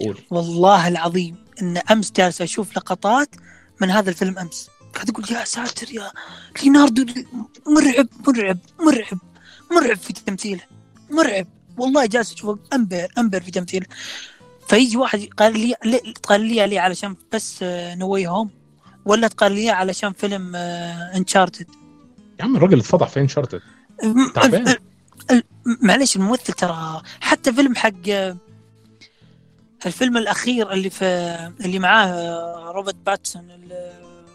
[0.00, 0.18] قول.
[0.30, 3.28] والله العظيم إن أمس جالس أشوف لقطات
[3.80, 4.70] من هذا الفيلم أمس.
[4.94, 6.10] قاعد أقول يا ساتر يا
[6.62, 7.04] ليوناردو
[7.66, 9.18] مرعب مرعب مرعب
[9.72, 10.60] مرعب في تمثيله
[11.10, 11.46] مرعب.
[11.78, 13.86] والله جالس أشوفه انبهر أنبهر في تمثيله
[14.68, 15.74] فيجي واحد قال لي
[16.22, 18.50] قال لي لي علشان بس No Way Home
[19.04, 21.66] ولا تقال لي علشان فيلم Uncharted
[22.40, 23.60] يا عم الراجل اتفضح في Uncharted
[24.34, 24.76] تعبان.
[25.82, 28.36] معليش الممثل ترى حتى فيلم حق آه،
[29.86, 31.04] الفيلم الأخير اللي في
[31.60, 33.48] اللي معاه آه، روبرت باتسون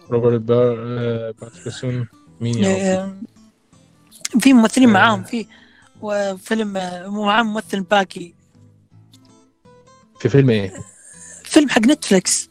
[0.09, 2.07] روبرت آه، باتريسون
[2.41, 3.16] مين يا؟ آه،
[4.40, 4.93] في ممثلين آه.
[4.93, 5.45] معاهم في
[6.01, 8.34] وفيلم آه، معاه ممثل باكي.
[10.19, 10.74] في فيلم إيه؟
[11.43, 12.49] فيلم حق Netflix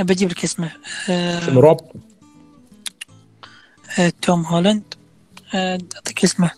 [0.00, 0.72] بجيب لك اسمه.
[1.10, 1.80] آه، فيلم رعب
[3.98, 4.94] آه، توم هولاند.
[5.54, 6.50] آه، أعطيك اسمه.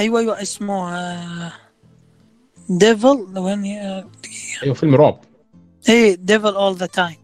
[0.00, 1.52] أيوه أيوه اسمه آه،
[2.68, 4.08] Devil وين آه،
[4.62, 5.20] أيوه فيلم رعب
[5.88, 7.16] إيه Devil All the Time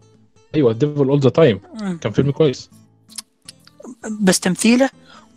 [0.54, 1.60] أيوه Devil All the Time
[2.00, 2.70] كان فيلم كويس.
[4.20, 4.90] بس تمثيله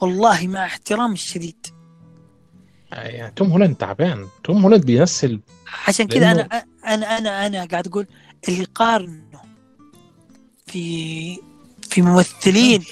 [0.04, 1.68] والله مع احترامي الشديد.
[2.92, 4.28] يعني توم هولاند تعبان.
[4.44, 5.40] توم هولاند بيمثل
[5.88, 8.08] عشان كذا أنا لأنه- أنا أنا أنا قاعد أقول
[8.50, 9.42] اللي قارنه
[10.68, 11.38] في
[11.90, 12.84] في ممثلين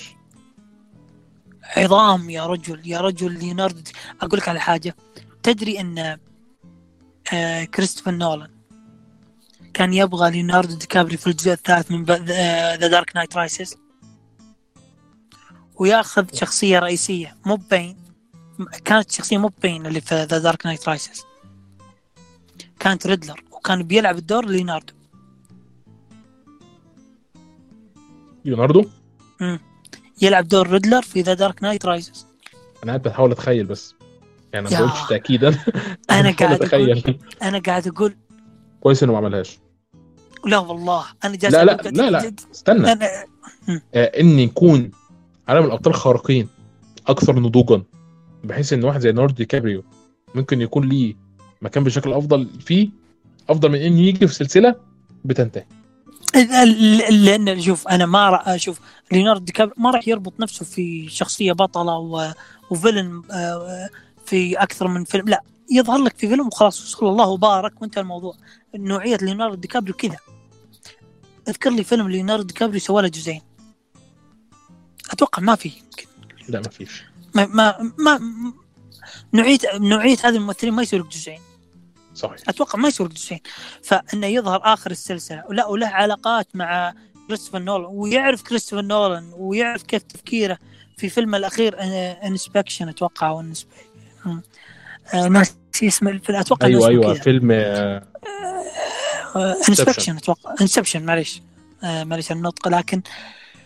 [1.77, 3.81] عظام يا رجل يا رجل ليوناردو.
[4.22, 4.95] أقول لك على حاجة.
[5.43, 6.17] تدري أن
[7.33, 8.49] آه كريستوفر نولان
[9.73, 13.75] كان يبغى ليوناردو دي كابري في الجزء الثالث من The Dark Knight Rises
[15.82, 17.98] وياخذ شخصية رئيسية مو بين
[18.85, 21.24] كانت شخصية مو بين اللي في The Dark Knight Rises
[22.80, 24.93] كانت ريدلر وكان بيلعب الدور ليوناردو.
[28.45, 28.85] ليوناردو؟
[30.22, 32.25] يلعب دور ريدلر في The Dark Knight Rises
[32.84, 33.95] أنا قاعد بحاول أتخيل بس
[34.53, 34.77] يعني ما.
[34.80, 35.50] بقولش تاكيدا.
[36.11, 37.19] أنا بحاول قاعد أتخيل.
[37.42, 38.16] أنا قاعد أقول.
[38.82, 39.60] كويس إنه ما عملهاش.
[40.45, 42.92] لا والله أنا جالس لا لا أقول- لا لا استنى.
[42.92, 43.10] أنا
[43.93, 44.92] آه ان يكون
[45.51, 46.47] عالم الأبطال خارقين
[47.07, 47.83] أكثر نضوجا
[48.43, 49.83] بحيث إن واحد زي ليوناردو دي كابريو
[50.35, 51.15] ممكن يكون ليه
[51.61, 52.89] مكان بشكل أفضل فيه
[53.49, 54.75] أفضل من إنه يجي في سلسلة
[55.25, 55.65] بتنتهي.
[57.11, 58.80] لأن شوف أنا ما راح أشوف
[59.11, 62.33] ليوناردو دي كابريو ما راح يربط نفسه في شخصية بطلة.
[62.69, 63.89] و villain آه،
[64.25, 68.35] في أكثر من فيلم لا يظهر لك في فيلم وخلاص صلى الله وبارك وانتهى الموضوع.
[68.75, 70.17] نوعية ليوناردو دي كابريو كذا.
[71.47, 73.41] اذكر لي فيلم ليوناردو دي كابريو سوى له جزئين.
[75.11, 76.06] أتوقع ما في يمكن.
[76.49, 77.03] لا ما فيش.
[77.35, 78.19] ما ما, ما
[79.33, 81.40] نوعيه نوعيه هذه الممثلين ما يسوي لك جزئين.
[82.15, 82.40] صحيح.
[82.48, 83.40] أتوقع ما يسوي لك جزئين.
[83.83, 85.43] فإنه يظهر آخر السلسلة.
[85.49, 86.93] ولا وله علاقات مع
[87.27, 87.90] كريستوفر نولان.
[87.91, 90.57] ويعرف كريستوفر نولان ويعرف كيف تفكيره
[90.98, 91.75] في فيلمه الأخير
[92.24, 93.67] Inception أتوقع أو ناسي
[95.83, 96.40] اسم الفيلم.
[96.40, 97.23] أتوقع أيوه أيوه كذا.
[97.23, 98.03] فيلم آه،
[99.69, 100.56] Inception أتوقع.
[100.61, 101.41] Inception معليش.
[101.83, 103.01] آه، معليش النطق لكن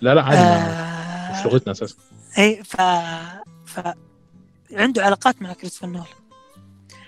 [0.01, 0.95] لا لا عادي
[1.39, 1.95] مش آه لغتنا أساسا.
[2.37, 2.75] اي ف
[3.65, 3.79] ف
[4.71, 6.05] عنده علاقات مع كريستوفر نولان.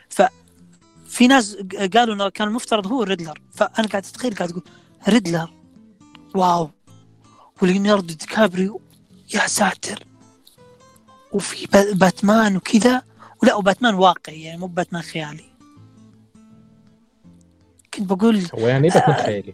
[0.09, 0.21] ف
[1.07, 1.57] في ناس
[1.93, 3.41] قالوا إنه كان المفترض هو ريدلر.
[3.55, 4.63] فأنا قاعد أتخيل قاعد أقول
[5.09, 5.53] ريدلر؟
[6.35, 6.69] wow.
[7.61, 8.81] وليوناردو دي كابريو؟
[9.33, 10.03] يا ساتر.
[11.31, 13.01] وفي با- باتمان وكذا؟
[13.43, 15.45] ولا وباتمان واقعي يعني مو باتمان خيالي.
[17.93, 19.53] كنت بقول هو يعني إيه باتمان خيالي؟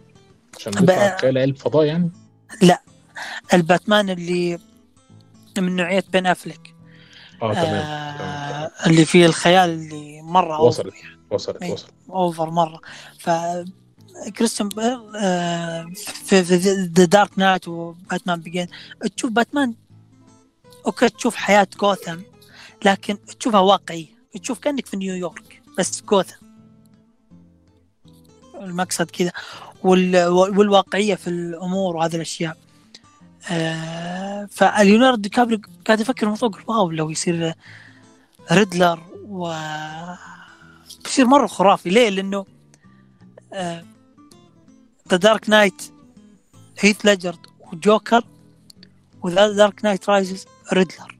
[0.58, 2.10] عشان بقى- خيال علم فضاء يعني؟
[3.54, 4.58] الباتمان اللي
[5.58, 6.74] من نوعية بن افليك
[7.42, 7.66] آه تمام.
[7.74, 10.86] آه اللي فيه الخيال اللي مرة over.
[10.86, 10.94] وصلت
[11.30, 11.72] وصلت أي.
[11.72, 11.90] وصلت.
[12.10, 12.80] over مرة.
[13.18, 13.30] ف
[14.36, 15.86] كريستيان بيل آه،
[16.24, 18.68] في The Dark Knight و Batman Begins
[19.16, 19.74] تشوف باتمان
[20.86, 22.22] okay تشوف حياة جوثام
[22.84, 24.06] لكن تشوفها واقعية.
[24.42, 26.38] تشوف كأنك في نيويورك بس جوثام
[28.60, 29.32] المقصد كذا.
[29.82, 30.26] وال...
[30.28, 32.56] والواقعية في الأمور وهذه الأشياء.
[33.50, 34.48] آه
[35.16, 37.54] دي كابريو قاعد يفكر الموضوع يقول واو لو يصير
[38.52, 39.54] ريدلر و
[41.04, 41.90] بيصير مرة خرافي.
[41.90, 42.46] ليه؟ لأنه
[45.10, 45.82] The Dark Knight
[46.80, 48.24] هيث ليدجر وجوكر
[49.22, 51.18] و The Dark Knight Rises ريدلر.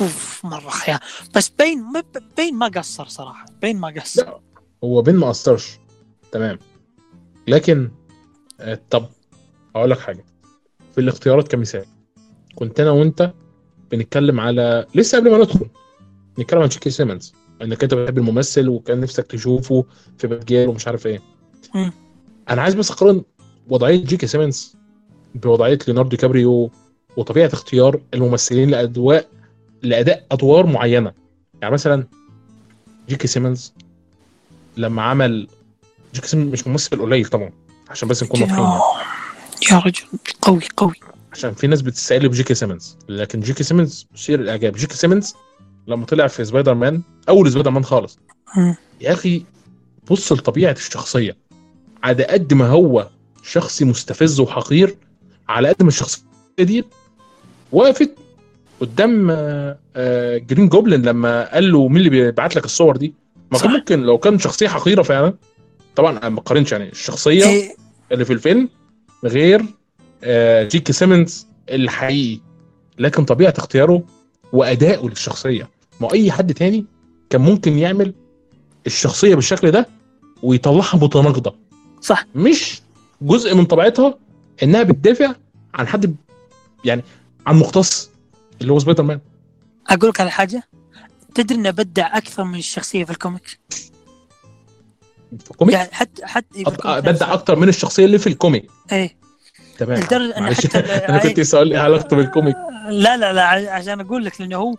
[0.00, 0.98] أوف مرة خيال.
[1.34, 2.02] بس بين ما-
[2.36, 4.22] بين ما قصر صراحة بين ما قصر.
[4.22, 4.40] لا
[4.84, 5.78] هو بين ما اثرش
[6.32, 6.58] تمام.
[7.48, 7.90] لكن
[8.60, 9.08] آه، طب
[9.76, 10.24] أقول لك حاجة.
[10.92, 11.84] في الاختيارات كمثال.
[12.54, 13.32] كنت أنا وأنت
[13.90, 15.66] بنتكلم على لسه قبل ما ندخل
[16.38, 19.84] نتكلم عن جيكي سيمنز إنك أنت بتحب الممثل وكان نفسك تشوفه
[20.18, 21.20] في باتجيرل ومش عارف إيه.
[21.74, 21.92] مم.
[22.50, 23.22] أنا عايز بس أقارن
[23.68, 24.76] وضعية جيكي سيمنز
[25.34, 26.70] بوضعية ليوناردو كابريو
[27.16, 29.28] وطبيعة اختيار الممثلين لادواء
[29.82, 31.12] لأداء أدوار معينة.
[31.62, 32.06] يعني مثلا
[33.08, 33.74] جيكي سيمنز
[34.76, 35.48] لما عمل
[36.14, 37.50] جيكي سيمنز مش ممثل قليل طبعا
[37.90, 38.80] عشان بس نكون واضحين.
[39.72, 40.02] يا رجل
[40.42, 40.94] قوي قوي.
[41.32, 42.96] عشان في ناس بتستقل بجيكي سيمنز.
[43.08, 44.72] لكن جيكي سيمنز مثير الإعجاب.
[44.72, 45.34] جيكي سيمنز
[45.86, 48.18] لما طلع في سبايدر مان أول سبايدر مان خالص.
[49.00, 49.44] يا أخي
[50.10, 51.36] بص لطبيعة الشخصية.
[52.02, 53.08] على قد ما هو
[53.42, 54.96] شخصي مستفز وحقير
[55.48, 56.22] على قد ما الشخصية
[56.58, 56.84] دي
[57.72, 58.10] وقفت
[58.80, 59.28] قدام
[59.96, 63.14] آه، جرين جوبلين لما قال له مين اللي بيبعت لك الصور دي.
[63.52, 63.70] ما كان.
[63.70, 65.34] ممكن لو كان شخصية حقيرة فعلا.
[65.96, 66.88] طبعا أنا ما بقارنش يعني.
[66.88, 67.74] الشخصية إيه.
[68.12, 68.68] اللي في الفيلم
[69.24, 69.64] غير
[70.24, 72.40] آه، جيكي سيمنز الحقيقي.
[72.98, 74.02] لكن طبيعة اختياره
[74.52, 75.70] وادائه للشخصية.
[76.00, 76.84] ما أي حد تاني
[77.30, 78.14] كان ممكن يعمل
[78.86, 79.88] الشخصية بالشكل ده
[80.42, 81.54] ويطلعها متناقضة.
[82.00, 82.26] صح.
[82.34, 82.80] مش
[83.22, 84.18] جزء من طبيعتها
[84.62, 85.34] إنها بتدافع
[85.74, 86.16] عن حد
[86.84, 87.02] يعني
[87.46, 88.10] عن مختص
[88.60, 89.20] اللي هو سبايدر مان.
[89.86, 90.62] أقول لك على حاجة.
[91.34, 93.58] تدري انه بدع أكثر من الشخصية في الكوميكس؟
[95.38, 97.32] في ال comic يعني حتى حتى ال comic بدع.
[97.32, 98.70] أكتر من الشخصية اللي في ال comic.
[98.92, 99.16] إيه.
[99.78, 100.00] تمام.
[100.00, 100.78] لدرجة حتى
[101.08, 102.56] أنا كنت سؤال إيه علاقته بال comic
[102.88, 104.76] لا لا لا عشان أقول لك لأنه هو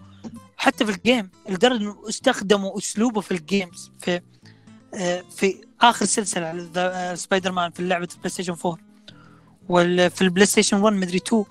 [0.57, 4.21] حتى في ال game لدرجة إنه استخدموا أسلوبه في ال games في
[4.93, 8.77] آه، في آخر سلسلة آه، سبايدر مان في لعبه البلاي ستيشن 4
[9.69, 11.45] وفي البلاي ستيشن 1 مدري 2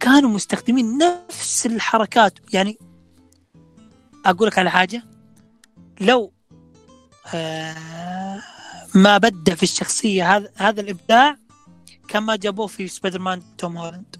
[0.00, 2.38] كانوا مستخدمين نفس الحركات.
[2.52, 2.78] يعني
[4.26, 5.02] أقول لك على حاجة.
[6.00, 6.41] لو آه،
[8.94, 10.36] ما بدع في الشخصية.
[10.36, 11.36] هذا هذا الإبداع
[12.08, 14.16] كان ما جابوه في سبايدر مان توم هولاند.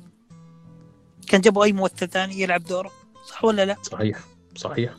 [1.26, 2.90] كان جابوا أي ممثل ثاني يلعب دوره.
[3.28, 4.18] صح ولا لا؟ صحيح.
[4.56, 4.94] صحيح.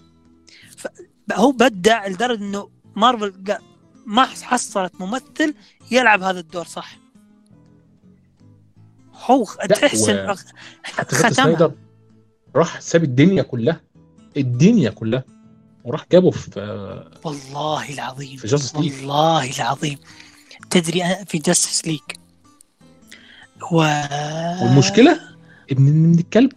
[1.33, 3.57] هو بدع لدرجة إنه مارفل
[4.05, 5.53] ما حصلت ممثل
[5.91, 6.97] يلعب هذا الدور صح؟
[9.13, 10.35] هو لا، تحسن و-
[10.97, 11.71] ختمها.
[12.55, 13.81] راح ساب الدنيا كلها.
[14.37, 15.23] الدنيا كلها.
[15.83, 16.49] وراح جابه في
[17.23, 18.77] والله العظيم في Justice League.
[18.77, 19.97] والله العظيم.
[20.69, 21.99] تدري في Justice League
[23.71, 23.75] و...
[24.63, 25.19] والمشكلة
[25.71, 26.51] ابن من الكلب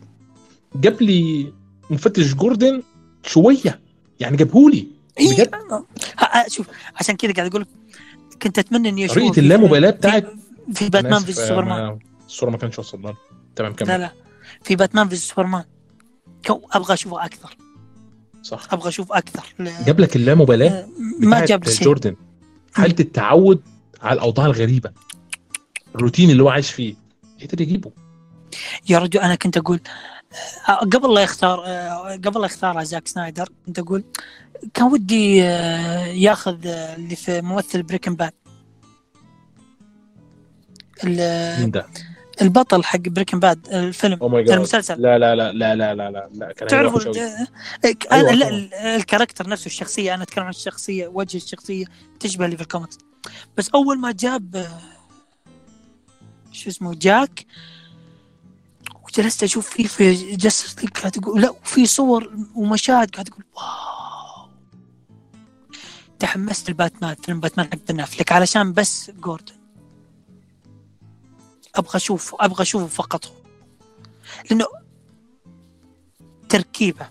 [0.75, 1.53] جاب لي
[1.91, 2.83] مفتش جوردن
[3.23, 3.81] شوية.
[4.21, 4.87] يعني جابهولي.
[5.21, 5.55] إيه، بجد.
[6.19, 7.69] ها- شوف عشان كذا قاعد أقول لك
[8.43, 10.27] كنت أتمنى إني أشوف طريقة اللامبالاه بتاعت
[10.75, 13.17] في, باتمان v سوبرمان ما- الصورة ما كانش وصل لها
[13.57, 14.01] تمام لا كمل.
[14.01, 14.13] لا
[14.63, 15.65] في باتمان v سوبرمان
[16.51, 17.57] أبغى أشوفه أكثر.
[18.47, 18.73] صح.
[18.73, 19.55] أبغى أشوف أكثر.
[19.61, 20.89] جاب لك اللامبالاة؟ آه،
[21.21, 22.17] ما جاب جوردن.
[22.75, 23.63] حالة التعود
[24.03, 24.91] على الأوضاع الغريبة.
[25.95, 26.95] الروتين اللي هو عايش فيه.
[27.43, 27.91] قدر يجيبه.
[28.89, 29.81] يا رجل أنا كنت أقول
[30.69, 34.05] آه، قبل لا يختار آه، قبل لا يختار زاك سنايدر كنت أقول
[34.75, 38.33] كان ودي ياخذ اللي في ممثل Breaking Bad.
[41.05, 41.87] مين ده؟
[42.43, 46.53] البطل حق Breaking Bad الفيلم أو المسلسل لا لا لا لا لا لا لا, لا.
[46.53, 47.07] تعرف
[48.13, 51.85] أيوة لا ال character نفسه الشخصية أنا أتكلم عن الشخصية وجه الشخصية
[52.21, 52.99] تشبه اللي في الكوميكس.
[53.57, 54.69] بس أول ما جاب
[56.53, 57.47] شو اسمه جاك
[59.05, 64.49] وجلست أشوف فيه في Justice قاعد أقول لا وفي صور ومشاهد قاعد أقول واو.
[66.19, 69.56] تحمست الباتمان فيلم باتمان حق بن علشان بس جوردن.
[71.77, 73.33] أبغى اشوفه أبغى أشوفه فقط.
[74.51, 74.67] لأنه
[76.49, 77.09] تركيبة.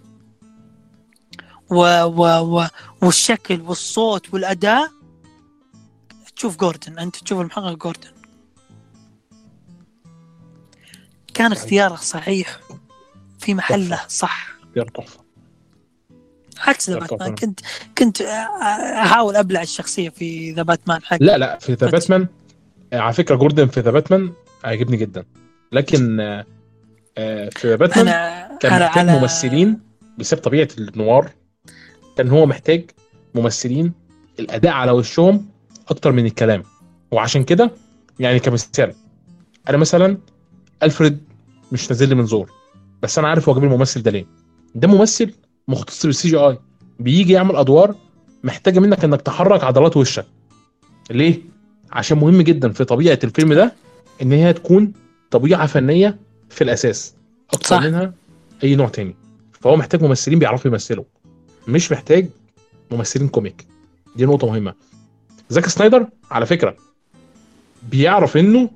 [1.69, 2.67] و و و
[3.01, 4.91] والشكل والصوت والأداء.
[6.35, 8.11] تشوف جوردن أنت تشوف المحقق جوردن.
[11.33, 12.59] كان اختياره صحيح
[13.39, 14.49] في محله صح.
[14.63, 15.19] اختيار تحفه
[16.57, 16.99] عكس The.
[16.99, 17.35] Batman.
[17.35, 17.59] كنت
[17.97, 21.03] كنت أحاول أبلع الشخصية في The Batman.
[21.03, 22.27] حق لا لا في The Batman.
[22.93, 25.25] على فكرة جوردن في ذا باتمان عجبني جدا.
[25.71, 26.45] لكن آه،
[27.17, 29.79] آه، في باتمان أنا كان أنا محتاج على ممثلين
[30.17, 31.31] بسبب طبيعة ال noir.
[32.17, 32.91] كان هو محتاج
[33.35, 33.93] ممثلين
[34.39, 35.49] الأداء على وشهم
[35.89, 36.63] أكتر من الكلام.
[37.11, 37.71] وعشان كده
[38.19, 38.93] يعني كمثال
[39.69, 40.17] أنا مثلا
[40.83, 41.17] ألفريد
[41.71, 42.51] مش نازل لي من زور
[43.01, 44.25] بس أنا عارف هو جاب الممثل ده ليه.
[44.75, 45.33] ده ممثل
[45.67, 46.59] مختص بال CGI
[46.99, 47.95] بيجي يعمل أدوار
[48.43, 50.25] محتاجة منك إنك تحرك عضلات وشك.
[51.11, 51.41] ليه؟
[51.91, 53.73] عشان مهم جدا في طبيعة الفيلم ده
[54.21, 54.93] إن هي تكون
[55.31, 56.19] طبيعة فنية
[56.49, 57.15] في الأساس
[57.53, 57.81] أكتر صح.
[57.81, 58.13] منها
[58.63, 59.15] أي نوع تاني.
[59.61, 61.03] فهو محتاج ممثلين بيعرفوا يمثلوا
[61.67, 62.29] مش محتاج
[62.91, 63.65] ممثلين comic.
[64.15, 64.73] دي نقطة مهمة.
[65.49, 66.75] زاك سنايدر على فكرة
[67.89, 68.69] بيعرف إنه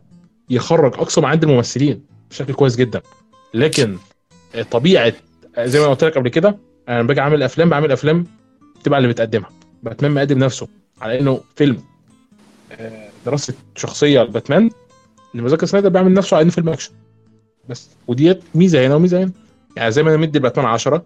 [0.50, 3.01] يخرج أقصى ما عند الممثلين بشكل كويس جدا.
[3.53, 3.98] لكن
[4.72, 5.14] طبيعة
[5.59, 6.58] زي ما قلت لك قبل كده
[6.90, 8.26] أنا باجي أعمل أفلام بعمل أفلام
[8.84, 9.50] تبقى اللي بتقدمها.
[9.84, 10.68] باتمان مقدم نفسه
[11.01, 11.84] على إنه فيلم.
[12.72, 14.69] آه، دراسة شخصية لباتمان
[15.35, 16.91] اللي زاك سنايدر بيعمل نفسه على انه فيلم اكشن
[17.69, 17.88] بس.
[18.08, 19.32] وديت ميزة هنا وميزة هنا.
[19.75, 21.06] يعني زي ما أنا مدي الباتمان 10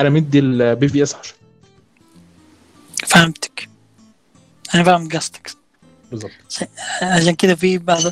[0.00, 1.36] أنا مدي ال BvS 10
[3.06, 3.68] فهمتك.
[4.74, 5.50] أنا فاهم قصدك.
[6.10, 6.30] بالظبط
[7.02, 8.02] عشان كذا في بعض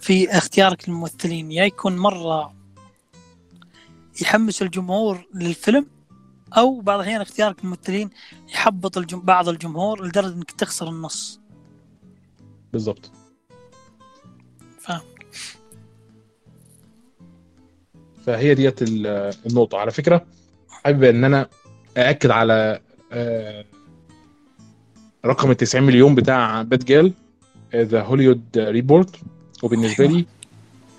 [0.00, 1.52] في اختيارك للممثلين.
[1.52, 2.54] يا يكون مرة
[4.20, 5.86] يحمس الجمهور للفيلم
[6.56, 8.10] أو بعض الأحيان اختيارك للممثلين
[8.48, 9.20] يحبط الجم...
[9.20, 11.40] بعض الجمهور لدرجة إنك تخسر النص.
[12.72, 13.10] بالظبط
[18.26, 19.78] فهي ديت ال- النقطة.
[19.78, 20.24] على فكرة
[20.68, 21.48] حابب إن أنا
[21.96, 22.80] أأكد على
[23.12, 23.64] آه،
[25.26, 27.12] رقم ال 90 مليون بتاع Batgirl
[27.74, 29.16] The Hollywood Report
[29.62, 30.26] وبالنسبة لي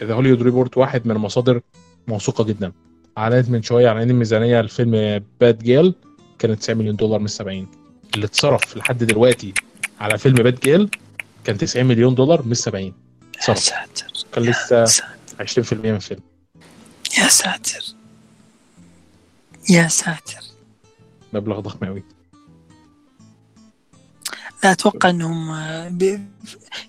[0.03, 1.61] The Hollywood Report واحد من المصادر
[2.07, 2.71] موثوقة جدا.
[3.17, 5.95] اعلنت من شوية عن ان الميزانية لفيلم Batgirl
[6.39, 7.67] كانت 90 مليون دولار مش 70
[8.15, 9.53] اللي اتصرف لحد دلوقتي
[9.99, 10.89] على فيلم Batgirl
[11.43, 12.93] كان 90 مليون دولار مش 70 يا
[13.39, 14.05] صرف ساتر.
[14.33, 15.07] كان لسه يا ساتر
[15.39, 16.19] 20% من الفيلم.
[17.17, 17.83] يا ساتر.
[19.69, 20.43] يا ساتر.
[21.33, 22.03] مبلغ ضخم قوي
[24.63, 26.19] لا أتوقع إنهم آه، ب...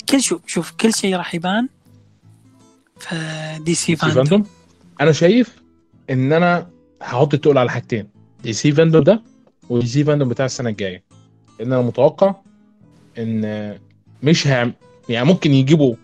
[0.09, 1.69] كل شوف شوف كل شيء راح يبان
[2.99, 4.47] في DC FanDome
[5.01, 5.57] أنا شايف
[6.11, 6.71] إن أنا
[7.03, 8.09] هحط التقل على حاجتين.
[8.43, 9.23] DC FanDome ده
[9.69, 11.03] و DC FanDome بتاع السنة الجاية.
[11.59, 12.35] لأن أنا متوقع
[13.19, 13.79] إن
[14.23, 14.73] مش هم
[15.09, 15.97] يعني ممكن يجيبوا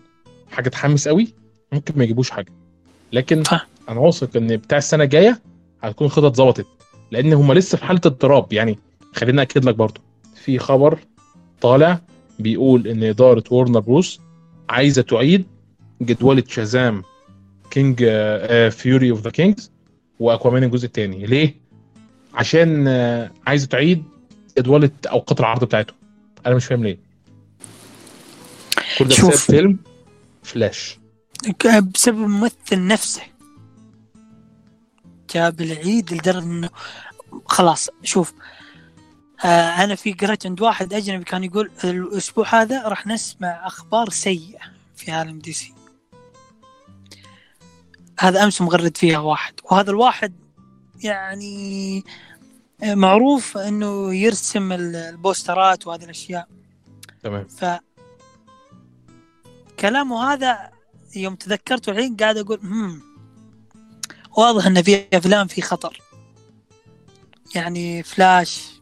[0.51, 1.33] حاجة تحمس قوي
[1.71, 2.51] ممكن ما يجيبوش حاجة.
[3.11, 3.67] لكن صح.
[3.89, 5.41] أنا واثق ان بتاع السنة الجاية
[5.81, 6.65] هتكون خطط ظبطت
[7.11, 8.79] لأن هم لسه في حالة اضطراب يعني
[9.13, 10.01] خليني أكد لك برضو
[10.35, 10.99] في خبر
[11.61, 12.01] طالع
[12.39, 14.19] بيقول إن إدارة Warner Bros
[14.69, 15.45] عايزة تعيد
[16.01, 17.03] جدوله Shazam
[17.71, 17.97] كينج
[18.71, 19.71] Fury of the Gods
[20.19, 21.55] و Aquaman الجزء الثاني ليه؟
[22.33, 24.03] عشان آه، عايزة تعيد
[24.57, 25.93] جدوله أوقات العرض بتاعته.
[26.45, 26.97] أنا مش فاهم ليه.
[28.99, 29.15] كل ده.
[29.15, 29.77] بسبب فيلم
[30.43, 30.99] فلاش.
[31.93, 33.21] بسبب الممثل نفسه.
[35.33, 36.69] جاب العيد لدرجة إنه
[37.45, 38.33] خلاص شوف
[39.45, 44.59] آه أنا في قرأت عند واحد أجنبي كان يقول الأسبوع هذا راح نسمع أخبار سيئة
[44.95, 45.73] في عالم DC.
[48.19, 50.33] هذا أمس مغرد فيها واحد وهذا الواحد
[51.03, 52.03] يعني
[52.83, 56.47] معروف إنه يرسم ال- ال posters ات وهذه الأشياء.
[57.23, 57.47] تمام.
[57.47, 57.65] ف
[59.79, 60.71] كلامه هذا
[61.15, 63.10] يوم تذكرته الحين قاعد أقول هم
[64.37, 66.01] واضح إن في أفلام في خطر.
[67.55, 68.81] يعني Flash.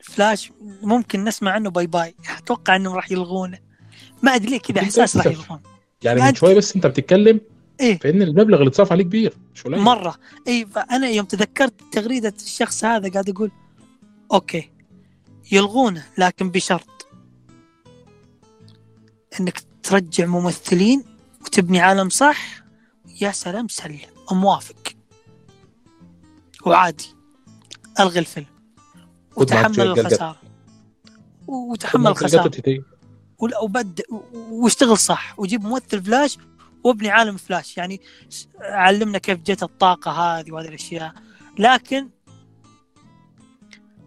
[0.00, 2.14] Flash ممكن نسمع عنه bye bye.
[2.38, 3.58] أتوقع إنهم راح يلغونه.
[4.22, 5.42] ما أدري ليه كذا إحساس راح للأسف.
[5.44, 5.60] يلغون.
[6.02, 7.40] يعني لا من شوية بس أنت بتتكلم
[7.80, 9.34] إيه؟ في ان المبلغ اللي اتصرف عليه كبير.
[9.54, 10.14] مش قليل مرة.
[10.48, 13.50] اي فأنا يوم تذكرت تغريدة الشخص هذا قاعد أقول
[14.32, 14.70] أوكي
[15.52, 17.06] يلغونه لكن بشرط
[19.40, 21.04] إنك ترجع ممثلين
[21.40, 22.61] وتبني عالم صح
[23.20, 23.98] يا سلام سلم
[24.32, 24.92] موافق.
[26.66, 27.14] وعادي.
[28.00, 28.46] ألغي الفيلم.
[29.36, 29.80] وتحمل.
[29.80, 30.40] الخسارة.
[31.46, 32.84] وتحمل خساره
[33.38, 34.00] ولا وابدأ
[34.50, 35.38] واشتغل صح.
[35.38, 36.38] وجيب ممثل فلاش
[36.84, 37.76] وابني عالم فلاش.
[37.76, 38.00] يعني
[38.60, 41.14] علمنا كيف جت الطاقة هذه وهذه الأشياء.
[41.58, 42.08] لكن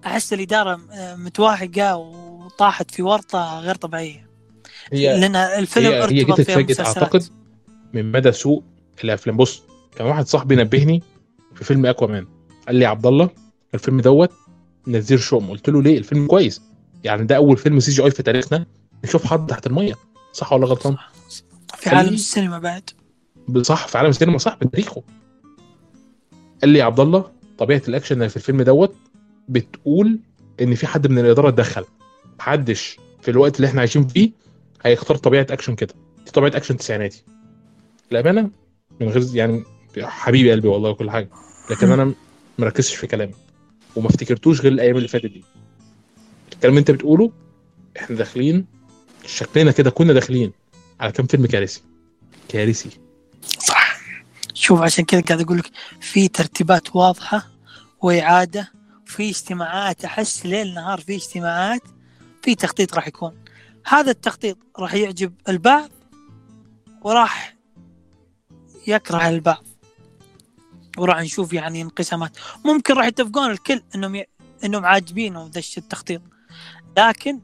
[0.05, 0.81] أحس الإدارة
[1.15, 4.29] متواهقة وطاحت في ورطة غير طبيعية.
[4.91, 6.85] هي لأن الفيلم هي, هي ارتبط جت فيها.
[6.85, 7.23] أعتقد
[7.93, 8.63] من مدى سوء
[9.03, 9.37] الأفلام.
[9.37, 9.63] بص
[9.95, 11.03] كان واحد صاحبي نبهني
[11.55, 12.27] في فيلم Aquaman
[12.67, 13.29] قال لي يا عبد الله
[13.73, 14.31] الفيلم دوت
[14.87, 16.61] نذير شؤم قلت له ليه؟ الفيلم كويس.
[17.03, 18.65] يعني ده أول فيلم CGI في تاريخنا.
[19.03, 19.93] نشوف حد تحت المية.
[20.33, 20.95] صح ولا غلطان؟
[21.77, 22.89] في عالم السينما بعد.
[23.61, 25.03] صح في عالم السينما صح بتاريخه
[26.61, 28.95] قال لي يا عبد الله طبيعة الأكشن اللي في الفيلم دوت
[29.49, 30.19] بتقول
[30.61, 31.85] إن في حد من الإدارة اتدخل
[32.39, 34.31] محدش في الوقت اللي إحنا عايشين فيه
[34.83, 35.93] هيختار طبيعة أكشن كده.
[36.25, 37.23] دي طبيعة أكشن تسعيناتي.
[38.11, 38.49] الامانه
[39.01, 39.63] من غير يعني
[39.97, 41.29] حبيبي قلبي والله وكل حاجة.
[41.71, 42.13] لكن أنا
[42.59, 43.33] مركزش في كلامي
[43.95, 45.43] وما افتكرتوش غير الأيام اللي فاتت دي.
[46.53, 47.31] الكلام اللي أنت بتقوله
[47.97, 48.65] إحنا داخلين
[49.25, 50.51] شكلنا كده كنا داخلين
[50.99, 51.81] على كام فيلم كارثي.
[52.49, 52.89] كارثي.
[53.59, 53.99] صح.
[54.53, 57.47] شوف عشان كذا قاعد أقول لك في ترتيبات واضحة
[58.01, 58.71] وإعادة
[59.05, 61.81] في اجتماعات أحس ليل نهار في اجتماعات
[62.41, 63.33] في تخطيط راح يكون.
[63.85, 65.89] هذا التخطيط راح يعجب البعض
[67.01, 67.54] وراح
[68.87, 69.65] يكره البعض.
[70.97, 72.37] وراح نشوف يعني انقسامات.
[72.65, 74.25] ممكن راح يتفقون الكل إنهم ي...
[74.63, 76.21] إنهم عاجبينهم ذا التخطيط.
[76.97, 77.39] لكن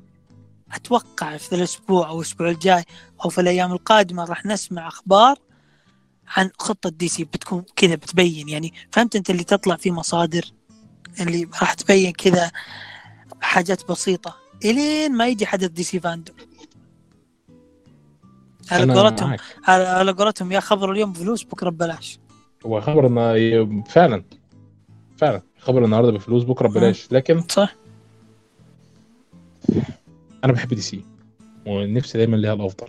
[0.72, 2.84] أتوقع في الأسبوع أو الأسبوع الجاي
[3.26, 5.36] أو في الأيام القادمة راح نسمع أخبار
[6.28, 8.50] عن خطة دي سي بتكون كذا بتبين.
[8.50, 10.46] يعني فهمت أنت اللي تطلع في مصادر
[11.20, 12.52] اللي راح تبين كذا
[13.42, 14.36] حاجات بسيطة.
[14.66, 16.36] إلين ما يجي حدث DC FanDome
[18.72, 19.38] على قولتهم.
[19.68, 22.20] على قولتهم يا خبر اليوم بفلوس بكرة ببلاش.
[22.66, 24.24] هو خبر ان فعلا.
[25.18, 25.42] فعلا.
[25.60, 27.12] خبر النهارده بفلوس بكرة ببلاش.
[27.12, 27.76] لكن صح.
[30.44, 31.06] أنا بحب DC.
[31.66, 32.88] ونفسي دايما ليها الأفضل.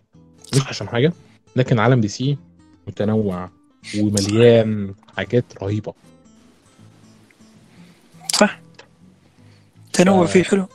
[0.55, 1.13] مش عشان حاجة
[1.57, 2.39] لكن عالم DC
[2.87, 3.51] متنوع
[3.99, 5.95] ومليان حاجات رهيبة.
[8.35, 8.61] صح.
[9.93, 10.27] تنوع.
[10.27, 10.67] فيه حلو.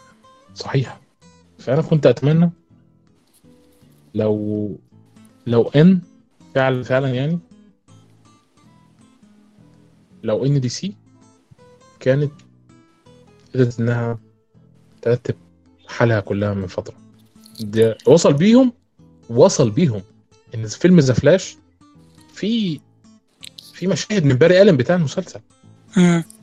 [0.56, 1.00] صحيح.
[1.60, 2.52] فأنا كنت أتمنى
[4.16, 4.76] لو
[5.48, 6.00] لو ان
[6.56, 7.40] فعلا فعلا يعني.
[10.24, 10.96] لو ان DC
[12.00, 12.32] كانت
[13.56, 14.20] قدرت إنها
[15.02, 15.36] ترتب
[15.88, 16.96] حالها كلها من فترة.
[17.60, 18.74] ده وصل بيهم
[19.30, 20.02] وصل بيهم
[20.56, 21.58] إن فيلم The Flash
[22.34, 22.80] في
[23.74, 25.40] في مشاهد من Barry Allen بتاع المسلسل.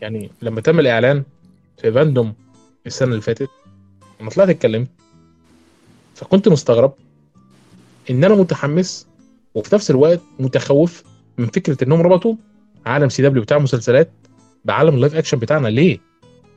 [0.01, 1.25] يعني لما تم الإعلان
[1.83, 2.35] في FanDome
[2.87, 3.51] السنة اللي فاتت
[4.21, 4.89] لما طلعت اتكلمت
[6.15, 6.95] فكنت مستغرب
[8.11, 9.07] إن أنا متحمس
[9.55, 11.03] وفي نفس الوقت متخوف
[11.39, 12.37] من فكرة إنهم ربطوا
[12.87, 14.11] عالم CW بتاع مسلسلات
[14.65, 15.69] بعالم ال live action بتاعنا.
[15.69, 16.01] ليه؟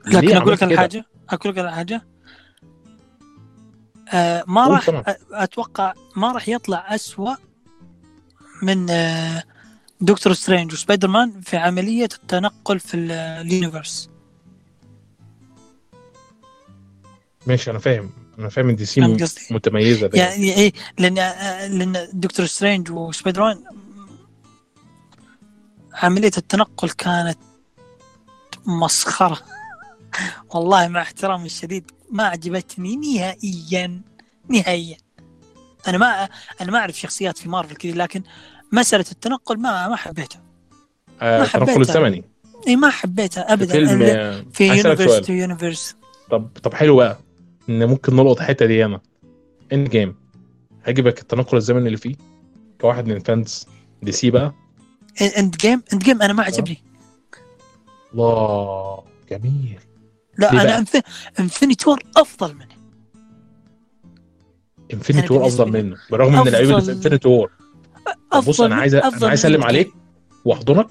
[0.08, 2.08] لكن أقول لك؟ حاجة؟ أقول لك على حاجة؟
[4.14, 4.90] آه ما راح
[5.32, 7.36] أتوقع ما راح يطلع أسوأ
[8.64, 9.44] من آه
[10.02, 14.10] Doctor Strange و Spider-Man في عملية التنقل في ال- ال universe.
[17.48, 18.10] ماشي أنا فاهم.
[18.40, 19.02] أنا فاهم إن DC؟
[19.52, 21.16] متميزة دايما يعني إيه؟ لأن
[21.78, 23.64] لأن Doctor Strange و Spider-Man
[25.94, 27.38] عملية التنقل كانت
[28.66, 29.40] مسخرة.
[30.54, 34.02] والله مع احترامي الشديد ما عجبتني نهائيا
[34.50, 34.98] نهائيا.
[35.88, 36.30] أنا ما
[36.62, 38.24] أنا ما أعرف شخصيات في مارفل كذا لكن
[38.72, 40.42] مسألة التنقل ما ما حبيتها.
[41.22, 41.82] آه ما التنقل.
[41.82, 42.24] الزمني.
[42.68, 43.74] اي ما حبيتها ابدا.
[44.54, 45.28] في universe.
[45.28, 45.96] to universe
[46.32, 47.20] طب طب حلو بقى.
[47.70, 49.02] إن ممكن نلقط الحتة دي أنا
[49.74, 50.16] Endgame
[50.84, 52.16] هيعجبك التنقل الزمني اللي فيه.
[52.82, 53.68] كواحد من fans
[54.02, 54.54] DC بقى.
[55.38, 56.84] Endgame Endgame أنا ما عجبني.
[58.14, 59.80] الله جميل.
[60.38, 60.86] لا أنا.
[61.40, 62.78] Infinity War أفضل منه.
[64.94, 65.98] Infinity War أفضل منه.
[66.12, 67.52] برغم من العيوب اللي في Infinity War
[68.48, 69.64] بص أنا عايز أنا عايز أسلم.
[69.64, 69.92] عليك
[70.46, 70.88] وأحضنك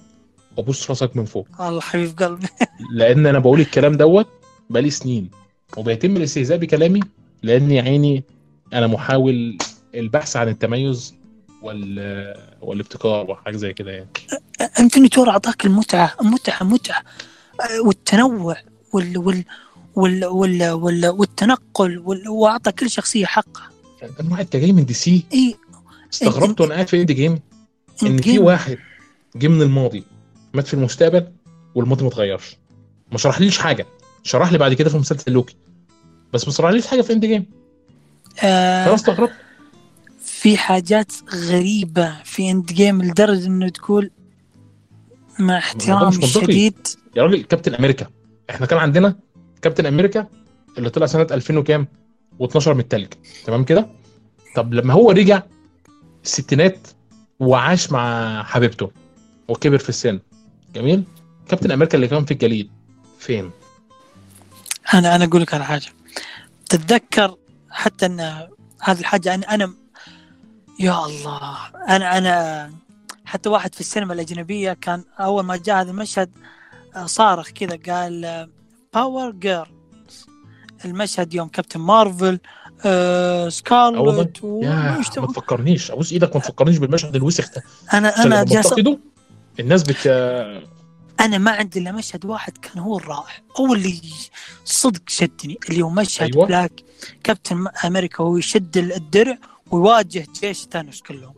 [0.57, 1.49] وابوس راسك من فوق.
[1.61, 2.47] الله حبيب قلبي.
[2.93, 4.29] لأن أنا بقول الكلام دوت
[4.71, 5.31] بقالي سنين.
[5.77, 7.01] وبيتم الاستهزاء بكلامي؟
[7.43, 8.25] لأن يا عيني
[8.73, 9.59] أنا محاول
[9.95, 11.15] البحث عن التميز
[11.63, 14.09] وال والابتكار وحاجة زي كده يعني.
[14.81, 17.03] Infinity War أعطاك المتعة متعه متعة.
[17.85, 18.57] والتنوع
[18.93, 19.45] وال وال
[19.95, 22.29] وال وال وال والتنقل وال...
[22.29, 23.71] وأعطى كل شخصية حقها.
[24.21, 25.57] أنا واحد كان جاي من DC اي
[26.13, 27.41] استغربت وأنا قاعد في Endgame
[28.03, 28.17] إن.
[28.19, 28.79] في واحد
[29.37, 30.05] جه من الماضي
[30.55, 31.33] مات في المستقبل
[31.75, 32.57] والماضي ما اتغيرش.
[33.13, 33.87] ما شرحليش حاجة.
[34.27, 35.57] شرح لي بعد كده في مسلسل لوكي.
[36.33, 37.47] بس ما شرحليش حاجة في Endgame
[38.37, 39.33] فانا آه استغربت
[40.21, 44.11] في حاجات غريبة في Endgame لدرجة إنه تقول
[45.39, 46.17] مع احترامي.
[46.17, 46.87] الشديد.
[47.17, 48.07] يا راجل كابتن أمريكا.
[48.51, 49.17] إحنا كان عندنا
[49.63, 50.27] كابتن أمريكا
[50.79, 51.89] اللي طلع سنة 2000 وكام؟
[52.43, 53.13] و12 من التلج.
[53.45, 53.89] تمام كده؟
[54.57, 55.43] طب لما هو رجع
[56.25, 56.89] الستينات
[57.41, 58.91] وعاش مع حبيبته
[59.49, 60.21] وكبر في السن.
[60.75, 61.05] جميل؟
[61.49, 62.71] كابتن أمريكا اللي كان في الجليد.
[63.19, 63.51] فين؟
[64.95, 65.87] أنا أنا أقول لك على حاجة.
[66.69, 67.37] تتذكر
[67.71, 68.21] حتى إن
[68.83, 69.75] هذه الحاجة أنا أنا
[70.81, 71.59] يا الله.
[71.89, 72.71] أنا أنا
[73.25, 76.31] حتى واحد في السينما الأجنبية كان أول ما جاء هذا المشهد
[77.05, 78.49] صارخ كذا قال
[78.95, 80.27] Power Girls
[80.85, 82.39] المشهد يوم كابتن مارفل
[82.85, 85.91] آه سكارلت يا ما تفكرنيش.
[85.91, 87.63] أبوس إيدك ما تفكرنيش بالمشهد الوسخ ده.
[87.93, 88.75] أنا أنا جالس
[89.61, 89.97] الناس بت
[91.21, 94.01] أنا ما عندي إلا مشهد واحد كان هو الرائع هو اللي
[94.65, 96.47] صدق شدني اللي هو مشهد أيوة.
[96.47, 96.73] بلاك
[97.25, 99.39] كابتن أمريكا وهو يشد الدرع
[99.71, 101.35] ويواجه جيش ثانوس كلهم.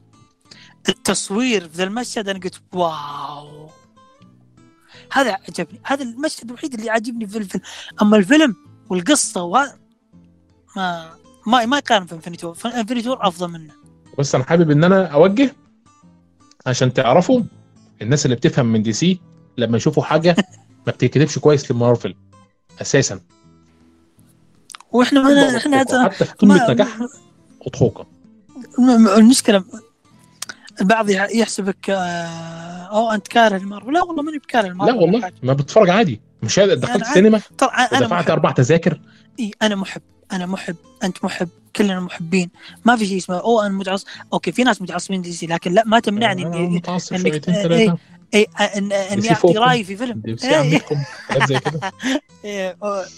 [0.89, 3.71] التصوير في ذا المشهد أنا قلت wow.
[5.13, 7.63] هذا عجبني هذا المشهد الوحيد اللي عجبني في الفيلم.
[8.03, 8.57] أما الفيلم
[8.89, 9.79] والقصة وهذا
[10.77, 11.11] ما
[11.47, 13.75] ما ما يقارن في Infinity War Infinity War أفضل منه.
[14.19, 15.55] بس أنا حابب إن أنا أوجه
[16.67, 17.43] عشان تعرفوا
[18.03, 19.21] الناس اللي بتفهم من DC
[19.59, 20.37] لما يشوفوا حاجة
[20.87, 22.15] ما بتكتبش كويس لمارفل
[22.81, 23.21] أساسا.
[24.93, 27.09] وإحنا ما إحنا حتى في قمة نجاحها
[27.67, 28.07] أضحوكة.
[29.19, 29.65] المشكلة
[30.81, 31.97] البعض يح- يحسبك آه،
[32.87, 36.21] أو أنت كاره المارفل لا والله ماني بكاره المارفل لا والله ما بتفرج عادي.
[36.43, 37.41] مش هاد- دخلت يعني السينما
[37.93, 38.31] أنا محب.
[38.31, 39.01] أربع تذاكر.
[39.39, 40.03] إيه أنا محب.
[40.33, 40.77] أنا محب.
[41.05, 41.49] أنت محب.
[41.77, 42.51] كلنا محبين.
[42.85, 44.07] ما في شيء اسمه أو أنا متعصب.
[44.33, 47.17] أوكي في ناس متعصبين DC لكن لا ما تمنعني اني متعصب
[48.37, 49.53] إن- اني اعطي.
[49.59, 51.01] رايي في فيلم زي كده
[52.85, 53.09] أو-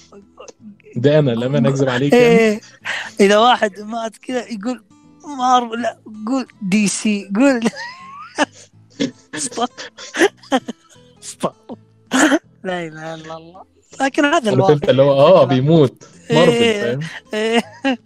[0.96, 2.60] ده أنا لما أنا أكذب عليك يعني
[3.20, 4.84] إذا واحد مات كذا يقول
[5.38, 7.60] مارفل لا قول DC قول.
[12.64, 13.62] لا إله إلا الله
[14.00, 16.82] لكن هذا الواقع انت اللي هو آه بيموت مارفل إيه.
[16.82, 17.00] فاهم
[17.34, 17.62] إيه.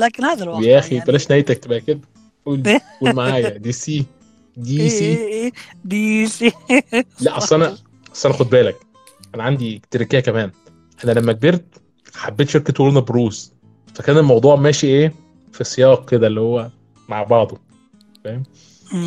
[0.00, 1.06] لكن هذا الواقع يا أخي يعني.
[1.06, 2.00] بلاش نهايتك تبقى كده
[2.46, 4.06] قول قول معايا DC
[4.56, 5.04] DC.
[5.04, 5.52] إيه، إيه،
[5.84, 6.52] DC.
[7.20, 7.76] لا أصل أنا
[8.12, 8.76] أصل أنا خد بالك
[9.34, 10.50] أنا عندي تركيه كمان.
[11.04, 11.64] أنا لما كبرت
[12.14, 13.52] حبيت شركة Warner Bros.
[13.94, 15.14] فكان الموضوع ماشي إيه؟
[15.52, 16.70] في سياق كده اللي هو
[17.08, 17.58] مع بعضه
[18.26, 18.42] مم.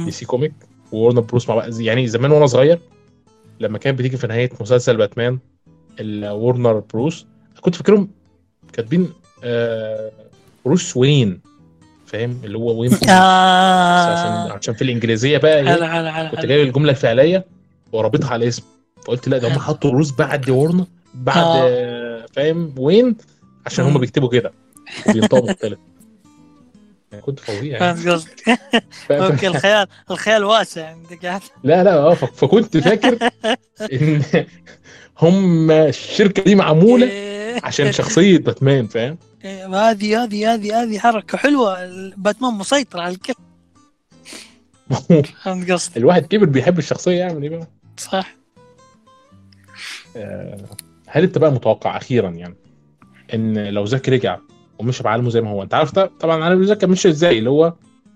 [0.05, 0.53] DC Comic و
[0.91, 1.79] Warner Bros مع بعض.
[1.81, 2.79] يعني زمان وأنا صغير
[3.59, 5.39] لما كانت بتيجي في نهاية مسلسل باتمان
[5.99, 7.25] الورنر بروس
[7.61, 8.09] كنت فاكرهم
[8.73, 9.09] كاتبين
[9.43, 10.11] آه
[10.65, 11.41] بروس وين.
[12.07, 14.51] فاهم؟ اللي هو وين آه.
[14.53, 16.45] عشان في الإنجليزية بقى إيه هلا هلا كنت.
[16.45, 17.45] جايب الجملة الفعلية
[17.91, 18.63] ورابطها على اسم
[19.05, 21.63] فقلت لا ده هم حطوا روس بعد ورنر بعد آه.
[21.67, 23.15] آه، فاهم؟ وين؟
[23.65, 23.97] عشان هم.
[23.97, 24.51] بيكتبوا كده.
[25.09, 25.79] وبينطقوا مختلف.
[27.11, 27.95] يعني كنت فظيع يعني.
[27.95, 28.39] فهمت قصدك.
[28.91, 33.17] ف- ف- أوكي الخيال الخيال واسع عندك قاعد لا لا آه فكنت فاكر
[33.93, 34.21] إن
[35.17, 37.59] هم الشركة دي معمولة إيه.
[37.63, 41.77] عشان شخصية باتمان فاهم؟ هذه هذه هذه هذه حركة حلوة.
[42.17, 43.33] باتمان مسيطر على الكل
[45.43, 47.67] فهمت قصدي؟ الواحد كبر بيحب الشخصية يعمل إيه بقى؟
[47.97, 48.35] صح.
[50.15, 50.65] آه،
[51.07, 52.55] هل انت بقى متوقع أخيرا يعني
[53.33, 54.37] إن لو زاك رجع
[54.79, 57.73] ومشي بعالمه زي ما هو أنت عارف طبعا عالم زاك ماشي إزاي اللي هو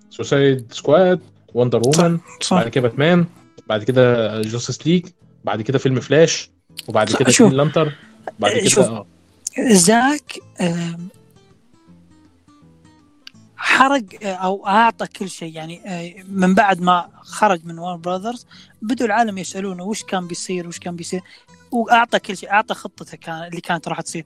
[0.10, 1.20] Suicide Squad
[1.54, 2.58] Wonder Woman صح.
[2.58, 3.26] بعد كده باتمان
[3.68, 5.06] بعد كده Justice League
[5.44, 6.50] بعد كده فيلم فلاش
[6.88, 7.32] وبعد كده.
[7.32, 7.94] Green Lantern
[8.40, 8.86] بعد إيه، كده شوف.
[8.86, 9.06] آه.
[9.72, 10.40] زاك
[13.60, 18.46] حرق آه، أو أعطى كل شيء يعني آه، من بعد ما خرج من Warner Brothers
[18.82, 21.22] بدوا العالم يسألونه وش كان بيصير وش كان بيصير
[21.72, 24.26] وأعطى كل شيء أعطى خطته كان اللي كانت راح تصير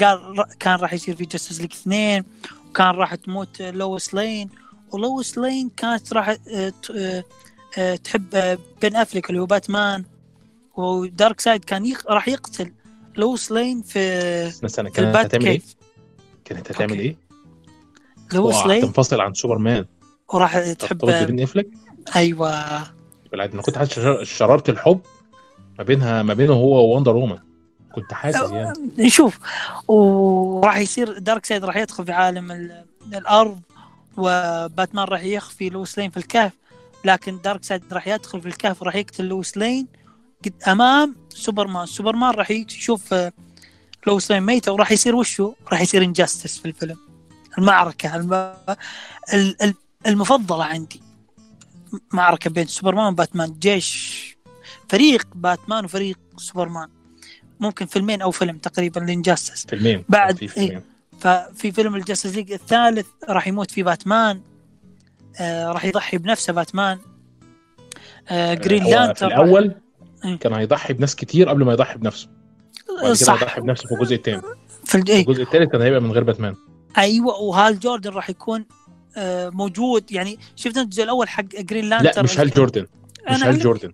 [0.00, 2.24] قال كان راح يصير في Justice League اثنين
[2.70, 4.50] وكان راح تموت لويس لين
[4.90, 6.36] ولويس لين كانت راح
[7.78, 10.04] آه، تحب بن افليك اللي هو باتمان
[10.76, 12.10] ودارك سايد كان يق...
[12.10, 12.72] راح يقتل
[13.16, 13.98] لويس لين في
[14.46, 15.76] استنى في كانت هتعمل إيه؟ كيف
[16.44, 17.02] كانت هتعمل أوكي.
[17.02, 17.31] إيه؟
[18.34, 19.84] لويس لين تنفصل عن سوبرمان.
[20.28, 21.68] وراح تحب ب بن افليك
[22.16, 22.82] أيوه.
[23.32, 25.00] بالعكس أنا كنت حاسس شر- شرارة الحب
[25.78, 27.38] ما بينها ما بينه هو و Wonder Woman.
[27.94, 29.10] كنت حاسس يعني.
[29.10, 29.38] شوف
[29.88, 33.60] وراح يصير دارك سايد راح يدخل في عالم ال- الأرض
[34.16, 36.52] وباتمان راح يخفي لويس لين في الكهف
[37.04, 39.86] لكن دارك سايد راح يدخل في الكهف وراح يقتل لويس لين
[40.68, 41.86] أمام سوبرمان.
[41.86, 43.32] سوبرمان راح يشوف آه،
[44.06, 46.96] لويس لين ميته وراح يصير وشو؟ راح يصير Injustice في الفيلم.
[47.58, 48.32] المعركة الم...
[49.34, 49.74] ال- ال-
[50.06, 51.00] المفضلة عندي.
[52.12, 53.56] معركة بين سوبرمان وباتمان.
[53.58, 54.22] جيش
[54.88, 56.88] فريق باتمان وفريق سوبرمان.
[57.60, 59.66] ممكن فيلمين أو فيلم تقريبا ل Injustice.
[59.66, 60.82] فيلمين بعد- في فيلمين.
[61.20, 64.40] ففي فيلم ال Justice League الثالث راح يموت فيه باتمان.
[65.40, 66.98] آه راح يضحي بنفسه باتمان.
[68.28, 69.14] آه Green هو Lantern.
[69.14, 69.74] في الأول
[70.24, 70.38] إيه.
[70.38, 72.28] كان هيضحي بناس كتير قبل ما يضحي بنفسه.
[73.02, 73.32] كده صح.
[73.42, 74.42] هيضحي بنفسه في الجزء الثاني.
[74.84, 75.02] في.
[75.02, 75.20] في إيه.
[75.20, 76.54] الجزء الثالث كان هيبقى من غير باتمان.
[76.98, 78.64] أيوه وهال جوردن راح يكون
[79.16, 80.12] آه، موجود.
[80.12, 82.86] يعني شفت الجزء الأول حق Green Lantern لا مش هال جوردن.
[83.30, 83.92] مش هال جوردن.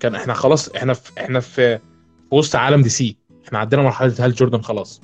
[0.00, 1.78] كان إحنا خلاص إحنا في إحنا في
[2.30, 3.16] وسط عالم DC.
[3.46, 5.00] إحنا عدينا مرحلة هال جوردن خلاص.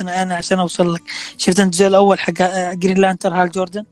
[0.00, 1.02] أنا أنا عشان أوصل لك.
[1.38, 3.84] شفت الجزء الأول حق آه، Green Lantern هال جوردن؟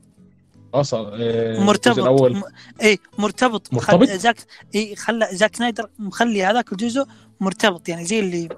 [0.73, 1.99] خلاص آه، مرتبط.
[1.99, 2.35] الأول.
[2.37, 2.43] م...
[2.81, 3.73] اي مرتبط.
[3.73, 4.19] مرتبط؟ خل...
[4.19, 4.37] زاك
[4.75, 7.05] اي خلى زاك سنايدر مخلي هذاك الجزء
[7.39, 7.89] مرتبط.
[7.89, 8.49] يعني زي اللي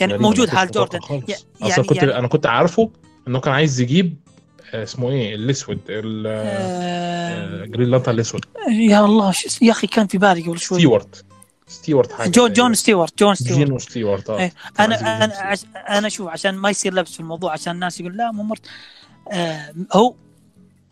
[0.00, 1.00] يعني غريب، موجود هال جوردن.
[1.00, 1.24] خالص.
[1.28, 2.90] يع- أصلا يعني- كنت يعني- أنا كنت عارفه
[3.28, 4.16] انه كان عايز يجيب
[4.74, 7.64] آه، اسمه إيه الاسود ال- آه...
[7.64, 8.44] آه، Lantern الاسود.
[8.68, 10.78] يا الله؟ يا أخي كان في بالي قبل شوي.
[10.78, 11.24] ستيوارت.
[11.68, 12.54] ستيوارت حاجة جو تقريبا.
[12.54, 13.58] جون ستيوارت جون ستيوارت.
[13.64, 14.38] جون ستيوارت آه.
[14.38, 14.52] إيه.
[14.80, 15.60] أنا أنا جون عش...
[15.88, 18.62] أنا شوف عشان ما يصير لبس في الموضوع عشان الناس يقول لا مو مرت.
[19.32, 20.14] آه هو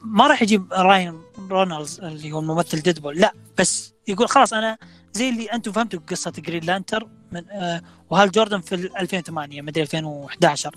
[0.01, 1.20] ما راح يجيب ريان
[1.51, 4.79] رينولدز اللي هو الممثل Deadpool لا بس يقول خلاص أنا
[5.13, 10.75] زي اللي أنتم فهمتوا قصة Green Lantern آه وهال جوردن في ال 2008 مدري 2011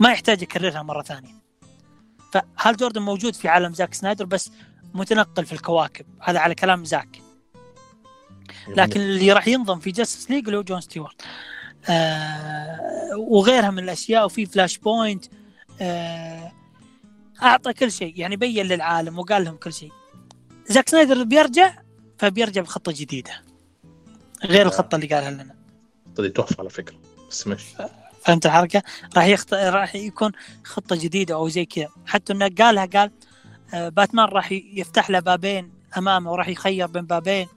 [0.00, 1.34] ما يحتاج يكررها مرة ثانية.
[2.32, 4.50] فهال جوردن موجود في عالم زاك سنايدر؟ بس
[4.94, 6.06] متنقل في الكواكب.
[6.20, 7.22] هذا على كلام زاك.
[8.68, 11.22] لكن اللي راح ينضم في Justice League اللي هو جون ستيوارت.
[11.88, 12.78] آه
[13.16, 15.24] وغيرها من الأشياء وفي Flashpoint
[15.80, 16.52] آه
[17.42, 18.20] أعطى كل شيء.
[18.20, 19.92] يعني بين للعالم وقال لهم كل شيء.
[20.66, 21.74] زاك سنايدر بيرجع
[22.18, 23.42] فبيرجع بخطة جديدة.
[24.44, 25.54] غير الخطة اللي قالها لنا.
[26.06, 26.96] دي تحفة على فكرة.
[27.30, 27.74] بس ماشي.
[28.24, 28.82] فهمت الحركة؟
[29.16, 29.54] راح يخط...
[29.54, 30.32] راح يكون
[30.64, 31.88] خطة جديدة أو زي كذا.
[32.06, 33.10] حتى إنه قالها قال
[33.74, 37.48] آه، باتمان راح يفتح له بابين أمامه وراح يخير بين بابين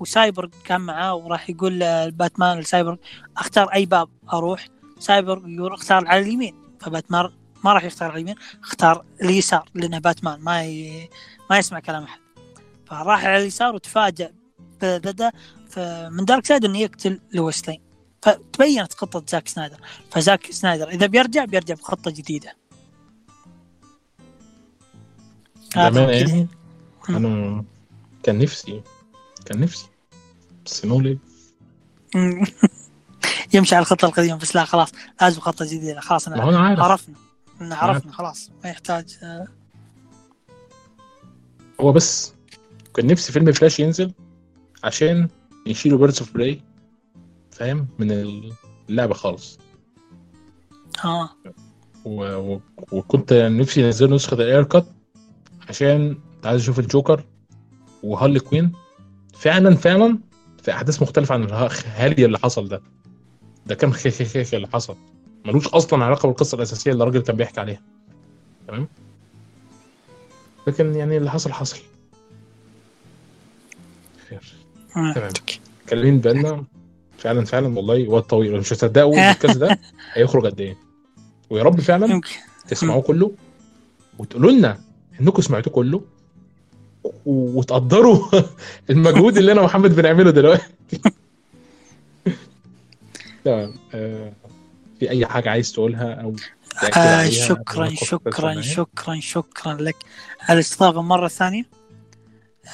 [0.00, 1.78] وسايبورغ كان معاه وراح يقول
[2.10, 2.98] باتمان لسايبورغ
[3.36, 4.66] أختار أي باب أروح.
[4.98, 6.54] سايبورغ يقول أختار على اليمين.
[6.80, 7.30] فباتمان
[7.64, 11.08] ما راح يختار على اليمين اختار اليسار لأنه باتمان ما ي...
[11.50, 12.20] ما يسمع كلام أحد.
[12.86, 14.32] فراح على اليسار وتفاجأ
[14.82, 15.32] بدا
[16.10, 17.91] من Darkseid إنه يقتل لويس لين.
[18.22, 19.76] فتبينت خطة زاك سنايدر.
[20.10, 22.56] فزاك سنايدر إذا بيرجع بيرجع بخطة جديدة.
[25.76, 26.12] هذا.
[26.12, 26.48] يعني
[27.08, 27.64] أنا
[28.22, 28.82] كان نفسي
[29.46, 29.86] كان نفسي.
[30.66, 31.18] بس ليه؟
[32.14, 32.44] مم.
[33.54, 34.92] يمشي على الخطة القديمة بس لا خلاص.
[35.20, 36.00] لازم خطة جديدة.
[36.00, 36.80] خلاص أنا أنا عارف.
[36.80, 37.14] عرفنا.
[37.60, 38.50] إن عرفنا خلاص.
[38.64, 39.46] ما يحتاج آه،
[41.80, 42.32] هو بس
[42.96, 44.12] كان نفسي فيلم فلاش ينزل
[44.84, 45.28] عشان
[45.66, 46.62] يشيلوا Birds of Prey
[47.62, 48.12] فاهم؟ من
[48.88, 49.58] اللعبة خالص.
[51.04, 51.30] آه
[52.04, 52.24] و...
[52.34, 52.60] و...
[52.92, 54.86] وكنت نفسي ينزلوا نسخة ال Ayer Cut
[55.68, 57.24] عشان عايز أشوف الجوكر
[58.02, 58.72] وهارلي كوين.
[59.34, 60.18] فعلا فعلا
[60.62, 62.82] في أحداث مختلفة عن الهالي اللي حصل ده.
[63.66, 64.96] ده كان خي خي خي خي اللي حصل.
[65.46, 67.82] ملوش أصلا علاقة بالقصة الأساسية اللي الراجل كان بيحكي عليها.
[68.68, 68.88] تمام؟
[70.66, 71.78] لكن يعني اللي حصل حصل.
[74.28, 74.54] خير.
[74.96, 75.12] آه.
[75.12, 75.32] تمام.
[75.88, 76.64] كلمين بالنا
[77.22, 79.78] فعلا فعلا والله وقت طويل مش هتصدقوا البودكاست ده
[80.12, 80.76] هيخرج قد إيه.
[81.50, 82.20] ويا رب فعلا
[82.68, 83.32] تسمعوه كله
[84.18, 84.80] وتقولوا لنا
[85.20, 86.02] إنكم سمعتوه كله
[87.26, 88.26] وتقدروا
[88.90, 90.66] المجهود اللي أنا ومحمد بنعمله دلوقتي.
[93.44, 93.74] تمام.
[93.94, 94.32] آه،
[95.00, 96.34] في أي حاجة عايز تقولها أو
[96.96, 99.96] آه شكرا شكرا؟ شكرا شكرا لك.
[100.40, 101.64] على الاستضافه مرة ثانية؟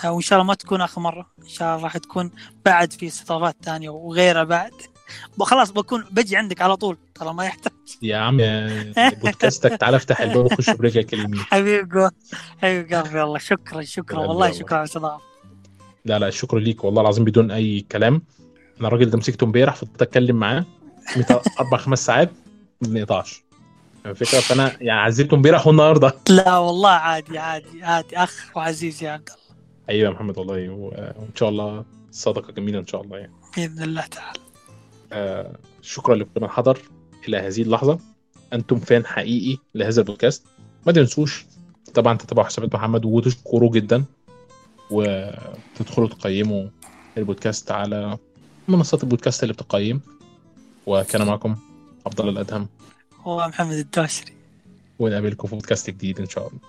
[0.04, 1.26] وإن شاء الله ما تكون آخر مرة.
[1.42, 2.30] إن شاء الله راح تكون
[2.64, 4.72] بعد في استضافات ثانية وغيرها بعد.
[5.40, 6.96] خلاص بكون بجي عندك على طول.
[7.14, 7.72] ترى ما يحتاج.
[8.02, 8.36] يا عم
[8.96, 12.10] بودكاستك تعالى افتح الباب وخش برجلك اليمين حبيب قلبي
[12.62, 14.16] حبيب قلبي والله شكرا شكرا.
[14.16, 14.52] حبيبي والله.
[14.52, 15.22] شكرا على الاستضافة.
[16.04, 18.22] لا لا الشكر ليك والله العظيم بدون أي كلام.
[18.80, 20.64] أنا الراجل ده مسكته امبارح فضلت أتكلم معاه
[21.60, 22.30] أربع خمس ساعات
[22.80, 23.42] ما بنقطعش
[24.06, 26.16] الفكرة فأنا يعني عزيته امبارح والنهاردة.
[26.28, 28.16] لا والله عادي عادي عادي.
[28.16, 29.47] أخ وعزيز يا عبد الله.
[29.88, 33.32] أيوه يا محمد والله وإن شاء الله صدقة جميلة إن شاء الله يعني.
[33.56, 34.38] بإذن الله تعالى.
[35.12, 36.78] آه شكرا لكل من حضر
[37.28, 37.98] إلى هذه اللحظة.
[38.52, 40.46] أنتم فان حقيقي لهذا البودكاست.
[40.86, 41.46] ما تنسوش
[41.94, 44.04] طبعا تتابعوا حسابات محمد وتشكروا جدا
[44.90, 46.68] وتدخلوا تقيموا
[47.18, 48.18] البودكاست على
[48.68, 50.00] منصات البودكاست اللي بتقيم.
[50.86, 51.56] وكان معكم
[52.06, 52.68] عبد الله الأدهم.
[53.20, 54.32] هو محمد الدوشري
[54.98, 56.60] ونقابلكم في بودكاست جديد إن شاء الله.